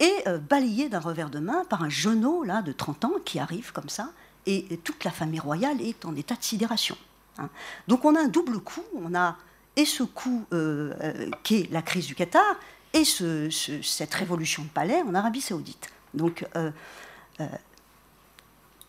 est 0.00 0.28
balayée 0.50 0.88
d'un 0.88 1.00
revers 1.00 1.30
de 1.30 1.38
main 1.38 1.64
par 1.70 1.84
un 1.84 1.88
genou 1.88 2.42
là, 2.42 2.62
de 2.62 2.72
30 2.72 3.04
ans 3.04 3.12
qui 3.24 3.38
arrive 3.38 3.72
comme 3.72 3.88
ça 3.88 4.10
et 4.46 4.78
toute 4.84 5.04
la 5.04 5.10
famille 5.10 5.40
royale 5.40 5.80
est 5.80 6.04
en 6.04 6.14
état 6.14 6.36
de 6.36 6.42
sidération. 6.42 6.96
Hein. 7.38 7.48
Donc 7.88 8.04
on 8.04 8.14
a 8.14 8.20
un 8.20 8.28
double 8.28 8.60
coup, 8.60 8.84
on 8.94 9.14
a 9.14 9.36
et 9.76 9.84
ce 9.84 10.02
coup 10.02 10.44
euh, 10.52 10.94
euh, 11.02 11.30
qui 11.42 11.56
est 11.60 11.70
la 11.70 11.82
crise 11.82 12.06
du 12.06 12.14
Qatar 12.14 12.56
et 12.92 13.04
cette 13.04 14.14
révolution 14.14 14.62
de 14.62 14.68
palais 14.68 15.02
en 15.02 15.14
Arabie 15.14 15.42
saoudite. 15.42 15.90
Donc 16.14 16.46
euh, 16.56 16.70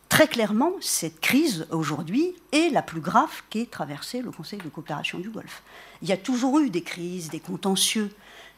très 0.07 0.27
clairement, 0.27 0.71
cette 0.79 1.19
crise 1.19 1.67
aujourd'hui 1.71 2.33
est 2.53 2.71
la 2.71 2.81
plus 2.81 3.01
grave 3.01 3.43
qu'ait 3.49 3.65
traversée 3.65 4.21
le 4.21 4.31
Conseil 4.31 4.59
de 4.59 4.69
coopération 4.69 5.19
du 5.19 5.29
Golfe. 5.29 5.61
Il 6.01 6.07
y 6.07 6.13
a 6.13 6.17
toujours 6.17 6.59
eu 6.59 6.69
des 6.69 6.83
crises, 6.83 7.29
des 7.29 7.41
contentieux, 7.41 8.09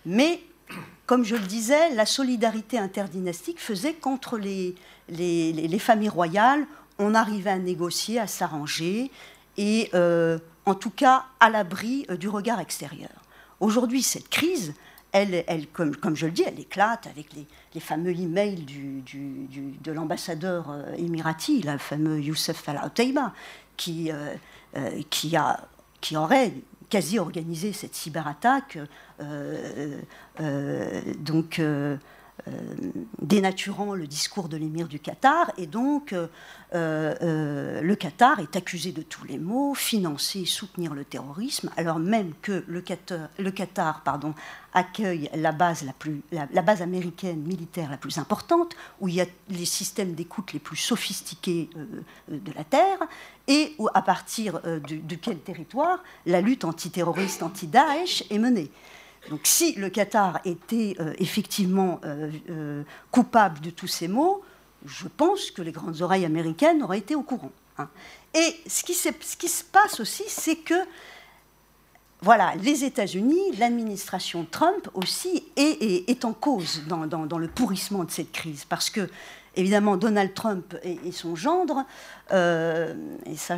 mais 0.06 0.44
comme 1.08 1.24
je 1.24 1.36
le 1.36 1.48
disais, 1.48 1.96
la 1.96 2.06
solidarité 2.06 2.78
interdynastique 2.78 3.60
faisait 3.60 3.94
qu'entre 3.94 4.38
les, 4.38 4.76
familles 5.80 6.10
royales, 6.10 6.68
on 7.00 7.16
arrivait 7.16 7.50
à 7.50 7.58
négocier, 7.58 8.20
à 8.20 8.28
s'arranger, 8.28 9.10
et 9.58 9.90
euh, 9.94 10.38
en 10.66 10.76
tout 10.76 10.92
cas 10.92 11.26
à 11.40 11.50
l'abri 11.50 12.06
euh, 12.10 12.18
du 12.18 12.30
regard 12.30 12.60
extérieur. 12.60 13.10
Aujourd'hui, 13.60 14.04
cette 14.04 14.30
crise, 14.30 14.74
elle, 15.12 15.44
comme, 15.74 16.16
je 16.16 16.28
le 16.28 16.32
dis, 16.32 16.44
elle 16.46 16.60
éclate 16.60 17.08
avec 17.08 17.28
les, 17.34 17.80
fameux 17.80 18.12
emails 18.12 18.64
de 18.64 19.92
l'ambassadeur 19.92 20.70
euh, 20.70 20.94
émirati, 20.98 21.64
le 21.64 21.78
fameux 21.78 22.22
Youssef 22.22 22.70
al 22.70 22.92
qui, 23.76 24.12
qui, 25.10 25.36
qui 26.02 26.18
aurait 26.18 26.54
quasi 26.90 27.18
organisé 27.20 27.74
cette 27.74 27.96
cyberattaque. 27.96 28.78
donc 31.20 31.60
euh, 31.60 31.98
dénaturant 33.22 33.94
le 33.94 34.08
discours 34.08 34.50
de 34.50 34.58
l'émir 34.58 34.88
du 34.88 35.00
Qatar. 35.00 35.52
Et 35.58 35.68
donc, 35.68 36.14
euh, 36.14 36.28
euh, 36.74 37.82
le 37.82 37.96
Qatar 37.96 38.40
est 38.40 38.56
accusé 38.56 38.92
de 38.92 39.02
tous 39.02 39.26
les 39.26 39.38
maux, 39.38 39.74
financer, 39.74 40.46
soutenir 40.46 40.94
le 40.94 41.04
terrorisme, 41.04 41.70
alors 41.78 42.00
même 42.00 42.34
que 42.42 42.64
le 42.68 42.82
Qatar, 42.82 44.02
accueille 44.74 45.30
la 45.34 45.52
base, 45.52 45.84
la, 45.84 45.94
plus, 45.94 46.22
la, 46.32 46.48
américaine 46.82 47.42
militaire 47.42 47.90
la 47.90 47.98
plus 47.98 48.18
importante, 48.20 48.76
où 49.00 49.08
il 49.08 49.16
y 49.16 49.22
a 49.22 49.26
les 49.50 49.66
systèmes 49.66 50.14
d'écoute 50.14 50.54
les 50.54 50.60
plus 50.60 50.78
sophistiqués 50.78 51.70
de 52.28 52.52
la 52.56 52.64
Terre, 52.64 53.00
et 53.48 53.76
à 53.96 54.02
partir 54.04 54.62
de 54.62 55.16
quel 55.16 55.40
territoire 55.40 56.04
la 56.28 56.40
lutte 56.40 56.66
antiterroriste, 56.66 57.42
anti-Daesh 57.42 58.26
est 58.30 58.38
menée. 58.38 58.70
Donc 59.30 59.42
si 59.44 59.74
le 59.74 59.90
Qatar 59.90 60.40
était 60.44 60.96
euh, 61.00 61.14
effectivement 61.20 62.02
euh, 62.04 62.32
euh, 62.50 62.84
coupable 63.12 63.62
de 63.62 63.70
tous 63.70 63.88
ces 63.88 64.08
maux, 64.08 64.42
je 64.86 65.08
pense 65.08 65.52
que 65.52 65.62
les 65.62 65.72
grandes 65.72 66.02
oreilles 66.02 66.26
américaines 66.26 66.82
auraient 66.84 67.00
été 67.00 67.16
au 67.16 67.22
courant. 67.22 67.52
Hein. 67.78 67.90
Et 68.34 68.56
ce 68.68 68.84
qui, 68.84 68.94
se 68.94 69.64
passe 69.64 70.00
aussi, 70.00 70.24
c'est 70.28 70.56
que 70.56 70.76
voilà, 72.22 72.54
les 72.56 72.84
États-Unis, 72.84 73.56
l'administration 73.58 74.46
Trump 74.50 74.90
aussi 74.94 75.44
est, 75.56 76.26
en 76.26 76.34
cause 76.34 76.84
dans, 76.88 77.08
dans, 77.08 77.38
le 77.38 77.48
pourrissement 77.48 78.04
de 78.04 78.12
cette 78.12 78.32
crise, 78.32 78.66
parce 78.66 78.90
que 78.90 79.10
évidemment, 79.60 79.98
Donald 79.98 80.34
Trump 80.34 80.76
et, 80.84 81.11
son 81.11 81.36
gendre, 81.36 81.86
euh, 82.31 82.94
et 83.26 83.36
ça, 83.36 83.57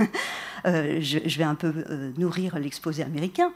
euh, 0.66 0.98
je, 1.00 1.38
vais 1.38 1.44
un 1.44 1.54
peu 1.54 1.72
euh, 1.88 2.12
nourrir 2.18 2.58
l'exposé 2.58 3.02
américain, 3.02 3.52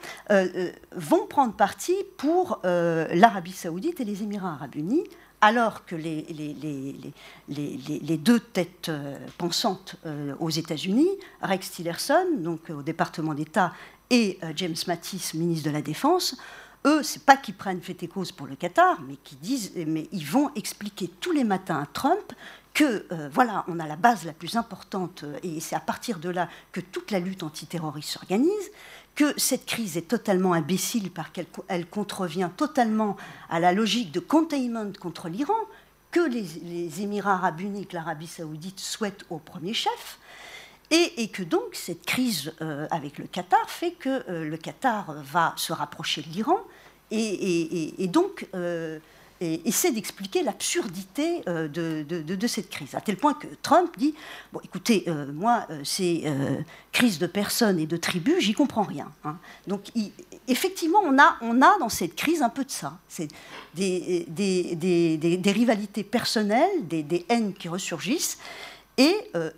vont 0.96 1.26
prendre 1.26 1.54
parti 1.54 1.94
pour 2.16 2.60
l'Arabie 2.64 3.52
saoudite 3.52 4.00
et 4.00 4.04
les 4.04 4.22
Émirats 4.22 4.54
arabes 4.54 4.76
unis, 4.76 5.04
alors 5.40 5.84
que 5.84 5.94
les, 5.94 6.22
les, 6.30 6.96
les, 7.48 8.16
deux 8.16 8.40
têtes 8.40 8.90
pensantes 9.36 9.96
aux 10.40 10.50
États-Unis, 10.50 11.10
Rex 11.42 11.70
Tillerson, 11.72 12.26
donc 12.38 12.70
au 12.70 12.82
département 12.82 13.34
d'État, 13.34 13.72
et 14.10 14.38
James 14.56 14.76
Mattis, 14.86 15.32
ministre 15.34 15.68
de 15.68 15.74
la 15.74 15.82
Défense, 15.82 16.36
eux, 16.86 17.02
c'est 17.02 17.24
pas 17.24 17.36
qu'ils 17.36 17.54
prennent 17.54 17.80
fait 17.80 18.02
et 18.02 18.08
cause 18.08 18.32
pour 18.32 18.46
le 18.46 18.56
Qatar, 18.56 19.00
mais 19.08 19.16
qu'ils 19.16 19.38
disent, 19.38 19.72
mais 19.86 20.08
ils 20.12 20.26
vont 20.26 20.50
expliquer 20.54 21.08
tous 21.20 21.32
les 21.32 21.44
matins 21.44 21.80
à 21.82 21.86
Trump 21.86 22.32
que 22.74 23.06
euh, 23.12 23.28
voilà, 23.32 23.64
on 23.68 23.78
a 23.78 23.86
la 23.86 23.96
base 23.96 24.24
la 24.24 24.32
plus 24.32 24.56
importante 24.56 25.22
euh, 25.22 25.38
et 25.44 25.60
c'est 25.60 25.76
à 25.76 25.80
partir 25.80 26.18
de 26.18 26.28
là 26.28 26.48
que 26.72 26.80
toute 26.80 27.12
la 27.12 27.20
lutte 27.20 27.44
antiterroriste 27.44 28.10
s'organise, 28.10 28.70
que 29.14 29.32
cette 29.38 29.64
crise 29.64 29.96
est 29.96 30.08
totalement 30.08 30.52
imbécile 30.52 31.12
parce 31.12 31.30
qu'elle 31.30 31.46
elle 31.68 31.86
contrevient 31.86 32.50
totalement 32.56 33.16
à 33.48 33.60
la 33.60 33.72
logique 33.72 34.10
de 34.10 34.18
containment 34.18 34.92
contre 35.00 35.28
l'Iran 35.28 35.54
que 36.10 36.20
les, 36.28 37.00
Émirats 37.00 37.34
arabes 37.34 37.60
unis, 37.60 37.86
que 37.86 37.94
l'Arabie 37.94 38.26
saoudite 38.26 38.80
souhaitent 38.80 39.24
au 39.30 39.38
premier 39.38 39.74
chef. 39.74 40.18
Et, 40.90 41.28
que 41.28 41.42
donc 41.42 41.74
cette 41.74 42.06
crise 42.06 42.52
euh, 42.60 42.86
avec 42.90 43.18
le 43.18 43.26
Qatar 43.26 43.68
fait 43.68 43.92
que 43.92 44.22
le 44.30 44.56
Qatar 44.56 45.12
va 45.24 45.52
se 45.56 45.72
rapprocher 45.72 46.22
de 46.22 46.28
l'Iran, 46.28 46.60
et, 47.14 48.06
donc, 48.08 48.46
euh, 48.54 48.98
essaie 49.40 49.92
d'expliquer 49.92 50.42
l'absurdité 50.42 51.42
de, 51.46 52.02
de, 52.02 52.46
cette 52.46 52.70
crise, 52.70 52.94
à 52.94 53.00
tel 53.00 53.16
point 53.16 53.34
que 53.34 53.46
Trump 53.62 53.92
dit, 53.98 54.14
bon 54.52 54.60
écoutez, 54.64 55.04
moi, 55.34 55.66
ces 55.82 56.24
crises 56.92 57.18
de 57.18 57.26
personnes 57.26 57.78
et 57.78 57.86
de 57.86 57.96
tribus, 57.96 58.38
j'y 58.40 58.54
comprends 58.54 58.84
rien. 58.84 59.10
Hein. 59.24 59.36
Donc 59.66 59.82
effectivement, 60.48 61.00
on 61.04 61.18
a, 61.18 61.36
on 61.42 61.60
a 61.62 61.78
dans 61.78 61.88
cette 61.88 62.14
crise 62.14 62.42
un 62.42 62.48
peu 62.48 62.64
de 62.64 62.70
ça. 62.70 62.98
C'est 63.08 63.28
des, 63.74 64.26
rivalités 65.46 66.04
personnelles, 66.04 66.86
des, 66.88 67.26
haines 67.28 67.52
qui 67.54 67.68
ressurgissent, 67.68 68.38
et 68.96 69.14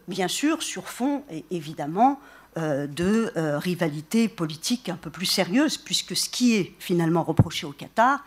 bien 0.09 0.29
sûr, 0.29 0.63
sur 0.63 0.89
fond, 0.89 1.23
évidemment, 1.51 2.19
euh, 2.19 2.36
de 2.57 3.33
euh, 3.37 3.59
rivalité 3.59 4.29
politique 4.29 4.89
un 4.89 4.97
peu 4.97 5.11
plus 5.11 5.27
sérieuse, 5.27 5.77
puisque 5.77 6.17
ce 6.17 6.31
qui 6.31 6.55
est 6.55 6.73
finalement 6.79 7.23
reproché 7.23 7.67
au 7.67 7.73
Qatar, 7.73 8.25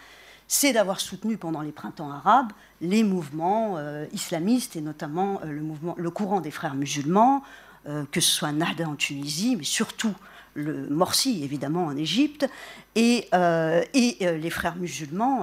c'est 0.47 0.73
d'avoir 0.73 0.99
soutenu 0.99 1.37
pendant 1.37 1.61
les 1.61 1.71
printemps 1.71 2.11
arabes 2.11 2.51
les 2.81 3.03
mouvements 3.03 3.75
euh, 3.77 4.05
islamistes 4.13 4.75
et 4.75 4.81
notamment 4.81 5.41
le, 5.43 6.09
courant 6.11 6.41
des 6.41 6.51
frères 6.51 6.75
musulmans, 6.75 7.43
que 8.11 8.19
ce 8.19 8.29
soit 8.29 8.51
Nahda 8.51 8.87
en 8.87 8.95
Tunisie, 8.95 9.55
mais 9.55 9.63
surtout 9.63 10.13
le 10.53 10.87
Morsi 10.89 11.43
évidemment 11.43 11.85
en 11.85 11.97
Égypte, 11.97 12.47
et 12.95 13.27
les 13.31 14.49
frères 14.51 14.75
musulmans 14.75 15.41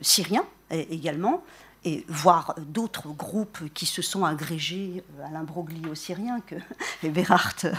syriens 0.00 0.44
également, 0.70 1.42
et 1.86 2.04
voir 2.08 2.56
d'autres 2.58 3.08
groupes 3.08 3.72
qui 3.72 3.86
se 3.86 4.02
sont 4.02 4.24
agrégés 4.24 5.04
à 5.24 5.30
l'imbroglio 5.30 5.94
syrien 5.94 6.40
que 6.40 6.56
Eberhardt 7.04 7.70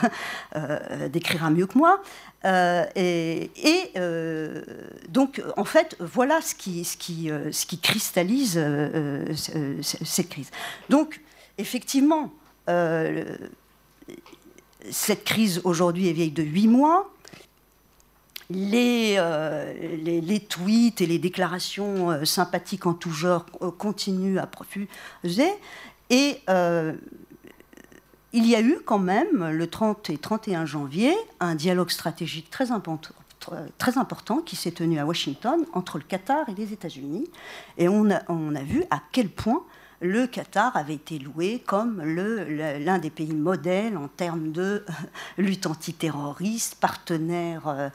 euh, 0.55 1.09
décrira 1.09 1.49
mieux 1.49 1.67
que 1.67 1.77
moi. 1.77 2.01
Euh, 2.45 2.85
et, 2.95 3.51
euh, 3.97 4.63
donc, 5.09 5.43
en 5.57 5.65
fait, 5.65 5.97
voilà 5.99 6.39
ce 6.41 6.55
qui, 6.55 6.85
ce 6.85 6.95
qui, 6.95 7.29
ce 7.51 7.65
qui 7.65 7.79
cristallise 7.79 8.53
cette 9.83 10.29
crise. 10.29 10.51
Donc, 10.89 11.21
effectivement, 11.57 12.31
cette 14.89 15.25
crise 15.25 15.59
aujourd'hui 15.65 16.07
est 16.07 16.13
vieille 16.13 16.31
de 16.31 16.43
huit 16.43 16.69
mois. 16.69 17.11
Euh, 18.55 19.73
les, 20.03 20.39
tweets 20.39 21.01
et 21.01 21.05
les 21.05 21.19
déclarations 21.19 22.11
euh, 22.11 22.23
sympathiques 22.25 22.85
en 22.85 22.93
tout 22.93 23.11
genre 23.11 23.45
euh, 23.61 23.71
continuent 23.71 24.37
à 24.37 24.47
profuser. 24.47 25.51
Et 26.09 26.39
il 28.33 28.45
y 28.45 28.55
a 28.55 28.61
eu 28.61 28.79
quand 28.85 28.99
même, 28.99 29.49
le 29.49 29.67
30 29.67 30.09
et 30.09 30.17
31 30.17 30.65
janvier, 30.65 31.13
un 31.39 31.55
dialogue 31.55 31.89
stratégique 31.89 32.49
très 32.49 32.71
important, 32.71 34.37
qui 34.45 34.55
s'est 34.55 34.71
tenu 34.71 34.99
à 34.99 35.05
Washington 35.05 35.65
entre 35.73 35.97
le 35.97 36.05
Qatar 36.05 36.47
et 36.47 36.53
les 36.53 36.71
États-Unis. 36.71 37.25
Et 37.77 37.89
on 37.89 38.09
a, 38.09 38.61
vu 38.61 38.85
à 38.89 39.01
quel 39.11 39.27
point 39.27 39.63
le 39.99 40.27
Qatar 40.27 40.77
avait 40.77 40.93
été 40.93 41.19
loué 41.19 41.61
comme 41.65 42.01
l'un 42.01 42.99
des 42.99 43.09
pays 43.09 43.33
modèles 43.33 43.97
en 43.97 44.07
termes 44.07 44.53
de 44.53 44.85
lutte 45.37 45.65
antiterroriste, 45.65 46.75
partenaire 46.75 47.91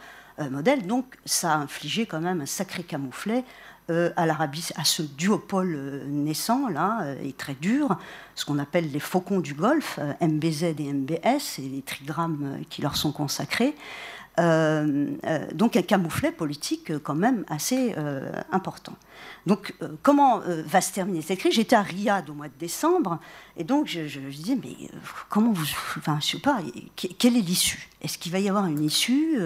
modèle. 0.51 0.87
Donc 0.87 1.19
ça 1.25 1.55
a 1.55 1.57
infligé 1.57 2.07
quand 2.07 2.21
même 2.21 2.41
un 2.41 2.47
sacré 2.47 2.83
camouflet 2.83 3.45
euh, 3.91 4.11
à 4.17 4.27
l'Arabie, 4.27 4.69
à 4.77 4.85
ce 4.85 5.03
duopole 5.03 5.75
euh, 5.75 6.05
naissant 6.07 6.69
là 6.69 7.15
et 7.23 7.33
très 7.33 7.55
dur, 7.55 7.97
ce 8.35 8.45
qu'on 8.45 8.59
appelle 8.59 8.91
les 8.91 9.01
faucons 9.01 9.41
du 9.41 9.55
Golfe, 9.55 9.99
MBZ 10.21 10.63
et 10.79 10.93
MBS, 10.93 11.59
et 11.59 11.69
les 11.69 11.83
trigrammes 11.83 12.61
qui 12.71 12.83
leur 12.83 12.97
sont 12.97 13.13
consacrés. 13.13 13.75
Donc 14.39 15.77
un 15.77 15.83
camouflet 15.83 16.33
politique 16.33 16.99
quand 17.03 17.15
même 17.15 17.45
assez 17.49 17.95
important. 18.51 18.95
Donc 19.47 19.75
comment 20.03 20.41
va 20.67 20.81
se 20.81 20.93
terminer 20.93 21.21
cette 21.23 21.39
crise? 21.39 21.55
J'étais 21.55 21.77
à 21.77 21.83
Riyad 21.83 22.31
au 22.31 22.35
mois 22.35 22.49
de 22.49 22.59
décembre, 22.59 23.19
et 23.57 23.65
donc 23.65 23.89
je, 23.89 24.19
disais, 24.31 24.57
mais 24.63 24.89
comment 25.29 25.53
vous... 25.53 25.67
Enfin, 25.99 26.19
je 26.21 26.29
sais 26.29 26.39
pas, 26.39 26.61
quelle 26.97 27.37
est 27.37 27.43
l'issue? 27.43 27.91
Est-ce 28.01 28.17
qu'il 28.19 28.33
va 28.33 28.39
y 28.39 28.49
avoir 28.49 28.67
une 28.67 28.83
issue? 28.83 29.39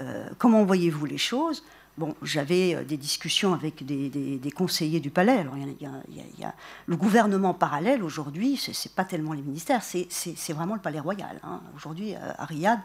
Euh, 0.00 0.28
comment 0.38 0.64
voyez-vous 0.64 1.06
les 1.06 1.18
choses? 1.18 1.62
Bon, 1.96 2.16
j'avais 2.22 2.74
euh, 2.74 2.84
des 2.84 2.96
discussions 2.96 3.54
avec 3.54 3.86
des, 3.86 4.50
conseillers 4.50 4.98
du 4.98 5.10
palais. 5.10 5.38
Alors, 5.38 5.56
il 5.56 5.76
y, 5.80 6.44
a, 6.44 6.54
le 6.86 6.96
gouvernement 6.96 7.54
parallèle 7.54 8.02
aujourd'hui, 8.02 8.56
ce 8.56 8.70
n'est 8.70 8.94
pas 8.94 9.04
tellement 9.04 9.32
les 9.32 9.42
ministères, 9.42 9.82
c'est 9.82 10.52
vraiment 10.52 10.74
le 10.74 10.80
palais 10.80 10.98
royal, 10.98 11.38
hein, 11.44 11.60
aujourd'hui 11.76 12.14
euh, 12.14 12.32
à 12.36 12.44
Riyad. 12.46 12.80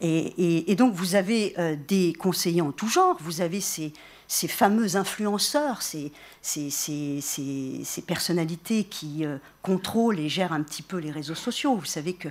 Et, 0.00 0.74
donc, 0.76 0.94
vous 0.94 1.14
avez 1.14 1.54
des 1.88 2.12
conseillers 2.12 2.60
en 2.60 2.72
tout 2.72 2.88
genre, 2.88 3.16
vous 3.20 3.40
avez 3.40 3.60
ces, 3.60 3.92
fameux 4.28 4.96
influenceurs, 4.96 5.80
ces, 5.80 6.12
personnalités 8.06 8.84
qui 8.84 9.24
contrôlent 9.62 10.20
et 10.20 10.28
gèrent 10.28 10.52
un 10.52 10.62
petit 10.62 10.82
peu 10.82 10.98
les 10.98 11.10
réseaux 11.10 11.34
sociaux. 11.34 11.76
Vous 11.76 11.86
savez 11.86 12.12
que 12.12 12.28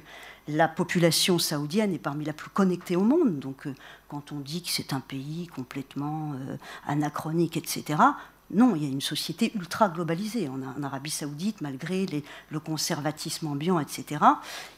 la 0.48 0.68
population 0.68 1.40
saoudienne 1.40 1.94
est 1.94 2.00
parmi 2.00 2.26
la 2.26 2.34
plus 2.34 2.50
connectée 2.50 2.96
au 2.96 3.02
monde. 3.02 3.40
Donc, 3.40 3.66
euh, 3.66 3.74
quand 4.08 4.32
on 4.32 4.40
dit 4.40 4.62
que 4.62 4.70
c'est 4.70 4.94
un 4.94 5.00
pays 5.00 5.48
complètement 5.48 6.34
euh, 6.34 6.58
anachronique, 6.86 7.58
etc., 7.58 8.00
non, 8.52 8.76
il 8.76 8.84
y 8.84 8.86
a 8.86 8.90
une 8.90 9.02
société 9.02 9.52
ultra 9.56 9.90
globalisée 9.90 10.48
en, 10.48 10.84
Arabie 10.84 11.10
saoudite, 11.10 11.62
malgré 11.62 12.06
le 12.50 12.60
conservatisme 12.60 13.48
ambiant, 13.48 13.80
etc. 13.80 14.24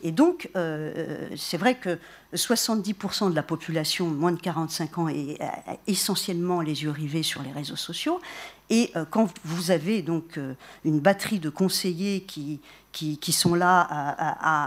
Et 0.03 0.11
donc, 0.11 0.49
euh, 0.55 1.29
c'est 1.35 1.57
vrai 1.57 1.75
que 1.75 1.99
70% 2.33 3.29
de 3.29 3.35
la 3.35 3.43
population, 3.43 4.07
moins 4.07 4.31
de 4.31 4.39
45 4.39 4.97
ans, 4.97 5.07
est, 5.09 5.37
essentiellement 5.85 6.61
les 6.61 6.83
yeux 6.83 6.91
rivés 6.91 7.23
sur 7.23 7.41
les 7.41 7.51
réseaux 7.51 7.75
sociaux. 7.75 8.21
Et 8.69 8.91
quand 9.11 9.31
vous 9.45 9.71
avez 9.71 10.01
donc 10.01 10.37
une 10.83 10.99
batterie 10.99 11.39
de 11.39 11.49
conseillers 11.49 12.21
qui, 12.23 12.59
qui, 12.97 13.31
sont 13.31 13.53
là 13.53 14.65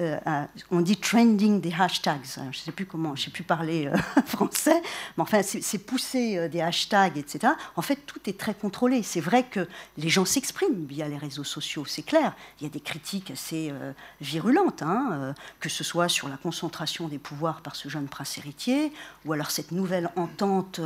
euh, 0.00 0.44
on 0.70 0.80
dit 0.80 0.96
trending 0.96 1.60
des 1.60 1.72
hashtags. 1.72 2.20
Je 2.24 2.40
ne 2.40 2.52
sais 2.52 2.72
plus 2.72 2.86
comment, 2.86 3.16
je 3.16 3.24
sais 3.24 3.30
plus 3.30 3.42
parler 3.42 3.86
euh, 3.86 3.96
français, 4.26 4.80
mais 5.16 5.22
enfin 5.22 5.42
c'est 5.42 5.78
pousser 5.78 6.38
euh, 6.38 6.48
des 6.48 6.60
hashtags, 6.60 7.18
etc. 7.18 7.52
En 7.74 7.82
fait, 7.82 7.96
tout 8.06 8.20
est 8.26 8.38
très 8.38 8.54
contrôlé. 8.54 9.02
C'est 9.02 9.20
vrai 9.20 9.44
que 9.44 9.66
les 9.98 10.08
gens 10.08 10.24
s'expriment 10.24 10.86
via 10.86 11.08
les 11.08 11.18
réseaux 11.18 11.44
sociaux, 11.44 11.84
c'est 11.84 12.02
clair. 12.02 12.34
Il 12.60 12.64
y 12.64 12.66
a 12.66 12.70
des 12.70 12.80
critiques 12.80 13.30
assez 13.30 13.72
virulentes, 14.20 14.82
hein, 14.82 15.34
que 15.60 15.68
ce 15.68 15.82
soit 15.84 16.08
sur 16.08 16.28
la 16.28 16.36
concentration 16.36 17.08
des 17.08 17.18
pouvoirs 17.18 17.60
par 17.60 17.74
ce 17.76 17.88
jeune 17.88 18.06
prince 18.06 18.38
héritier, 18.38 18.92
ou 19.24 19.32
alors 19.32 19.50
cette 19.50 19.72
nouvelle 19.72 20.10
entente 20.16 20.80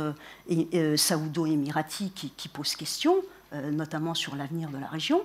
saoudo-émiratie 0.95 2.11
qui, 2.11 2.31
qui, 2.31 2.47
pose 2.47 2.75
question, 2.75 3.15
notamment 3.71 4.13
sur 4.13 4.35
l'avenir 4.35 4.69
de 4.69 4.77
la 4.77 4.87
région. 4.87 5.21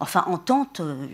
Enfin, 0.00 0.24
entente, 0.26 0.80
euh, 0.80 1.06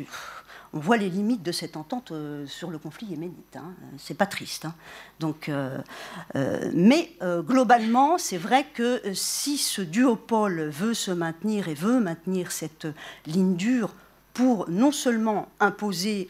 on 0.73 0.79
voit 0.79 0.97
les 0.97 1.11
limites 1.11 1.43
de 1.43 1.51
cette 1.51 1.77
entente 1.77 2.13
euh, 2.13 2.47
sur 2.47 2.71
le 2.71 2.79
conflit 2.79 3.09
yéménite. 3.09 3.57
Hein. 3.57 3.75
C'est 3.99 4.15
pas 4.15 4.27
triste. 4.27 4.65
Hein. 4.65 5.35
Euh, 5.49 6.71
mais 6.73 7.13
globalement, 7.21 8.17
c'est 8.17 8.39
vrai 8.39 8.65
que 8.75 9.03
si 9.13 9.59
ce 9.59 9.83
duopole 9.83 10.69
veut 10.69 10.95
se 10.95 11.11
maintenir 11.11 11.69
et 11.69 11.75
veut 11.75 11.99
maintenir 11.99 12.53
cette 12.53 12.87
ligne 13.27 13.57
dure 13.57 13.93
pour 14.35 14.69
non 14.69 14.93
seulement 14.93 15.49
imposer 15.61 16.29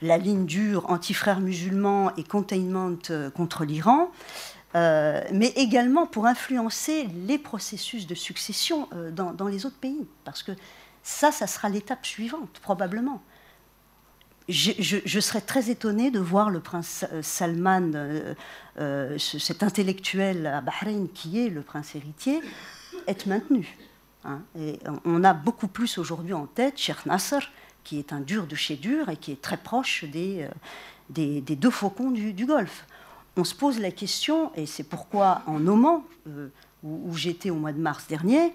la 0.00 0.16
ligne 0.16 0.46
dure 0.46 0.90
anti-frères 0.90 1.40
musulmans 1.40 2.10
et 2.16 2.24
containment 2.24 2.96
contre 3.36 3.66
l'Iran, 3.66 4.10
mais 4.74 5.52
également 5.56 6.06
pour 6.06 6.24
influencer 6.24 7.08
les 7.26 7.36
processus 7.36 8.06
de 8.06 8.14
succession 8.14 8.88
dans, 9.12 9.34
dans, 9.34 9.48
les 9.48 9.66
autres 9.66 9.76
pays. 9.76 10.06
Parce 10.24 10.42
que 10.42 10.52
ça, 11.02 11.32
ça 11.32 11.46
sera 11.46 11.68
l'étape 11.68 12.06
suivante, 12.06 12.60
probablement. 12.62 13.22
Je, 14.48 15.20
serais 15.20 15.40
très 15.40 15.70
étonnée 15.70 16.10
de 16.10 16.18
voir 16.18 16.50
le 16.50 16.60
prince 16.60 17.06
euh, 17.12 17.22
Salman, 17.22 17.92
euh, 17.94 18.34
euh, 18.78 19.16
cet 19.18 19.62
intellectuel 19.62 20.46
à 20.46 20.60
Bahreïn 20.60 21.08
qui 21.12 21.38
est 21.38 21.48
le 21.48 21.62
prince 21.62 21.94
héritier, 21.94 22.40
être 23.06 23.26
maintenu. 23.26 23.78
Hein. 24.24 24.42
On 25.04 25.22
a 25.24 25.32
beaucoup 25.32 25.68
plus 25.68 25.96
aujourd'hui 25.98 26.32
en 26.32 26.46
tête 26.46 26.76
Sheikh 26.76 27.06
Nasser, 27.06 27.38
qui 27.84 27.98
est 27.98 28.12
un 28.12 28.20
dur 28.20 28.46
de 28.46 28.54
chez 28.54 28.76
dur 28.76 29.08
et 29.08 29.16
qui 29.16 29.32
est 29.32 29.40
très 29.40 29.56
proche 29.56 30.04
des, 30.04 30.48
des, 31.08 31.40
deux 31.40 31.70
faucons 31.70 32.10
du, 32.10 32.46
Golfe. 32.46 32.86
On 33.36 33.44
se 33.44 33.54
pose 33.54 33.80
la 33.80 33.90
question, 33.90 34.52
et 34.54 34.66
c'est 34.66 34.84
pourquoi 34.84 35.42
en 35.46 35.66
Oman, 35.66 36.02
où 36.84 37.16
j'étais 37.16 37.50
au 37.50 37.56
mois 37.56 37.72
de 37.72 37.80
mars 37.80 38.06
dernier, 38.06 38.54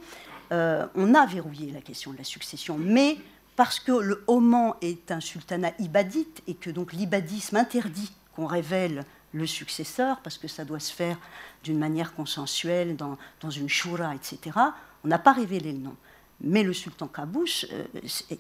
euh, 0.51 0.85
on 0.95 1.13
a 1.13 1.25
verrouillé 1.25 1.71
la 1.71 1.81
question 1.81 2.11
de 2.11 2.17
la 2.17 2.23
succession, 2.23 2.77
mais 2.77 3.17
parce 3.55 3.79
que 3.79 3.91
le 3.91 4.23
Oman 4.27 4.75
est 4.81 5.11
un 5.11 5.19
sultanat 5.19 5.71
ibadite 5.79 6.41
et 6.47 6.53
que 6.53 6.69
donc 6.69 6.93
l'ibadisme 6.93 7.57
interdit 7.57 8.11
qu'on 8.35 8.45
révèle 8.45 9.03
le 9.33 9.45
successeur, 9.45 10.19
parce 10.21 10.37
que 10.37 10.47
ça 10.47 10.63
doit 10.63 10.79
se 10.79 10.93
faire 10.93 11.17
d'une 11.63 11.77
manière 11.77 12.13
consensuelle, 12.13 12.95
dans, 12.95 13.17
une 13.49 13.67
shura, 13.67 14.15
etc., 14.15 14.57
on 15.03 15.07
n'a 15.07 15.19
pas 15.19 15.33
révélé 15.33 15.73
le 15.73 15.79
nom. 15.79 15.95
Mais 16.39 16.63
le 16.63 16.71
sultan 16.71 17.07
Qaboos 17.07 17.65
euh, 17.71 17.83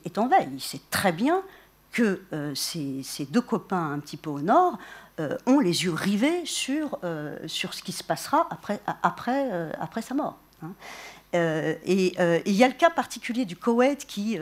est 0.05 0.17
en 0.17 0.27
veille. 0.27 0.49
Il 0.53 0.61
sait 0.61 0.81
très 0.91 1.11
bien 1.11 1.41
que 1.91 2.21
euh, 2.31 2.53
ses, 2.55 3.03
deux 3.29 3.41
copains 3.41 3.91
un 3.91 3.99
petit 3.99 4.17
peu 4.17 4.29
au 4.29 4.41
nord 4.41 4.77
ont 5.47 5.59
les 5.59 5.83
yeux 5.83 5.93
rivés 5.95 6.45
sur, 6.45 6.99
sur 7.47 7.73
ce 7.73 7.81
qui 7.81 7.91
se 7.91 8.03
passera 8.03 8.45
après, 8.51 8.79
après, 9.01 9.49
après 9.79 10.03
sa 10.03 10.13
mort. 10.13 10.37
Hein. 10.61 10.73
Et 11.33 12.13
il 12.45 12.53
y 12.53 12.63
a 12.63 12.67
le 12.67 12.73
cas 12.73 12.89
particulier 12.89 13.45
du 13.45 13.55
Koweït 13.55 14.05
qui, 14.05 14.39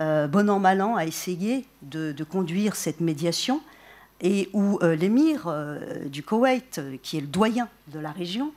bon 0.00 0.50
an 0.50 0.58
mal 0.58 0.82
an, 0.82 0.96
a 0.96 1.04
essayé 1.04 1.66
de 1.82 2.24
conduire 2.24 2.76
cette 2.76 3.00
médiation 3.00 3.60
et 4.20 4.48
où 4.52 4.78
l'émir 4.82 5.52
du 6.06 6.22
Koweït, 6.22 6.80
qui 7.02 7.18
est 7.18 7.20
le 7.20 7.26
doyen 7.26 7.68
de 7.88 7.98
la 7.98 8.10
région, 8.10 8.52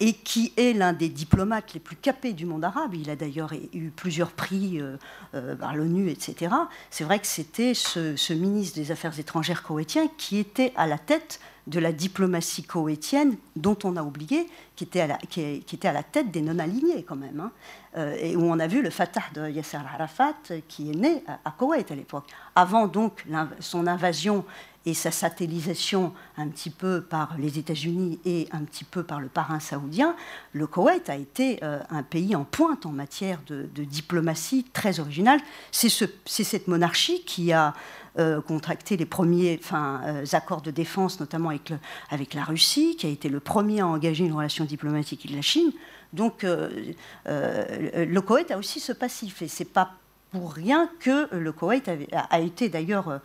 et 0.00 0.12
qui 0.12 0.52
est 0.56 0.72
l'un 0.72 0.92
des 0.92 1.08
diplomates 1.08 1.72
les 1.74 1.80
plus 1.80 1.96
capés 1.96 2.32
du 2.32 2.46
monde 2.46 2.64
arabe. 2.64 2.94
Il 2.94 3.10
a 3.10 3.16
d'ailleurs 3.16 3.52
eu 3.72 3.90
plusieurs 3.90 4.32
prix 4.32 4.80
euh, 4.80 4.96
euh, 5.34 5.54
par 5.54 5.76
l'ONU, 5.76 6.10
etc. 6.10 6.52
C'est 6.90 7.04
vrai 7.04 7.18
que 7.18 7.26
c'était 7.26 7.74
ce, 7.74 8.32
ministre 8.32 8.76
des 8.76 8.90
Affaires 8.90 9.18
étrangères 9.18 9.62
koweïtien 9.62 10.08
qui 10.18 10.38
était 10.38 10.72
à 10.76 10.86
la 10.86 10.98
tête 10.98 11.40
de 11.66 11.80
la 11.80 11.92
diplomatie 11.92 12.62
koweïtienne, 12.62 13.36
dont 13.56 13.78
on 13.84 13.96
a 13.96 14.02
oublié, 14.02 14.48
qui 14.76 14.84
était 14.84 15.00
à 15.00 15.06
la, 15.06 15.16
qui, 15.16 15.40
était 15.42 15.88
à 15.88 15.92
la 15.92 16.02
tête 16.02 16.30
des 16.30 16.42
non-alignés 16.42 17.04
quand 17.04 17.16
même, 17.16 17.40
hein. 17.40 17.52
euh, 17.96 18.16
et 18.20 18.36
où 18.36 18.42
on 18.42 18.58
a 18.58 18.66
vu 18.66 18.82
le 18.82 18.90
Fatah 18.90 19.22
de 19.34 19.48
Yasser 19.48 19.78
Arafat, 19.78 20.34
qui 20.68 20.90
est 20.90 20.94
né 20.94 21.22
à, 21.26 21.40
à 21.44 21.50
Koweït 21.52 21.90
à 21.90 21.94
l'époque. 21.94 22.26
Avant 22.54 22.86
donc 22.86 23.24
son 23.60 23.86
invasion 23.86 24.44
et 24.86 24.94
sa 24.94 25.10
satellisation 25.10 26.12
un 26.36 26.48
petit 26.48 26.70
peu 26.70 27.00
par 27.00 27.36
les 27.38 27.58
États-Unis 27.58 28.20
et 28.24 28.48
un 28.52 28.64
petit 28.64 28.84
peu 28.84 29.02
par 29.02 29.20
le 29.20 29.28
parrain 29.28 29.60
saoudien, 29.60 30.14
le 30.52 30.66
Koweït 30.66 31.08
a 31.08 31.16
été 31.16 31.58
euh, 31.62 31.80
un 31.90 32.02
pays 32.02 32.36
en 32.36 32.44
pointe 32.44 32.84
en 32.84 32.90
matière 32.90 33.40
de, 33.46 33.66
diplomatie 33.84 34.64
très 34.72 35.00
originale. 35.00 35.40
C'est 35.72 35.88
ce, 35.88 36.04
cette 36.26 36.68
monarchie 36.68 37.24
qui 37.24 37.52
a 37.52 37.72
euh, 38.18 38.40
contracté 38.40 38.96
les 38.96 39.06
premiers 39.06 39.60
euh, 39.72 40.24
accords 40.32 40.62
de 40.62 40.70
défense, 40.70 41.20
notamment 41.20 41.50
avec, 41.50 42.34
la 42.34 42.44
Russie, 42.44 42.96
qui 42.96 43.06
a 43.06 43.10
été 43.10 43.28
le 43.28 43.40
premier 43.40 43.80
à 43.80 43.86
engager 43.86 44.24
une 44.24 44.32
relation 44.32 44.64
diplomatique 44.64 45.22
avec 45.24 45.36
la 45.36 45.42
Chine. 45.42 45.72
Donc 46.12 46.44
le 46.44 48.18
Koweït 48.20 48.52
a 48.52 48.58
aussi 48.58 48.78
ce 48.78 48.92
passif, 48.92 49.42
et 49.42 49.48
c'est 49.48 49.64
pas 49.64 49.94
pour 50.30 50.52
rien 50.52 50.90
que 50.98 51.32
le 51.34 51.52
Koweït 51.52 51.88
a, 52.12 52.40
été 52.40 52.68
d'ailleurs 52.68 53.20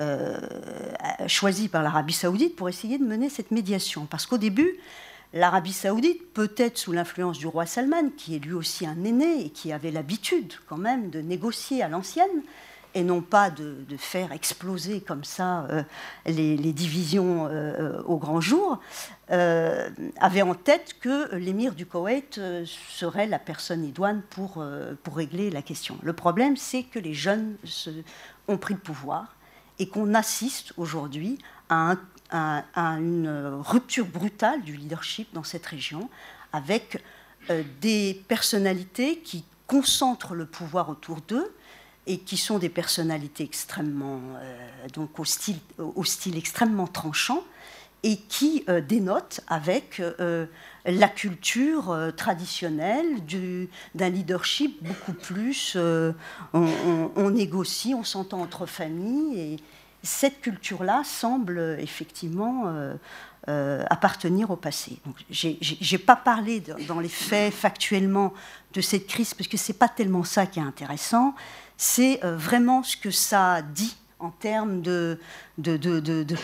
euh, 0.00 0.38
choisi 1.26 1.68
par 1.68 1.82
l'Arabie 1.82 2.14
saoudite 2.14 2.56
pour 2.56 2.70
essayer 2.70 2.98
de 2.98 3.04
mener 3.04 3.28
cette 3.28 3.50
médiation. 3.50 4.06
Parce 4.06 4.24
qu'au 4.24 4.38
début, 4.38 4.78
l'Arabie 5.34 5.74
saoudite, 5.74 6.32
peut-être 6.32 6.78
sous 6.78 6.92
l'influence 6.92 7.38
du 7.38 7.46
roi 7.46 7.66
Salman, 7.66 8.08
qui 8.16 8.34
est 8.34 8.38
lui 8.38 8.54
aussi 8.54 8.86
un 8.86 9.04
aîné 9.04 9.44
et 9.44 9.50
qui 9.50 9.72
avait 9.72 9.90
l'habitude 9.90 10.54
quand 10.66 10.78
même 10.78 11.10
de 11.10 11.20
négocier 11.20 11.82
à 11.82 11.88
l'ancienne, 11.88 12.42
et 12.94 13.02
non 13.02 13.20
pas 13.20 13.50
de, 13.50 13.84
faire 13.98 14.32
exploser 14.32 15.00
comme 15.00 15.24
ça 15.24 15.66
euh, 15.70 15.82
les, 16.26 16.72
divisions 16.72 17.48
euh, 17.50 18.00
au 18.04 18.16
grand 18.16 18.40
jour, 18.40 18.80
euh, 19.30 19.88
avait 20.18 20.42
en 20.42 20.54
tête 20.54 20.96
que 21.00 21.34
l'émir 21.34 21.74
du 21.74 21.86
Koweït 21.86 22.40
serait 22.64 23.26
la 23.26 23.38
personne 23.38 23.84
idoine 23.84 24.22
pour, 24.30 24.64
pour 25.02 25.16
régler 25.16 25.50
la 25.50 25.62
question. 25.62 25.98
Le 26.02 26.12
problème, 26.12 26.56
c'est 26.56 26.82
que 26.84 26.98
les 26.98 27.14
jeunes 27.14 27.56
ont 28.48 28.58
pris 28.58 28.74
le 28.74 28.80
pouvoir 28.80 29.34
et 29.78 29.88
qu'on 29.88 30.14
assiste 30.14 30.72
aujourd'hui 30.76 31.38
à, 31.68 31.96
à, 32.30 32.64
une 32.74 33.60
rupture 33.64 34.06
brutale 34.06 34.62
du 34.62 34.76
leadership 34.76 35.32
dans 35.32 35.44
cette 35.44 35.66
région, 35.66 36.08
avec 36.52 37.02
des 37.80 38.22
personnalités 38.28 39.18
qui 39.18 39.44
concentrent 39.66 40.34
le 40.34 40.46
pouvoir 40.46 40.88
autour 40.88 41.20
d'eux, 41.22 41.52
et 42.06 42.18
qui 42.18 42.36
sont 42.36 42.58
des 42.58 42.68
personnalités 42.68 43.44
extrêmement, 43.44 44.20
euh, 44.36 44.88
donc 44.92 45.18
au 45.18 45.24
style, 45.24 46.36
extrêmement 46.36 46.86
tranchant 46.86 47.42
et 48.02 48.18
qui 48.18 48.64
euh, 48.68 48.82
dénotent 48.82 49.40
avec 49.48 50.00
euh, 50.00 50.44
la 50.84 51.08
culture 51.08 51.96
traditionnelle 52.16 53.24
d'un 53.94 54.10
leadership 54.10 54.82
beaucoup 54.82 55.14
plus 55.14 55.78
on, 56.52 57.30
négocie, 57.30 57.94
on 57.94 58.04
s'entend 58.04 58.42
entre 58.42 58.66
familles 58.66 59.40
et 59.40 59.56
cette 60.02 60.42
culture-là 60.42 61.02
semble 61.04 61.78
effectivement 61.78 62.70
appartenir 63.46 64.50
au 64.50 64.56
passé. 64.56 64.98
Je 65.30 65.48
n'ai 65.90 65.98
pas 65.98 66.16
parlé 66.16 66.62
dans 66.86 67.00
les 67.00 67.08
faits 67.08 67.54
factuellement 67.54 68.34
de 68.74 68.82
cette 68.82 69.06
crise 69.06 69.32
parce 69.32 69.48
que 69.48 69.56
c'est 69.56 69.78
pas 69.78 69.88
tellement 69.88 70.24
ça 70.24 70.44
qui 70.44 70.58
est 70.58 70.62
intéressant 70.62 71.34
c'est 71.76 72.24
euh, 72.24 72.36
vraiment 72.36 72.82
ce 72.82 72.96
que 72.96 73.10
ça 73.10 73.62
dit 73.62 73.96
en 74.20 74.30
termes 74.30 74.80
de, 74.80 75.18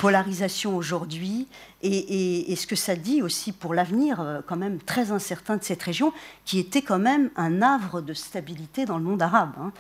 polarisation 0.01 0.77
aujourd'hui 0.77 1.49
et, 1.83 2.55
ce 2.57 2.67
que 2.67 2.77
ça 2.77 2.95
dit 2.95 3.23
aussi 3.23 3.53
pour 3.53 3.73
l'avenir 3.73 4.21
euh, 4.21 4.41
quand 4.47 4.57
même 4.57 4.79
très 4.81 5.13
incertain 5.13 5.57
de 5.57 5.65
cette 5.65 5.83
région 5.83 6.13
qui 6.45 6.59
était 6.59 6.83
quand 6.83 6.99
même 6.99 7.31
un 7.37 7.63
havre 7.63 8.03
de 8.03 8.13
stabilité 8.13 8.85
dans 8.85 8.99
le 8.99 9.05
monde 9.05 9.23
arabe. 9.23 9.53
Hein. 9.59 9.73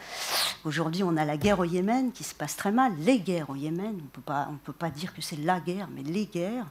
Aujourd'hui, 0.64 1.02
on 1.02 1.16
a 1.16 1.24
la 1.24 1.36
guerre 1.36 1.59
au 1.59 1.64
Yémen 1.64 2.12
qui 2.12 2.24
se 2.24 2.35
passe 2.35 2.56
très 2.56 2.72
mal, 2.72 2.93
les 3.01 3.18
guerres 3.18 3.51
au 3.51 3.56
Yémen, 3.56 3.98
on 4.27 4.52
ne 4.52 4.59
peut 4.64 4.72
pas 4.72 4.90
dire 4.90 5.12
que 5.14 5.20
c'est 5.20 5.39
la 5.39 5.60
guerre, 5.60 5.89
mais 5.94 6.02
les 6.02 6.27
guerres. 6.27 6.66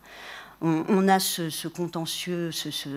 On, 0.61 1.07
a 1.07 1.19
ce, 1.19 1.69
contentieux, 1.69 2.49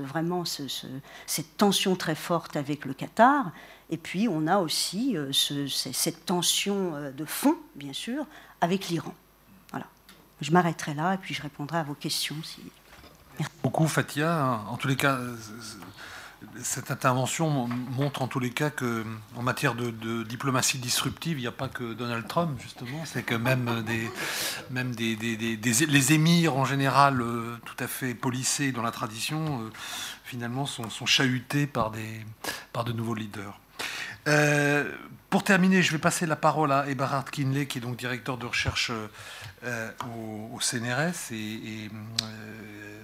vraiment 0.03 0.43
cette 0.45 1.57
tension 1.57 1.95
très 1.95 2.17
forte 2.17 2.57
avec 2.57 2.85
le 2.85 2.93
Qatar. 2.93 3.53
Et 3.93 3.99
puis 3.99 4.27
on 4.27 4.47
a 4.47 4.57
aussi 4.57 5.19
euh, 5.19 5.31
cette 5.33 6.25
tension 6.25 6.97
euh, 6.97 7.11
de 7.11 7.27
fond, 7.27 7.57
bien 7.77 7.93
sûr, 7.93 8.25
avec 8.63 8.89
l'Iran. 8.89 9.15
Voilà. 9.71 9.85
Je 10.41 10.51
m'arrêterai 10.51 10.95
là 10.95 11.13
et 11.13 11.19
puis 11.19 11.35
je 11.35 11.43
répondrai 11.43 11.77
à 11.77 11.83
vos 11.83 11.93
questions. 11.93 12.37
Si... 12.43 12.63
Merci 13.39 13.53
beaucoup, 13.63 13.87
Fatia. 13.87 14.63
En 14.71 14.79
tous 14.79 14.89
les 14.89 14.97
cas, 14.97 15.19
cette 16.63 16.91
intervention 16.91 17.69
montre 17.69 18.23
en 18.23 18.29
tous 18.29 18.41
les 18.41 18.49
cas 18.49 18.71
que, 18.71 19.05
en 19.37 19.43
matière 19.43 19.75
de, 19.75 20.23
diplomatie 20.23 20.79
disruptive, 20.79 21.37
il 21.37 21.43
n'y 21.43 21.47
a 21.47 21.53
pas 21.53 21.69
que 21.69 21.93
Donald 21.93 22.27
Trump 22.27 22.59
justement, 22.63 23.05
c'est 23.05 23.23
que 23.23 23.35
même 23.35 23.85
les 24.71 26.13
émirs 26.15 26.57
en 26.57 26.65
général, 26.65 27.21
euh, 27.21 27.59
tout 27.67 27.77
à 27.79 27.89
fait 27.89 28.15
polissés 28.15 28.73
dans 28.73 28.83
la 28.83 28.91
tradition, 28.91 29.71
finalement 30.25 30.65
sont, 30.65 30.89
chahutés 31.05 31.67
par 31.67 31.91
de 31.91 32.93
nouveaux 32.93 33.15
leaders. 33.15 33.59
Euh, 34.29 34.91
pour 35.31 35.43
terminer, 35.45 35.83
je 35.83 35.93
vais 35.93 35.99
passer 35.99 36.27
la 36.27 36.37
parole 36.37 36.73
à 36.73 36.89
Eberhard 36.89 37.31
Kinley, 37.31 37.67
qui 37.67 37.79
est 37.79 37.81
donc 37.81 37.97
directeur 37.97 38.39
de 38.39 38.47
recherche 38.47 38.93
euh, 39.65 39.91
au, 40.53 40.61
CNRS 40.61 41.33
et, 41.33 41.91
euh, 42.23 43.03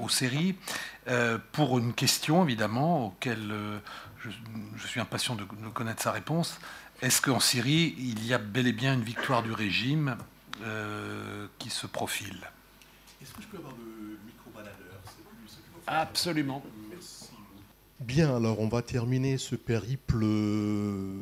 aux 0.00 0.08
séries, 0.08 0.56
pour 1.52 1.78
une 1.78 1.92
question 1.92 2.44
évidemment 2.44 3.06
auquel 3.06 3.52
je, 4.22 4.86
suis 4.86 5.00
impatient 5.00 5.34
de, 5.34 5.44
connaître 5.74 6.02
sa 6.02 6.12
réponse. 6.12 6.58
Est-ce 7.02 7.20
qu'en 7.20 7.40
Syrie, 7.40 7.94
il 7.98 8.24
y 8.26 8.32
a 8.32 8.38
bel 8.38 8.66
et 8.66 8.72
bien 8.72 8.94
une 8.94 9.02
victoire 9.02 9.42
du 9.42 9.52
régime 9.52 10.16
qui 11.58 11.70
se 11.70 11.86
profile? 11.86 12.48
Est-ce 13.20 13.32
que 13.32 13.42
je 13.42 13.48
peux 13.48 13.58
avoir 13.58 13.74
le 13.74 14.18
micro-baladeur? 14.24 14.76
Absolument. 15.86 16.62
Bien, 18.00 18.34
alors 18.34 18.60
on 18.60 18.68
va 18.68 18.80
terminer 18.80 19.36
ce 19.36 19.56
périple 19.56 20.20
euh, 20.22 21.12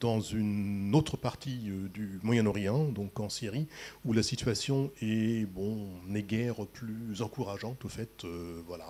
dans 0.00 0.20
une 0.20 0.92
autre 0.96 1.16
partie 1.16 1.70
euh, 1.70 1.88
du 1.94 2.18
Moyen-Orient, 2.24 2.86
donc 2.86 3.20
en 3.20 3.28
Syrie, 3.28 3.68
où 4.04 4.12
la 4.12 4.24
situation 4.24 4.90
est, 5.00 5.46
bon, 5.46 5.86
n'est 6.08 6.24
guère 6.24 6.66
plus 6.66 7.22
encourageante, 7.22 7.84
au 7.84 7.88
fait. 7.88 8.24
Euh, 8.24 8.60
voilà. 8.66 8.88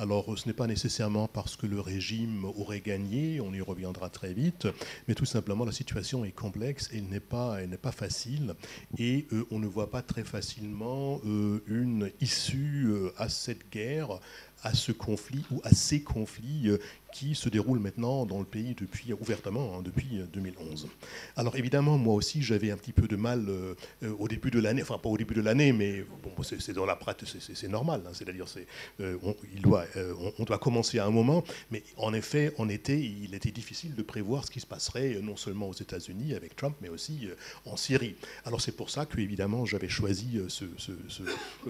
Alors, 0.00 0.36
ce 0.36 0.48
n'est 0.48 0.52
pas 0.52 0.66
nécessairement 0.66 1.28
parce 1.28 1.54
que 1.54 1.68
le 1.68 1.78
régime 1.78 2.44
aurait 2.44 2.80
gagné, 2.80 3.40
on 3.40 3.52
y 3.52 3.60
reviendra 3.60 4.10
très 4.10 4.34
vite, 4.34 4.66
mais 5.06 5.14
tout 5.14 5.26
simplement 5.26 5.64
la 5.64 5.70
situation 5.70 6.24
est 6.24 6.32
complexe 6.32 6.88
et 6.92 7.00
n'est 7.00 7.20
pas, 7.20 7.58
elle 7.62 7.70
n'est 7.70 7.76
pas 7.76 7.92
facile, 7.92 8.56
et 8.98 9.28
on 9.52 9.60
ne 9.60 9.66
voit 9.68 9.92
pas 9.92 10.02
très 10.02 10.24
facilement 10.24 11.20
une 11.68 12.10
issue 12.20 12.92
à 13.16 13.28
cette 13.28 13.70
guerre 13.70 14.18
à 14.64 14.74
ce 14.74 14.92
conflit 14.92 15.44
ou 15.50 15.60
à 15.62 15.70
ces 15.70 16.02
conflits 16.02 16.68
euh, 16.68 16.78
qui 17.14 17.36
se 17.36 17.48
déroule 17.48 17.78
maintenant 17.78 18.26
dans 18.26 18.40
le 18.40 18.44
pays 18.44 18.74
depuis 18.74 19.12
ouvertement 19.12 19.76
hein, 19.78 19.82
depuis 19.82 20.20
2011. 20.32 20.84
Euh, 20.84 21.06
Alors 21.36 21.54
évidemment, 21.56 21.96
moi 21.96 22.12
aussi, 22.12 22.42
j'avais 22.42 22.72
un 22.72 22.76
petit 22.76 22.92
peu 22.92 23.06
de 23.06 23.14
mal 23.14 23.46
euh, 23.48 23.74
euh, 24.02 24.12
au 24.18 24.26
début 24.26 24.50
de 24.50 24.58
l'année, 24.58 24.82
enfin 24.82 24.98
pas 24.98 25.08
au 25.08 25.16
début 25.16 25.34
de 25.34 25.40
l'année, 25.40 25.72
mais 25.72 26.04
c'est 26.42 26.72
dans 26.72 26.84
la 26.84 26.96
pratique, 26.96 27.28
c'est 27.40 27.68
normal. 27.68 28.02
Hein, 28.04 28.10
C'est-à-dire, 28.12 28.48
c'est 28.48 28.66
on, 29.00 30.44
doit, 30.44 30.58
commencer 30.58 30.98
à 30.98 31.06
un 31.06 31.10
moment, 31.10 31.44
mais 31.70 31.84
en 31.96 32.12
effet, 32.12 32.52
en 32.58 32.68
été, 32.68 32.98
il 32.98 33.32
était 33.34 33.52
difficile 33.52 33.94
de 33.94 34.02
prévoir 34.02 34.44
ce 34.44 34.50
qui 34.50 34.58
se 34.58 34.66
passerait 34.66 35.20
non 35.22 35.36
seulement 35.36 35.68
aux 35.68 35.74
États-Unis 35.74 36.34
avec 36.34 36.56
Trump, 36.56 36.76
mais 36.80 36.88
aussi 36.88 37.28
en 37.64 37.76
Syrie. 37.76 38.16
Alors 38.44 38.60
c'est 38.60 38.72
pour 38.72 38.90
ça 38.90 39.06
que 39.06 39.20
évidemment, 39.20 39.64
j'avais 39.66 39.88
choisi 39.88 40.40
ce, 40.48 40.64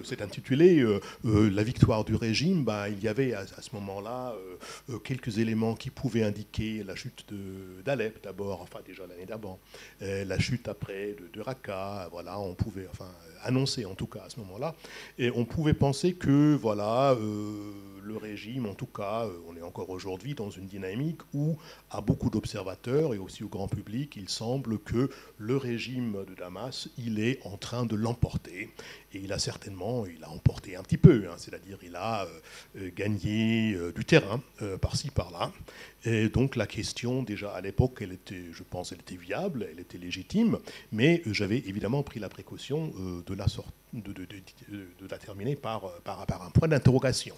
cet 0.05 0.23
intitulé 0.23 0.83
"La 1.25 1.63
victoire 1.63 2.05
du 2.05 2.15
régime". 2.15 2.65
Bah, 2.65 2.89
il 2.89 3.03
y 3.03 3.09
avait 3.09 3.35
à, 3.35 3.45
ce 3.47 3.71
moment-là 3.75 4.35
quelques 5.03 5.34
éléments 5.41 5.75
qui 5.75 5.91
pouvaient 5.91 6.23
indiquer 6.23 6.83
la 6.85 6.95
chute 6.95 7.27
d'Alep 7.85 8.23
d'abord, 8.23 8.61
enfin 8.61 8.81
déjà 8.87 9.07
l'année 9.07 9.27
d'avant, 9.27 9.59
la 10.01 10.39
chute 10.39 10.69
après 10.69 11.17
de, 11.33 11.41
Raqqa. 11.41 12.09
Voilà, 12.11 12.39
on 12.39 12.55
pouvait, 12.55 12.87
enfin, 12.91 13.11
annoncer 13.43 13.85
en 13.85 13.95
tout 13.95 14.07
cas 14.07 14.23
à 14.27 14.31
ce 14.31 14.39
moment-là, 14.41 14.75
et 15.19 15.31
on 15.31 15.45
pouvait 15.45 15.75
penser 15.75 16.15
que 16.15 16.55
voilà 16.55 17.17
le 18.05 18.17
régime, 18.17 18.67
en 18.67 18.75
tout 18.75 18.87
cas, 18.87 19.27
on 19.49 19.57
est 19.57 19.63
encore 19.63 19.91
aujourd'hui 19.91 20.35
dans 20.35 20.51
une 20.51 20.67
dynamique 20.67 21.21
où, 21.33 21.57
à 21.91 22.01
beaucoup 22.01 22.31
d'observateurs 22.31 23.15
et 23.15 23.19
aussi 23.19 23.43
au 23.43 23.49
grand 23.49 23.69
public, 23.69 24.15
il 24.17 24.29
semble 24.29 24.79
que 24.79 25.11
le 25.39 25.57
régime 25.57 26.25
de 26.27 26.35
Damas, 26.35 26.89
il 26.99 27.19
est 27.21 27.41
en 27.47 27.57
train 27.57 27.87
de 27.87 27.97
l'emporter. 27.97 28.71
Et 29.15 29.19
il 29.19 29.33
a 29.33 29.39
certainement, 29.39 30.07
il 30.07 30.25
a 30.25 30.31
emporté 30.31 30.75
un 30.75 30.83
petit 30.83 30.99
peu, 30.99 31.27
hein, 31.31 31.35
c'est-à-dire 31.37 31.79
il 31.85 31.95
a 31.95 32.27
euh, 32.77 32.91
gagné 32.95 33.75
euh, 33.75 33.93
du 33.93 34.05
terrain 34.05 34.43
euh, 34.61 34.77
par-ci, 34.77 35.11
par-là. 35.11 35.53
Et 36.05 36.29
donc 36.29 36.57
la 36.57 36.67
question, 36.67 37.23
déjà 37.23 37.53
à 37.53 37.61
l'époque, 37.61 37.99
elle 38.01 38.13
était, 38.13 38.47
je 38.53 38.65
pense, 38.65 38.91
elle 38.91 38.99
était 38.99 39.17
viable, 39.17 39.69
elle 39.71 39.79
était 39.79 39.99
légitime, 39.99 40.59
mais 40.91 41.23
j'avais 41.27 41.59
évidemment 41.59 42.03
pris 42.03 42.19
la 42.19 42.29
précaution 42.29 42.93
de 43.25 43.35
la 45.09 45.19
terminer 45.19 45.55
par, 45.55 45.93
par, 46.03 46.27
par 46.27 46.43
un 46.43 46.51
point 46.51 46.69
d'interrogation. 46.69 47.37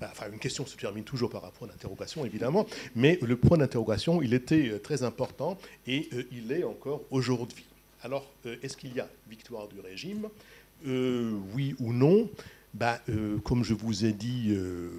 Enfin, 0.00 0.30
une 0.32 0.38
question 0.38 0.64
se 0.64 0.76
termine 0.76 1.04
toujours 1.04 1.28
par 1.28 1.44
un 1.44 1.50
point 1.50 1.66
d'interrogation, 1.68 2.24
évidemment, 2.24 2.66
mais 2.94 3.18
le 3.20 3.36
point 3.36 3.58
d'interrogation, 3.58 4.22
il 4.22 4.32
était 4.32 4.78
très 4.78 5.02
important 5.02 5.58
et 5.86 6.08
il 6.32 6.52
est 6.52 6.64
encore 6.64 7.02
aujourd'hui. 7.10 7.66
Alors, 8.02 8.30
est-ce 8.62 8.76
qu'il 8.76 8.94
y 8.94 9.00
a 9.00 9.08
victoire 9.28 9.68
du 9.68 9.80
régime? 9.80 10.28
Euh, 10.86 11.38
oui 11.54 11.74
ou 11.78 11.92
non, 11.92 12.28
bah, 12.74 13.00
euh, 13.08 13.38
comme 13.38 13.64
je 13.64 13.74
vous 13.74 14.04
ai 14.04 14.12
dit, 14.12 14.48
euh, 14.50 14.90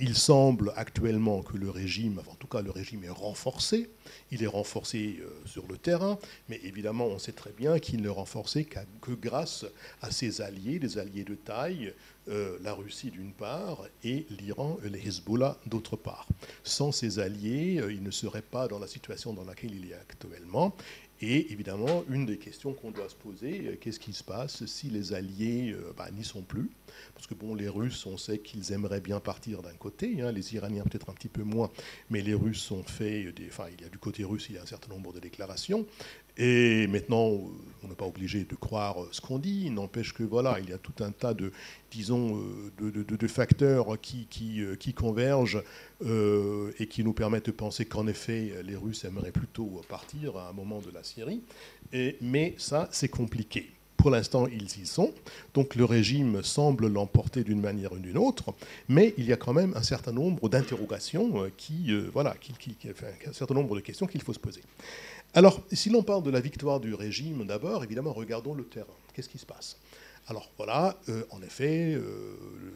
il 0.00 0.16
semble 0.16 0.72
actuellement 0.76 1.42
que 1.42 1.56
le 1.56 1.70
régime, 1.70 2.20
en 2.26 2.34
tout 2.34 2.46
cas 2.46 2.62
le 2.62 2.70
régime 2.70 3.04
est 3.04 3.10
renforcé, 3.10 3.90
il 4.32 4.42
est 4.42 4.48
renforcé 4.48 5.20
sur 5.44 5.66
le 5.68 5.76
terrain, 5.76 6.18
mais 6.48 6.58
évidemment 6.64 7.06
on 7.06 7.18
sait 7.20 7.32
très 7.32 7.52
bien 7.52 7.78
qu'il 7.78 8.02
ne 8.02 8.08
renforcé 8.08 8.64
que 8.64 9.12
grâce 9.12 9.64
à 10.02 10.10
ses 10.10 10.40
alliés, 10.40 10.80
des 10.80 10.98
alliés 10.98 11.22
de 11.22 11.36
taille, 11.36 11.94
la 12.26 12.72
Russie 12.72 13.12
d'une 13.12 13.32
part 13.32 13.84
et 14.02 14.26
l'Iran 14.30 14.78
et 14.84 14.88
les 14.88 15.06
Hezbollah 15.06 15.58
d'autre 15.66 15.96
part. 15.96 16.26
Sans 16.64 16.90
ces 16.90 17.20
alliés, 17.20 17.80
il 17.88 18.02
ne 18.02 18.10
serait 18.10 18.42
pas 18.42 18.66
dans 18.66 18.80
la 18.80 18.88
situation 18.88 19.32
dans 19.32 19.44
laquelle 19.44 19.74
il 19.74 19.92
est 19.92 19.94
actuellement. 19.94 20.74
Et 21.20 21.52
évidemment, 21.52 22.04
une 22.10 22.26
des 22.26 22.38
questions 22.38 22.72
qu'on 22.72 22.90
doit 22.90 23.08
se 23.08 23.14
poser, 23.14 23.68
euh, 23.68 23.76
qu'est-ce 23.80 24.00
qui 24.00 24.12
se 24.12 24.24
passe 24.24 24.66
si 24.66 24.88
les 24.90 25.12
Alliés 25.12 25.72
euh, 25.72 25.92
bah, 25.96 26.10
n'y 26.12 26.24
sont 26.24 26.42
plus? 26.42 26.70
Parce 27.14 27.26
que 27.26 27.34
bon, 27.34 27.54
les 27.54 27.68
Russes, 27.68 28.04
on 28.06 28.16
sait 28.16 28.38
qu'ils 28.38 28.72
aimeraient 28.72 29.00
bien 29.00 29.20
partir 29.20 29.62
d'un 29.62 29.74
côté, 29.74 30.20
hein, 30.20 30.32
les 30.32 30.54
Iraniens 30.54 30.82
peut-être 30.82 31.10
un 31.10 31.14
petit 31.14 31.28
peu 31.28 31.42
moins, 31.42 31.70
mais 32.10 32.20
les 32.20 32.34
Russes 32.34 32.70
ont 32.72 32.82
fait, 32.82 33.32
des, 33.32 33.46
enfin, 33.46 33.66
il 33.72 33.82
y 33.82 33.86
a 33.86 33.88
du 33.88 33.98
côté 33.98 34.24
russe, 34.24 34.46
il 34.48 34.56
y 34.56 34.58
a 34.58 34.62
un 34.62 34.66
certain 34.66 34.92
nombre 34.92 35.12
de 35.12 35.20
déclarations. 35.20 35.86
Et 36.36 36.86
maintenant, 36.88 37.30
on 37.84 37.88
n'est 37.88 37.94
pas 37.94 38.06
obligé 38.06 38.44
de 38.44 38.54
croire 38.54 38.96
ce 39.12 39.20
qu'on 39.20 39.38
dit. 39.38 39.70
N'empêche 39.70 40.12
que 40.12 40.22
voilà, 40.22 40.58
il 40.60 40.70
y 40.70 40.72
a 40.72 40.78
tout 40.78 41.04
un 41.04 41.12
tas 41.12 41.34
de, 41.34 41.52
disons, 41.90 42.40
euh, 42.80 43.04
de, 43.04 43.26
facteurs 43.28 44.00
qui, 44.00 44.26
euh, 44.60 44.76
convergent 44.96 45.62
euh, 46.04 46.72
et 46.78 46.86
qui 46.86 47.04
nous 47.04 47.12
permettent 47.12 47.46
de 47.46 47.52
penser 47.52 47.84
qu'en 47.84 48.06
effet, 48.06 48.52
les 48.64 48.76
Russes 48.76 49.04
aimeraient 49.04 49.32
plutôt 49.32 49.80
partir 49.88 50.36
à 50.36 50.48
un 50.48 50.52
moment 50.52 50.80
de 50.80 50.90
la 50.90 51.04
Syrie. 51.04 51.42
Mais 52.20 52.54
ça, 52.58 52.88
c'est 52.90 53.08
compliqué. 53.08 53.70
Pour 53.96 54.10
l'instant, 54.10 54.46
ils 54.48 54.82
y 54.82 54.86
sont. 54.86 55.14
Donc 55.54 55.76
le 55.76 55.84
régime 55.84 56.42
semble 56.42 56.88
l'emporter 56.88 57.42
d'une 57.44 57.60
manière 57.60 57.92
ou 57.92 57.98
d'une 57.98 58.18
autre, 58.18 58.52
mais 58.88 59.14
il 59.16 59.24
y 59.24 59.32
a 59.32 59.36
quand 59.36 59.54
même 59.54 59.72
un 59.76 59.82
certain 59.82 60.12
nombre 60.12 60.48
d'interrogations 60.48 61.50
qui, 61.56 61.94
voilà, 62.12 62.34
un 63.26 63.32
certain 63.32 63.54
nombre 63.54 63.76
de 63.76 63.80
questions 63.80 64.06
qu'il 64.06 64.20
faut 64.20 64.34
se 64.34 64.40
poser. 64.40 64.60
Alors, 65.36 65.60
si 65.72 65.90
l'on 65.90 66.04
parle 66.04 66.22
de 66.22 66.30
la 66.30 66.38
victoire 66.38 66.78
du 66.78 66.94
régime, 66.94 67.44
d'abord, 67.44 67.82
évidemment, 67.82 68.12
regardons 68.12 68.54
le 68.54 68.62
terrain. 68.62 68.86
Qu'est-ce 69.12 69.28
qui 69.28 69.38
se 69.38 69.46
passe? 69.46 69.78
Alors, 70.28 70.48
voilà, 70.56 70.96
euh, 71.08 71.24
en 71.30 71.42
effet, 71.42 71.94
euh, 71.94 72.36
le, 72.62 72.72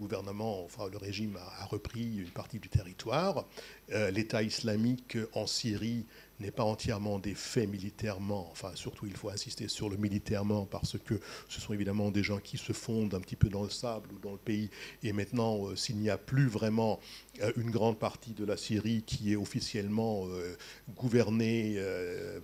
gouvernement, 0.00 0.64
enfin, 0.64 0.88
le 0.90 0.98
régime 0.98 1.38
a, 1.60 1.64
repris 1.66 2.16
une 2.18 2.30
partie 2.30 2.58
du 2.58 2.68
territoire. 2.68 3.46
Euh, 3.92 4.10
L'État 4.10 4.42
islamique 4.42 5.16
en 5.32 5.46
Syrie 5.46 6.06
n'est 6.44 6.50
pas 6.50 6.64
entièrement 6.64 7.18
défait 7.18 7.66
militairement, 7.66 8.48
enfin 8.50 8.70
surtout 8.74 9.06
il 9.06 9.16
faut 9.16 9.30
insister 9.30 9.68
sur 9.68 9.88
le 9.88 9.96
militairement 9.96 10.66
parce 10.66 10.98
que 10.98 11.14
ce 11.48 11.60
sont 11.60 11.72
évidemment 11.72 12.10
des 12.10 12.22
gens 12.22 12.38
qui 12.38 12.58
se 12.58 12.72
fondent 12.72 13.14
un 13.14 13.20
petit 13.20 13.36
peu 13.36 13.48
dans 13.48 13.62
le 13.62 13.70
sable 13.70 14.10
ou 14.12 14.18
dans 14.18 14.32
le 14.32 14.38
pays 14.38 14.70
et 15.02 15.12
maintenant 15.12 15.68
euh, 15.68 15.76
s'il 15.76 15.96
n'y 15.96 16.10
a 16.10 16.18
plus 16.18 16.46
vraiment 16.46 17.00
euh, 17.42 17.52
une 17.56 17.70
grande 17.70 17.98
partie 17.98 18.32
de 18.32 18.44
la 18.44 18.56
Syrie 18.56 19.02
qui 19.06 19.32
est 19.32 19.36
officiellement 19.36 20.26
euh, 20.28 20.56
gouvernée 20.94 21.78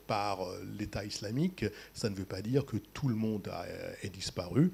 par 0.06 0.40
l'État 0.78 1.04
islamique, 1.04 1.64
ça 1.92 2.08
ne 2.08 2.14
veut 2.14 2.24
pas 2.24 2.42
dire 2.42 2.64
que 2.64 2.76
tout 2.76 3.08
le 3.08 3.14
monde 3.14 3.48
a, 3.48 3.66
est 4.02 4.10
disparu. 4.10 4.72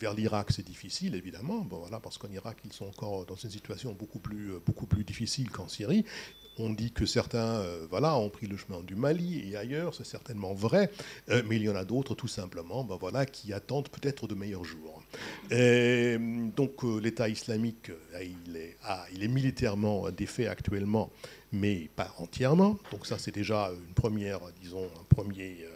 Vers 0.00 0.14
l'Irak, 0.14 0.50
c'est 0.50 0.64
difficile, 0.64 1.14
évidemment, 1.14 1.60
bon, 1.60 1.78
voilà, 1.78 2.00
parce 2.00 2.18
qu'en 2.18 2.30
Irak, 2.30 2.58
ils 2.64 2.72
sont 2.72 2.86
encore 2.86 3.26
dans 3.26 3.36
une 3.36 3.50
situation 3.50 3.92
beaucoup 3.92 4.18
plus, 4.18 4.52
beaucoup 4.64 4.86
plus 4.86 5.04
difficile 5.04 5.50
qu'en 5.50 5.68
Syrie. 5.68 6.04
On 6.56 6.70
dit 6.70 6.92
que 6.92 7.04
certains 7.04 7.56
euh, 7.56 7.86
voilà, 7.90 8.16
ont 8.16 8.30
pris 8.30 8.46
le 8.46 8.56
chemin 8.56 8.80
du 8.80 8.94
Mali 8.94 9.50
et 9.50 9.56
ailleurs, 9.56 9.92
c'est 9.94 10.06
certainement 10.06 10.54
vrai, 10.54 10.90
euh, 11.30 11.42
mais 11.48 11.56
il 11.56 11.62
y 11.62 11.68
en 11.68 11.74
a 11.74 11.84
d'autres 11.84 12.14
tout 12.14 12.28
simplement 12.28 12.84
ben 12.84 12.96
voilà, 12.96 13.26
qui 13.26 13.52
attendent 13.52 13.88
peut-être 13.88 14.28
de 14.28 14.34
meilleurs 14.36 14.64
jours. 14.64 15.02
Et, 15.50 16.16
donc 16.56 16.84
euh, 16.84 17.00
l'État 17.00 17.28
islamique, 17.28 17.90
il 18.20 18.56
est, 18.56 18.76
il 19.12 19.24
est 19.24 19.28
militairement 19.28 20.10
défait 20.10 20.46
actuellement, 20.46 21.10
mais 21.50 21.88
pas 21.96 22.14
entièrement. 22.18 22.78
Donc 22.92 23.06
ça 23.06 23.18
c'est 23.18 23.34
déjà 23.34 23.72
une 23.72 23.94
première, 23.94 24.40
disons, 24.62 24.84
un 24.84 25.04
premier, 25.08 25.66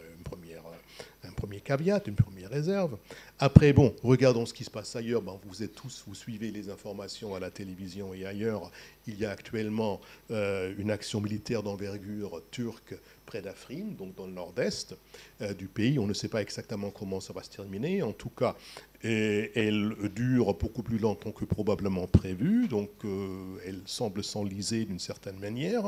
premier 1.39 1.61
caveat, 1.61 2.01
une 2.07 2.15
première 2.15 2.49
réserve. 2.49 2.97
Après, 3.39 3.71
bon, 3.71 3.95
regardons 4.03 4.45
ce 4.45 4.53
qui 4.53 4.65
se 4.65 4.69
passe 4.69 4.95
ailleurs. 4.97 5.21
Ben, 5.21 5.39
vous 5.45 5.63
êtes 5.63 5.73
tous, 5.73 6.03
vous 6.05 6.13
suivez 6.13 6.51
les 6.51 6.69
informations 6.69 7.33
à 7.33 7.39
la 7.39 7.49
télévision 7.49 8.13
et 8.13 8.25
ailleurs. 8.25 8.69
Il 9.07 9.17
y 9.17 9.25
a 9.25 9.31
actuellement 9.31 10.01
euh, 10.31 10.73
une 10.77 10.91
action 10.91 11.21
militaire 11.21 11.63
d'envergure 11.63 12.41
turque 12.51 12.95
près 13.25 13.41
d'Afrin, 13.41 13.85
donc 13.97 14.15
dans 14.15 14.25
le 14.25 14.33
nord-est 14.33 14.95
euh, 15.41 15.53
du 15.53 15.67
pays. 15.67 15.97
On 15.99 16.07
ne 16.07 16.13
sait 16.13 16.27
pas 16.27 16.41
exactement 16.41 16.89
comment 16.89 17.21
ça 17.21 17.31
va 17.31 17.41
se 17.41 17.49
terminer. 17.49 18.03
En 18.03 18.11
tout 18.11 18.29
cas, 18.29 18.55
elle 19.01 19.95
dure 20.13 20.53
beaucoup 20.55 20.83
plus 20.83 20.97
longtemps 20.97 21.31
que 21.31 21.45
probablement 21.45 22.05
prévu, 22.07 22.67
donc 22.67 22.89
euh, 23.05 23.55
elle 23.65 23.79
semble 23.85 24.25
s'enliser 24.25 24.83
d'une 24.83 24.99
certaine 24.99 25.39
manière. 25.39 25.85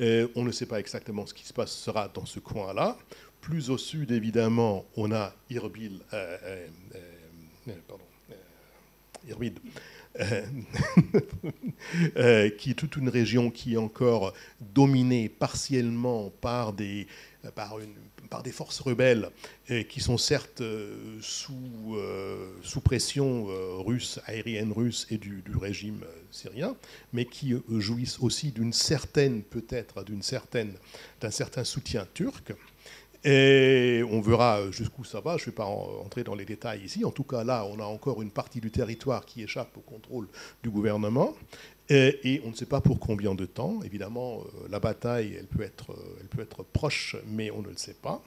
on 0.00 0.42
ne 0.42 0.52
sait 0.52 0.64
pas 0.64 0.80
exactement 0.80 1.26
ce 1.26 1.34
qui 1.34 1.46
se 1.46 1.52
passera 1.52 2.08
dans 2.08 2.24
ce 2.24 2.40
coin-là. 2.40 2.96
Plus 3.46 3.70
au 3.70 3.78
sud, 3.78 4.10
évidemment, 4.10 4.84
on 4.96 5.12
a 5.12 5.32
Irbil, 5.50 6.00
euh, 6.12 6.66
euh, 10.16 10.16
euh, 12.16 12.50
qui 12.50 12.70
est 12.72 12.74
toute 12.74 12.96
une 12.96 13.08
région 13.08 13.52
qui 13.52 13.74
est 13.74 13.76
encore 13.76 14.32
dominée 14.60 15.28
partiellement 15.28 16.32
par 16.40 16.72
des, 16.72 17.06
forces 18.50 18.80
rebelles 18.80 19.30
qui 19.88 20.00
sont 20.00 20.18
certes 20.18 20.64
sous, 21.20 21.96
sous 22.64 22.80
pression 22.80 23.46
russe, 23.84 24.18
aérienne 24.26 24.72
russe 24.72 25.06
et 25.08 25.18
du, 25.18 25.40
régime 25.54 26.04
syrien, 26.32 26.74
mais 27.12 27.26
qui 27.26 27.54
jouissent 27.78 28.18
aussi 28.18 28.50
d'une 28.50 28.72
certaine, 28.72 29.42
peut-être, 29.42 30.04
d'un 30.04 31.30
certain 31.30 31.62
soutien 31.62 32.08
turc. 32.12 32.52
Et 33.26 34.04
on 34.08 34.20
verra 34.20 34.70
jusqu'où 34.70 35.02
ça 35.02 35.20
va. 35.20 35.36
Je 35.36 35.42
ne 35.42 35.46
vais 35.46 35.52
pas 35.52 35.64
entrer 35.64 36.22
dans 36.22 36.36
les 36.36 36.44
détails 36.44 36.82
ici. 36.84 37.04
En 37.04 37.10
tout 37.10 37.24
cas, 37.24 37.42
là, 37.42 37.66
on 37.66 37.80
a 37.80 37.84
encore 37.84 38.22
une 38.22 38.30
partie 38.30 38.60
du 38.60 38.70
territoire 38.70 39.26
qui 39.26 39.42
échappe 39.42 39.76
au 39.76 39.80
contrôle 39.80 40.28
du 40.62 40.70
gouvernement. 40.70 41.34
Et, 41.88 42.40
on 42.44 42.50
ne 42.50 42.54
sait 42.54 42.66
pas 42.66 42.80
pour 42.80 43.00
combien 43.00 43.34
de 43.34 43.44
temps. 43.44 43.80
Évidemment, 43.84 44.40
euh, 44.40 44.68
la 44.70 44.78
bataille, 44.78 45.34
euh, 45.34 45.40
elle 46.20 46.28
peut 46.28 46.40
être 46.40 46.62
proche, 46.72 47.16
mais 47.28 47.50
on 47.50 47.62
ne 47.62 47.68
le 47.68 47.76
sait 47.76 47.96
pas. 48.00 48.22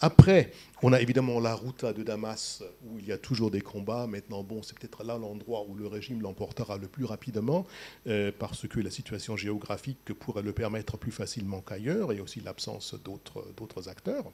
Après, 0.00 0.52
on 0.82 0.92
a 0.92 1.00
évidemment 1.00 1.40
la 1.40 1.54
route 1.54 1.86
de 1.86 2.02
Damas, 2.02 2.62
où 2.84 2.98
il 2.98 3.06
y 3.06 3.12
a 3.12 3.16
toujours 3.16 3.50
des 3.50 3.62
combats. 3.62 4.06
Maintenant, 4.06 4.42
bon, 4.42 4.62
c'est 4.62 4.78
peut-être 4.78 5.04
là 5.04 5.16
l'endroit 5.16 5.64
où 5.66 5.74
le 5.74 5.86
régime 5.86 6.20
l'emportera 6.20 6.76
le 6.76 6.86
plus 6.86 7.06
rapidement, 7.06 7.66
euh, 8.06 8.30
parce 8.38 8.68
que 8.68 8.80
la 8.80 8.90
situation 8.90 9.36
géographique 9.36 10.12
pourrait 10.12 10.42
le 10.42 10.52
permettre 10.52 10.98
plus 10.98 11.12
facilement 11.12 11.62
qu'ailleurs, 11.62 12.12
et 12.12 12.20
aussi 12.20 12.40
l'absence 12.40 12.94
d'autres 13.04 13.88
acteurs. 13.88 14.24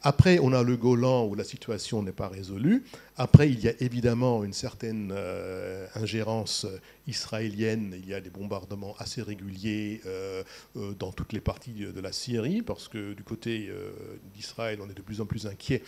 Après, 0.00 0.38
on 0.38 0.52
a 0.54 0.62
le 0.62 0.76
Golan, 0.76 1.26
où 1.26 1.34
la 1.34 1.44
situation 1.44 2.02
n'est 2.02 2.12
pas 2.12 2.28
résolue. 2.28 2.84
Après, 3.16 3.50
il 3.50 3.60
y 3.60 3.68
a 3.68 3.72
évidemment 3.80 4.42
une 4.42 4.54
certaine 4.54 5.12
euh, 5.14 5.86
ingérence 5.94 6.66
israélienne. 7.06 7.94
Il 7.98 8.08
y 8.08 8.14
a 8.14 8.20
des 8.20 8.30
bombardements 8.30 8.94
assez 8.98 9.22
réguliers 9.22 10.00
euh, 10.06 10.42
dans 10.98 11.12
toutes 11.12 11.32
les 11.32 11.40
parties 11.40 11.86
de 11.94 12.00
la 12.00 12.12
Syrie, 12.12 12.62
parce 12.62 12.88
que 12.88 13.12
du 13.14 13.22
côté 13.22 13.70
d'Israël, 14.34 14.80
on 14.82 14.88
est 14.88 14.94
de 14.94 15.02
plus 15.02 15.20
en 15.20 15.26
plus 15.26 15.46
inquiet 15.46 15.82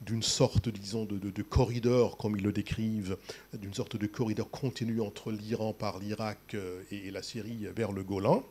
d'une 0.00 0.22
sorte, 0.22 0.68
disons, 0.68 1.04
de, 1.04 1.42
corridor, 1.42 2.16
comme 2.16 2.36
ils 2.36 2.42
le 2.42 2.52
décrivent, 2.52 3.16
d'une 3.54 3.74
sorte 3.74 3.96
de 3.96 4.06
corridor 4.06 4.50
continu 4.50 5.00
entre 5.00 5.32
l'Iran 5.32 5.72
par 5.72 5.98
l'Irak 5.98 6.38
euh, 6.54 6.82
et, 6.90 7.10
la 7.10 7.22
Syrie 7.22 7.66
vers 7.74 7.92
le 7.92 8.02
Golan. 8.02 8.44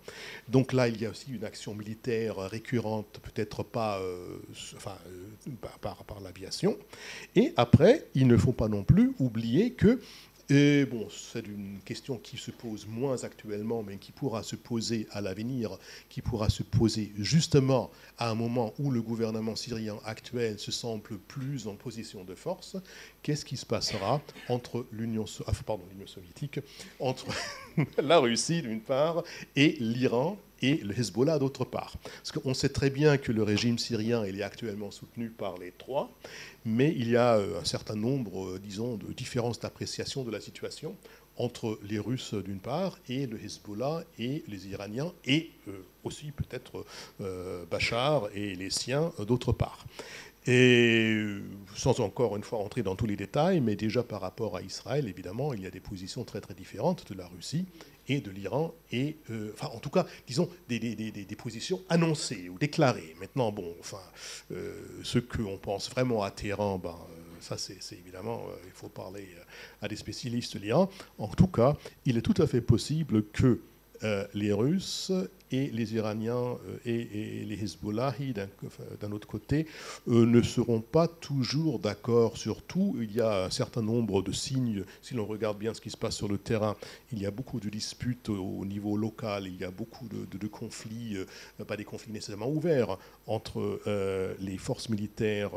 Donc 0.50 0.74
là, 0.74 0.88
il 0.88 1.02
y 1.02 1.06
a 1.06 1.10
aussi 1.10 1.32
une 1.32 1.44
action 1.44 1.76
militaire 1.76 2.38
récurrente, 2.38 3.20
peut-être 3.22 3.64
pas 3.64 4.00
euh, 4.00 4.38
enfin, 4.76 4.98
euh, 5.08 5.52
par, 5.82 6.04
par 6.04 6.20
l'aviation. 6.22 6.78
Et 7.36 7.54
après, 7.58 8.08
il 8.16 8.28
ne 8.28 8.38
faut 8.38 8.54
pas 8.54 8.68
non 8.68 8.84
plus 8.84 9.14
oublier 9.20 9.72
que 9.72 10.00
et 10.48 10.86
bon, 10.86 11.08
c'est 11.10 11.48
une 11.48 11.80
question 11.84 12.20
qui 12.20 12.38
se 12.38 12.52
pose 12.52 12.86
moins 12.88 13.24
actuellement, 13.24 13.82
mais 13.82 13.98
qui 13.98 14.12
pourra 14.12 14.44
se 14.44 14.56
poser 14.56 15.08
à 15.12 15.20
l'avenir, 15.20 15.78
qui 16.08 16.22
pourra 16.22 16.50
se 16.50 16.62
poser 16.62 17.12
justement 17.18 17.90
à 18.20 18.30
un 18.30 18.36
moment 18.36 18.72
où 18.78 18.92
le 18.92 19.02
gouvernement 19.02 19.56
syrien 19.56 19.98
actuel 20.06 20.60
se 20.60 20.72
semble 20.72 21.18
plus 21.18 21.68
en 21.68 21.76
position 21.76 22.24
de 22.24 22.36
force. 22.36 22.78
Qu'est-ce 23.24 23.44
qui 23.44 23.58
se 23.58 23.66
passera 23.66 24.22
entre 24.48 24.86
l'Union 24.92 25.26
ah, 25.48 25.52
soviétique, 26.06 26.60
entre 27.00 27.26
la 27.98 28.20
Russie 28.20 28.62
d'une 28.62 28.82
part 28.82 29.24
et 29.56 29.78
l'Iran? 29.80 30.38
Et 30.66 30.78
le 30.78 30.98
Hezbollah 30.98 31.40
d'autre 31.40 31.66
part. 31.66 31.94
Parce 32.02 32.32
qu'on 32.32 32.54
sait 32.54 32.70
très 32.70 32.90
bien 32.90 33.18
que 33.18 33.32
le 33.32 33.44
régime 33.44 33.78
syrien 33.78 34.24
est 34.24 34.42
actuellement 34.42 34.92
soutenu 34.92 35.30
par 35.30 35.58
les 35.58 35.72
trois, 35.72 36.12
mais 36.66 36.94
il 36.98 37.10
y 37.10 37.18
a 37.18 37.36
euh, 37.36 37.60
un 37.62 37.66
certain 37.66 37.96
nombre, 37.96 38.46
euh, 38.46 38.60
disons, 38.60 38.98
de 38.98 39.12
différences 39.14 39.60
d'appréciation 39.60 40.24
de 40.24 40.32
la 40.32 40.42
situation 40.42 40.96
entre 41.38 41.78
les 41.84 42.00
Russes 42.00 42.34
d'une 42.34 42.60
part 42.60 42.98
et 43.10 43.28
le 43.28 43.44
Hezbollah 43.44 44.04
et 44.18 44.44
les 44.48 44.68
Iraniens 44.70 45.12
et 45.26 45.52
euh, 45.68 45.74
aussi 46.06 46.32
peut-être 46.32 46.86
Bachar 47.70 48.30
et 48.34 48.56
les 48.56 48.70
siens 48.70 49.12
d'autre 49.28 49.52
part. 49.52 49.86
Et 50.48 51.26
sans 51.76 52.00
encore 52.02 52.36
une 52.36 52.44
fois 52.44 52.60
rentrer 52.60 52.84
dans 52.84 52.96
tous 52.96 53.08
les 53.08 53.16
détails, 53.16 53.62
mais 53.62 53.76
déjà 53.76 54.04
par 54.04 54.22
rapport 54.22 54.56
à 54.56 54.62
Israël, 54.62 55.08
évidemment, 55.08 55.54
il 55.54 55.62
y 55.62 55.66
a 55.66 55.72
des 55.72 55.80
positions 55.80 56.24
très 56.24 56.40
très 56.40 56.54
différentes 56.54 57.10
de 57.12 57.18
la 57.18 57.28
Russie 57.28 57.66
et 58.08 58.22
de 58.22 58.32
l'Iran, 58.32 58.74
et 58.92 59.18
euh, 59.32 59.52
enfin 59.54 59.70
en 59.74 59.80
tout 59.80 59.90
cas, 59.90 60.06
disons, 60.28 60.50
des, 60.68 60.80
des, 60.80 61.36
positions 61.36 61.82
annoncées 61.90 62.50
ou 62.50 62.58
déclarées. 62.58 63.16
Maintenant, 63.20 63.52
bon, 63.52 63.76
enfin, 63.80 64.02
euh, 64.52 64.74
ce 65.04 65.20
qu'on 65.20 65.58
pense 65.58 65.90
vraiment 65.90 66.24
à 66.24 66.32
Téhéran, 66.32 66.78
ben, 66.78 66.90
euh, 66.90 67.22
ça 67.42 67.58
c'est 67.58 67.80
évidemment, 67.94 68.44
il 68.66 68.72
faut 68.72 68.90
parler 68.90 69.28
à 69.82 69.88
des 69.88 69.96
spécialistes 69.96 70.56
de 70.56 70.60
l'Iran. 70.60 70.90
En 71.18 71.28
tout 71.28 71.48
cas, 71.48 71.76
il 72.06 72.18
est 72.18 72.22
tout 72.22 72.42
à 72.42 72.48
fait 72.48 72.62
possible 72.62 73.26
que 73.32 73.60
les 74.34 74.54
Russes 74.54 75.12
et 75.52 75.68
les 75.68 75.96
Iraniens 75.96 76.58
euh, 76.68 76.78
et, 76.86 77.46
les 77.46 77.64
Hezbollahi 77.64 78.34
d'un 78.34 79.12
autre 79.12 79.28
côté 79.28 79.68
euh, 80.08 80.26
ne 80.26 80.42
seront 80.42 80.82
pas 80.82 81.08
toujours 81.08 81.80
d'accord 81.80 82.38
sur 82.38 82.62
tout. 82.64 82.96
Il 83.02 83.14
y 83.14 83.22
a 83.22 83.46
un 83.46 83.50
certain 83.50 83.82
nombre 83.82 84.22
de 84.22 84.32
signes, 84.32 84.84
si 85.02 85.14
l'on 85.14 85.26
regarde 85.26 85.58
bien 85.58 85.74
ce 85.74 85.82
qui 85.82 85.90
se 85.90 85.98
passe 85.98 86.16
sur 86.16 86.28
le 86.28 86.38
terrain, 86.38 86.76
il 87.12 87.20
y 87.20 87.26
a 87.26 87.32
beaucoup 87.32 87.60
de 87.60 87.70
disputes 87.70 88.30
au 88.30 88.66
niveau 88.66 88.98
local, 88.98 89.48
il 89.48 89.60
y 89.60 89.64
a 89.64 89.72
beaucoup 89.72 90.08
de, 90.08 90.48
conflits, 90.48 91.18
euh, 91.18 91.66
pas 91.66 91.78
des 91.78 91.86
conflits 91.86 92.12
nécessairement 92.12 92.50
ouverts, 92.50 92.98
entre 93.28 93.80
les 94.40 94.58
forces 94.58 94.90
militaires, 94.90 95.52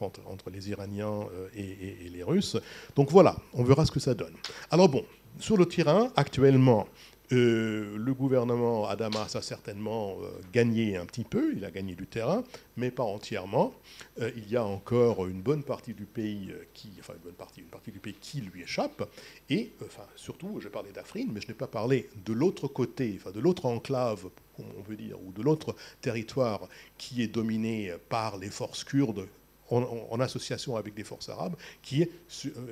entre, 0.00 0.50
les 0.50 0.70
Iraniens 0.70 1.26
et 1.54 2.08
les 2.12 2.22
Russes. 2.22 2.56
Donc 2.94 3.10
voilà, 3.10 3.36
on 3.52 3.64
verra 3.64 3.84
ce 3.84 3.90
que 3.90 4.00
ça 4.00 4.14
donne. 4.14 4.34
Alors 4.70 4.88
bon, 4.88 5.04
sur 5.38 5.56
le 5.56 5.66
terrain, 5.66 6.12
actuellement, 6.16 6.86
euh, 7.30 7.96
le 7.98 8.14
gouvernement 8.14 8.88
à 8.88 8.96
Damas 8.96 9.36
a 9.36 9.42
certainement 9.42 10.16
euh, 10.22 10.30
gagné 10.52 10.96
un 10.96 11.04
petit 11.04 11.24
peu, 11.24 11.52
il 11.54 11.64
a 11.64 11.70
gagné 11.70 11.94
du 11.94 12.06
terrain, 12.06 12.42
mais 12.78 12.90
pas 12.90 13.02
entièrement. 13.02 13.74
Euh, 14.20 14.30
il 14.36 14.50
y 14.50 14.56
a 14.56 14.64
encore 14.64 15.26
une 15.26 15.42
bonne 15.42 15.62
partie 15.62 15.92
du 15.92 16.06
pays 16.06 16.54
qui, 16.72 16.90
enfin 17.00 17.12
une 17.14 17.24
bonne 17.24 17.34
partie, 17.34 17.60
une 17.60 17.66
partie 17.66 17.92
du 17.92 17.98
pays 17.98 18.16
qui 18.18 18.40
lui 18.40 18.62
échappe. 18.62 19.06
Et 19.50 19.72
enfin 19.84 20.04
surtout, 20.16 20.58
j'ai 20.62 20.70
parlé 20.70 20.90
d'Afrin, 20.90 21.26
mais 21.30 21.42
je 21.42 21.48
n'ai 21.48 21.54
pas 21.54 21.66
parlé 21.66 22.08
de 22.24 22.32
l'autre 22.32 22.66
côté, 22.66 23.20
de 23.34 23.40
l'autre 23.40 23.66
enclave, 23.66 24.28
on 24.58 24.82
peut 24.82 24.96
dire, 24.96 25.16
ou 25.22 25.32
de 25.32 25.42
l'autre 25.42 25.76
territoire 26.00 26.66
qui 26.96 27.22
est 27.22 27.28
dominé 27.28 27.92
par 28.08 28.38
les 28.38 28.50
forces 28.50 28.84
kurdes 28.84 29.26
en, 29.70 30.18
association 30.20 30.76
avec 30.76 30.94
des 30.94 31.04
forces 31.04 31.28
arabes, 31.28 31.54
qui 31.82 32.00
est 32.00 32.10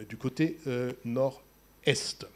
du 0.09 0.17
côté 0.17 0.57
nord-est. 1.05 2.27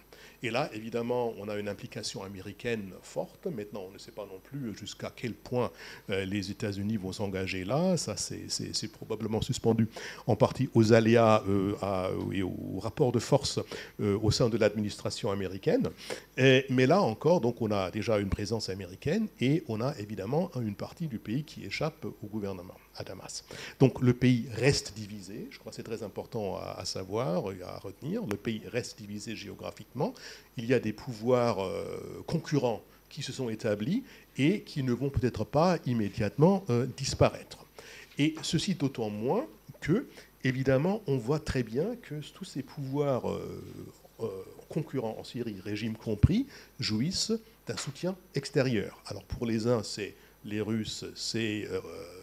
Et 0.42 0.50
là, 0.50 0.70
évidemment, 0.72 1.34
on 1.38 1.48
a 1.48 1.56
une 1.56 1.68
implication 1.68 2.22
américaine 2.22 2.92
forte. 3.02 3.46
Maintenant, 3.46 3.84
on 3.88 3.92
ne 3.92 3.98
sait 3.98 4.10
pas 4.10 4.24
non 4.24 4.40
plus 4.42 4.74
jusqu'à 4.74 5.12
quel 5.14 5.34
point 5.34 5.70
euh, 6.08 6.24
les 6.24 6.50
États-Unis 6.50 6.96
vont 6.96 7.12
s'engager 7.12 7.64
là. 7.64 7.96
Ça, 7.98 8.16
c'est 8.16 8.92
probablement 8.92 9.42
suspendu 9.42 9.88
en 10.26 10.36
partie 10.36 10.70
aux 10.74 10.92
aléas 10.94 11.42
euh, 11.48 11.74
et 12.32 12.42
aux 12.42 12.78
rapports 12.80 13.12
de 13.12 13.18
force 13.18 13.60
euh, 14.00 14.18
au 14.22 14.30
sein 14.30 14.48
de 14.48 14.56
l'administration 14.56 15.30
américaine. 15.30 15.90
mais 16.38 16.86
là 16.86 17.02
encore, 17.02 17.40
donc, 17.40 17.60
on 17.60 17.70
a 17.70 17.90
déjà 17.90 18.18
une 18.18 18.30
présence 18.30 18.70
américaine 18.70 19.28
et 19.40 19.62
on 19.68 19.80
a 19.80 19.94
évidemment 19.98 20.50
une 20.60 20.74
partie 20.74 21.06
du 21.06 21.18
pays 21.18 21.44
qui 21.44 21.64
échappe 21.64 22.04
au 22.04 22.26
gouvernement 22.26 22.74
à 22.96 23.04
Damas. 23.04 23.44
Donc 23.78 24.00
le 24.00 24.12
pays 24.12 24.46
reste 24.52 24.94
divisé, 24.94 25.48
je 25.50 25.58
crois 25.58 25.70
que 25.70 25.76
c'est 25.76 25.82
très 25.82 26.02
important 26.02 26.56
à, 26.56 26.84
savoir 26.84 27.52
et 27.52 27.62
à 27.62 27.78
retenir, 27.78 28.22
le 28.26 28.36
pays 28.36 28.62
reste 28.70 28.98
divisé 28.98 29.36
géographiquement, 29.36 30.14
il 30.56 30.66
y 30.66 30.74
a 30.74 30.80
des 30.80 30.92
pouvoirs 30.92 31.64
euh, 31.64 32.22
concurrents 32.26 32.82
qui 33.08 33.22
se 33.22 33.32
sont 33.32 33.48
établis 33.48 34.04
et 34.36 34.60
qui 34.62 34.82
ne 34.82 34.92
vont 34.92 35.10
peut-être 35.10 35.44
pas 35.44 35.78
immédiatement 35.86 36.64
euh, 36.70 36.86
disparaître. 36.96 37.64
Et 38.18 38.34
ceci 38.42 38.74
d'autant 38.74 39.10
moins 39.10 39.46
que, 39.80 40.06
évidemment, 40.44 41.02
on 41.06 41.16
voit 41.16 41.40
très 41.40 41.62
bien 41.62 41.96
que 42.02 42.16
tous 42.32 42.44
ces 42.44 42.62
pouvoirs 42.62 43.30
euh, 43.30 44.44
concurrents 44.68 45.16
en 45.18 45.24
Syrie, 45.24 45.56
régime 45.64 45.96
compris, 45.96 46.46
jouissent 46.78 47.32
d'un 47.66 47.76
soutien 47.76 48.16
extérieur. 48.34 49.02
Alors 49.06 49.24
pour 49.24 49.46
les 49.46 49.66
uns, 49.66 49.82
c'est 49.82 50.14
les 50.44 50.60
Russes, 50.60 51.04
c'est 51.14 51.68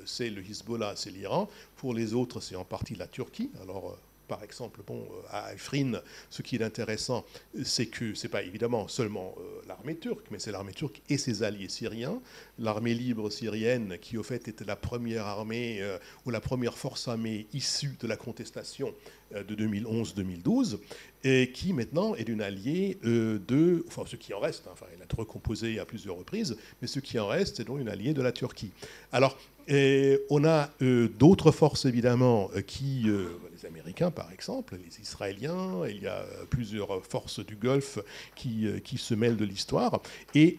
c'est 0.08 0.30
le 0.30 0.42
Hezbollah, 0.42 0.94
c'est 0.96 1.12
l'Iran. 1.12 1.50
Pour 1.76 1.94
les 1.94 2.14
autres, 2.14 2.40
c'est 2.40 2.56
en 2.56 2.64
partie 2.64 2.96
la 2.96 3.08
Turquie. 3.08 3.52
Alors, 3.62 3.92
euh, 3.92 3.96
par 4.28 4.44
exemple, 4.44 4.82
bon, 4.86 5.02
euh, 5.02 5.22
à 5.30 5.46
Afrin, 5.48 6.02
ce 6.30 6.42
qui 6.42 6.56
est 6.56 6.64
intéressant, 6.64 7.26
c'est 7.64 7.88
que 7.88 8.14
ce 8.14 8.24
n'est 8.24 8.32
pas 8.32 8.44
évidemment 8.44 8.88
seulement 8.88 9.36
euh, 9.40 9.62
l'armée 9.68 9.96
turque, 9.96 10.26
mais 10.32 10.40
c'est 10.40 10.52
l'armée 10.52 10.74
turque 10.74 11.02
et 11.10 11.18
ses 11.18 11.44
alliés 11.44 11.70
syriens. 11.70 12.22
L'armée 12.60 12.94
libre 12.94 13.30
syrienne, 13.30 13.98
qui 14.00 14.18
au 14.18 14.24
fait 14.24 14.48
était 14.48 14.66
la 14.66 14.76
première 14.76 15.26
armée 15.26 15.82
ou 16.26 16.32
la 16.32 16.42
première 16.42 16.78
force 16.78 17.08
armée 17.08 17.48
issue 17.54 17.96
de 18.00 18.08
la 18.08 18.18
contestation 18.18 18.94
de 19.32 19.56
2011-2012, 19.56 20.80
et 21.24 21.52
qui 21.52 21.74
maintenant 21.74 22.16
est 22.16 22.28
une 22.28 22.42
alliée 22.42 22.98
de, 23.04 23.86
enfin 23.88 24.04
ce 24.08 24.16
qui 24.16 24.34
en 24.34 24.40
reste, 24.40 24.66
hein, 24.68 24.72
enfin 24.74 24.88
elle 24.94 25.02
a 25.02 25.06
été 25.06 25.16
recomposée 25.16 25.80
à 25.80 25.86
plusieurs 25.86 26.18
reprises, 26.18 26.58
mais 26.82 26.88
ce 26.88 27.00
qui 27.00 27.20
en 27.20 27.28
reste, 27.28 27.58
c'est 27.58 27.66
donc 27.66 27.80
une 27.80 27.90
alliée 27.90 28.14
de 28.14 28.22
la 28.22 28.32
Turquie. 28.32 28.72
Alors 29.12 29.38
on 29.70 30.46
a 30.46 30.70
euh, 30.82 31.10
d'autres 31.20 31.52
forces, 31.52 31.86
évidemment, 31.86 32.50
euh, 32.56 32.62
qui, 32.62 33.04
euh, 33.08 33.28
les 33.54 33.66
Américains 33.66 34.12
par 34.12 34.32
exemple, 34.32 34.78
les 34.84 35.02
Israéliens, 35.02 35.86
il 35.90 36.02
y 36.02 36.08
a 36.08 36.24
plusieurs 36.50 37.06
forces 37.06 37.40
du 37.46 37.56
Golfe 37.56 38.00
qui, 38.36 38.68
qui 38.84 38.98
se 38.98 39.14
mêlent 39.14 39.38
de 39.38 39.46
l'histoire. 39.46 40.02
Et 40.36 40.58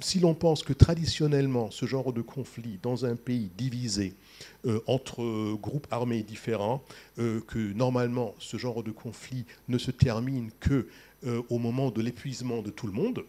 si 0.00 0.18
l'on 0.18 0.34
pense 0.34 0.62
que 0.62 0.72
traditionnellement, 0.72 1.70
ce 1.70 1.86
genre 1.86 2.12
de 2.12 2.22
conflit 2.22 2.78
dans 2.82 3.04
un 3.04 3.14
pays 3.14 3.50
divisé 3.56 4.14
entre 4.86 5.54
groupes 5.56 5.86
armés 5.90 6.22
différents, 6.22 6.82
que 7.16 7.72
normalement 7.74 8.34
ce 8.38 8.56
genre 8.56 8.82
de 8.82 8.90
conflit 8.90 9.44
ne 9.68 9.78
se 9.78 9.90
termine 9.90 10.50
que 10.60 10.88
au 11.50 11.58
moment 11.58 11.90
de 11.90 12.00
l'épuisement 12.00 12.62
de 12.62 12.70
tout 12.70 12.86
le 12.86 12.92
monde, 12.94 13.24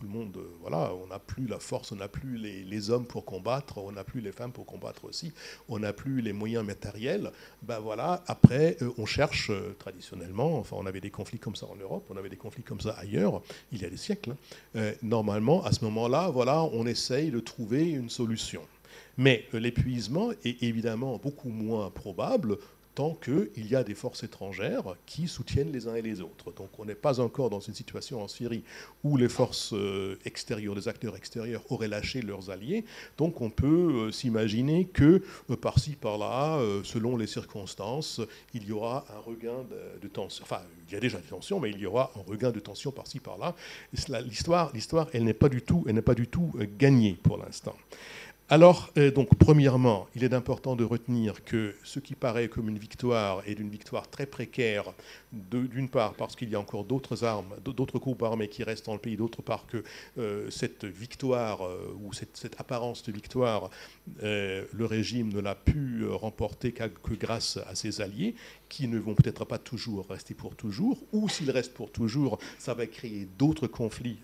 tout 0.00 0.06
le 0.06 0.12
monde, 0.12 0.36
euh, 0.38 0.56
voilà, 0.60 0.92
on 0.94 1.08
n'a 1.08 1.18
plus 1.18 1.46
la 1.46 1.58
force, 1.58 1.92
on 1.92 1.96
n'a 1.96 2.08
plus 2.08 2.36
les, 2.38 2.90
hommes 2.90 3.06
pour 3.06 3.24
combattre, 3.24 3.78
on 3.78 3.92
n'a 3.92 4.04
plus 4.04 4.20
les 4.20 4.32
femmes 4.32 4.52
pour 4.52 4.64
combattre 4.64 5.04
aussi, 5.04 5.32
on 5.68 5.78
n'a 5.78 5.92
plus 5.92 6.22
les 6.22 6.32
moyens 6.32 6.64
matériels. 6.64 7.30
Ben 7.62 7.78
voilà, 7.80 8.22
après, 8.26 8.76
euh, 8.80 8.90
on 8.96 9.04
cherche 9.04 9.50
euh, 9.50 9.76
traditionnellement, 9.78 10.58
enfin, 10.58 10.76
on 10.78 10.86
avait 10.86 11.00
des 11.00 11.10
conflits 11.10 11.38
comme 11.38 11.56
ça 11.56 11.66
en 11.66 11.76
Europe, 11.76 12.06
on 12.10 12.16
avait 12.16 12.30
des 12.30 12.36
conflits 12.36 12.62
comme 12.62 12.80
ça 12.80 12.92
ailleurs, 12.98 13.42
il 13.72 13.82
y 13.82 13.84
a 13.84 13.90
des 13.90 13.98
siècles. 13.98 14.34
Hein. 14.74 14.92
normalement, 15.02 15.62
à 15.64 15.72
ce 15.72 15.84
moment-là, 15.84 16.30
voilà, 16.30 16.62
on 16.62 16.86
essaye 16.86 17.30
de 17.30 17.40
trouver 17.40 17.90
une 17.90 18.08
solution. 18.08 18.62
Mais 19.18 19.46
l'épuisement 19.52 20.30
est 20.44 20.62
évidemment 20.62 21.18
beaucoup 21.18 21.50
moins 21.50 21.90
probable 21.90 22.56
tant 22.94 23.14
qu'il 23.14 23.66
y 23.66 23.76
a 23.76 23.84
des 23.84 23.94
forces 23.94 24.22
étrangères 24.22 24.96
qui 25.06 25.28
soutiennent 25.28 25.72
les 25.72 25.88
uns 25.88 25.94
et 25.94 26.02
les 26.02 26.20
autres. 26.20 26.52
Donc 26.52 26.78
on 26.78 26.84
n'est 26.84 26.94
pas 26.94 27.20
encore 27.20 27.50
dans 27.50 27.60
une 27.60 27.74
situation 27.74 28.22
en 28.22 28.28
Syrie 28.28 28.64
où 29.04 29.16
les 29.16 29.28
forces 29.28 29.72
euh, 29.72 30.18
extérieures, 30.24 30.74
les 30.74 30.88
acteurs 30.88 31.16
extérieurs 31.16 31.62
auraient 31.70 31.88
lâché 31.88 32.22
leurs 32.22 32.50
alliés. 32.50 32.84
Donc 33.16 33.40
on 33.40 33.50
peut 33.50 33.66
euh, 33.66 34.12
s'imaginer 34.12 34.86
que 34.86 35.22
euh, 35.50 35.56
par-ci, 35.56 35.92
par-là, 35.92 36.60
selon 36.84 37.16
les 37.16 37.26
circonstances, 37.26 38.20
il 38.54 38.64
y 38.64 38.72
aura 38.72 39.04
un 39.14 39.20
regain 39.20 39.64
de, 40.00 40.08
tension. 40.08 40.42
Enfin, 40.44 40.62
il 40.88 40.94
y 40.94 40.96
a 40.96 41.00
déjà 41.00 41.18
des 41.18 41.28
tensions, 41.28 41.60
mais 41.60 41.70
il 41.70 41.78
y 41.78 41.86
aura 41.86 42.12
un 42.16 42.22
regain 42.22 42.50
de 42.50 42.60
tension 42.60 42.90
par-ci, 42.90 43.20
par-là. 43.20 43.54
L'histoire, 44.24 44.70
l'histoire, 44.74 45.08
elle 45.12 45.24
n'est 45.24 45.34
pas 45.34 45.48
du 45.48 45.62
tout, 45.62 45.84
elle 45.86 45.94
n'est 45.94 46.02
pas 46.02 46.14
du 46.14 46.26
tout 46.26 46.52
gagnée 46.78 47.18
pour 47.22 47.38
l'instant. 47.38 47.76
Alors, 48.52 48.90
euh, 48.98 49.12
donc, 49.12 49.28
premièrement, 49.36 50.08
il 50.16 50.24
est 50.24 50.34
important 50.34 50.74
de 50.74 50.82
retenir 50.82 51.44
que 51.44 51.76
ce 51.84 52.00
qui 52.00 52.16
paraît 52.16 52.48
comme 52.48 52.68
une 52.68 52.78
victoire 52.78 53.44
est 53.46 53.52
une 53.52 53.70
victoire 53.70 54.10
très 54.10 54.26
précaire, 54.26 54.92
d'une 55.30 55.88
part 55.88 56.14
parce 56.14 56.34
qu'il 56.34 56.50
y 56.50 56.56
a 56.56 56.58
encore 56.58 56.82
d'autres 56.82 57.22
armes, 57.22 57.54
d'autres 57.64 58.00
groupes 58.00 58.24
armés 58.24 58.48
qui 58.48 58.64
restent 58.64 58.86
dans 58.86 58.94
le 58.94 58.98
pays, 58.98 59.16
d'autre 59.16 59.40
part 59.40 59.66
que 59.68 59.84
euh, 60.18 60.50
cette 60.50 60.84
victoire 60.84 61.64
euh, 61.64 61.96
ou 62.02 62.12
cette, 62.12 62.56
apparence 62.58 63.04
de 63.04 63.12
victoire, 63.12 63.70
le 64.20 64.84
régime 64.84 65.32
ne 65.32 65.40
l'a 65.40 65.54
pu 65.54 66.04
remporter 66.08 66.72
que 66.72 67.14
grâce 67.14 67.56
à 67.68 67.76
ses 67.76 68.00
alliés, 68.00 68.34
qui 68.68 68.88
ne 68.88 68.98
vont 68.98 69.14
peut-être 69.14 69.44
pas 69.44 69.58
toujours 69.58 70.08
rester 70.08 70.34
pour 70.34 70.56
toujours, 70.56 70.98
ou 71.12 71.28
s'ils 71.28 71.52
restent 71.52 71.74
pour 71.74 71.92
toujours, 71.92 72.38
ça 72.58 72.74
va 72.74 72.86
créer 72.86 73.28
d'autres 73.38 73.68
conflits 73.68 74.18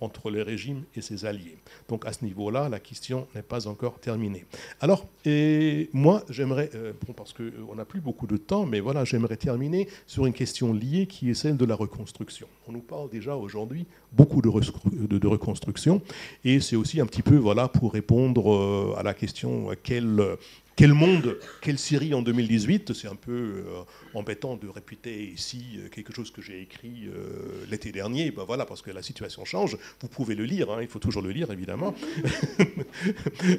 entre 0.00 0.30
le 0.30 0.42
régime 0.42 0.84
et 0.94 1.00
ses 1.00 1.24
alliés. 1.24 1.58
Donc 1.88 2.06
à 2.06 2.12
ce 2.12 2.24
niveau-là, 2.24 2.68
la 2.68 2.80
question 2.80 3.26
n'est 3.34 3.42
pas 3.42 3.66
encore 3.66 3.98
terminée. 3.98 4.44
Alors, 4.80 5.06
et 5.24 5.90
moi, 5.92 6.22
j'aimerais, 6.30 6.70
euh, 6.74 6.92
parce 7.16 7.32
qu'on 7.32 7.42
euh, 7.42 7.74
n'a 7.76 7.84
plus 7.84 8.00
beaucoup 8.00 8.26
de 8.26 8.36
temps, 8.36 8.66
mais 8.66 8.80
voilà, 8.80 9.04
j'aimerais 9.04 9.36
terminer 9.36 9.88
sur 10.06 10.26
une 10.26 10.32
question 10.32 10.72
liée 10.72 11.06
qui 11.06 11.30
est 11.30 11.34
celle 11.34 11.56
de 11.56 11.64
la 11.64 11.74
reconstruction. 11.74 12.46
On 12.68 12.72
nous 12.72 12.80
parle 12.80 13.10
déjà 13.10 13.36
aujourd'hui 13.36 13.86
beaucoup 14.12 14.40
de, 14.40 14.48
reconstruction, 14.48 16.00
et 16.44 16.60
c'est 16.60 16.76
aussi 16.76 17.00
un 17.00 17.06
petit 17.06 17.22
peu 17.22 17.36
voilà, 17.36 17.68
pour 17.68 17.92
répondre 17.92 18.52
euh, 18.52 18.94
à 18.96 19.02
la 19.02 19.14
question 19.14 19.68
quelle 19.82 19.98
quel 20.08 20.67
monde, 20.94 21.38
quelle 21.60 21.76
Syrie 21.76 22.14
en 22.14 22.22
2018 22.22 22.92
C'est 22.92 23.08
un 23.08 23.16
peu 23.16 23.32
euh, 23.32 23.82
embêtant 24.14 24.56
de 24.56 24.68
répéter 24.68 25.24
ici 25.24 25.64
euh, 25.76 25.88
quelque 25.88 26.12
chose 26.14 26.30
que 26.30 26.40
j'ai 26.40 26.60
écrit 26.60 27.08
euh, 27.08 27.64
l'été 27.68 27.90
dernier. 27.90 28.30
Ben 28.30 28.44
voilà, 28.44 28.64
parce 28.64 28.80
que 28.80 28.92
la 28.92 29.02
situation 29.02 29.44
change. 29.44 29.76
Vous 30.00 30.06
pouvez 30.06 30.36
le 30.36 30.44
lire, 30.44 30.70
hein, 30.70 30.78
il 30.80 30.86
faut 30.86 31.00
toujours 31.00 31.22
le 31.22 31.30
lire 31.30 31.50
évidemment. 31.50 31.96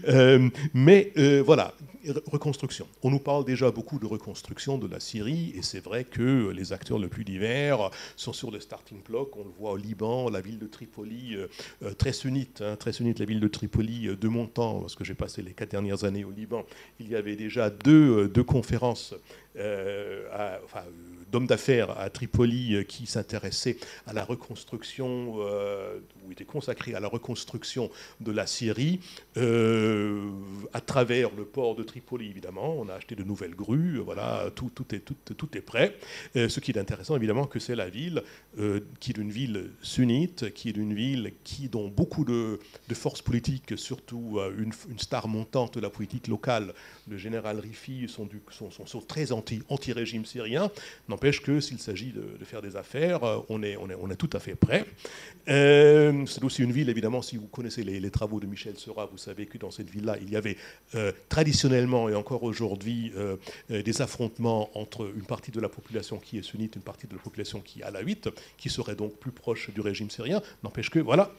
mais 0.73 1.11
voilà, 1.45 1.73
reconstruction. 2.31 2.87
On 3.03 3.09
nous 3.09 3.19
parle 3.19 3.45
déjà 3.45 3.71
beaucoup 3.71 3.99
de 3.99 4.05
reconstruction 4.05 4.77
de 4.77 4.87
la 4.87 4.99
Syrie, 4.99 5.53
et 5.55 5.61
c'est 5.61 5.79
vrai 5.79 6.03
que 6.03 6.49
les 6.49 6.73
acteurs 6.73 6.99
les 6.99 7.07
plus 7.07 7.23
divers 7.23 7.91
sont 8.15 8.33
sur 8.33 8.51
le 8.51 8.59
starting 8.59 9.01
block. 9.03 9.35
On 9.37 9.43
le 9.43 9.51
voit 9.57 9.71
au 9.71 9.77
Liban, 9.77 10.29
la 10.29 10.41
ville 10.41 10.59
de 10.59 10.67
Tripoli, 10.67 11.35
très 11.97 12.13
sunnite, 12.13 12.61
hein, 12.61 12.75
très 12.75 12.93
sunnite, 12.93 13.19
la 13.19 13.25
ville 13.25 13.39
de 13.39 13.47
Tripoli 13.47 14.15
de 14.15 14.27
mon 14.27 14.47
temps, 14.47 14.81
parce 14.81 14.95
que 14.95 15.03
j'ai 15.03 15.15
passé 15.15 15.41
les 15.41 15.53
quatre 15.53 15.71
dernières 15.71 16.03
années 16.03 16.23
au 16.23 16.31
Liban. 16.31 16.65
Il 16.99 17.09
y 17.09 17.15
avait 17.15 17.35
déjà 17.35 17.69
deux, 17.69 18.27
deux 18.27 18.43
conférences 18.43 19.13
euh, 19.57 20.57
d'hommes 21.31 21.47
d'affaires 21.47 21.99
à 21.99 22.09
Tripoli 22.09 22.75
euh, 22.75 22.83
qui 22.83 23.05
s'intéressaient 23.05 23.77
à 24.07 24.13
la 24.13 24.23
reconstruction, 24.23 25.35
euh, 25.39 25.99
ou 26.29 26.31
étaient 26.31 26.45
consacrés 26.45 26.93
à 26.93 26.99
la 26.99 27.07
reconstruction 27.07 27.89
de 28.19 28.31
la 28.31 28.45
Syrie 28.47 28.99
à 29.35 30.81
travers 30.81 31.29
le 31.35 31.45
port 31.45 31.75
de 31.75 31.83
Tripoli, 31.83 32.29
évidemment. 32.29 32.75
On 32.77 32.89
a 32.89 32.93
acheté 32.93 33.15
de 33.15 33.23
nouvelles 33.23 33.55
grues, 33.55 33.97
voilà, 33.97 34.49
tout, 34.55 34.71
tout, 34.73 34.93
est, 34.93 34.99
tout, 34.99 35.15
tout 35.33 35.57
est 35.57 35.61
prêt. 35.61 35.95
ce 36.35 36.59
qui 36.59 36.71
est 36.71 36.77
intéressant, 36.77 37.15
évidemment, 37.15 37.45
que 37.45 37.59
c'est 37.59 37.75
la 37.75 37.89
ville 37.89 38.23
qui 38.99 39.11
est 39.11 39.17
une 39.17 39.31
ville 39.31 39.71
sunnite, 39.81 40.53
qui 40.53 40.69
est 40.69 40.77
une 40.77 40.93
ville 40.93 41.33
qui, 41.43 41.69
dont 41.69 41.87
beaucoup 41.87 42.25
de, 42.25 42.59
de 42.87 42.93
forces 42.93 43.21
politiques, 43.21 43.77
surtout 43.77 44.39
une, 44.57 44.71
une, 44.89 44.99
star 44.99 45.27
montante 45.27 45.75
de 45.75 45.79
la 45.79 45.89
politique 45.89 46.27
locale, 46.27 46.73
le 47.07 47.17
général 47.17 47.59
Rifi, 47.59 48.07
sont, 48.07 48.25
du, 48.25 48.41
sont, 48.51 48.69
sont, 48.71 49.01
très 49.01 49.31
anti-régime 49.31 50.25
syrien. 50.25 50.71
N'empêche 51.07 51.41
que 51.41 51.59
s'il 51.59 51.79
s'agit 51.79 52.11
de, 52.11 52.43
faire 52.45 52.61
des 52.61 52.75
affaires, 52.75 53.23
euh, 53.23 53.39
on 53.49 53.63
est, 53.63 53.77
on 53.77 53.89
est, 53.89 53.95
on 53.95 54.09
est 54.09 54.15
tout 54.15 54.29
à 54.33 54.39
fait 54.39 54.55
prêt. 54.55 54.85
Euh, 55.47 56.18
c'est 56.27 56.43
aussi 56.43 56.63
une 56.63 56.71
ville, 56.71 56.89
évidemment, 56.89 57.21
si 57.21 57.37
vous 57.37 57.47
connaissez 57.47 57.83
les, 57.83 58.09
travaux 58.11 58.39
de 58.39 58.47
Michel 58.47 58.77
Seurat, 58.77 59.07
vous 59.11 59.17
savez 59.17 59.45
que 59.45 59.57
dans 59.57 59.71
cette 59.71 59.89
ville-là, 59.89 60.17
il 60.21 60.29
y 60.29 60.35
avait 60.35 60.57
euh, 60.95 61.11
traditionnellement 61.29 62.09
et 62.09 62.15
encore 62.15 62.43
aujourd'hui 62.43 63.11
des 63.69 64.01
affrontements 64.01 64.69
entre 64.73 65.11
une 65.15 65.25
partie 65.25 65.51
de 65.51 65.59
la 65.59 65.69
population 65.69 66.17
qui 66.17 66.37
est 66.37 66.41
sunnite, 66.41 66.75
une 66.75 66.81
partie 66.81 67.07
de 67.07 67.13
la 67.13 67.19
population 67.19 67.61
qui 67.61 67.81
est 67.81 67.83
alawite, 67.83 68.29
qui 68.57 68.69
serait 68.69 68.95
donc 68.95 69.15
plus 69.17 69.31
proche 69.31 69.69
du 69.71 69.81
régime 69.81 70.09
syrien. 70.09 70.41
N'empêche 70.63 70.89
que, 70.89 70.99
voilà, 70.99 71.31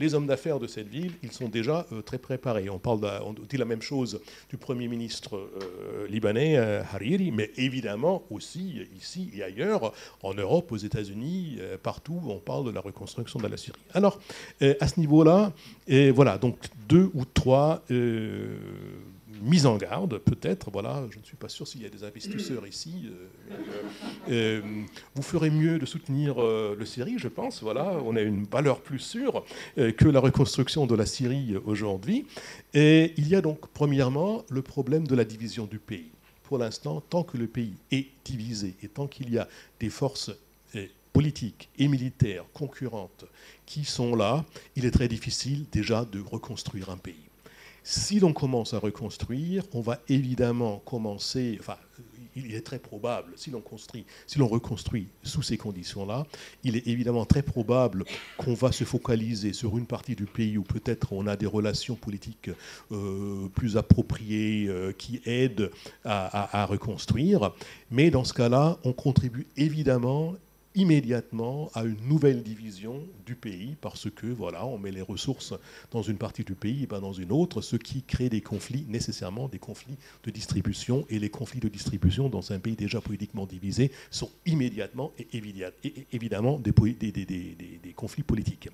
les 0.00 0.14
hommes 0.14 0.26
d'affaires 0.26 0.58
de 0.58 0.66
cette 0.66 0.88
ville, 0.88 1.12
ils 1.22 1.32
sont 1.32 1.48
déjà 1.48 1.86
très 2.04 2.18
préparés. 2.18 2.68
On, 2.68 2.78
parle 2.78 3.00
on 3.24 3.32
dit 3.32 3.56
la 3.56 3.64
même 3.64 3.82
chose 3.82 4.20
du 4.50 4.56
Premier 4.56 4.88
ministre 4.88 5.48
libanais, 6.08 6.56
Hariri, 6.56 7.30
mais 7.30 7.50
évidemment 7.56 8.24
aussi 8.30 8.86
ici 8.96 9.30
et 9.34 9.42
ailleurs, 9.42 9.92
en 10.22 10.34
Europe, 10.34 10.72
aux 10.72 10.76
États-Unis, 10.76 11.56
euh, 11.60 11.76
partout, 11.78 12.20
on 12.26 12.38
parle 12.38 12.66
de 12.66 12.70
la 12.70 12.80
reconstruction 12.80 13.38
de 13.38 13.46
la 13.46 13.56
Syrie. 13.56 13.78
Alors, 13.94 14.16
euh, 14.16 14.17
à 14.60 14.88
ce 14.88 15.00
niveau-là, 15.00 15.52
voilà, 16.14 16.38
donc 16.38 16.58
deux 16.88 17.10
ou 17.14 17.24
trois 17.24 17.82
euh, 17.90 18.56
mises 19.42 19.66
en 19.66 19.76
garde, 19.76 20.18
peut-être. 20.18 20.70
Voilà, 20.70 21.04
je 21.10 21.18
ne 21.18 21.24
suis 21.24 21.36
pas 21.36 21.48
sûr 21.48 21.66
s'il 21.66 21.82
y 21.82 21.86
a 21.86 21.88
des 21.88 22.04
investisseurs 22.04 22.66
ici. 22.66 23.10
vous 24.26 25.22
ferez 25.22 25.50
mieux 25.50 25.78
de 25.78 25.86
soutenir 25.86 26.36
le 26.40 26.84
Syrie, 26.84 27.18
je 27.18 27.28
pense. 27.28 27.62
Voilà, 27.62 27.92
on 28.04 28.16
a 28.16 28.20
une 28.20 28.44
valeur 28.44 28.80
plus 28.80 28.98
sûre 28.98 29.44
que 29.76 30.08
la 30.08 30.20
reconstruction 30.20 30.86
de 30.86 30.94
la 30.94 31.06
Syrie 31.06 31.56
aujourd'hui. 31.66 32.26
Et 32.74 33.14
il 33.16 33.28
y 33.28 33.34
a 33.34 33.40
donc, 33.40 33.68
premièrement, 33.72 34.44
le 34.50 34.62
problème 34.62 35.06
de 35.06 35.14
la 35.14 35.24
division 35.24 35.66
du 35.66 35.78
pays 35.78 36.10
pour 36.48 36.56
l'instant, 36.56 37.02
tant 37.02 37.24
que 37.24 37.36
le 37.36 37.46
pays 37.46 37.74
est 37.92 38.06
divisé 38.24 38.74
et 38.82 38.88
tant 38.88 39.06
qu'il 39.06 39.30
y 39.30 39.38
a 39.38 39.46
des 39.80 39.90
forces 39.90 40.30
politiques 41.18 41.68
et 41.80 41.88
militaires 41.88 42.44
concurrentes 42.54 43.24
qui 43.66 43.84
sont 43.84 44.14
là, 44.14 44.44
il 44.76 44.84
est 44.84 44.92
très 44.92 45.08
difficile 45.08 45.66
déjà 45.72 46.04
de 46.04 46.20
reconstruire 46.20 46.90
un 46.90 46.96
pays. 46.96 47.26
Si 47.82 48.20
l'on 48.20 48.32
commence 48.32 48.72
à 48.72 48.78
reconstruire, 48.78 49.64
on 49.72 49.80
va 49.80 49.98
évidemment 50.08 50.80
commencer, 50.84 51.56
enfin, 51.58 51.76
il 52.36 52.54
est 52.54 52.60
très 52.60 52.78
probable, 52.78 53.32
si 53.34 53.50
l'on 53.50 53.60
construit, 53.60 54.04
si 54.28 54.38
l'on 54.38 54.46
reconstruit 54.46 55.08
sous 55.24 55.42
ces 55.42 55.56
conditions-là, 55.56 56.24
il 56.62 56.76
est 56.76 56.86
évidemment 56.86 57.24
très 57.24 57.42
probable 57.42 58.04
qu'on 58.36 58.54
va 58.54 58.70
se 58.70 58.84
focaliser 58.84 59.52
sur 59.52 59.76
une 59.76 59.86
partie 59.86 60.14
du 60.14 60.26
pays 60.26 60.56
où 60.56 60.62
peut-être 60.62 61.12
on 61.12 61.26
a 61.26 61.34
des 61.34 61.46
relations 61.46 61.96
politiques 61.96 62.50
euh, 62.92 63.48
plus 63.56 63.76
appropriées 63.76 64.68
euh, 64.68 64.92
qui 64.92 65.20
aident 65.26 65.72
à, 66.04 66.60
à 66.62 66.64
reconstruire. 66.64 67.50
Mais 67.90 68.12
dans 68.12 68.22
ce 68.22 68.34
cas-là, 68.34 68.78
on 68.84 68.92
contribue 68.92 69.48
évidemment 69.56 70.36
immédiatement 70.78 71.70
à 71.74 71.82
une 71.82 72.00
nouvelle 72.06 72.44
division 72.44 73.02
du 73.26 73.34
pays 73.34 73.76
parce 73.80 74.08
que 74.10 74.28
voilà, 74.28 74.64
on 74.64 74.78
met 74.78 74.92
les 74.92 75.02
ressources 75.02 75.52
dans 75.90 76.02
une 76.02 76.18
partie 76.18 76.44
du 76.44 76.54
pays 76.54 76.84
et 76.84 76.86
pas 76.86 77.00
dans 77.00 77.12
une 77.12 77.32
autre, 77.32 77.62
ce 77.62 77.74
qui 77.74 78.02
crée 78.02 78.28
des 78.28 78.40
conflits 78.40 78.86
nécessairement 78.88 79.48
des 79.48 79.58
conflits 79.58 79.96
de 80.22 80.30
distribution 80.30 81.04
et 81.10 81.18
les 81.18 81.30
conflits 81.30 81.58
de 81.58 81.68
distribution 81.68 82.28
dans 82.28 82.52
un 82.52 82.60
pays 82.60 82.76
déjà 82.76 83.00
politiquement 83.00 83.44
divisé 83.44 83.90
sont 84.10 84.30
immédiatement 84.46 85.12
et, 85.18 85.26
évidemment 86.12 86.60
des, 86.60 86.72
conflits 87.96 88.22
politiques. 88.22 88.68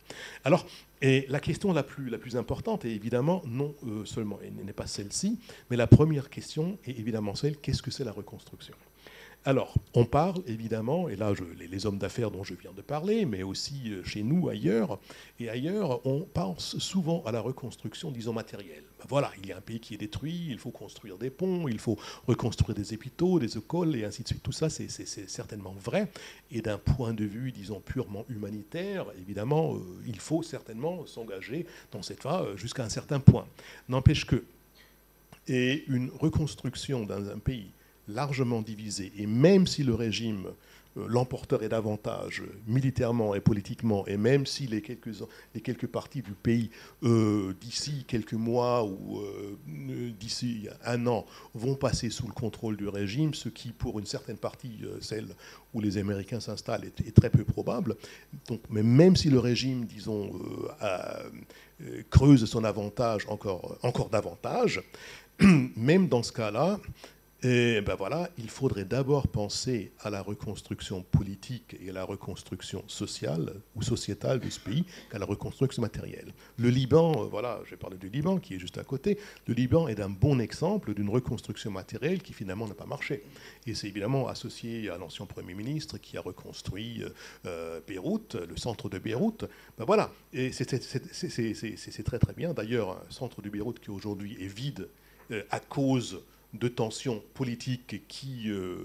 Alors 0.45 0.67
et 1.01 1.25
la 1.31 1.41
question 1.41 1.73
la 1.73 1.83
plus, 1.83 2.11
la 2.11 2.19
plus 2.19 2.37
importante 2.37 2.85
est 2.85 2.93
évidemment 2.93 3.43
non 3.47 3.75
euh, 3.87 4.05
seulement, 4.05 4.39
n'est 4.65 4.73
pas 4.75 4.87
celle-ci, 4.87 5.39
mais 5.71 5.77
la 5.77 5.87
première 5.87 6.29
question 6.29 6.79
est 6.85 6.99
évidemment 6.99 7.35
celle 7.35 7.57
qu'est-ce 7.57 7.83
que 7.83 7.91
c'est 7.91 8.05
la 8.05 8.13
reconstruction? 8.13 8.75
Alors, 9.47 9.75
on 9.93 10.07
parle 10.07 10.43
évidemment, 10.47 11.11
et 11.11 11.17
là 11.17 11.33
les, 11.59 11.85
hommes 11.85 11.99
d'affaires 11.99 12.31
dont 12.31 12.45
je 12.45 12.55
viens 12.55 12.73
de 12.73 12.81
parler, 12.81 13.27
mais 13.27 13.43
aussi 13.43 13.91
euh, 13.93 14.03
chez 14.03 14.23
nous 14.23 14.49
ailleurs, 14.49 14.99
et 15.39 15.51
ailleurs, 15.51 16.01
on 16.07 16.21
pense 16.21 16.79
souvent 16.79 17.23
à 17.27 17.33
la 17.33 17.43
reconstruction, 17.43 18.11
disons, 18.11 18.33
matérielle. 18.33 18.85
Ben 18.99 19.05
voilà, 19.07 19.31
il 19.43 19.47
y 19.47 19.53
a 19.53 19.59
un 19.59 19.61
pays 19.61 19.81
qui 19.81 19.93
est 19.93 19.99
détruit, 19.99 20.47
il 20.49 20.59
faut 20.59 20.71
construire 20.71 21.19
des 21.19 21.29
ponts, 21.29 21.69
il 21.69 21.79
faut 21.79 21.99
reconstruire 22.27 22.75
des 22.75 22.95
hôpitaux, 22.95 23.39
des 23.39 23.59
écoles, 23.59 23.95
et 23.97 24.05
ainsi 24.07 24.23
de 24.23 24.29
suite. 24.29 24.43
Tout 24.43 24.53
ça, 24.53 24.71
c'est 24.71 24.89
certainement 24.89 25.75
vrai. 25.79 26.09
Et 26.51 26.63
d'un 26.63 26.79
point 26.79 27.13
de 27.13 27.25
vue, 27.27 27.53
disons, 27.53 27.81
purement 27.81 28.25
humanitaire, 28.31 29.05
évidemment, 29.21 29.75
euh, 29.75 29.81
il 30.07 30.21
faut 30.21 30.43
certainement 30.43 31.05
s'engager 31.05 31.67
dans 31.93 32.01
cette 32.01 32.23
voie 32.23 32.47
euh, 32.47 32.57
jusqu'à 32.57 32.85
un 32.85 32.89
certain 32.89 33.21
point. 33.21 33.47
N'empêche 33.91 34.25
que, 34.25 34.43
et 35.49 35.85
une 35.89 36.11
reconstruction 36.19 37.05
dans 37.05 37.29
un 37.29 37.39
pays 37.39 37.71
largement 38.09 38.63
divisé, 38.63 39.13
et 39.17 39.27
même 39.27 39.67
si 39.67 39.83
le 39.83 39.95
régime 39.95 40.47
euh, 40.97 41.07
l'emporterait 41.09 41.69
davantage 41.69 42.43
militairement 42.67 43.35
et 43.35 43.41
politiquement, 43.41 44.07
et 44.07 44.17
même 44.17 44.47
si 44.47 44.67
les 44.67 44.81
quelques, 44.81 45.23
les 45.55 45.61
quelques 45.61 45.89
parties 45.89 46.23
du 46.23 46.33
pays, 46.33 46.71
euh, 47.03 47.53
d'ici 47.61 48.05
quelques 48.07 48.35
mois 48.35 48.85
ou 48.85 49.19
euh, 49.19 50.13
d'ici 50.21 50.69
un 50.85 51.07
an, 51.09 51.27
vont 51.55 51.75
passer 51.75 52.11
sous 52.11 52.29
le 52.29 52.33
contrôle 52.33 52.77
du 52.77 52.87
régime, 52.87 53.35
ce 53.35 53.49
qui, 53.49 53.73
pour 53.73 53.99
une 53.99 54.07
certaine 54.07 54.37
partie, 54.37 54.83
celle 55.01 55.27
où 55.73 55.81
les 55.81 55.99
Américains 55.99 56.41
s'installent, 56.41 56.85
est, 56.85 57.15
très 57.15 57.31
peu 57.31 57.45
probable. 57.45 57.97
Donc, 58.47 58.61
mais 58.71 58.83
même 58.83 59.17
si 59.17 59.31
le 59.31 59.41
régime, 59.41 59.87
disons, 59.87 60.31
creuse 62.11 62.45
son 62.45 62.63
avantage 62.63 63.27
encore, 63.29 63.79
encore 63.83 64.11
davantage, 64.11 64.83
même 65.77 66.09
dans 66.09 66.23
ce 66.23 66.33
cas-là, 66.33 66.79
Et 67.47 67.83
ben 67.83 67.95
voilà, 67.95 68.31
il 68.39 68.49
faudrait 68.49 68.87
d'abord 68.87 69.29
penser 69.29 69.93
à 70.01 70.09
la 70.09 70.23
reconstruction 70.23 71.03
politique 71.03 71.77
et 71.79 71.91
à 71.91 71.93
la 71.93 72.05
reconstruction 72.05 72.83
sociale 72.87 73.53
ou 73.77 73.83
sociétale 73.83 74.41
de 74.41 74.49
ce 74.49 74.59
pays 74.59 74.87
qu'à 75.11 75.19
la 75.19 75.27
reconstruction 75.27 75.83
matérielle. 75.83 76.33
Le 76.57 76.71
Liban, 76.71 77.13
euh, 77.13 77.27
voilà, 77.27 77.61
j'ai 77.69 77.77
parlé 77.77 77.99
du 77.99 78.09
Liban 78.09 78.39
qui 78.39 78.55
est 78.55 78.59
juste 78.59 78.79
à 78.79 78.83
côté. 78.83 79.19
Le 79.47 79.53
Liban 79.53 79.89
est 79.89 80.01
un 80.01 80.09
bon 80.09 80.41
exemple 80.41 80.95
d'une 80.95 81.11
reconstruction 81.11 81.71
matérielle 81.71 82.23
qui 82.23 82.33
finalement 82.33 82.67
n'a 82.67 82.73
pas 82.73 82.87
marché. 82.87 83.23
Et 83.67 83.75
c'est 83.75 83.89
évidemment 83.89 84.27
associé 84.27 84.89
à 84.89 84.97
l'ancien 84.97 85.27
Premier 85.27 85.53
ministre 85.53 85.99
qui 85.99 86.17
a 86.17 86.23
reconstruit 86.23 87.03
euh, 87.03 87.11
euh, 87.45 87.81
Beyrouth, 87.87 88.37
le 88.37 88.57
centre 88.57 88.89
de 88.89 88.99
Beyrouth. 88.99 89.45
Ben 89.77 89.85
voilà, 89.85 90.11
et 90.33 90.51
c'est 90.51 90.65
très 92.05 92.19
très 92.19 92.33
bien. 92.33 92.55
D'ailleurs, 92.55 92.93
un 93.07 93.11
centre 93.11 93.43
de 93.43 93.51
Beyrouth 93.51 93.81
qui 93.81 93.91
aujourd'hui 93.91 94.39
est 94.41 94.47
vide 94.47 94.89
à 95.51 95.59
cause 95.61 96.23
de 96.55 96.69
tensions 96.69 97.23
politiques 97.35 98.03
qui, 98.09 98.49
euh, 98.51 98.77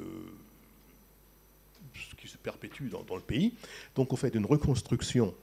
se 2.25 2.37
perpétuent 2.37 2.89
dans, 2.89 3.15
le 3.15 3.21
pays. 3.21 3.53
Donc, 3.95 4.13
on 4.13 4.15
fait 4.15 4.35
une 4.35 4.45
reconstruction 4.45 5.33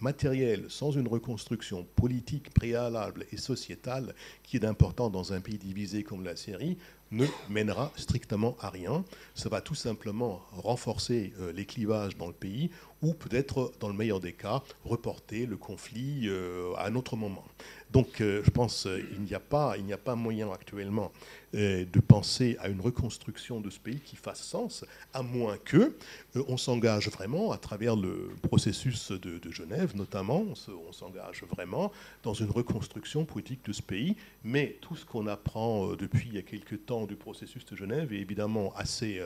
matérielle 0.00 0.64
sans 0.68 0.92
une 0.92 1.08
reconstruction 1.08 1.86
politique 1.96 2.50
préalable 2.50 3.26
et 3.32 3.36
sociétale 3.36 4.14
qui 4.42 4.56
est 4.56 4.64
important 4.64 5.10
dans 5.10 5.32
un 5.32 5.40
pays 5.40 5.58
divisé 5.58 6.02
comme 6.02 6.24
la 6.24 6.36
Syrie 6.36 6.76
ne 7.10 7.26
mènera 7.48 7.92
strictement 7.96 8.56
à 8.60 8.70
rien. 8.70 9.04
Ça 9.34 9.48
va 9.48 9.60
tout 9.60 9.74
simplement 9.74 10.42
renforcer 10.52 11.32
euh, 11.40 11.52
les 11.52 11.64
clivages 11.64 12.16
dans 12.16 12.26
le 12.26 12.34
pays 12.34 12.70
ou 13.02 13.14
peut-être, 13.14 13.72
dans 13.80 13.88
le 13.88 13.94
meilleur 13.94 14.20
des 14.20 14.32
cas, 14.32 14.62
reporter 14.84 15.46
le 15.46 15.56
conflit 15.56 16.22
euh, 16.24 16.74
à 16.76 16.86
un 16.86 16.94
autre 16.94 17.16
moment. 17.16 17.44
Donc 17.90 18.20
euh, 18.20 18.42
je 18.44 18.50
pense 18.50 18.82
qu'il 18.82 19.22
n'y 19.22 19.34
a, 19.34 19.40
pas, 19.40 19.74
a 19.74 19.96
pas 19.96 20.14
moyen 20.14 20.52
actuellement 20.52 21.10
euh, 21.54 21.86
de 21.90 22.00
penser 22.00 22.56
à 22.60 22.68
une 22.68 22.80
reconstruction 22.80 23.60
de 23.60 23.70
ce 23.70 23.78
pays 23.78 24.00
qui 24.00 24.16
fasse 24.16 24.42
sens, 24.42 24.84
à 25.14 25.22
moins 25.22 25.56
que 25.64 25.94
euh, 26.36 26.42
on 26.48 26.58
s'engage 26.58 27.08
vraiment, 27.08 27.52
à 27.52 27.58
travers 27.58 27.96
le 27.96 28.30
processus 28.42 29.10
de, 29.10 29.40
Genève 29.50 29.96
notamment, 29.96 30.44
on 30.68 30.92
s'engage 30.92 31.42
vraiment 31.50 31.90
dans 32.22 32.34
une 32.34 32.50
reconstruction 32.50 33.24
politique 33.24 33.64
de 33.64 33.72
ce 33.72 33.80
pays. 33.80 34.14
Mais 34.44 34.76
tout 34.82 34.94
ce 34.94 35.06
qu'on 35.06 35.26
apprend 35.26 35.94
depuis 35.94 36.28
il 36.28 36.34
y 36.34 36.38
a 36.38 36.42
quelques 36.42 36.84
temps 36.84 37.06
du 37.06 37.16
processus 37.16 37.64
de 37.64 37.74
Genève 37.74 38.12
est 38.12 38.18
évidemment 38.18 38.74
assez 38.76 39.22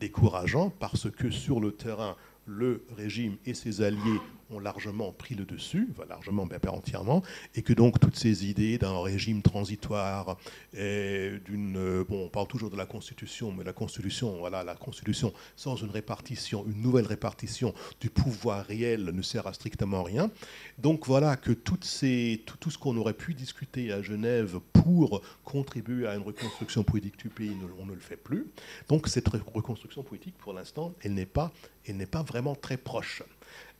décourageant 0.00 0.70
parce 0.70 1.10
que 1.10 1.30
sur 1.30 1.60
le 1.60 1.72
terrain, 1.72 2.16
le 2.48 2.84
régime 2.96 3.36
et 3.44 3.54
ses 3.54 3.82
alliés 3.82 4.20
ont 4.50 4.58
largement 4.58 5.12
pris 5.12 5.34
le 5.34 5.44
dessus, 5.44 5.88
largement, 6.08 6.46
mais 6.50 6.58
pas 6.58 6.70
entièrement, 6.70 7.22
et 7.54 7.62
que 7.62 7.72
donc 7.72 8.00
toutes 8.00 8.16
ces 8.16 8.46
idées 8.46 8.78
d'un 8.78 9.00
régime 9.02 9.42
transitoire, 9.42 10.36
d'une, 10.72 12.04
bon, 12.08 12.24
on 12.24 12.28
parle 12.28 12.46
toujours 12.46 12.70
de 12.70 12.76
la 12.76 12.86
Constitution, 12.86 13.52
mais 13.52 13.64
la 13.64 13.72
Constitution, 13.72 14.38
voilà, 14.38 14.64
la 14.64 14.74
Constitution 14.74 15.32
sans 15.56 15.76
une 15.76 15.90
répartition, 15.90 16.64
une 16.66 16.80
nouvelle 16.80 17.06
répartition 17.06 17.74
du 18.00 18.10
pouvoir 18.10 18.64
réel 18.64 19.04
ne 19.04 19.22
sert 19.22 19.46
à 19.46 19.52
strictement 19.52 20.02
rien. 20.02 20.30
Donc 20.78 21.06
voilà 21.06 21.36
que 21.36 21.52
tout, 21.52 21.76
tout 21.76 22.70
ce 22.70 22.78
qu'on 22.78 22.96
aurait 22.96 23.14
pu 23.14 23.34
discuter 23.34 23.92
à 23.92 24.02
Genève 24.02 24.60
pour 24.72 25.22
contribuer 25.44 26.06
à 26.06 26.14
une 26.14 26.22
reconstruction 26.22 26.82
politique 26.84 27.18
du 27.18 27.28
pays, 27.28 27.56
on 27.78 27.86
ne 27.86 27.92
le 27.92 28.00
fait 28.00 28.16
plus. 28.16 28.46
Donc 28.88 29.08
cette 29.08 29.28
reconstruction 29.28 30.02
politique, 30.02 30.36
pour 30.38 30.52
l'instant, 30.52 30.94
elle 31.02 31.14
n'est 31.14 31.26
pas, 31.26 31.52
elle 31.86 31.96
n'est 31.96 32.06
pas 32.06 32.22
vraiment 32.22 32.54
très 32.54 32.76
proche. 32.76 33.22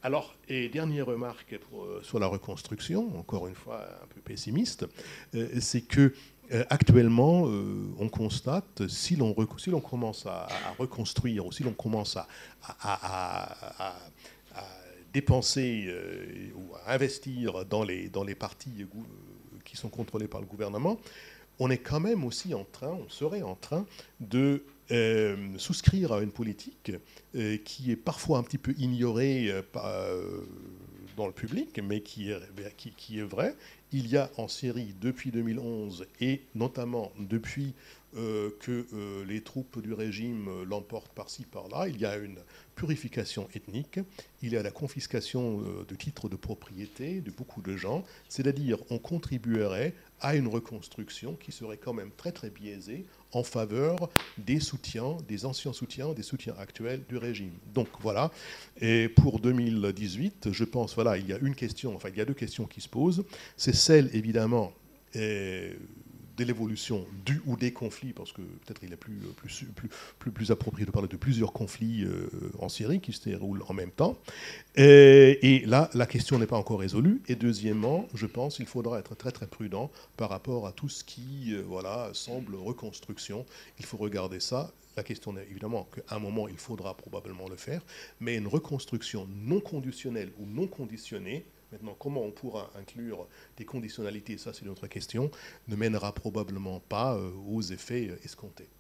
Alors, 0.03 0.37
et 0.49 0.69
dernière 0.69 1.07
remarque 1.07 1.59
euh, 1.75 2.01
sur 2.03 2.21
la 2.21 2.29
reconstruction, 2.29 3.19
encore 3.19 3.49
une 3.49 3.57
fois 3.57 3.85
un 4.01 4.07
peu 4.07 4.21
pessimiste, 4.21 4.87
euh, 5.35 5.49
c'est 5.61 5.81
que 5.81 6.15
euh, 6.53 6.65
actuellement, 6.71 7.43
on 7.99 8.09
constate, 8.09 8.87
si 8.89 9.17
l'on 9.17 9.35
commence 9.81 10.25
à, 10.25 10.47
reconstruire 10.79 11.45
ou 11.45 11.53
si 11.53 11.65
l'on 11.65 11.73
commence 11.73 12.17
à, 12.17 12.29
à, 12.81 13.95
dépenser 15.13 15.93
ou 16.55 16.75
à 16.87 16.93
investir 16.95 17.65
dans 17.65 17.83
les, 17.83 18.09
dans 18.09 18.25
les 18.25 18.35
partis 18.35 18.87
qui 19.65 19.77
sont 19.77 19.89
contrôlés 19.89 20.29
par 20.29 20.41
le 20.41 20.47
gouvernement, 20.47 20.99
on 21.59 21.71
est 21.71 21.79
quand 21.79 22.01
même 22.01 22.25
aussi 22.25 22.55
en 22.55 22.65
train, 22.65 22.93
on 22.93 23.09
serait 23.11 23.43
en 23.43 23.57
train 23.57 23.85
de 24.21 24.63
euh, 24.91 25.37
souscrire 25.59 26.13
à 26.13 26.23
une 26.23 26.31
politique 26.31 26.93
euh, 27.35 27.59
qui 27.59 27.91
est 27.91 27.97
parfois 27.97 28.39
un 28.39 28.43
petit 28.43 28.57
peu 28.57 28.73
ignorée 28.79 29.51
euh, 29.51 30.41
dans 31.15 31.27
le 31.27 31.33
public, 31.33 31.79
mais 31.83 32.01
qui 32.01 32.31
est, 32.31 32.77
qui, 32.79 32.93
qui 32.93 33.21
vraie. 33.21 33.55
Il 33.93 34.07
y 34.07 34.17
a 34.17 34.31
en 34.39 34.49
Syrie, 34.49 34.95
depuis 34.99 35.31
2011, 35.31 36.07
et 36.23 36.43
notamment 36.55 37.13
depuis 37.19 37.75
que 38.15 38.87
les 39.27 39.43
troupes 39.43 39.83
du 39.83 39.93
régime 39.93 40.49
l'emportent 40.65 41.13
par-ci, 41.13 41.45
par-là, 41.45 41.89
il 41.89 42.01
y 42.01 42.07
a 42.07 42.17
une 42.17 42.39
purification 42.75 43.49
ethnique, 43.55 44.01
il 44.43 44.53
y 44.53 44.57
a 44.57 44.63
la 44.63 44.71
confiscation 44.71 45.63
de 45.87 45.95
titres 45.95 46.29
de 46.29 46.37
propriété 46.37 47.21
de 47.21 47.31
beaucoup 47.31 47.61
de 47.61 47.77
gens, 47.77 48.05
c'est-à-dire 48.29 48.79
on 48.91 48.99
contribuerait 48.99 49.95
à 50.21 50.37
une 50.37 50.49
reconstruction 50.49 51.35
qui 51.35 51.53
serait 51.53 51.77
quand 51.77 51.93
même 51.93 52.11
très 52.17 52.33
très 52.33 52.51
biaisée 52.51 53.05
en 53.33 53.43
faveur 53.43 54.09
des 54.39 54.61
soutiens, 54.61 55.17
des 55.29 55.45
anciens 55.45 55.73
soutiens, 55.73 56.13
des 56.13 56.23
soutiens 56.23 56.55
actuels 56.59 57.03
du 57.09 57.17
régime. 57.17 57.53
Donc 57.75 57.89
voilà. 58.01 58.31
Et 58.81 59.09
pour 59.09 59.41
2018, 59.41 60.53
je 60.53 60.65
pense, 60.65 60.95
voilà, 60.95 61.19
il 61.19 61.27
y 61.27 61.33
a 61.33 61.39
une 61.39 61.55
question, 61.55 61.95
enfin 61.95 62.09
il 62.11 62.17
y 62.17 62.21
a 62.21 62.25
deux 62.25 62.35
questions 62.35 62.67
qui 62.67 62.81
se 62.81 62.89
posent. 62.89 63.25
C'est 63.57 63.75
celle 63.75 64.11
évidemment 64.15 64.73
de 66.39 66.45
l'évolution 66.45 67.05
du 67.27 67.43
ou 67.47 67.57
des 67.57 67.73
conflits, 67.73 68.13
parce 68.13 68.33
que 68.33 68.41
peut-être 68.41 68.81
il 68.85 68.93
est 68.93 68.97
plus, 68.97 69.19
plus, 69.37 69.67
plus, 70.19 70.31
plus, 70.31 70.51
approprié 70.51 70.87
de 70.87 70.91
parler 70.93 71.09
de 71.09 71.17
plusieurs 71.17 71.53
conflits 71.53 72.05
euh, 72.05 72.31
en 72.61 72.69
Syrie 72.69 73.01
qui 73.01 73.13
se 73.13 73.29
déroulent 73.29 73.65
en 73.69 73.75
même 73.75 73.91
temps. 73.91 74.17
Et, 74.77 75.65
là, 75.67 75.91
la 75.95 76.07
question 76.07 76.39
n'est 76.39 76.47
pas 76.47 76.57
encore 76.57 76.79
résolue. 76.79 77.21
Et 77.27 77.35
deuxièmement, 77.35 78.07
je 78.15 78.27
pense 78.27 78.57
qu'il 78.57 78.67
faudra 78.67 79.01
être 79.01 79.17
très 79.17 79.33
très 79.33 79.49
prudent 79.49 79.91
par 80.17 80.31
rapport 80.31 80.67
à 80.67 80.73
tout 80.73 80.89
ce 80.89 81.03
qui 81.03 81.53
euh, 81.53 81.63
voilà, 81.67 82.11
semble 82.13 82.55
reconstruction. 82.55 83.45
Il 83.81 83.85
faut 83.85 83.97
regarder 83.97 84.39
ça. 84.39 84.73
La 84.97 85.03
question 85.03 85.37
est 85.37 85.47
évidemment 85.51 85.89
qu'à 85.95 86.15
un 86.15 86.21
moment, 86.21 86.47
il 86.47 86.57
faudra 86.57 86.97
probablement 86.97 87.49
le 87.49 87.57
faire, 87.57 87.83
mais 88.21 88.37
une 88.37 88.47
reconstruction 88.47 89.29
non 89.45 89.61
conditionnelle 89.61 90.31
ou 90.39 90.47
non 90.47 90.67
conditionnée, 90.67 91.45
Maintenant, 91.71 91.95
comment 91.99 92.23
on 92.23 92.31
pourra 92.31 92.71
inclure 92.79 93.27
des 93.59 93.67
conditionnalités, 93.67 94.39
ça 94.39 94.55
c'est 94.55 94.63
une 94.63 94.71
autre 94.71 94.87
question, 94.87 95.31
ne 95.69 95.77
mènera 95.77 96.15
probablement 96.15 96.81
pas 96.81 97.15
euh, 97.15 97.31
aux 97.47 97.61
effets 97.61 98.09
euh, 98.09 98.19
escomptés. 98.25 98.71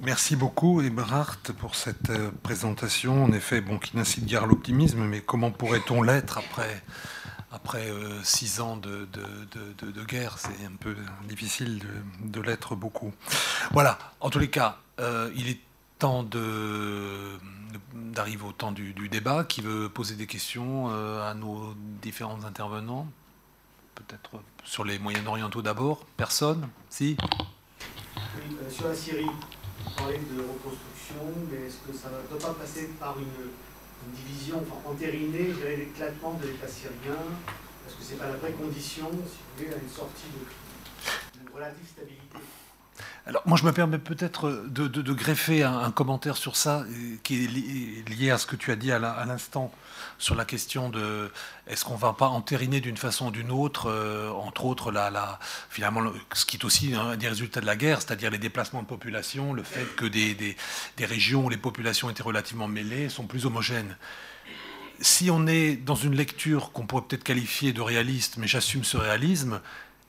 Merci 0.00 0.34
beaucoup, 0.34 0.80
Eberhard, 0.80 1.38
pour 1.58 1.76
cette 1.76 2.10
euh, 2.10 2.32
présentation. 2.42 3.22
En 3.24 3.32
effet, 3.32 3.60
bon, 3.60 3.78
qui 3.78 3.96
n'incite 3.96 4.26
guère 4.26 4.46
l'optimisme, 4.46 5.04
mais 5.04 5.20
comment 5.20 5.52
pourrait-on 5.52 6.02
l'être 6.02 6.38
après, 6.38 6.82
après 7.52 7.88
six 8.24 8.60
ans 8.60 8.76
de, 8.76 9.08
de, 9.12 10.04
guerre? 10.04 10.38
C'est 10.38 10.64
un 10.66 10.76
peu 10.78 10.96
difficile 11.28 11.80
de, 12.24 12.40
l'être 12.40 12.74
beaucoup. 12.74 13.12
Voilà, 13.70 13.98
en 14.20 14.30
tous 14.30 14.40
les 14.40 14.50
cas, 14.50 14.78
il 15.34 15.48
est 15.48 15.60
temps 15.98 16.22
d'arriver 17.94 18.44
au 18.44 18.52
temps 18.52 18.72
du, 18.72 18.92
débat. 19.08 19.44
Qui 19.44 19.60
veut 19.60 19.88
poser 19.88 20.16
des 20.16 20.26
questions 20.26 20.90
euh, 20.90 21.28
à 21.28 21.34
nos 21.34 21.74
différents 22.02 22.44
intervenants 22.44 23.06
Peut-être 23.94 24.42
sur 24.64 24.84
les 24.84 24.98
Moyen-Orientaux 24.98 25.62
d'abord 25.62 26.04
Personne 26.16 26.68
Si 26.88 27.16
oui, 28.16 28.56
euh, 28.62 28.70
Sur 28.70 28.88
la 28.88 28.94
Syrie, 28.94 29.26
on 29.86 29.90
parlait 29.90 30.18
de 30.18 30.40
reconstruction, 30.40 31.16
mais 31.50 31.66
est-ce 31.66 31.78
que 31.78 31.96
ça 31.96 32.08
ne 32.08 32.28
doit 32.28 32.48
pas 32.48 32.54
passer 32.54 32.90
par 33.00 33.16
une, 33.18 33.50
division, 34.14 34.62
enfin 34.62 34.90
entériner 34.90 35.52
l'éclatement 35.76 36.34
de 36.34 36.46
l'État 36.46 36.68
syrien? 36.68 37.18
Est-ce 37.86 37.96
que 37.96 38.02
ce 38.02 38.12
n'est 38.12 38.18
pas 38.18 38.28
la 38.28 38.34
précondition, 38.34 39.10
si 39.10 39.38
vous 39.38 39.64
voulez, 39.64 39.74
à 39.74 39.78
une 39.78 39.88
sortie 39.88 40.28
de, 40.32 41.44
de 41.44 41.52
relative 41.52 41.86
stabilité? 41.86 42.38
Alors, 43.28 43.42
moi, 43.44 43.58
je 43.58 43.64
me 43.64 43.72
permets 43.72 43.98
peut-être 43.98 44.64
de, 44.70 45.12
greffer 45.12 45.62
un, 45.62 45.90
commentaire 45.90 46.38
sur 46.38 46.56
ça, 46.56 46.86
qui 47.22 47.44
est 47.44 48.08
lié 48.08 48.30
à 48.30 48.38
ce 48.38 48.46
que 48.46 48.56
tu 48.56 48.72
as 48.72 48.76
dit 48.76 48.90
à 48.90 48.98
l'instant 48.98 49.70
sur 50.16 50.34
la 50.34 50.46
question 50.46 50.88
de 50.88 51.30
est-ce 51.66 51.84
qu'on 51.84 51.96
ne 51.96 52.00
va 52.00 52.14
pas 52.14 52.28
entériner 52.28 52.80
d'une 52.80 52.96
façon 52.96 53.26
ou 53.26 53.30
d'une 53.30 53.50
autre, 53.50 53.90
euh, 53.90 54.30
entre 54.30 54.64
autres, 54.64 54.90
la, 54.90 55.38
finalement, 55.68 56.10
ce 56.32 56.46
qui 56.46 56.56
est 56.56 56.64
aussi 56.64 56.94
un 56.94 57.16
des 57.16 57.28
résultats 57.28 57.60
de 57.60 57.66
la 57.66 57.76
guerre, 57.76 58.00
c'est-à-dire 58.00 58.30
les 58.30 58.38
déplacements 58.38 58.80
de 58.80 58.86
population, 58.86 59.52
le 59.52 59.62
fait 59.62 59.94
que 59.94 60.06
des, 60.06 60.34
des 60.34 61.04
régions 61.04 61.44
où 61.44 61.50
les 61.50 61.58
populations 61.58 62.08
étaient 62.08 62.22
relativement 62.22 62.66
mêlées 62.66 63.10
sont 63.10 63.26
plus 63.26 63.44
homogènes. 63.44 63.94
Si 65.00 65.30
on 65.30 65.46
est 65.46 65.76
dans 65.76 65.96
une 65.96 66.14
lecture 66.14 66.72
qu'on 66.72 66.86
pourrait 66.86 67.04
peut-être 67.06 67.24
qualifier 67.24 67.74
de 67.74 67.82
réaliste, 67.82 68.38
mais 68.38 68.46
j'assume 68.46 68.84
ce 68.84 68.96
réalisme, 68.96 69.60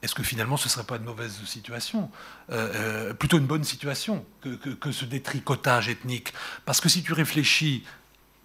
est-ce 0.01 0.15
que 0.15 0.23
finalement 0.23 0.57
ce 0.57 0.65
ne 0.65 0.69
serait 0.69 0.85
pas 0.85 0.95
une 0.95 1.03
mauvaise 1.03 1.37
situation 1.45 2.09
euh, 2.51 3.09
euh, 3.09 3.13
Plutôt 3.13 3.37
une 3.37 3.47
bonne 3.47 3.63
situation 3.63 4.25
que, 4.41 4.91
ce 4.91 5.05
détricotage 5.05 5.89
ethnique? 5.89 6.33
Parce 6.65 6.79
que 6.79 6.87
si 6.89 7.03
tu 7.03 7.13
réfléchis 7.13 7.83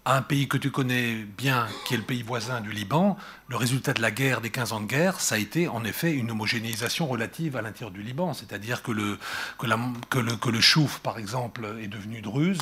à 0.03 0.17
un 0.17 0.21
pays 0.21 0.47
que 0.47 0.57
tu 0.57 0.69
connais 0.69 1.15
bien, 1.15 1.67
qui 1.87 1.95
est 1.95 1.97
le 1.97 2.03
pays 2.03 2.21
voisin 2.21 2.61
du 2.61 2.71
Liban, 2.71 3.17
le 3.47 3.55
résultat 3.55 3.93
de 3.93 4.01
la 4.01 4.11
guerre, 4.11 4.41
des 4.41 4.51
15 4.51 4.73
ans 4.73 4.81
de 4.81 4.85
guerre, 4.85 5.19
ça 5.19 5.35
a 5.35 5.37
été 5.37 5.67
en 5.67 5.83
effet 5.83 6.11
une 6.11 6.29
homogénéisation 6.29 7.07
relative 7.07 7.55
à 7.55 7.61
l'intérieur 7.61 7.91
du 7.91 8.03
Liban. 8.03 8.33
C'est-à-dire 8.33 8.83
que 8.83 8.91
le, 8.91 9.17
que, 9.57 10.49
le 10.49 10.61
chouf, 10.61 10.99
par 10.99 11.17
exemple, 11.17 11.65
est 11.81 11.87
devenu 11.87 12.21
druze, 12.21 12.61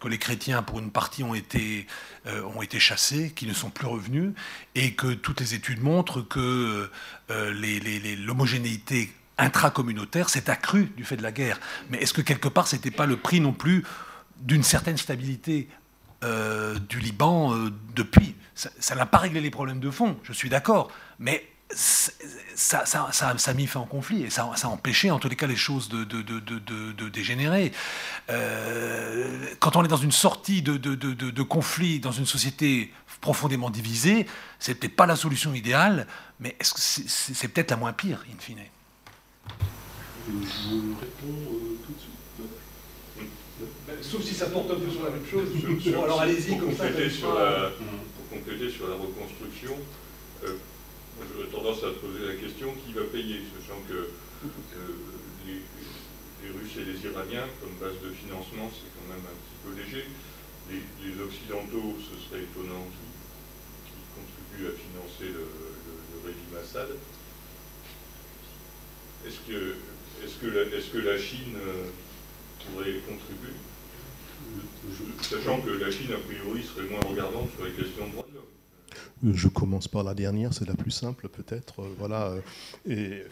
que 0.00 0.08
les 0.08 0.18
chrétiens, 0.18 0.62
pour 0.62 0.78
une 0.78 0.90
partie, 0.90 1.22
ont 1.22 1.34
été, 1.34 1.86
euh, 2.26 2.42
ont 2.54 2.62
été 2.62 2.78
chassés, 2.78 3.32
qui 3.34 3.46
ne 3.46 3.52
sont 3.52 3.70
plus 3.70 3.86
revenus, 3.86 4.32
et 4.74 4.94
que 4.94 5.14
toutes 5.14 5.40
les 5.40 5.54
études 5.54 5.82
montrent 5.82 6.22
que 6.22 6.90
euh, 7.30 8.16
l'homogénéité 8.24 9.12
intracommunautaire 9.38 10.28
s'est 10.28 10.50
accrue 10.50 10.92
du 10.96 11.04
fait 11.04 11.16
de 11.16 11.22
la 11.22 11.32
guerre. 11.32 11.60
Mais 11.90 11.98
est-ce 11.98 12.12
que 12.12 12.22
quelque 12.22 12.48
part, 12.48 12.66
ce 12.66 12.76
n'était 12.76 12.90
pas 12.90 13.06
le 13.06 13.16
prix 13.16 13.40
non 13.40 13.52
plus 13.52 13.84
d'une 14.40 14.62
certaine 14.62 14.96
stabilité 14.96 15.68
euh, 16.24 16.78
du 16.78 16.98
Liban 16.98 17.54
depuis? 17.94 18.34
Ça 18.54 18.94
n'a 18.96 19.06
pas 19.06 19.18
réglé 19.18 19.40
les 19.40 19.50
problèmes 19.50 19.80
de 19.80 19.90
fond, 19.90 20.18
je 20.24 20.32
suis 20.32 20.48
d'accord, 20.48 20.90
mais 21.20 21.46
ça, 21.70 22.86
ça, 22.86 23.08
ça, 23.12 23.36
ça, 23.38 23.50
a 23.50 23.54
mis 23.54 23.66
fin 23.66 23.80
au 23.80 23.84
conflit 23.84 24.24
et 24.24 24.30
ça, 24.30 24.50
a 24.50 24.66
empêché 24.68 25.10
en 25.10 25.18
tous 25.18 25.28
les 25.28 25.36
cas 25.36 25.46
les 25.46 25.56
choses 25.56 25.88
de, 25.88 26.04
de, 26.04 26.22
de, 26.22 27.08
dégénérer. 27.08 27.72
Euh, 28.30 29.46
quand 29.60 29.76
on 29.76 29.84
est 29.84 29.88
dans 29.88 29.96
une 29.96 30.12
sortie 30.12 30.62
de, 30.62 31.42
conflit 31.42 32.00
dans 32.00 32.12
une 32.12 32.26
société 32.26 32.92
profondément 33.20 33.70
divisée, 33.70 34.26
c'est 34.58 34.74
peut-être 34.74 34.96
pas 34.96 35.06
la 35.06 35.16
solution 35.16 35.52
idéale, 35.54 36.06
mais 36.40 36.56
c'est 36.60 37.48
peut-être 37.48 37.70
la 37.70 37.76
moins 37.76 37.92
pire, 37.92 38.24
in 38.32 38.38
fine? 38.38 38.58
Je 40.28 40.32
réponds 41.00 41.76
tout 41.86 41.92
de 41.92 41.98
suite. 41.98 42.08
Sauf 44.02 44.22
si 44.22 44.34
ça 44.34 44.46
porte 44.46 44.70
un 44.70 44.74
peu 44.74 44.90
sur 44.90 45.04
la 45.04 45.10
même 45.10 45.26
chose. 45.26 45.48
alors 46.04 46.20
allez-y 46.20 46.56
comme 46.58 46.74
ça. 46.76 46.84
Sur 47.10 47.34
la, 47.34 47.70
pour 47.70 48.38
compléter 48.38 48.70
sur 48.70 48.88
la 48.88 48.94
reconstruction, 48.94 49.72
euh, 50.44 50.56
j'aurais 51.26 51.50
tendance 51.50 51.82
à 51.84 51.90
poser 51.98 52.26
la 52.26 52.34
question 52.34 52.74
qui 52.84 52.92
va 52.92 53.02
payer, 53.04 53.42
sachant 53.58 53.80
que 53.88 54.10
les, 55.46 55.62
Russes 56.48 56.78
et 56.80 56.84
les 56.84 56.98
Iraniens, 57.04 57.48
comme 57.60 57.74
base 57.76 57.98
de 58.00 58.10
financement, 58.14 58.70
c'est 58.72 58.88
quand 58.94 59.08
même 59.10 59.24
un 59.26 59.36
petit 59.36 59.58
peu 59.64 59.72
léger. 59.74 60.06
Les, 60.70 61.20
Occidentaux, 61.20 61.96
ce 61.98 62.14
serait 62.28 62.44
étonnant 62.44 62.86
qui, 62.94 63.08
contribuent 64.14 64.68
à 64.68 64.76
financer 64.76 65.32
le, 65.34 65.46
régime 66.24 66.56
Assad. 66.60 66.88
Est-ce 69.26 69.40
que, 69.46 69.76
est 70.22 70.28
-ce 70.28 70.90
que 70.92 70.98
la 70.98 71.18
Chine 71.18 71.56
euh, 71.56 71.90
pourrait 72.64 73.00
contribuer? 73.06 73.56
Sachant 75.22 75.60
que 75.60 75.70
la 75.70 75.90
Chine, 75.90 76.12
a 76.12 76.18
priori, 76.18 76.62
serait 76.62 76.88
moins 76.88 77.00
regardante 77.00 77.50
sur 77.56 77.64
les 77.64 77.72
questions 77.72 78.06
de 78.06 78.12
droits 78.12 78.26
de 78.28 78.34
l'homme. 78.34 78.47
Je 79.24 79.48
commence 79.48 79.88
par 79.88 80.04
la 80.04 80.14
dernière, 80.14 80.54
c'est 80.54 80.66
la 80.66 80.74
plus 80.74 80.90
simple 80.90 81.28
peut-être. 81.28 81.80
Euh, 81.80 81.94
voilà. 81.98 82.32
Euh, 82.88 83.22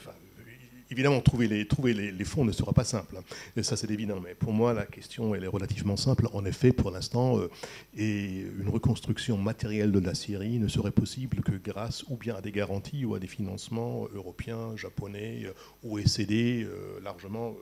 évidemment, 0.90 1.20
trouver 1.20 1.48
les, 1.48 2.24
fonds 2.24 2.44
ne 2.44 2.52
sera 2.52 2.72
pas 2.72 2.84
simple. 2.84 3.16
Hein. 3.16 3.22
Et 3.56 3.62
ça, 3.62 3.76
c'est 3.76 3.90
évident. 3.90 4.20
Mais 4.22 4.34
pour 4.34 4.52
moi, 4.52 4.72
la 4.72 4.86
question, 4.86 5.34
est 5.34 5.46
relativement 5.46 5.96
simple. 5.96 6.28
En 6.32 6.44
effet, 6.44 6.72
pour 6.72 6.90
l'instant, 6.90 7.38
euh, 7.38 7.48
une 7.96 8.68
reconstruction 8.68 9.36
matérielle 9.36 9.92
de 9.92 10.00
la 10.00 10.14
Syrie 10.14 10.58
ne 10.58 10.68
serait 10.68 10.92
possible 10.92 11.42
que 11.42 11.52
grâce 11.52 12.04
ou 12.08 12.16
bien 12.16 12.36
à 12.36 12.40
des 12.40 12.52
garanties 12.52 13.04
ou 13.04 13.14
à 13.14 13.18
des 13.18 13.26
financements 13.26 14.06
européens, 14.14 14.76
japonais, 14.76 15.46
OECD, 15.82 16.66
largement 17.02 17.54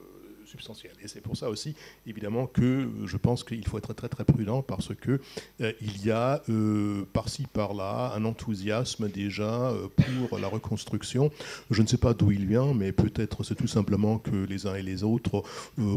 Et 1.03 1.09
c'est 1.09 1.21
pour 1.21 1.37
ça 1.37 1.51
aussi, 1.51 1.75
évidemment, 2.07 2.47
que 2.47 2.89
je 3.05 3.17
pense 3.17 3.45
qu'il 3.45 3.67
faut 3.67 3.79
être 3.79 3.93
très 3.93 4.09
très 4.09 4.25
prudent 4.25 4.63
parce 4.63 4.95
que 4.95 5.21
euh, 5.61 5.73
il 5.81 6.05
y 6.05 6.11
a 6.11 6.43
euh, 6.49 7.05
par-ci 7.13 7.47
par-là 7.53 8.13
un 8.15 8.25
enthousiasme 8.25 9.09
déjà 9.09 9.71
euh, 9.71 9.89
pour 10.29 10.39
la 10.39 10.49
reconstruction. 10.49 11.31
Je 11.71 11.83
ne 11.83 11.87
sais 11.87 11.97
pas 11.97 12.15
d'où 12.15 12.31
il 12.31 12.47
vient, 12.47 12.73
mais 12.73 12.93
peut-être 12.93 13.43
c'est 13.43 13.55
tout 13.55 13.67
simplement 13.67 14.19
que 14.19 14.45
les 14.45 14.67
uns 14.67 14.75
et 14.75 14.83
les 14.83 15.03
autres 15.03 15.43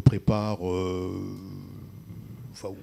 préparent 0.03 0.59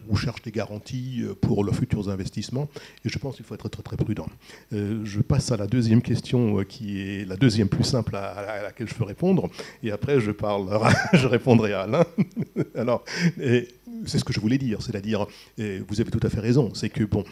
ou 0.09 0.17
cherchent 0.17 0.43
des 0.43 0.51
garanties 0.51 1.23
euh, 1.23 1.35
pour 1.35 1.65
leurs 1.65 1.75
futurs 1.75 2.09
investissements. 2.09 2.69
Et 3.05 3.09
je 3.09 3.19
pense 3.19 3.37
qu'il 3.37 3.45
faut 3.45 3.55
être 3.55 3.69
très, 3.69 3.83
très 3.83 3.97
prudent. 3.97 4.27
Euh, 4.73 5.01
je 5.05 5.21
passe 5.21 5.53
à 5.53 5.57
la 5.57 5.67
deuxième 5.67 6.03
question, 6.03 6.61
euh, 6.61 6.65
qui 6.65 7.01
est 7.01 7.29
la 7.29 7.37
deuxième 7.37 7.69
plus 7.69 7.85
simple 7.85 8.17
à, 8.17 8.63
laquelle 8.63 8.89
je 8.89 8.95
peux 8.95 9.05
répondre. 9.05 9.49
Et 9.83 9.91
après, 9.91 10.21
je, 10.21 10.31
parle, 10.31 10.69
je 11.13 11.27
répondrai 11.27 11.73
à 11.73 11.83
Alain. 11.83 12.05
Alors, 12.75 13.05
c'est 13.37 14.19
ce 14.19 14.25
que 14.25 14.33
je 14.33 14.41
voulais 14.41 14.59
dire, 14.59 14.83
c'est-à-dire, 14.83 15.27
vous 15.59 16.01
avez 16.01 16.11
tout 16.11 16.21
à 16.23 16.29
fait 16.29 16.41
raison, 16.41 16.73
c'est 16.75 16.91
que, 16.91 17.05
bon, 17.05 17.25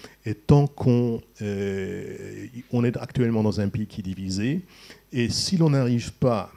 tant 0.47 0.66
qu'on 0.66 1.20
on 2.73 2.85
est 2.85 2.97
actuellement 2.97 3.43
dans 3.43 3.60
un 3.60 3.69
pays 3.69 3.86
qui 3.86 4.01
est 4.01 4.05
divisé, 4.05 4.60
et 5.12 5.28
si 5.28 5.56
l'on 5.56 5.70
n'arrive 5.70 6.12
pas 6.12 6.52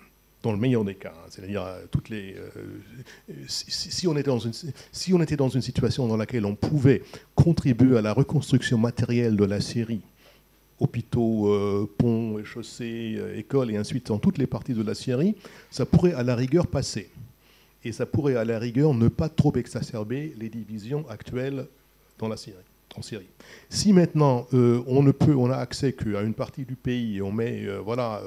dans 0.45 0.51
le 0.51 0.59
meilleur 0.59 0.85
des 0.85 0.95
cas. 0.95 1.13
Hein, 1.15 1.27
c'est-à-dire, 1.30 1.63
euh, 1.63 1.85
toutes 1.89 2.09
les, 2.09 2.35
euh, 2.38 3.31
si, 3.47 4.07
on 4.07 4.15
était 4.15 4.30
dans 4.30 4.39
une, 4.39 4.53
si 4.91 5.13
on 5.13 5.22
était 5.22 5.35
dans 5.35 5.49
une 5.49 5.61
situation 5.61 6.07
dans 6.07 6.17
laquelle 6.17 6.45
on 6.45 6.55
pouvait 6.55 7.01
contribuer 7.34 7.97
à 7.97 8.01
la 8.01 8.13
reconstruction 8.13 8.77
matérielle 8.77 9.35
de 9.35 9.43
la 9.43 9.59
Syrie, 9.59 10.01
hôpitaux, 10.80 11.51
euh, 11.51 11.89
ponts, 11.97 12.43
chaussées, 12.43 13.19
écoles 13.35 13.72
et 13.72 13.77
ainsi 13.77 13.93
de 13.93 13.97
suite, 13.97 14.07
dans 14.07 14.19
toutes 14.19 14.38
les 14.38 14.47
parties 14.47 14.73
de 14.73 14.84
la 14.84 14.93
Syrie, 14.93 15.35
ça 15.72 15.85
pourrait 15.85 16.13
à 16.13 16.23
la 16.23 16.35
rigueur 16.35 16.67
passer. 16.67 17.09
Et 17.84 17.91
ça 17.91 18.05
pourrait 18.05 18.35
à 18.35 18.45
la 18.45 18.59
rigueur 18.59 18.93
ne 18.93 19.07
pas 19.07 19.30
trop 19.30 19.53
exacerber 19.55 20.34
les 20.39 20.49
divisions 20.49 21.07
actuelles 21.09 21.67
dans 22.17 22.27
la 22.27 22.38
Syrie 22.38 22.57
en 22.97 23.01
Syrie. 23.01 23.30
Si 23.69 23.93
maintenant 23.93 24.47
euh, 24.53 24.81
on 24.88 25.03
ne 25.03 25.11
peut, 25.11 25.35
on 25.35 25.49
a 25.49 25.57
accès 25.57 25.93
qu'à 25.93 26.22
une 26.22 26.34
partie 26.34 26.65
du 26.65 26.76
pays 26.76 27.22
on 27.22 27.31
met, 27.31 27.65
euh, 27.65 27.80
voilà, 27.80 28.22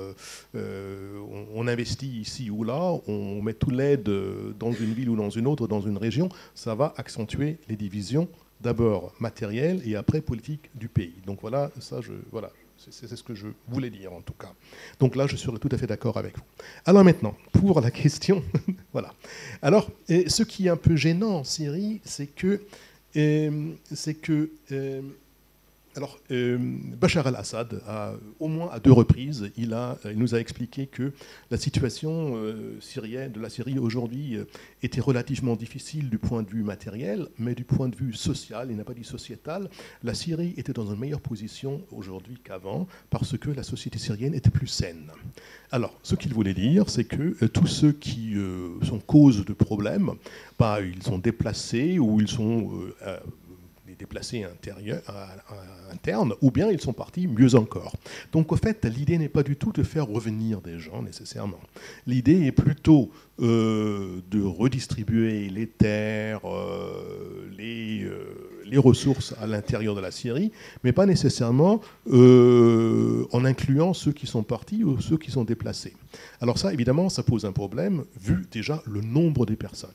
euh, 0.55 1.21
on, 1.55 1.67
investit 1.69 2.21
ici 2.21 2.51
ou 2.51 2.65
là, 2.65 2.95
on 3.07 3.43
met 3.43 3.55
tout 3.55 3.71
l'aide 3.71 4.11
dans 4.59 4.73
une 4.73 4.93
ville 4.95 5.11
ou 5.11 5.17
dans 5.17 5.31
une 5.31 5.47
autre, 5.47 5.69
dans 5.69 5.81
une 5.81 5.99
région, 5.99 6.29
ça 6.55 6.75
va 6.75 6.95
accentuer 6.97 7.59
les 7.69 7.77
divisions 7.77 8.29
d'abord 8.61 9.13
matérielles 9.21 9.83
et 9.85 9.97
après 9.97 10.21
politiques 10.21 10.71
du 10.75 10.89
pays. 10.89 11.15
Donc 11.27 11.41
voilà, 11.43 11.71
ça, 11.79 12.01
voilà, 12.33 12.51
c'est 12.91 13.09
ce 13.15 13.23
que 13.23 13.35
je 13.35 13.49
voulais 13.69 13.91
dire 13.91 14.13
en 14.13 14.21
tout 14.21 14.33
cas. 14.33 14.53
Donc 15.01 15.17
là, 15.17 15.27
je 15.27 15.37
serais 15.37 15.59
tout 15.59 15.69
à 15.71 15.77
fait 15.77 15.87
d'accord 15.87 16.17
avec 16.17 16.37
vous. 16.37 16.45
Alors 16.87 17.05
maintenant, 17.05 17.35
pour 17.53 17.81
la 17.81 17.91
question, 18.03 18.43
voilà. 18.93 19.13
Alors, 19.63 19.91
ce 20.09 20.43
qui 20.43 20.67
est 20.67 20.71
un 20.71 20.77
peu 20.77 20.97
gênant 20.97 21.39
en 21.39 21.45
Syrie, 21.45 22.01
c'est 22.05 22.27
que 22.27 22.63
c'est 23.93 24.15
que 24.15 24.51
euh, 24.73 25.03
alors, 25.97 26.19
euh, 26.31 26.59
Bachar 26.61 27.27
al-Assad, 27.27 27.83
au 28.39 28.49
moins 28.49 28.71
à 28.71 28.79
deux 28.79 28.93
reprises, 28.93 29.51
il, 29.57 29.73
a, 29.73 29.99
il, 30.05 30.19
nous 30.19 30.35
a 30.35 30.39
expliqué 30.39 30.87
que 30.87 31.13
la 31.51 31.57
situation 31.57 32.37
euh, 32.37 32.79
syrienne, 32.81 33.33
de 33.33 33.41
la 33.41 33.51
Syrie 33.51 33.79
aujourd'hui 33.79 34.39
était 34.83 35.01
relativement 35.01 35.57
difficile 35.57 36.09
du 36.09 36.19
point 36.19 36.43
de 36.43 36.51
vue 36.51 36.63
matériel, 36.63 37.29
mais 37.39 37.55
du 37.55 37.65
point 37.65 37.89
de 37.89 37.97
vue 37.97 38.13
social, 38.13 38.69
il 38.71 38.77
n'a 38.77 38.85
pas 38.85 38.95
dit 38.95 39.05
sociétal, 39.05 39.69
la 40.05 40.15
Syrie 40.15 40.55
était 40.57 40.73
dans 40.73 40.93
une 40.93 41.01
meilleure 41.01 41.21
position 41.21 41.83
aujourd'hui 41.91 42.39
qu'avant 42.45 42.87
parce 43.11 43.37
que 43.37 43.51
la 43.51 43.63
société 43.63 43.99
syrienne 43.99 44.35
était 44.35 44.51
plus 44.51 44.69
saine. 44.69 45.11
Alors, 45.73 45.99
ce 46.03 46.15
qu'il 46.15 46.33
voulait 46.33 46.55
dire, 46.55 46.89
c'est 46.91 47.05
que 47.05 47.45
tous 47.47 47.67
ceux 47.67 47.93
qui 47.93 48.35
sont 48.87 49.01
cause 49.01 49.45
de 49.45 49.53
problèmes, 49.53 50.13
bah, 50.59 50.81
ils 50.81 51.03
sont 51.03 51.19
déplacés 51.19 51.99
ou 51.99 52.21
ils 52.21 52.29
sont 52.29 52.71
déplacés 53.99 54.47
internes, 55.93 56.35
ou 56.41 56.51
bien 56.51 56.71
ils 56.71 56.81
sont 56.81 56.93
partis 56.93 57.27
mieux 57.27 57.55
encore. 57.55 57.95
Donc 58.33 58.53
au 58.53 58.57
fait, 58.57 58.85
l'idée 58.85 59.19
n'est 59.19 59.29
pas 59.29 59.43
du 59.43 59.57
tout 59.57 59.73
de 59.73 59.83
faire 59.83 60.07
revenir 60.07 60.61
des 60.61 60.79
gens 60.79 61.03
nécessairement. 61.03 61.61
L'idée 62.07 62.47
est 62.47 62.53
plutôt 62.53 63.11
euh, 63.41 64.21
de 64.33 64.43
redistribuer 64.43 65.49
les 65.49 65.69
terres, 65.69 66.41
euh, 66.45 67.49
les, 67.57 68.03
euh, 68.03 68.63
les, 68.65 68.79
ressources 68.79 69.33
à 69.41 69.47
l'intérieur 69.47 69.95
de 69.95 70.01
la 70.01 70.11
Syrie, 70.11 70.51
mais 70.83 70.93
pas 70.93 71.07
nécessairement 71.07 71.81
en 72.11 73.45
incluant 73.45 73.95
ceux 73.95 74.13
qui 74.13 74.27
sont 74.27 74.43
partis 74.43 74.83
ou 74.83 75.01
ceux 75.01 75.19
qui 75.19 75.31
sont 75.31 75.45
déplacés. 75.45 75.95
Alors 76.41 76.59
ça, 76.59 76.73
évidemment, 76.73 77.09
ça 77.09 77.23
pose 77.23 77.45
un 77.45 77.53
problème 77.53 78.05
vu 78.21 78.45
déjà 78.51 78.83
le 78.87 79.03
nombre 79.03 79.47
des 79.47 79.57
personnes. 79.57 79.91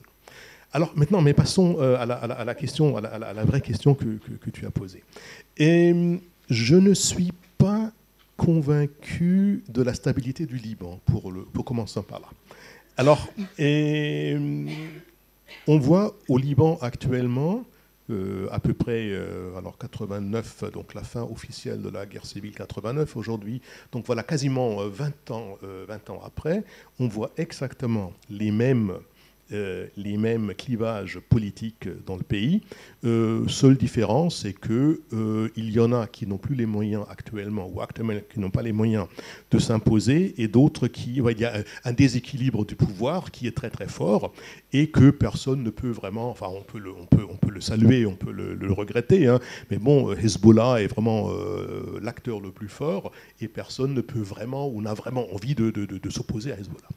Alors 0.76 0.92
maintenant, 0.96 1.22
mais 1.22 1.34
passons 1.34 1.78
euh, 1.80 1.98
à 1.98 2.06
la, 2.08 3.46
vraie 3.46 3.62
question 3.62 3.94
que, 3.94 4.50
tu 4.52 4.66
as 4.66 4.72
posée. 4.72 5.04
Et 5.58 5.94
je 6.50 6.76
ne 6.76 6.96
suis 6.96 7.32
pas 7.60 7.92
convaincu 8.38 9.64
de 9.70 9.84
la 9.84 9.94
stabilité 9.94 10.48
du 10.48 10.58
Liban, 10.58 11.00
pour, 11.06 11.32
commencer 11.64 12.02
par 12.02 12.22
là. 12.22 12.28
Alors, 12.98 13.30
et, 13.60 14.36
on 15.68 15.78
voit 15.78 16.16
au 16.28 16.40
Liban 16.40 16.80
actuellement, 16.82 17.64
euh, 18.10 18.48
à 18.52 18.60
peu 18.60 18.74
près, 18.74 19.10
euh, 19.12 19.56
alors 19.56 19.78
89, 19.78 20.72
donc 20.74 20.96
la 20.96 21.04
fin 21.04 21.22
officielle 21.22 21.84
de 21.84 21.90
la 21.90 22.08
guerre 22.08 22.26
civile 22.26 22.56
89 22.56 23.16
aujourd'hui, 23.16 23.62
donc 23.92 24.08
voilà 24.08 24.24
quasiment 24.24 24.78
20 24.88 25.32
ans, 25.32 25.60
20 25.88 26.10
ans 26.10 26.22
après, 26.26 26.64
on 27.00 27.08
voit 27.08 27.32
exactement 27.38 28.12
les 28.32 28.50
mêmes 28.50 28.98
euh, 29.54 29.88
les 29.98 30.18
mêmes 30.18 30.54
clivages 30.58 31.20
politiques 31.30 31.88
dans 32.06 32.16
le 32.16 32.24
pays. 32.24 32.62
Euh, 33.06 33.48
seule 33.48 33.78
différence, 33.78 34.42
c'est 34.42 34.54
que 34.54 35.02
euh, 35.14 35.50
y 35.56 35.80
en 35.80 35.92
a 35.92 36.08
qui 36.08 36.26
n'ont 36.26 36.38
plus 36.38 36.56
les 36.56 36.66
moyens 36.66 37.06
actuellement, 37.10 37.70
ou 37.72 37.82
actuellement 37.82 38.14
qui 38.32 38.40
n'ont 38.40 38.50
pas 38.50 38.64
les 38.64 38.72
moyens 38.72 39.06
de 39.52 39.60
s'imposer, 39.60 40.34
et 40.42 40.48
d'autres 40.48 40.88
qui, 40.88 41.16
il 41.18 41.40
y 41.40 41.46
a 41.46 41.64
un 41.84 41.94
déséquilibre 41.94 42.66
du 42.66 42.76
pouvoir 42.76 43.32
qui 43.32 43.46
est 43.48 43.56
très 43.56 43.70
très 43.70 43.88
fort, 43.88 44.34
et 44.72 44.88
que 44.88 45.12
personne 45.12 45.62
ne 45.62 45.70
peut 45.70 45.92
vraiment, 45.92 46.30
enfin 46.30 46.48
on 46.50 46.62
peut 46.64 46.80
le, 46.80 46.92
on 46.92 47.06
peut, 47.06 47.26
on 47.30 47.36
peut 47.36 47.52
le 47.52 47.62
saluer, 47.62 48.06
on 48.06 48.16
peut 48.16 48.32
le, 48.32 48.74
regretter, 48.74 49.28
hein, 49.28 49.40
mais 49.70 49.78
bon, 49.78 50.14
Hezbollah 50.14 50.82
est 50.82 50.88
vraiment 50.88 51.30
l'acteur 52.02 52.40
le 52.40 52.52
plus 52.52 52.70
fort, 52.70 53.12
et 53.40 53.48
personne 53.48 53.94
ne 53.94 54.02
peut 54.02 54.22
vraiment, 54.22 54.68
ou 54.68 54.82
n'a 54.82 54.94
vraiment 54.94 55.32
envie 55.34 55.54
de, 55.54 55.70
de, 55.70 55.86
de 55.86 56.10
s'opposer 56.10 56.52
à 56.52 56.60
Hezbollah. 56.60 56.90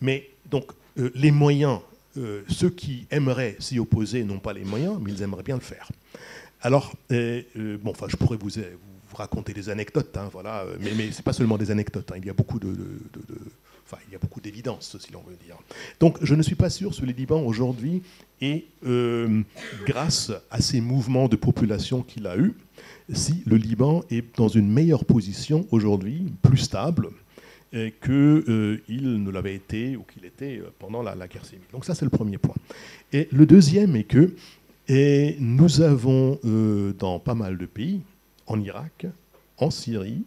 Mais 0.00 0.28
donc 0.50 0.72
les 1.14 1.30
moyens 1.30 1.80
euh, 2.16 2.42
ceux 2.48 2.70
qui 2.70 3.06
aimeraient 3.10 3.56
s'y 3.58 3.78
opposer 3.78 4.24
n'ont 4.24 4.38
pas 4.38 4.52
les 4.52 4.64
moyens, 4.64 4.98
mais 5.00 5.12
ils 5.12 5.22
aimeraient 5.22 5.42
bien 5.42 5.54
le 5.54 5.62
faire. 5.62 5.90
Alors, 6.60 6.92
euh, 7.10 7.42
euh, 7.56 7.78
bon, 7.78 7.90
enfin, 7.90 8.06
je 8.08 8.16
pourrais 8.16 8.36
vous, 8.36 8.50
raconter 9.14 9.52
des 9.52 9.68
anecdotes, 9.68 10.16
hein, 10.16 10.28
voilà, 10.32 10.64
mais, 10.80 11.10
ce 11.10 11.18
n'est 11.18 11.22
pas 11.22 11.32
seulement 11.32 11.58
des 11.58 11.70
anecdotes, 11.70 12.10
hein, 12.12 12.16
il 12.18 12.24
y 12.24 12.30
a 12.30 12.32
beaucoup 12.32 12.58
de, 12.58 12.74
enfin, 13.84 13.98
il 14.08 14.12
y 14.12 14.16
a 14.16 14.18
beaucoup 14.18 14.40
d'évidence, 14.40 14.96
si 14.98 15.12
l'on 15.12 15.20
veut 15.20 15.36
dire. 15.44 15.56
Donc, 16.00 16.18
je 16.22 16.34
ne 16.34 16.42
suis 16.42 16.54
pas 16.54 16.70
sûr 16.70 16.94
sur 16.94 17.04
les 17.04 17.12
Liban 17.12 17.42
aujourd'hui, 17.42 18.02
et 18.40 18.66
grâce 19.86 20.32
à 20.50 20.62
ces 20.62 20.80
mouvements 20.80 21.28
de 21.28 21.36
population 21.36 22.02
qu'il 22.02 22.26
a 22.26 22.38
eus, 22.38 22.54
si 23.12 23.42
le 23.44 23.56
Liban 23.56 24.02
est 24.10 24.36
dans 24.38 24.48
une 24.48 24.70
meilleure 24.70 25.04
position 25.04 25.66
aujourd'hui, 25.70 26.32
plus 26.40 26.58
stable, 26.58 27.10
qu'il 27.72 28.12
euh, 28.12 28.82
ne 28.88 29.30
l'avait 29.30 29.54
été 29.54 29.96
ou 29.96 30.02
qu'il 30.02 30.24
était 30.26 30.58
euh, 30.58 30.70
pendant 30.78 31.02
la, 31.02 31.14
guerre 31.26 31.44
civile. 31.44 31.64
Donc 31.72 31.84
ça, 31.84 31.94
c'est 31.94 32.04
le 32.04 32.10
premier 32.10 32.38
point. 32.38 32.54
Et 33.12 33.28
le 33.32 33.46
deuxième 33.46 33.96
est 33.96 34.04
que 34.04 34.34
nous 35.38 35.80
avons 35.80 36.38
euh, 36.44 36.92
dans 36.92 37.18
pas 37.18 37.34
mal 37.34 37.56
de 37.56 37.64
pays, 37.64 38.02
en 38.46 38.60
Irak, 38.60 39.06
en 39.56 39.70
Syrie, 39.70 40.24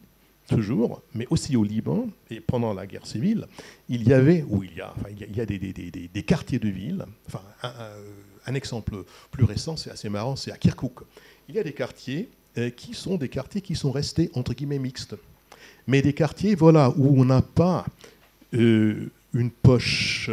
toujours, 0.47 1.03
mais 1.13 1.27
aussi 1.29 1.55
au 1.55 1.63
Liban, 1.63 2.07
et 2.31 2.39
pendant 2.39 2.73
la 2.73 2.87
guerre 2.87 3.05
civile, 3.05 3.45
il 3.89 4.07
y 4.07 4.13
avait, 4.13 4.43
ou 4.47 4.63
il 4.63 4.75
y 4.75 4.81
a, 4.81 4.93
il 5.09 5.35
y 5.35 5.41
a, 5.41 5.45
des, 5.45 6.23
quartiers 6.23 6.59
de 6.59 6.69
ville, 6.69 7.05
enfin, 7.27 7.41
un, 7.61 7.71
un, 8.47 8.53
exemple 8.55 9.03
plus 9.29 9.43
récent, 9.43 9.75
c'est 9.75 9.91
assez 9.91 10.09
marrant, 10.09 10.35
c'est 10.35 10.51
à 10.51 10.57
Kirkuk. 10.57 11.01
Il 11.49 11.55
y 11.55 11.59
a 11.59 11.63
des 11.63 11.73
quartiers 11.73 12.29
qui 12.75 12.93
sont 12.93 13.17
des 13.17 13.29
quartiers 13.29 13.61
qui 13.61 13.75
sont 13.75 13.91
restés, 13.91 14.31
entre 14.33 14.53
guillemets, 14.53 14.79
mixtes 14.79 15.15
mais 15.87 16.01
des 16.01 16.13
quartiers 16.13 16.55
voilà, 16.55 16.91
où 16.97 17.19
on 17.19 17.25
n'a 17.25 17.41
pas 17.41 17.85
euh, 18.53 19.09
une 19.33 19.51
poche, 19.51 20.29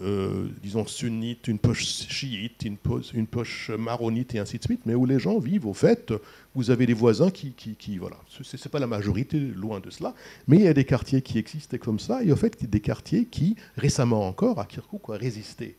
euh, 0.00 0.48
disons, 0.62 0.86
sunnite, 0.86 1.48
une 1.48 1.58
poche 1.58 1.84
chiite, 1.84 2.64
une 2.64 3.26
poche, 3.26 3.70
maronite 3.70 4.34
et 4.34 4.38
ainsi 4.38 4.58
de 4.58 4.64
suite, 4.64 4.80
mais 4.86 4.94
où 4.94 5.06
les 5.06 5.18
gens 5.18 5.38
vivent 5.38 5.66
au 5.66 5.74
fait. 5.74 6.12
Vous 6.54 6.70
avez 6.70 6.86
des 6.86 6.94
voisins 6.94 7.30
qui, 7.30 7.54
voilà, 7.98 8.16
ce 8.28 8.42
n'est 8.42 8.70
pas 8.70 8.80
la 8.80 8.86
majorité, 8.86 9.38
loin 9.38 9.80
de 9.80 9.90
cela, 9.90 10.14
mais 10.48 10.56
il 10.56 10.62
y 10.62 10.68
a 10.68 10.74
des 10.74 10.84
quartiers 10.84 11.22
qui 11.22 11.38
existaient 11.38 11.78
comme 11.78 11.98
ça, 11.98 12.22
et 12.22 12.32
au 12.32 12.36
fait, 12.36 12.64
des 12.68 12.80
quartiers 12.80 13.26
qui, 13.26 13.56
récemment 13.76 14.26
encore, 14.26 14.58
à 14.58 14.66
Kirkuk, 14.66 15.08
ont 15.08 15.12
résisté 15.12 15.76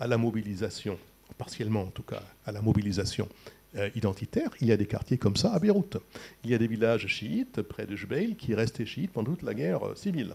à 0.00 0.06
la 0.06 0.18
mobilisation, 0.18 0.98
partiellement 1.38 1.82
en 1.82 1.90
tout 1.90 2.02
cas, 2.02 2.22
à 2.44 2.52
la 2.52 2.60
mobilisation 2.60 3.28
euh, 3.28 3.51
identitaire. 3.94 4.50
Il 4.60 4.68
y 4.68 4.72
a 4.72 4.76
des 4.76 4.86
quartiers 4.86 5.18
comme 5.18 5.36
ça 5.36 5.52
à 5.52 5.58
Beyrouth. 5.58 5.96
Il 6.44 6.50
y 6.50 6.54
a 6.54 6.58
des 6.58 6.66
villages 6.66 7.06
chiites 7.06 7.62
près 7.62 7.86
de 7.86 7.96
Jbeil 7.96 8.36
qui 8.36 8.54
restaient 8.54 8.86
chiites 8.86 9.12
pendant 9.12 9.32
toute 9.32 9.42
la 9.42 9.54
guerre 9.54 9.86
euh, 9.86 9.94
civile. 9.94 10.34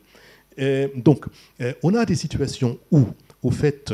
donc, 0.96 1.26
euh, 1.62 1.74
on 1.84 1.94
a 1.94 2.06
des 2.06 2.16
situations 2.16 2.80
où, 2.92 3.06
au 3.44 3.52
fait, 3.52 3.94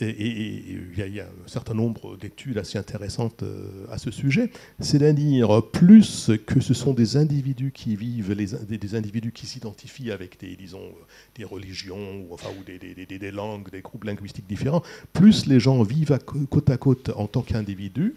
et, 0.00 0.74
il 0.96 1.14
y, 1.14 1.20
a 1.20 1.24
un 1.24 1.48
certain 1.48 1.74
nombre 1.74 2.16
d'études 2.16 2.56
assez 2.56 2.78
intéressantes 2.78 3.44
à 3.90 3.98
ce 3.98 4.10
sujet, 4.10 4.50
c'est-à-dire 4.78 5.62
plus 5.70 6.30
que 6.46 6.60
ce 6.60 6.72
sont 6.72 6.94
des 6.94 7.18
individus 7.18 7.70
qui 7.70 7.96
vivent, 7.96 8.34
des 8.34 8.94
individus 8.94 9.32
qui 9.32 9.46
s'identifient 9.46 10.10
avec 10.10 10.40
des, 10.40 10.56
disons, 10.56 10.94
des 11.34 11.44
religions 11.44 12.22
ou, 12.22 12.32
enfin, 12.32 12.48
ou 12.58 12.64
des, 12.64 13.30
langues, 13.30 13.70
des 13.70 13.82
groupes 13.82 14.04
linguistiques 14.04 14.46
différents, 14.48 14.82
plus 15.12 15.44
les 15.44 15.60
gens 15.60 15.82
vivent 15.82 16.18
côte 16.48 16.70
à 16.70 16.78
côte 16.78 17.10
en 17.14 17.26
tant 17.26 17.42
qu'individus, 17.42 18.14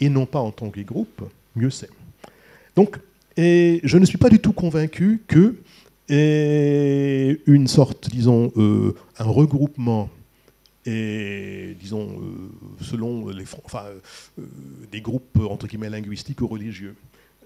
et 0.00 0.08
non 0.08 0.26
pas 0.26 0.40
en 0.40 0.50
tant 0.50 0.70
que 0.70 0.80
groupe, 0.80 1.22
mieux 1.56 1.70
c'est. 1.70 1.90
Donc, 2.76 2.98
et 3.36 3.80
je 3.84 3.98
ne 3.98 4.04
suis 4.04 4.18
pas 4.18 4.28
du 4.28 4.38
tout 4.38 4.52
convaincu 4.52 5.22
que 5.26 5.56
une 7.46 7.68
sorte, 7.68 8.10
disons, 8.10 8.52
euh, 8.56 8.94
un 9.18 9.24
regroupement 9.24 10.10
et 10.86 11.76
disons 11.78 12.08
euh, 12.08 12.50
selon 12.82 13.28
les 13.28 13.44
euh, 13.44 14.42
des 14.90 15.00
groupes 15.00 15.38
entre 15.48 15.66
guillemets 15.66 15.90
linguistiques 15.90 16.40
ou 16.40 16.46
religieux 16.46 16.94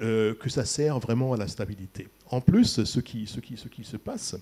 que 0.01 0.49
ça 0.49 0.65
sert 0.65 0.99
vraiment 0.99 1.35
à 1.35 1.37
la 1.37 1.47
stabilité. 1.47 2.09
En 2.29 2.41
plus, 2.41 2.83
ce 2.83 2.99
qui, 2.99 3.29
ce 3.29 3.39
qui 3.39 3.85
se 3.85 3.97
passe, 3.97 4.35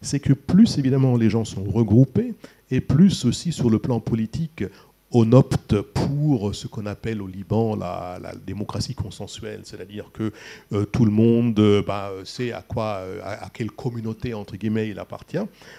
c'est 0.00 0.20
que 0.20 0.32
plus 0.32 0.78
évidemment 0.78 1.16
les 1.16 1.28
gens 1.28 1.44
sont 1.44 1.64
regroupés, 1.64 2.32
et 2.70 2.80
plus 2.80 3.24
aussi 3.24 3.50
sur 3.50 3.70
le 3.70 3.80
plan 3.80 3.98
politique, 3.98 4.62
on 5.12 5.32
opte 5.32 5.80
pour 5.80 6.54
ce 6.54 6.66
qu'on 6.66 6.86
appelle 6.86 7.20
au 7.20 7.26
Liban 7.26 7.76
la, 7.76 8.20
démocratie 8.46 8.94
consensuelle, 8.94 9.60
c'est-à-dire 9.64 10.10
que 10.12 10.32
euh, 10.72 10.84
tout 10.84 11.04
le 11.04 11.10
monde 11.10 11.58
euh, 11.58 11.82
bah, 11.82 12.12
sait 12.24 12.52
à 12.52 12.62
quoi, 12.62 12.98
euh, 13.00 13.20
à, 13.24 13.50
quelle 13.52 13.70
communauté 13.70 14.34
entre 14.34 14.56
guillemets 14.56 14.88
il 14.88 14.98
appartient. 14.98 15.38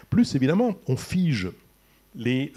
Plus 0.09 0.35
évidemment, 0.35 0.75
on 0.87 0.97
fige 0.97 1.49
les, 2.15 2.51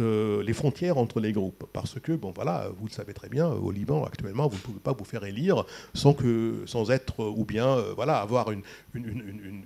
frontières 0.52 0.98
entre 0.98 1.20
les 1.20 1.32
groupes, 1.32 1.64
parce 1.72 2.00
que 2.00 2.12
bon 2.12 2.32
voilà, 2.34 2.68
vous 2.76 2.86
le 2.86 2.92
savez 2.92 3.14
très 3.14 3.28
bien, 3.28 3.48
au 3.48 3.70
Liban 3.70 4.04
actuellement, 4.04 4.48
vous 4.48 4.56
ne 4.56 4.62
pouvez 4.62 4.80
pas 4.80 4.92
vous 4.92 5.04
faire 5.04 5.24
élire 5.24 5.64
sans 5.94 6.12
que, 6.12 6.64
sans 6.66 6.90
être 6.90 7.24
ou 7.24 7.44
bien 7.44 7.76
voilà 7.94 8.18
avoir 8.18 8.50
une, 8.50 8.62
une, 8.94 9.62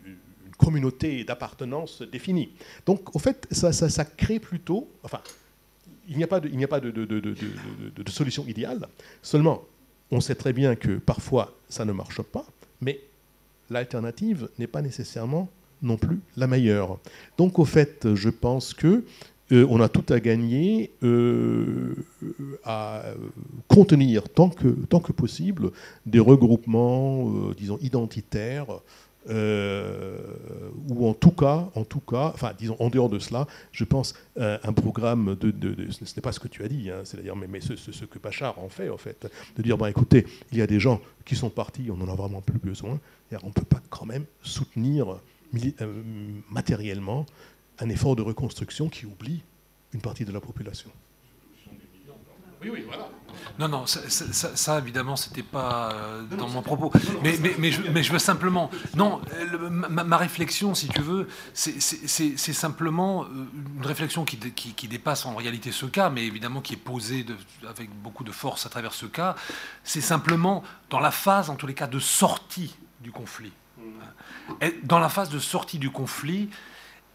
communauté 0.58 1.22
d'appartenance 1.22 2.02
définie. 2.02 2.50
Donc, 2.84 3.14
au 3.14 3.20
fait, 3.20 3.46
ça, 3.52 3.72
ça, 3.72 3.88
ça 3.88 4.04
crée 4.04 4.40
plutôt, 4.40 4.90
enfin, 5.04 5.20
il 6.08 6.16
n'y 6.16 6.24
a 6.24 6.26
pas, 6.26 6.40
de, 6.40 8.10
solution 8.10 8.44
idéale. 8.46 8.88
Seulement, 9.22 9.64
on 10.10 10.20
sait 10.20 10.34
très 10.34 10.52
bien 10.52 10.74
que 10.74 10.96
parfois 10.98 11.54
ça 11.68 11.84
ne 11.84 11.92
marche 11.92 12.22
pas, 12.22 12.46
mais 12.80 13.00
l'alternative 13.70 14.48
n'est 14.58 14.66
pas 14.66 14.82
nécessairement 14.82 15.48
non 15.82 15.96
plus 15.96 16.20
la 16.36 16.46
meilleure. 16.46 16.98
Donc 17.36 17.58
au 17.58 17.64
fait, 17.64 18.14
je 18.14 18.30
pense 18.30 18.74
que 18.74 19.04
euh, 19.50 19.66
on 19.70 19.80
a 19.80 19.88
tout 19.88 20.04
à 20.12 20.20
gagner 20.20 20.90
euh, 21.02 21.94
à 22.64 23.02
contenir 23.66 24.28
tant 24.28 24.50
que, 24.50 24.68
tant 24.68 25.00
que 25.00 25.12
possible 25.12 25.70
des 26.04 26.20
regroupements, 26.20 27.30
euh, 27.30 27.54
disons, 27.56 27.78
identitaires 27.80 28.80
euh, 29.28 30.18
ou 30.88 31.06
en 31.06 31.12
tout 31.12 31.32
cas, 31.32 31.68
en 31.74 31.84
tout 31.84 32.00
cas, 32.00 32.30
enfin 32.34 32.52
disons 32.58 32.76
en 32.78 32.88
dehors 32.88 33.08
de 33.08 33.18
cela, 33.18 33.46
je 33.72 33.84
pense 33.84 34.14
euh, 34.38 34.58
un 34.62 34.72
programme 34.72 35.36
de, 35.36 35.52
ce 35.90 36.02
n'est 36.02 36.22
pas 36.22 36.32
ce 36.32 36.40
que 36.40 36.48
tu 36.48 36.62
as 36.64 36.68
dit, 36.68 36.90
hein, 36.90 37.00
c'est-à-dire 37.04 37.36
mais, 37.36 37.60
ce, 37.60 38.04
que 38.04 38.18
Bachar 38.18 38.58
en 38.58 38.68
fait 38.68 38.88
en 38.88 38.96
fait, 38.96 39.30
de 39.56 39.62
dire 39.62 39.76
bon 39.76 39.86
écoutez, 39.86 40.26
il 40.52 40.58
y 40.58 40.62
a 40.62 40.66
des 40.66 40.80
gens 40.80 41.00
qui 41.24 41.36
sont 41.36 41.50
partis, 41.50 41.90
on 41.90 41.96
n'en 41.96 42.10
a 42.10 42.16
vraiment 42.16 42.40
plus 42.40 42.58
besoin, 42.58 42.98
on 43.42 43.48
ne 43.48 43.52
peut 43.52 43.62
pas 43.62 43.82
quand 43.90 44.06
même 44.06 44.24
soutenir 44.42 45.18
euh, 45.80 46.02
matériellement 46.50 47.26
un 47.78 47.88
effort 47.88 48.16
de 48.16 48.22
reconstruction 48.22 48.88
qui 48.88 49.06
oublie 49.06 49.42
une 49.92 50.00
partie 50.00 50.24
de 50.24 50.32
la 50.32 50.40
population. 50.40 50.90
Oui, 52.60 52.70
oui, 52.72 52.84
voilà. 52.86 53.08
Non, 53.58 53.68
non, 53.68 53.86
ça, 53.86 54.00
ça, 54.08 54.56
ça 54.56 54.78
évidemment, 54.78 55.14
c'était 55.14 55.42
pas 55.42 55.92
euh, 55.92 56.22
dans 56.24 56.48
mon 56.48 56.62
propos. 56.62 56.92
Mais, 57.22 57.36
mais, 57.40 57.54
mais, 57.58 57.70
je, 57.70 57.82
mais, 57.82 58.02
je, 58.02 58.12
veux 58.12 58.18
simplement. 58.18 58.70
Non, 58.96 59.20
ma, 59.70 60.16
réflexion, 60.16 60.74
si 60.74 60.88
tu 60.88 61.00
veux, 61.00 61.28
c'est 61.54 62.52
simplement 62.52 63.24
euh, 63.24 63.46
une 63.76 63.86
réflexion 63.86 64.24
qui, 64.24 64.38
qui, 64.38 64.74
qui, 64.74 64.88
dépasse 64.88 65.24
en 65.24 65.36
réalité 65.36 65.70
ce 65.70 65.86
cas, 65.86 66.10
mais 66.10 66.24
évidemment 66.24 66.60
qui 66.60 66.74
est 66.74 66.78
posée 66.78 67.22
de, 67.22 67.36
avec 67.68 67.90
beaucoup 67.90 68.24
de 68.24 68.32
force 68.32 68.66
à 68.66 68.68
travers 68.68 68.92
ce 68.92 69.06
cas. 69.06 69.36
C'est 69.84 70.00
simplement 70.00 70.64
dans 70.90 71.00
la 71.00 71.12
phase, 71.12 71.50
en 71.50 71.54
tous 71.54 71.66
les 71.66 71.74
cas, 71.74 71.86
de 71.86 72.00
sortie 72.00 72.76
du 73.00 73.12
conflit. 73.12 73.52
dans 74.82 74.98
la 74.98 75.08
phase 75.08 75.30
de 75.30 75.38
sortie 75.38 75.78
du 75.78 75.90
conflit, 75.90 76.50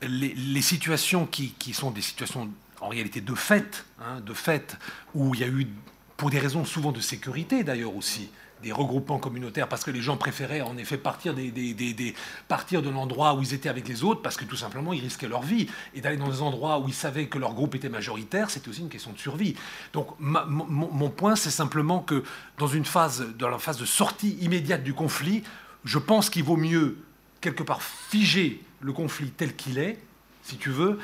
les, 0.02 0.34
les 0.34 0.62
situations 0.62 1.26
qui, 1.26 1.52
qui 1.60 1.74
sont 1.74 1.92
des 1.92 2.02
situations 2.02 2.50
en 2.84 2.90
réalité 2.90 3.22
de 3.22 3.34
fait, 3.34 3.86
hein, 4.02 4.20
de 4.20 4.34
fait, 4.34 4.78
où 5.16 5.34
il 5.34 5.42
y 5.42 5.44
a 5.46 5.48
eu, 5.48 5.68
pour 6.18 6.30
des 6.30 6.40
raisons 6.40 6.66
souvent 6.66 6.92
de 6.92 7.00
sécurité 7.00 7.64
d'ailleurs 7.64 7.96
aussi, 7.96 8.30
des 8.62 8.74
regroupements 8.74 9.20
communautaires 9.20 9.68
parce 9.70 9.84
que 9.84 9.92
les 9.92 10.02
gens 10.02 10.18
préféraient 10.18 10.62
en 10.62 10.78
effet 10.78 10.98
partir, 10.98 11.34
de 11.34 12.90
l'endroit 12.90 13.36
où 13.36 13.42
ils 13.42 13.54
étaient 13.54 13.70
avec 13.70 13.88
les 13.88 14.04
autres 14.04 14.22
parce 14.22 14.38
que 14.38 14.46
tout 14.46 14.56
simplement 14.56 14.94
ils 14.94 15.02
risquaient 15.02 15.28
leur 15.28 15.42
vie 15.42 15.68
et 15.94 16.02
d'aller 16.02 16.18
dans 16.18 16.30
des 16.30 16.42
endroits 16.42 16.80
où 16.80 16.88
ils 16.88 16.94
savaient 16.94 17.28
que 17.28 17.38
leur 17.38 17.54
groupe 17.54 17.76
était 17.76 17.90
majoritaire, 17.90 18.50
c'était 18.50 18.70
aussi 18.70 18.82
une 18.82 18.90
question 18.90 19.12
de 19.12 19.18
survie. 19.18 19.56
Donc 19.92 20.08
mon, 20.20 21.10
point 21.10 21.36
c'est 21.36 21.52
simplement 21.52 22.00
que 22.00 22.24
dans 22.58 22.68
une 22.68 22.86
phase, 22.86 23.26
dans 23.38 23.50
la 23.50 23.60
phase 23.60 23.78
de 23.78 23.86
sortie 23.86 24.38
immédiate 24.42 24.84
du 24.84 24.94
conflit, 24.94 25.44
je 25.86 26.00
pense 26.00 26.30
qu'il 26.30 26.44
vaut 26.44 26.58
mieux 26.58 26.98
quelque 27.40 27.64
part 27.64 27.82
figer 27.82 28.62
le 28.80 28.94
conflit 28.94 29.30
tel 29.30 29.56
qu'il 29.56 29.78
est, 29.78 30.00
si 30.44 30.58
tu 30.58 30.70
veux, 30.70 31.00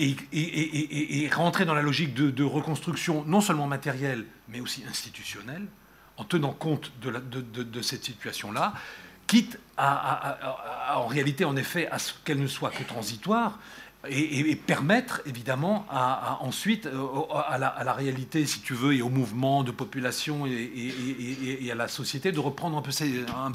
et, 0.00 1.30
rentrer 1.32 1.64
dans 1.64 1.74
la 1.74 1.82
logique 1.82 2.14
de, 2.14 2.44
reconstruction 2.44 3.24
non 3.26 3.40
seulement 3.40 3.66
matérielle, 3.66 4.24
mais 4.48 4.60
aussi 4.60 4.84
institutionnelle, 4.88 5.66
en 6.16 6.24
tenant 6.24 6.52
compte 6.52 6.92
de, 7.00 7.82
cette 7.82 8.04
situation-là, 8.04 8.74
quitte 9.26 9.58
à, 9.76 10.96
en 10.96 11.06
réalité, 11.06 11.44
en 11.44 11.56
effet, 11.56 11.88
à 11.90 11.98
ce 11.98 12.12
qu'elle 12.24 12.40
ne 12.40 12.46
soit 12.46 12.70
que 12.70 12.82
transitoire, 12.82 13.58
et, 14.08 14.56
permettre 14.56 15.20
évidemment 15.26 15.84
ensuite 16.40 16.86
euh, 16.86 17.06
à 17.46 17.58
la, 17.58 17.92
réalité, 17.92 18.46
si 18.46 18.60
tu 18.60 18.72
veux, 18.72 18.94
et 18.94 19.02
au 19.02 19.10
mouvement 19.10 19.62
de 19.62 19.70
population 19.70 20.46
et, 20.46 21.70
à 21.70 21.74
la 21.74 21.88
société 21.88 22.32
de 22.32 22.40
reprendre 22.40 22.78
un 22.78 22.82
peu 22.82 22.92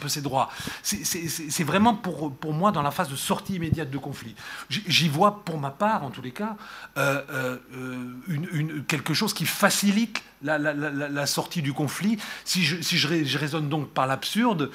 ses, 0.08 0.22
droits. 0.22 0.50
C'est 0.84 1.64
vraiment 1.64 1.96
pour, 1.96 2.54
moi 2.54 2.72
dans 2.72 2.84
la 2.84 2.92
phase 2.92 3.10
de 3.10 3.16
sortie 3.16 3.56
immédiate 3.56 3.90
de 3.90 3.98
conflit. 3.98 4.36
J'y 4.70 5.10
vois 5.10 5.44
pour 5.44 5.60
ma 5.60 5.72
part, 5.72 6.04
en 6.04 6.12
tous 6.12 6.22
les 6.22 6.32
cas, 6.32 6.58
euh, 6.98 7.58
euh, 7.74 8.82
quelque 8.88 9.14
chose 9.14 9.34
qui 9.34 9.46
facilite 9.46 10.22
la, 10.46 11.26
sortie 11.26 11.62
du 11.62 11.74
conflit. 11.74 12.18
Si 12.44 12.64
je, 12.64 13.38
raisonne 13.38 13.70
donc 13.70 13.90
par 13.90 14.08
l'absurde, 14.08 14.72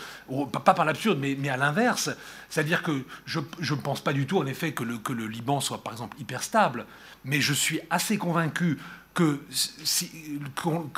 pas 0.52 0.74
par 0.74 0.84
l'absurde, 0.84 1.18
mais, 1.20 1.48
à 1.48 1.56
l'inverse, 1.56 2.10
c'est-à-dire 2.48 2.82
que 2.82 3.04
je 3.26 3.40
ne 3.40 3.80
pense 3.80 4.00
pas 4.00 4.12
du 4.12 4.26
tout, 4.26 4.38
en 4.38 4.46
effet, 4.46 4.72
que 4.72 4.84
le, 4.84 5.26
Liban 5.26 5.60
soit, 5.60 5.82
par 5.82 5.92
exemple, 5.92 6.16
hyper 6.20 6.42
stable, 6.42 6.86
mais 7.24 7.40
je 7.40 7.52
suis 7.52 7.80
assez 7.90 8.18
convaincu 8.18 8.78
que, 9.14 9.40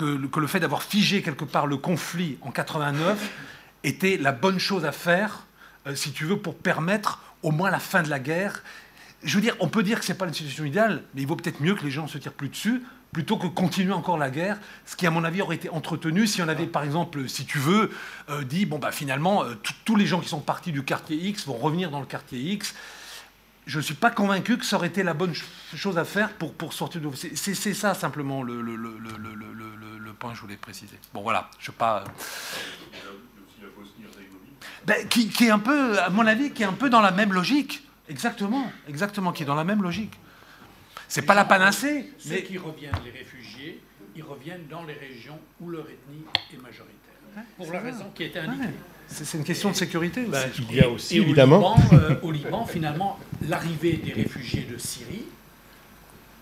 le 0.04 0.46
fait 0.46 0.60
d'avoir 0.60 0.82
figé 0.82 1.22
quelque 1.22 1.44
part 1.44 1.66
le 1.66 1.76
conflit 1.76 2.38
en 2.42 2.50
89 2.50 3.30
était 3.84 4.16
la 4.16 4.32
bonne 4.32 4.58
chose 4.58 4.84
à 4.84 4.92
faire, 4.92 5.46
euh, 5.86 5.94
si 5.94 6.12
tu 6.12 6.24
veux, 6.24 6.38
pour 6.38 6.56
permettre 6.56 7.20
au 7.42 7.50
moins 7.50 7.70
la 7.70 7.80
fin 7.80 8.02
de 8.02 8.10
la 8.10 8.20
guerre. 8.20 8.62
Je 9.24 9.34
veux 9.36 9.40
dire, 9.40 9.56
on 9.60 9.68
peut 9.68 9.82
dire 9.82 10.00
que 10.00 10.04
ce 10.04 10.12
n'est 10.12 10.18
pas 10.18 10.26
une 10.26 10.34
situation 10.34 10.64
idéale, 10.64 11.02
mais 11.14 11.22
il 11.22 11.26
vaut 11.26 11.36
peut-être 11.36 11.60
mieux 11.60 11.74
que 11.74 11.84
les 11.84 11.90
gens 11.90 12.06
se 12.08 12.18
tirent 12.18 12.32
plus 12.32 12.48
dessus 12.48 12.82
plutôt 13.12 13.36
que 13.36 13.46
continuer 13.46 13.92
encore 13.92 14.16
la 14.16 14.30
guerre, 14.30 14.58
ce 14.86 14.96
qui, 14.96 15.06
à 15.06 15.10
mon 15.10 15.22
avis, 15.22 15.42
aurait 15.42 15.56
été 15.56 15.68
entretenu 15.68 16.26
si 16.26 16.40
on 16.40 16.48
avait, 16.48 16.66
par 16.66 16.82
exemple, 16.82 17.28
si 17.28 17.44
tu 17.44 17.58
veux, 17.58 17.90
euh, 18.30 18.42
dit, 18.42 18.64
bon, 18.64 18.78
bah, 18.78 18.90
finalement, 18.90 19.44
euh, 19.44 19.54
tous 19.84 19.96
les 19.96 20.06
gens 20.06 20.20
qui 20.20 20.28
sont 20.28 20.40
partis 20.40 20.72
du 20.72 20.82
quartier 20.82 21.16
X 21.16 21.46
vont 21.46 21.58
revenir 21.58 21.90
dans 21.90 22.00
le 22.00 22.06
quartier 22.06 22.38
X. 22.38 22.74
Je 23.66 23.78
ne 23.78 23.82
suis 23.82 23.94
pas 23.94 24.10
convaincu 24.10 24.56
que 24.56 24.64
ça 24.64 24.76
aurait 24.76 24.88
été 24.88 25.02
la 25.02 25.14
bonne 25.14 25.34
chose 25.76 25.98
à 25.98 26.04
faire 26.04 26.32
pour, 26.32 26.54
pour 26.54 26.72
sortir 26.72 27.00
de... 27.02 27.10
C'est 27.14 27.74
ça, 27.74 27.94
simplement, 27.94 28.42
le, 28.42 28.60
le, 28.62 28.76
le, 28.76 28.96
le, 28.98 30.12
point 30.14 30.30
que 30.30 30.36
je 30.36 30.42
voulais 30.42 30.56
préciser. 30.56 30.98
Bon, 31.12 31.22
voilà, 31.22 31.50
je 31.58 31.64
ne 31.64 31.66
sais 31.66 31.78
pas... 31.78 32.04
Ben, 34.84 35.06
qui, 35.06 35.28
qui 35.28 35.44
est 35.44 35.50
un 35.50 35.58
peu, 35.60 36.00
à 36.00 36.10
mon 36.10 36.26
avis, 36.26 36.50
qui 36.50 36.62
est 36.62 36.66
un 36.66 36.72
peu 36.72 36.90
dans 36.90 37.00
la 37.00 37.12
même 37.12 37.32
logique. 37.32 37.86
Exactement, 38.12 38.70
exactement, 38.88 39.32
qui 39.32 39.42
est 39.42 39.46
dans 39.46 39.54
la 39.54 39.64
même 39.64 39.82
logique. 39.82 40.12
C'est 41.08 41.22
pas 41.22 41.34
la 41.34 41.46
panacée. 41.46 42.12
Ceux 42.18 42.36
qui 42.36 42.58
reviennent, 42.58 42.92
les 43.04 43.10
réfugiés, 43.10 43.80
ils 44.14 44.22
reviennent 44.22 44.66
dans 44.70 44.84
les 44.84 44.92
régions 44.92 45.38
où 45.60 45.70
leur 45.70 45.84
ethnie 45.84 46.24
est 46.52 46.58
majoritaire. 46.58 47.44
pour 47.56 47.72
la 47.72 47.80
raison 47.80 48.04
qui 48.14 48.24
était 48.24 48.40
indiquée. 48.40 48.68
C'est 49.08 49.38
une 49.38 49.44
question 49.44 49.70
de 49.70 49.76
sécurité 49.76 50.24
bah, 50.24 50.40
il 50.70 50.76
y 50.76 50.80
a 50.80 50.88
aussi, 50.88 51.18
évidemment. 51.18 51.74
Euh, 51.92 52.16
au 52.22 52.30
Liban, 52.30 52.66
finalement, 52.66 53.18
l'arrivée 53.48 53.94
des 53.94 54.12
réfugiés 54.12 54.66
de 54.70 54.76
Syrie, 54.76 55.24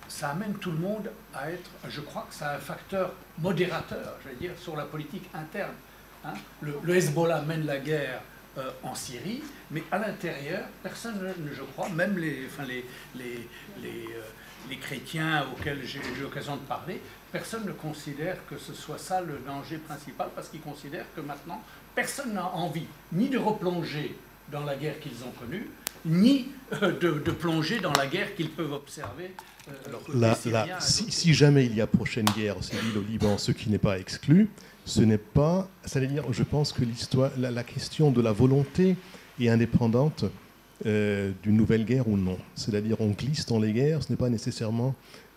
ça 0.08 0.30
amène 0.30 0.54
tout 0.54 0.72
le 0.72 0.78
monde 0.78 1.08
à 1.32 1.50
être, 1.50 1.70
je 1.88 2.00
crois 2.00 2.26
que 2.28 2.34
c'est 2.34 2.44
un 2.44 2.58
facteur 2.58 3.12
modérateur, 3.38 4.18
je 4.24 4.30
veux 4.30 4.36
dire, 4.36 4.52
sur 4.60 4.76
la 4.76 4.84
politique 4.84 5.28
interne. 5.34 5.74
Hein. 6.24 6.34
Le, 6.60 6.96
Hezbollah 6.96 7.42
mène 7.42 7.64
la 7.64 7.78
guerre 7.78 8.22
euh, 8.58 8.70
en 8.82 8.94
Syrie, 8.94 9.42
mais 9.70 9.82
à 9.90 9.98
l'intérieur, 9.98 10.64
personne, 10.82 11.32
je 11.52 11.62
crois, 11.62 11.88
même 11.88 12.18
les, 12.18 12.46
enfin 12.46 12.64
les, 12.64 12.84
les, 13.14 13.48
les 13.82 14.06
euh, 14.06 14.20
les 14.68 14.76
chrétiens 14.76 15.46
auxquels 15.52 15.80
j'ai 15.84 15.98
eu 15.98 16.22
l'occasion 16.22 16.56
de 16.56 16.62
parler, 16.62 17.00
personne 17.32 17.64
ne 17.64 17.72
considère 17.72 18.36
que 18.48 18.58
ce 18.58 18.74
soit 18.74 18.98
ça 18.98 19.20
le 19.20 19.38
danger 19.46 19.78
principal, 19.78 20.28
parce 20.34 20.48
qu'ils 20.48 20.60
considèrent 20.60 21.06
que 21.14 21.20
maintenant, 21.20 21.62
personne 21.94 22.34
n'a 22.34 22.46
envie 22.46 22.86
ni 23.12 23.28
de 23.28 23.38
replonger 23.38 24.14
dans 24.50 24.64
la 24.64 24.76
guerre 24.76 24.98
qu'ils 25.00 25.24
ont 25.24 25.32
connue, 25.38 25.70
ni 26.04 26.48
euh, 26.82 26.98
de, 26.98 27.30
plonger 27.30 27.78
dans 27.78 27.92
la 27.92 28.06
guerre 28.06 28.34
qu'ils 28.34 28.50
peuvent 28.50 28.72
observer. 28.72 29.34
Euh, 29.68 30.76
si, 30.80 31.34
jamais 31.34 31.66
il 31.66 31.76
y 31.76 31.80
a 31.80 31.86
prochaine 31.86 32.24
guerre 32.36 32.62
civile 32.62 32.98
au 32.98 33.02
Liban, 33.02 33.38
ce 33.38 33.52
qui 33.52 33.70
n'est 33.70 33.78
pas 33.78 33.98
exclu, 33.98 34.48
ce 34.84 35.02
n'est 35.02 35.18
pas, 35.18 35.68
c'est-à-dire, 35.84 36.24
je 36.32 36.42
pense 36.42 36.72
que 36.72 36.84
l'histoire, 36.84 37.30
la, 37.36 37.62
question 37.62 38.10
de 38.10 38.20
la 38.20 38.32
volonté 38.32 38.96
est 39.40 39.48
indépendante 39.48 40.24
euh, 40.86 41.32
d'une 41.42 41.56
nouvelle 41.56 41.84
guerre 41.84 42.08
ou 42.08 42.16
non. 42.16 42.38
C'est-à-dire 42.54 42.96
on 43.00 43.10
glisse 43.10 43.46
dans 43.46 43.58
les 43.58 43.72
guerres, 43.72 44.02
ce 44.02 44.10
n'est 44.10 44.16
pas 44.16 44.30
nécessairement 44.30 44.94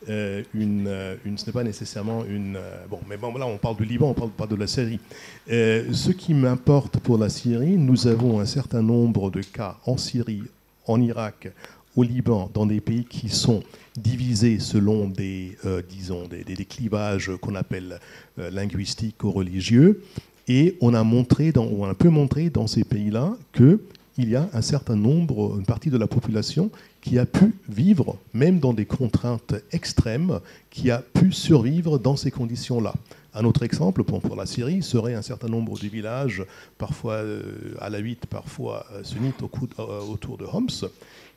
euh, 0.09 0.43
euh, 0.55 1.15
une, 1.25 1.37
ce 1.37 1.45
n'est 1.45 1.51
pas 1.51 1.63
nécessairement 1.63 2.25
une. 2.25 2.57
bon, 2.89 2.99
mais 3.09 3.17
bon, 3.17 3.33
là 3.37 3.45
on 3.45 3.57
parle 3.57 3.77
du 3.77 3.85
Liban, 3.85 4.09
on 4.09 4.13
parle 4.13 4.31
pas 4.31 4.47
de 4.47 4.55
la 4.55 4.67
Syrie. 4.67 4.99
ce 5.47 6.11
qui 6.11 6.33
m'importe 6.33 6.97
pour 6.99 7.17
la 7.17 7.29
Syrie, 7.29 7.77
nous 7.77 8.07
avons 8.07 8.39
un 8.39 8.45
certain 8.45 8.81
nombre 8.81 9.29
de 9.31 9.41
cas 9.41 9.77
en 9.85 9.97
Syrie, 9.97 10.43
en 10.87 11.01
Irak, 11.01 11.51
au 11.95 12.03
Liban, 12.03 12.49
dans 12.53 12.65
des 12.65 12.81
pays 12.81 13.05
qui 13.05 13.29
sont 13.29 13.63
divisés 13.95 14.59
selon 14.59 15.07
des, 15.07 15.57
disons, 15.89 16.27
des, 16.27 16.65
clivages 16.65 17.31
qu'on 17.41 17.55
appelle 17.55 17.99
linguistiques 18.37 19.23
ou 19.23 19.31
religieux. 19.31 20.03
Et 20.47 20.77
on 20.81 20.93
a 20.93 21.03
montré, 21.03 21.51
dans, 21.51 21.65
on 21.65 21.85
a 21.85 21.89
un 21.89 21.93
peu 21.93 22.09
montré 22.09 22.49
dans 22.49 22.67
ces 22.67 22.83
pays-là 22.83 23.35
que 23.51 23.79
il 24.17 24.29
y 24.29 24.35
a 24.35 24.47
un 24.53 24.61
certain 24.61 24.95
nombre, 24.95 25.57
une 25.57 25.65
partie 25.65 25.89
de 25.89 25.97
la 25.97 26.07
population 26.07 26.69
qui 27.01 27.17
a 27.17 27.25
pu 27.25 27.53
vivre, 27.67 28.17
même 28.33 28.59
dans 28.59 28.73
des 28.73 28.85
contraintes 28.85 29.55
extrêmes, 29.71 30.39
qui 30.69 30.91
a 30.91 30.99
pu 30.99 31.31
survivre 31.31 31.97
dans 31.97 32.15
ces 32.15 32.31
conditions-là. 32.31 32.93
Un 33.33 33.45
autre 33.45 33.63
exemple 33.63 34.03
pour, 34.03 34.35
la 34.35 34.45
Syrie 34.45 34.83
serait 34.83 35.15
un 35.15 35.23
certain 35.23 35.47
nombre 35.47 35.79
de 35.79 35.87
villages, 35.87 36.45
parfois 36.77 37.15
euh, 37.15 37.73
alawites, 37.79 38.27
parfois 38.27 38.85
euh, 38.93 39.03
sunnites 39.03 39.41
euh, 39.41 40.01
autour 40.01 40.37
de 40.37 40.45
Homs, 40.45 40.89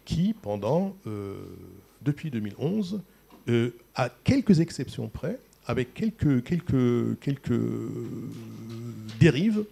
qui, 0.05 0.35
pendant, 0.35 0.95
depuis 2.07 2.31
2011, 2.31 3.03
à 3.95 4.09
quelques 4.25 4.61
exceptions 4.61 5.09
près, 5.09 5.39
avec 5.67 5.93
quelques, 5.93 6.43
quelques, 6.43 7.19
quelques 7.21 7.61
dérives, 9.21 9.65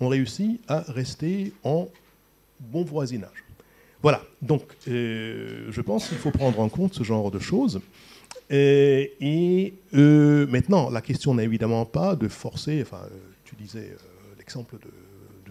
ont 0.00 0.08
réussi 0.08 0.60
à 0.66 0.80
rester 0.80 1.52
en 1.62 1.88
bon 2.58 2.82
voisinage. 2.82 3.44
Voilà, 4.02 4.22
donc 4.40 4.62
euh, 4.88 5.66
je 5.70 5.80
pense 5.80 6.08
qu'il 6.08 6.18
faut 6.18 6.32
prendre 6.32 6.58
en 6.58 6.68
compte 6.68 6.94
ce 6.94 7.04
genre 7.04 7.30
de 7.30 7.38
choses. 7.38 7.80
Et, 8.50 9.74
euh, 9.94 10.46
maintenant, 10.48 10.90
la 10.90 11.00
question 11.00 11.34
n'est 11.34 11.44
évidemment 11.44 11.86
pas 11.86 12.16
de 12.16 12.28
forcer, 12.28 12.82
enfin, 12.82 13.02
tu 13.44 13.54
disais 13.54 13.92
euh, 13.92 14.34
l'exemple 14.36 14.76
de, 14.78 14.90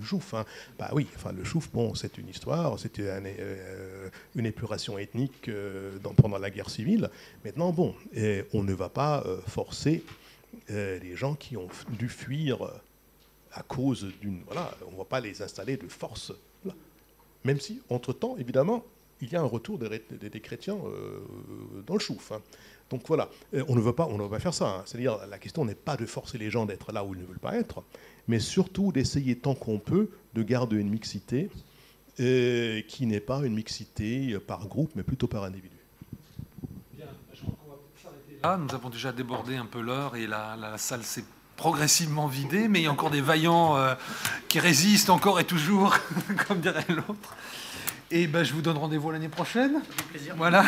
Chouf. 0.02 0.34
Hein. 0.34 0.46
Bah 0.78 0.90
oui, 0.94 1.08
enfin, 1.16 1.32
le 1.32 1.44
Chouf, 1.44 1.70
bon, 1.72 1.96
c'est 1.96 2.18
une 2.18 2.30
histoire, 2.30 2.78
c'était 2.80 3.10
une 4.36 4.46
épuration 4.46 4.98
ethnique 4.98 5.50
pendant 6.18 6.38
la 6.38 6.50
guerre 6.50 6.70
civile. 6.70 7.10
Maintenant, 7.44 7.72
bon, 7.72 7.96
on 8.54 8.64
ne 8.64 8.74
va 8.74 8.90
pas 8.90 9.24
forcer 9.48 10.04
les 10.70 11.16
gens 11.16 11.36
qui 11.36 11.58
ont 11.58 11.68
dû 11.90 12.10
fuir 12.10 12.60
à 13.54 13.64
cause 13.64 14.08
d'une. 14.22 14.42
Voilà, 14.46 14.72
on 14.88 14.92
ne 14.92 14.98
va 14.98 15.06
pas 15.06 15.20
les 15.20 15.42
installer 15.42 15.78
de 15.78 15.88
force 15.88 16.34
même 17.44 17.60
si, 17.60 17.82
entre-temps, 17.90 18.38
évidemment, 18.38 18.84
il 19.22 19.32
y 19.32 19.36
a 19.36 19.42
un 19.42 19.46
retour 19.46 19.78
des, 19.78 20.40
chrétiens 20.42 20.78
euh, 20.78 21.20
dans 21.86 21.94
le 21.94 22.00
chouf. 22.00 22.32
Hein. 22.32 22.42
Donc 22.90 23.04
voilà, 23.08 23.30
euh, 23.54 23.64
on 23.68 23.76
ne 23.76 23.82
veut 23.82 23.94
pas, 23.94 24.08
on 24.08 24.18
ne 24.18 24.28
pas 24.28 24.40
faire 24.40 24.54
ça. 24.54 24.68
Hein. 24.68 24.84
C'est-à-dire, 24.86 25.20
la 25.28 25.38
question 25.38 25.64
n'est 25.64 25.76
pas 25.76 25.96
de 25.96 26.06
forcer 26.06 26.38
les 26.38 26.50
gens 26.50 26.66
d'être 26.66 26.92
là 26.92 27.04
où 27.04 27.14
ils 27.14 27.22
ne 27.22 27.26
veulent 27.26 27.40
pas 27.40 27.56
être, 27.56 27.84
mais 28.28 28.40
surtout 28.40 28.92
d'essayer 28.92 29.36
tant 29.36 29.56
qu'on 29.56 29.80
peut 29.80 30.10
de 30.34 30.44
garder 30.44 30.78
une 30.78 30.90
mixité 30.90 31.50
euh, 32.20 32.82
qui 32.88 33.06
n'est 33.06 33.20
pas 33.20 33.40
une 33.40 33.54
mixité 33.54 34.38
par 34.40 34.68
groupe, 34.68 34.92
mais 34.96 35.04
plutôt 35.04 35.28
par 35.28 35.44
individu. 35.44 35.76
Bien, 36.94 37.06
je 37.34 37.42
crois 37.42 37.56
qu'on 37.64 37.72
va 37.72 37.78
s'arrêter 38.02 38.40
là. 38.42 38.58
Nous 38.58 38.74
avons 38.74 38.90
déjà 38.90 39.12
débordé 39.12 39.56
un 39.56 39.66
peu 39.66 39.82
l'heure 39.82 40.16
et 40.16 40.28
la 40.28 40.78
salle 40.78 41.04
s'est 41.04 41.26
progressivement 41.62 42.26
vidé, 42.26 42.68
mais 42.68 42.80
il 42.80 42.84
y 42.86 42.88
a 42.88 42.92
encore 42.92 43.12
des 43.12 43.22
vaillants 43.22 43.78
euh, 43.78 43.94
qui 44.50 44.60
résistent 44.60 45.12
encore 45.12 45.40
et 45.40 45.44
toujours, 45.44 45.96
comme 46.48 46.60
dirait 46.60 46.84
l'autre. 46.90 47.36
Et 48.10 48.26
ben, 48.26 48.44
je 48.44 48.52
vous 48.54 48.64
donne 48.64 48.78
rendez-vous 48.78 49.12
l'année 49.12 49.30
prochaine. 49.30 49.84
Voilà. 50.38 50.66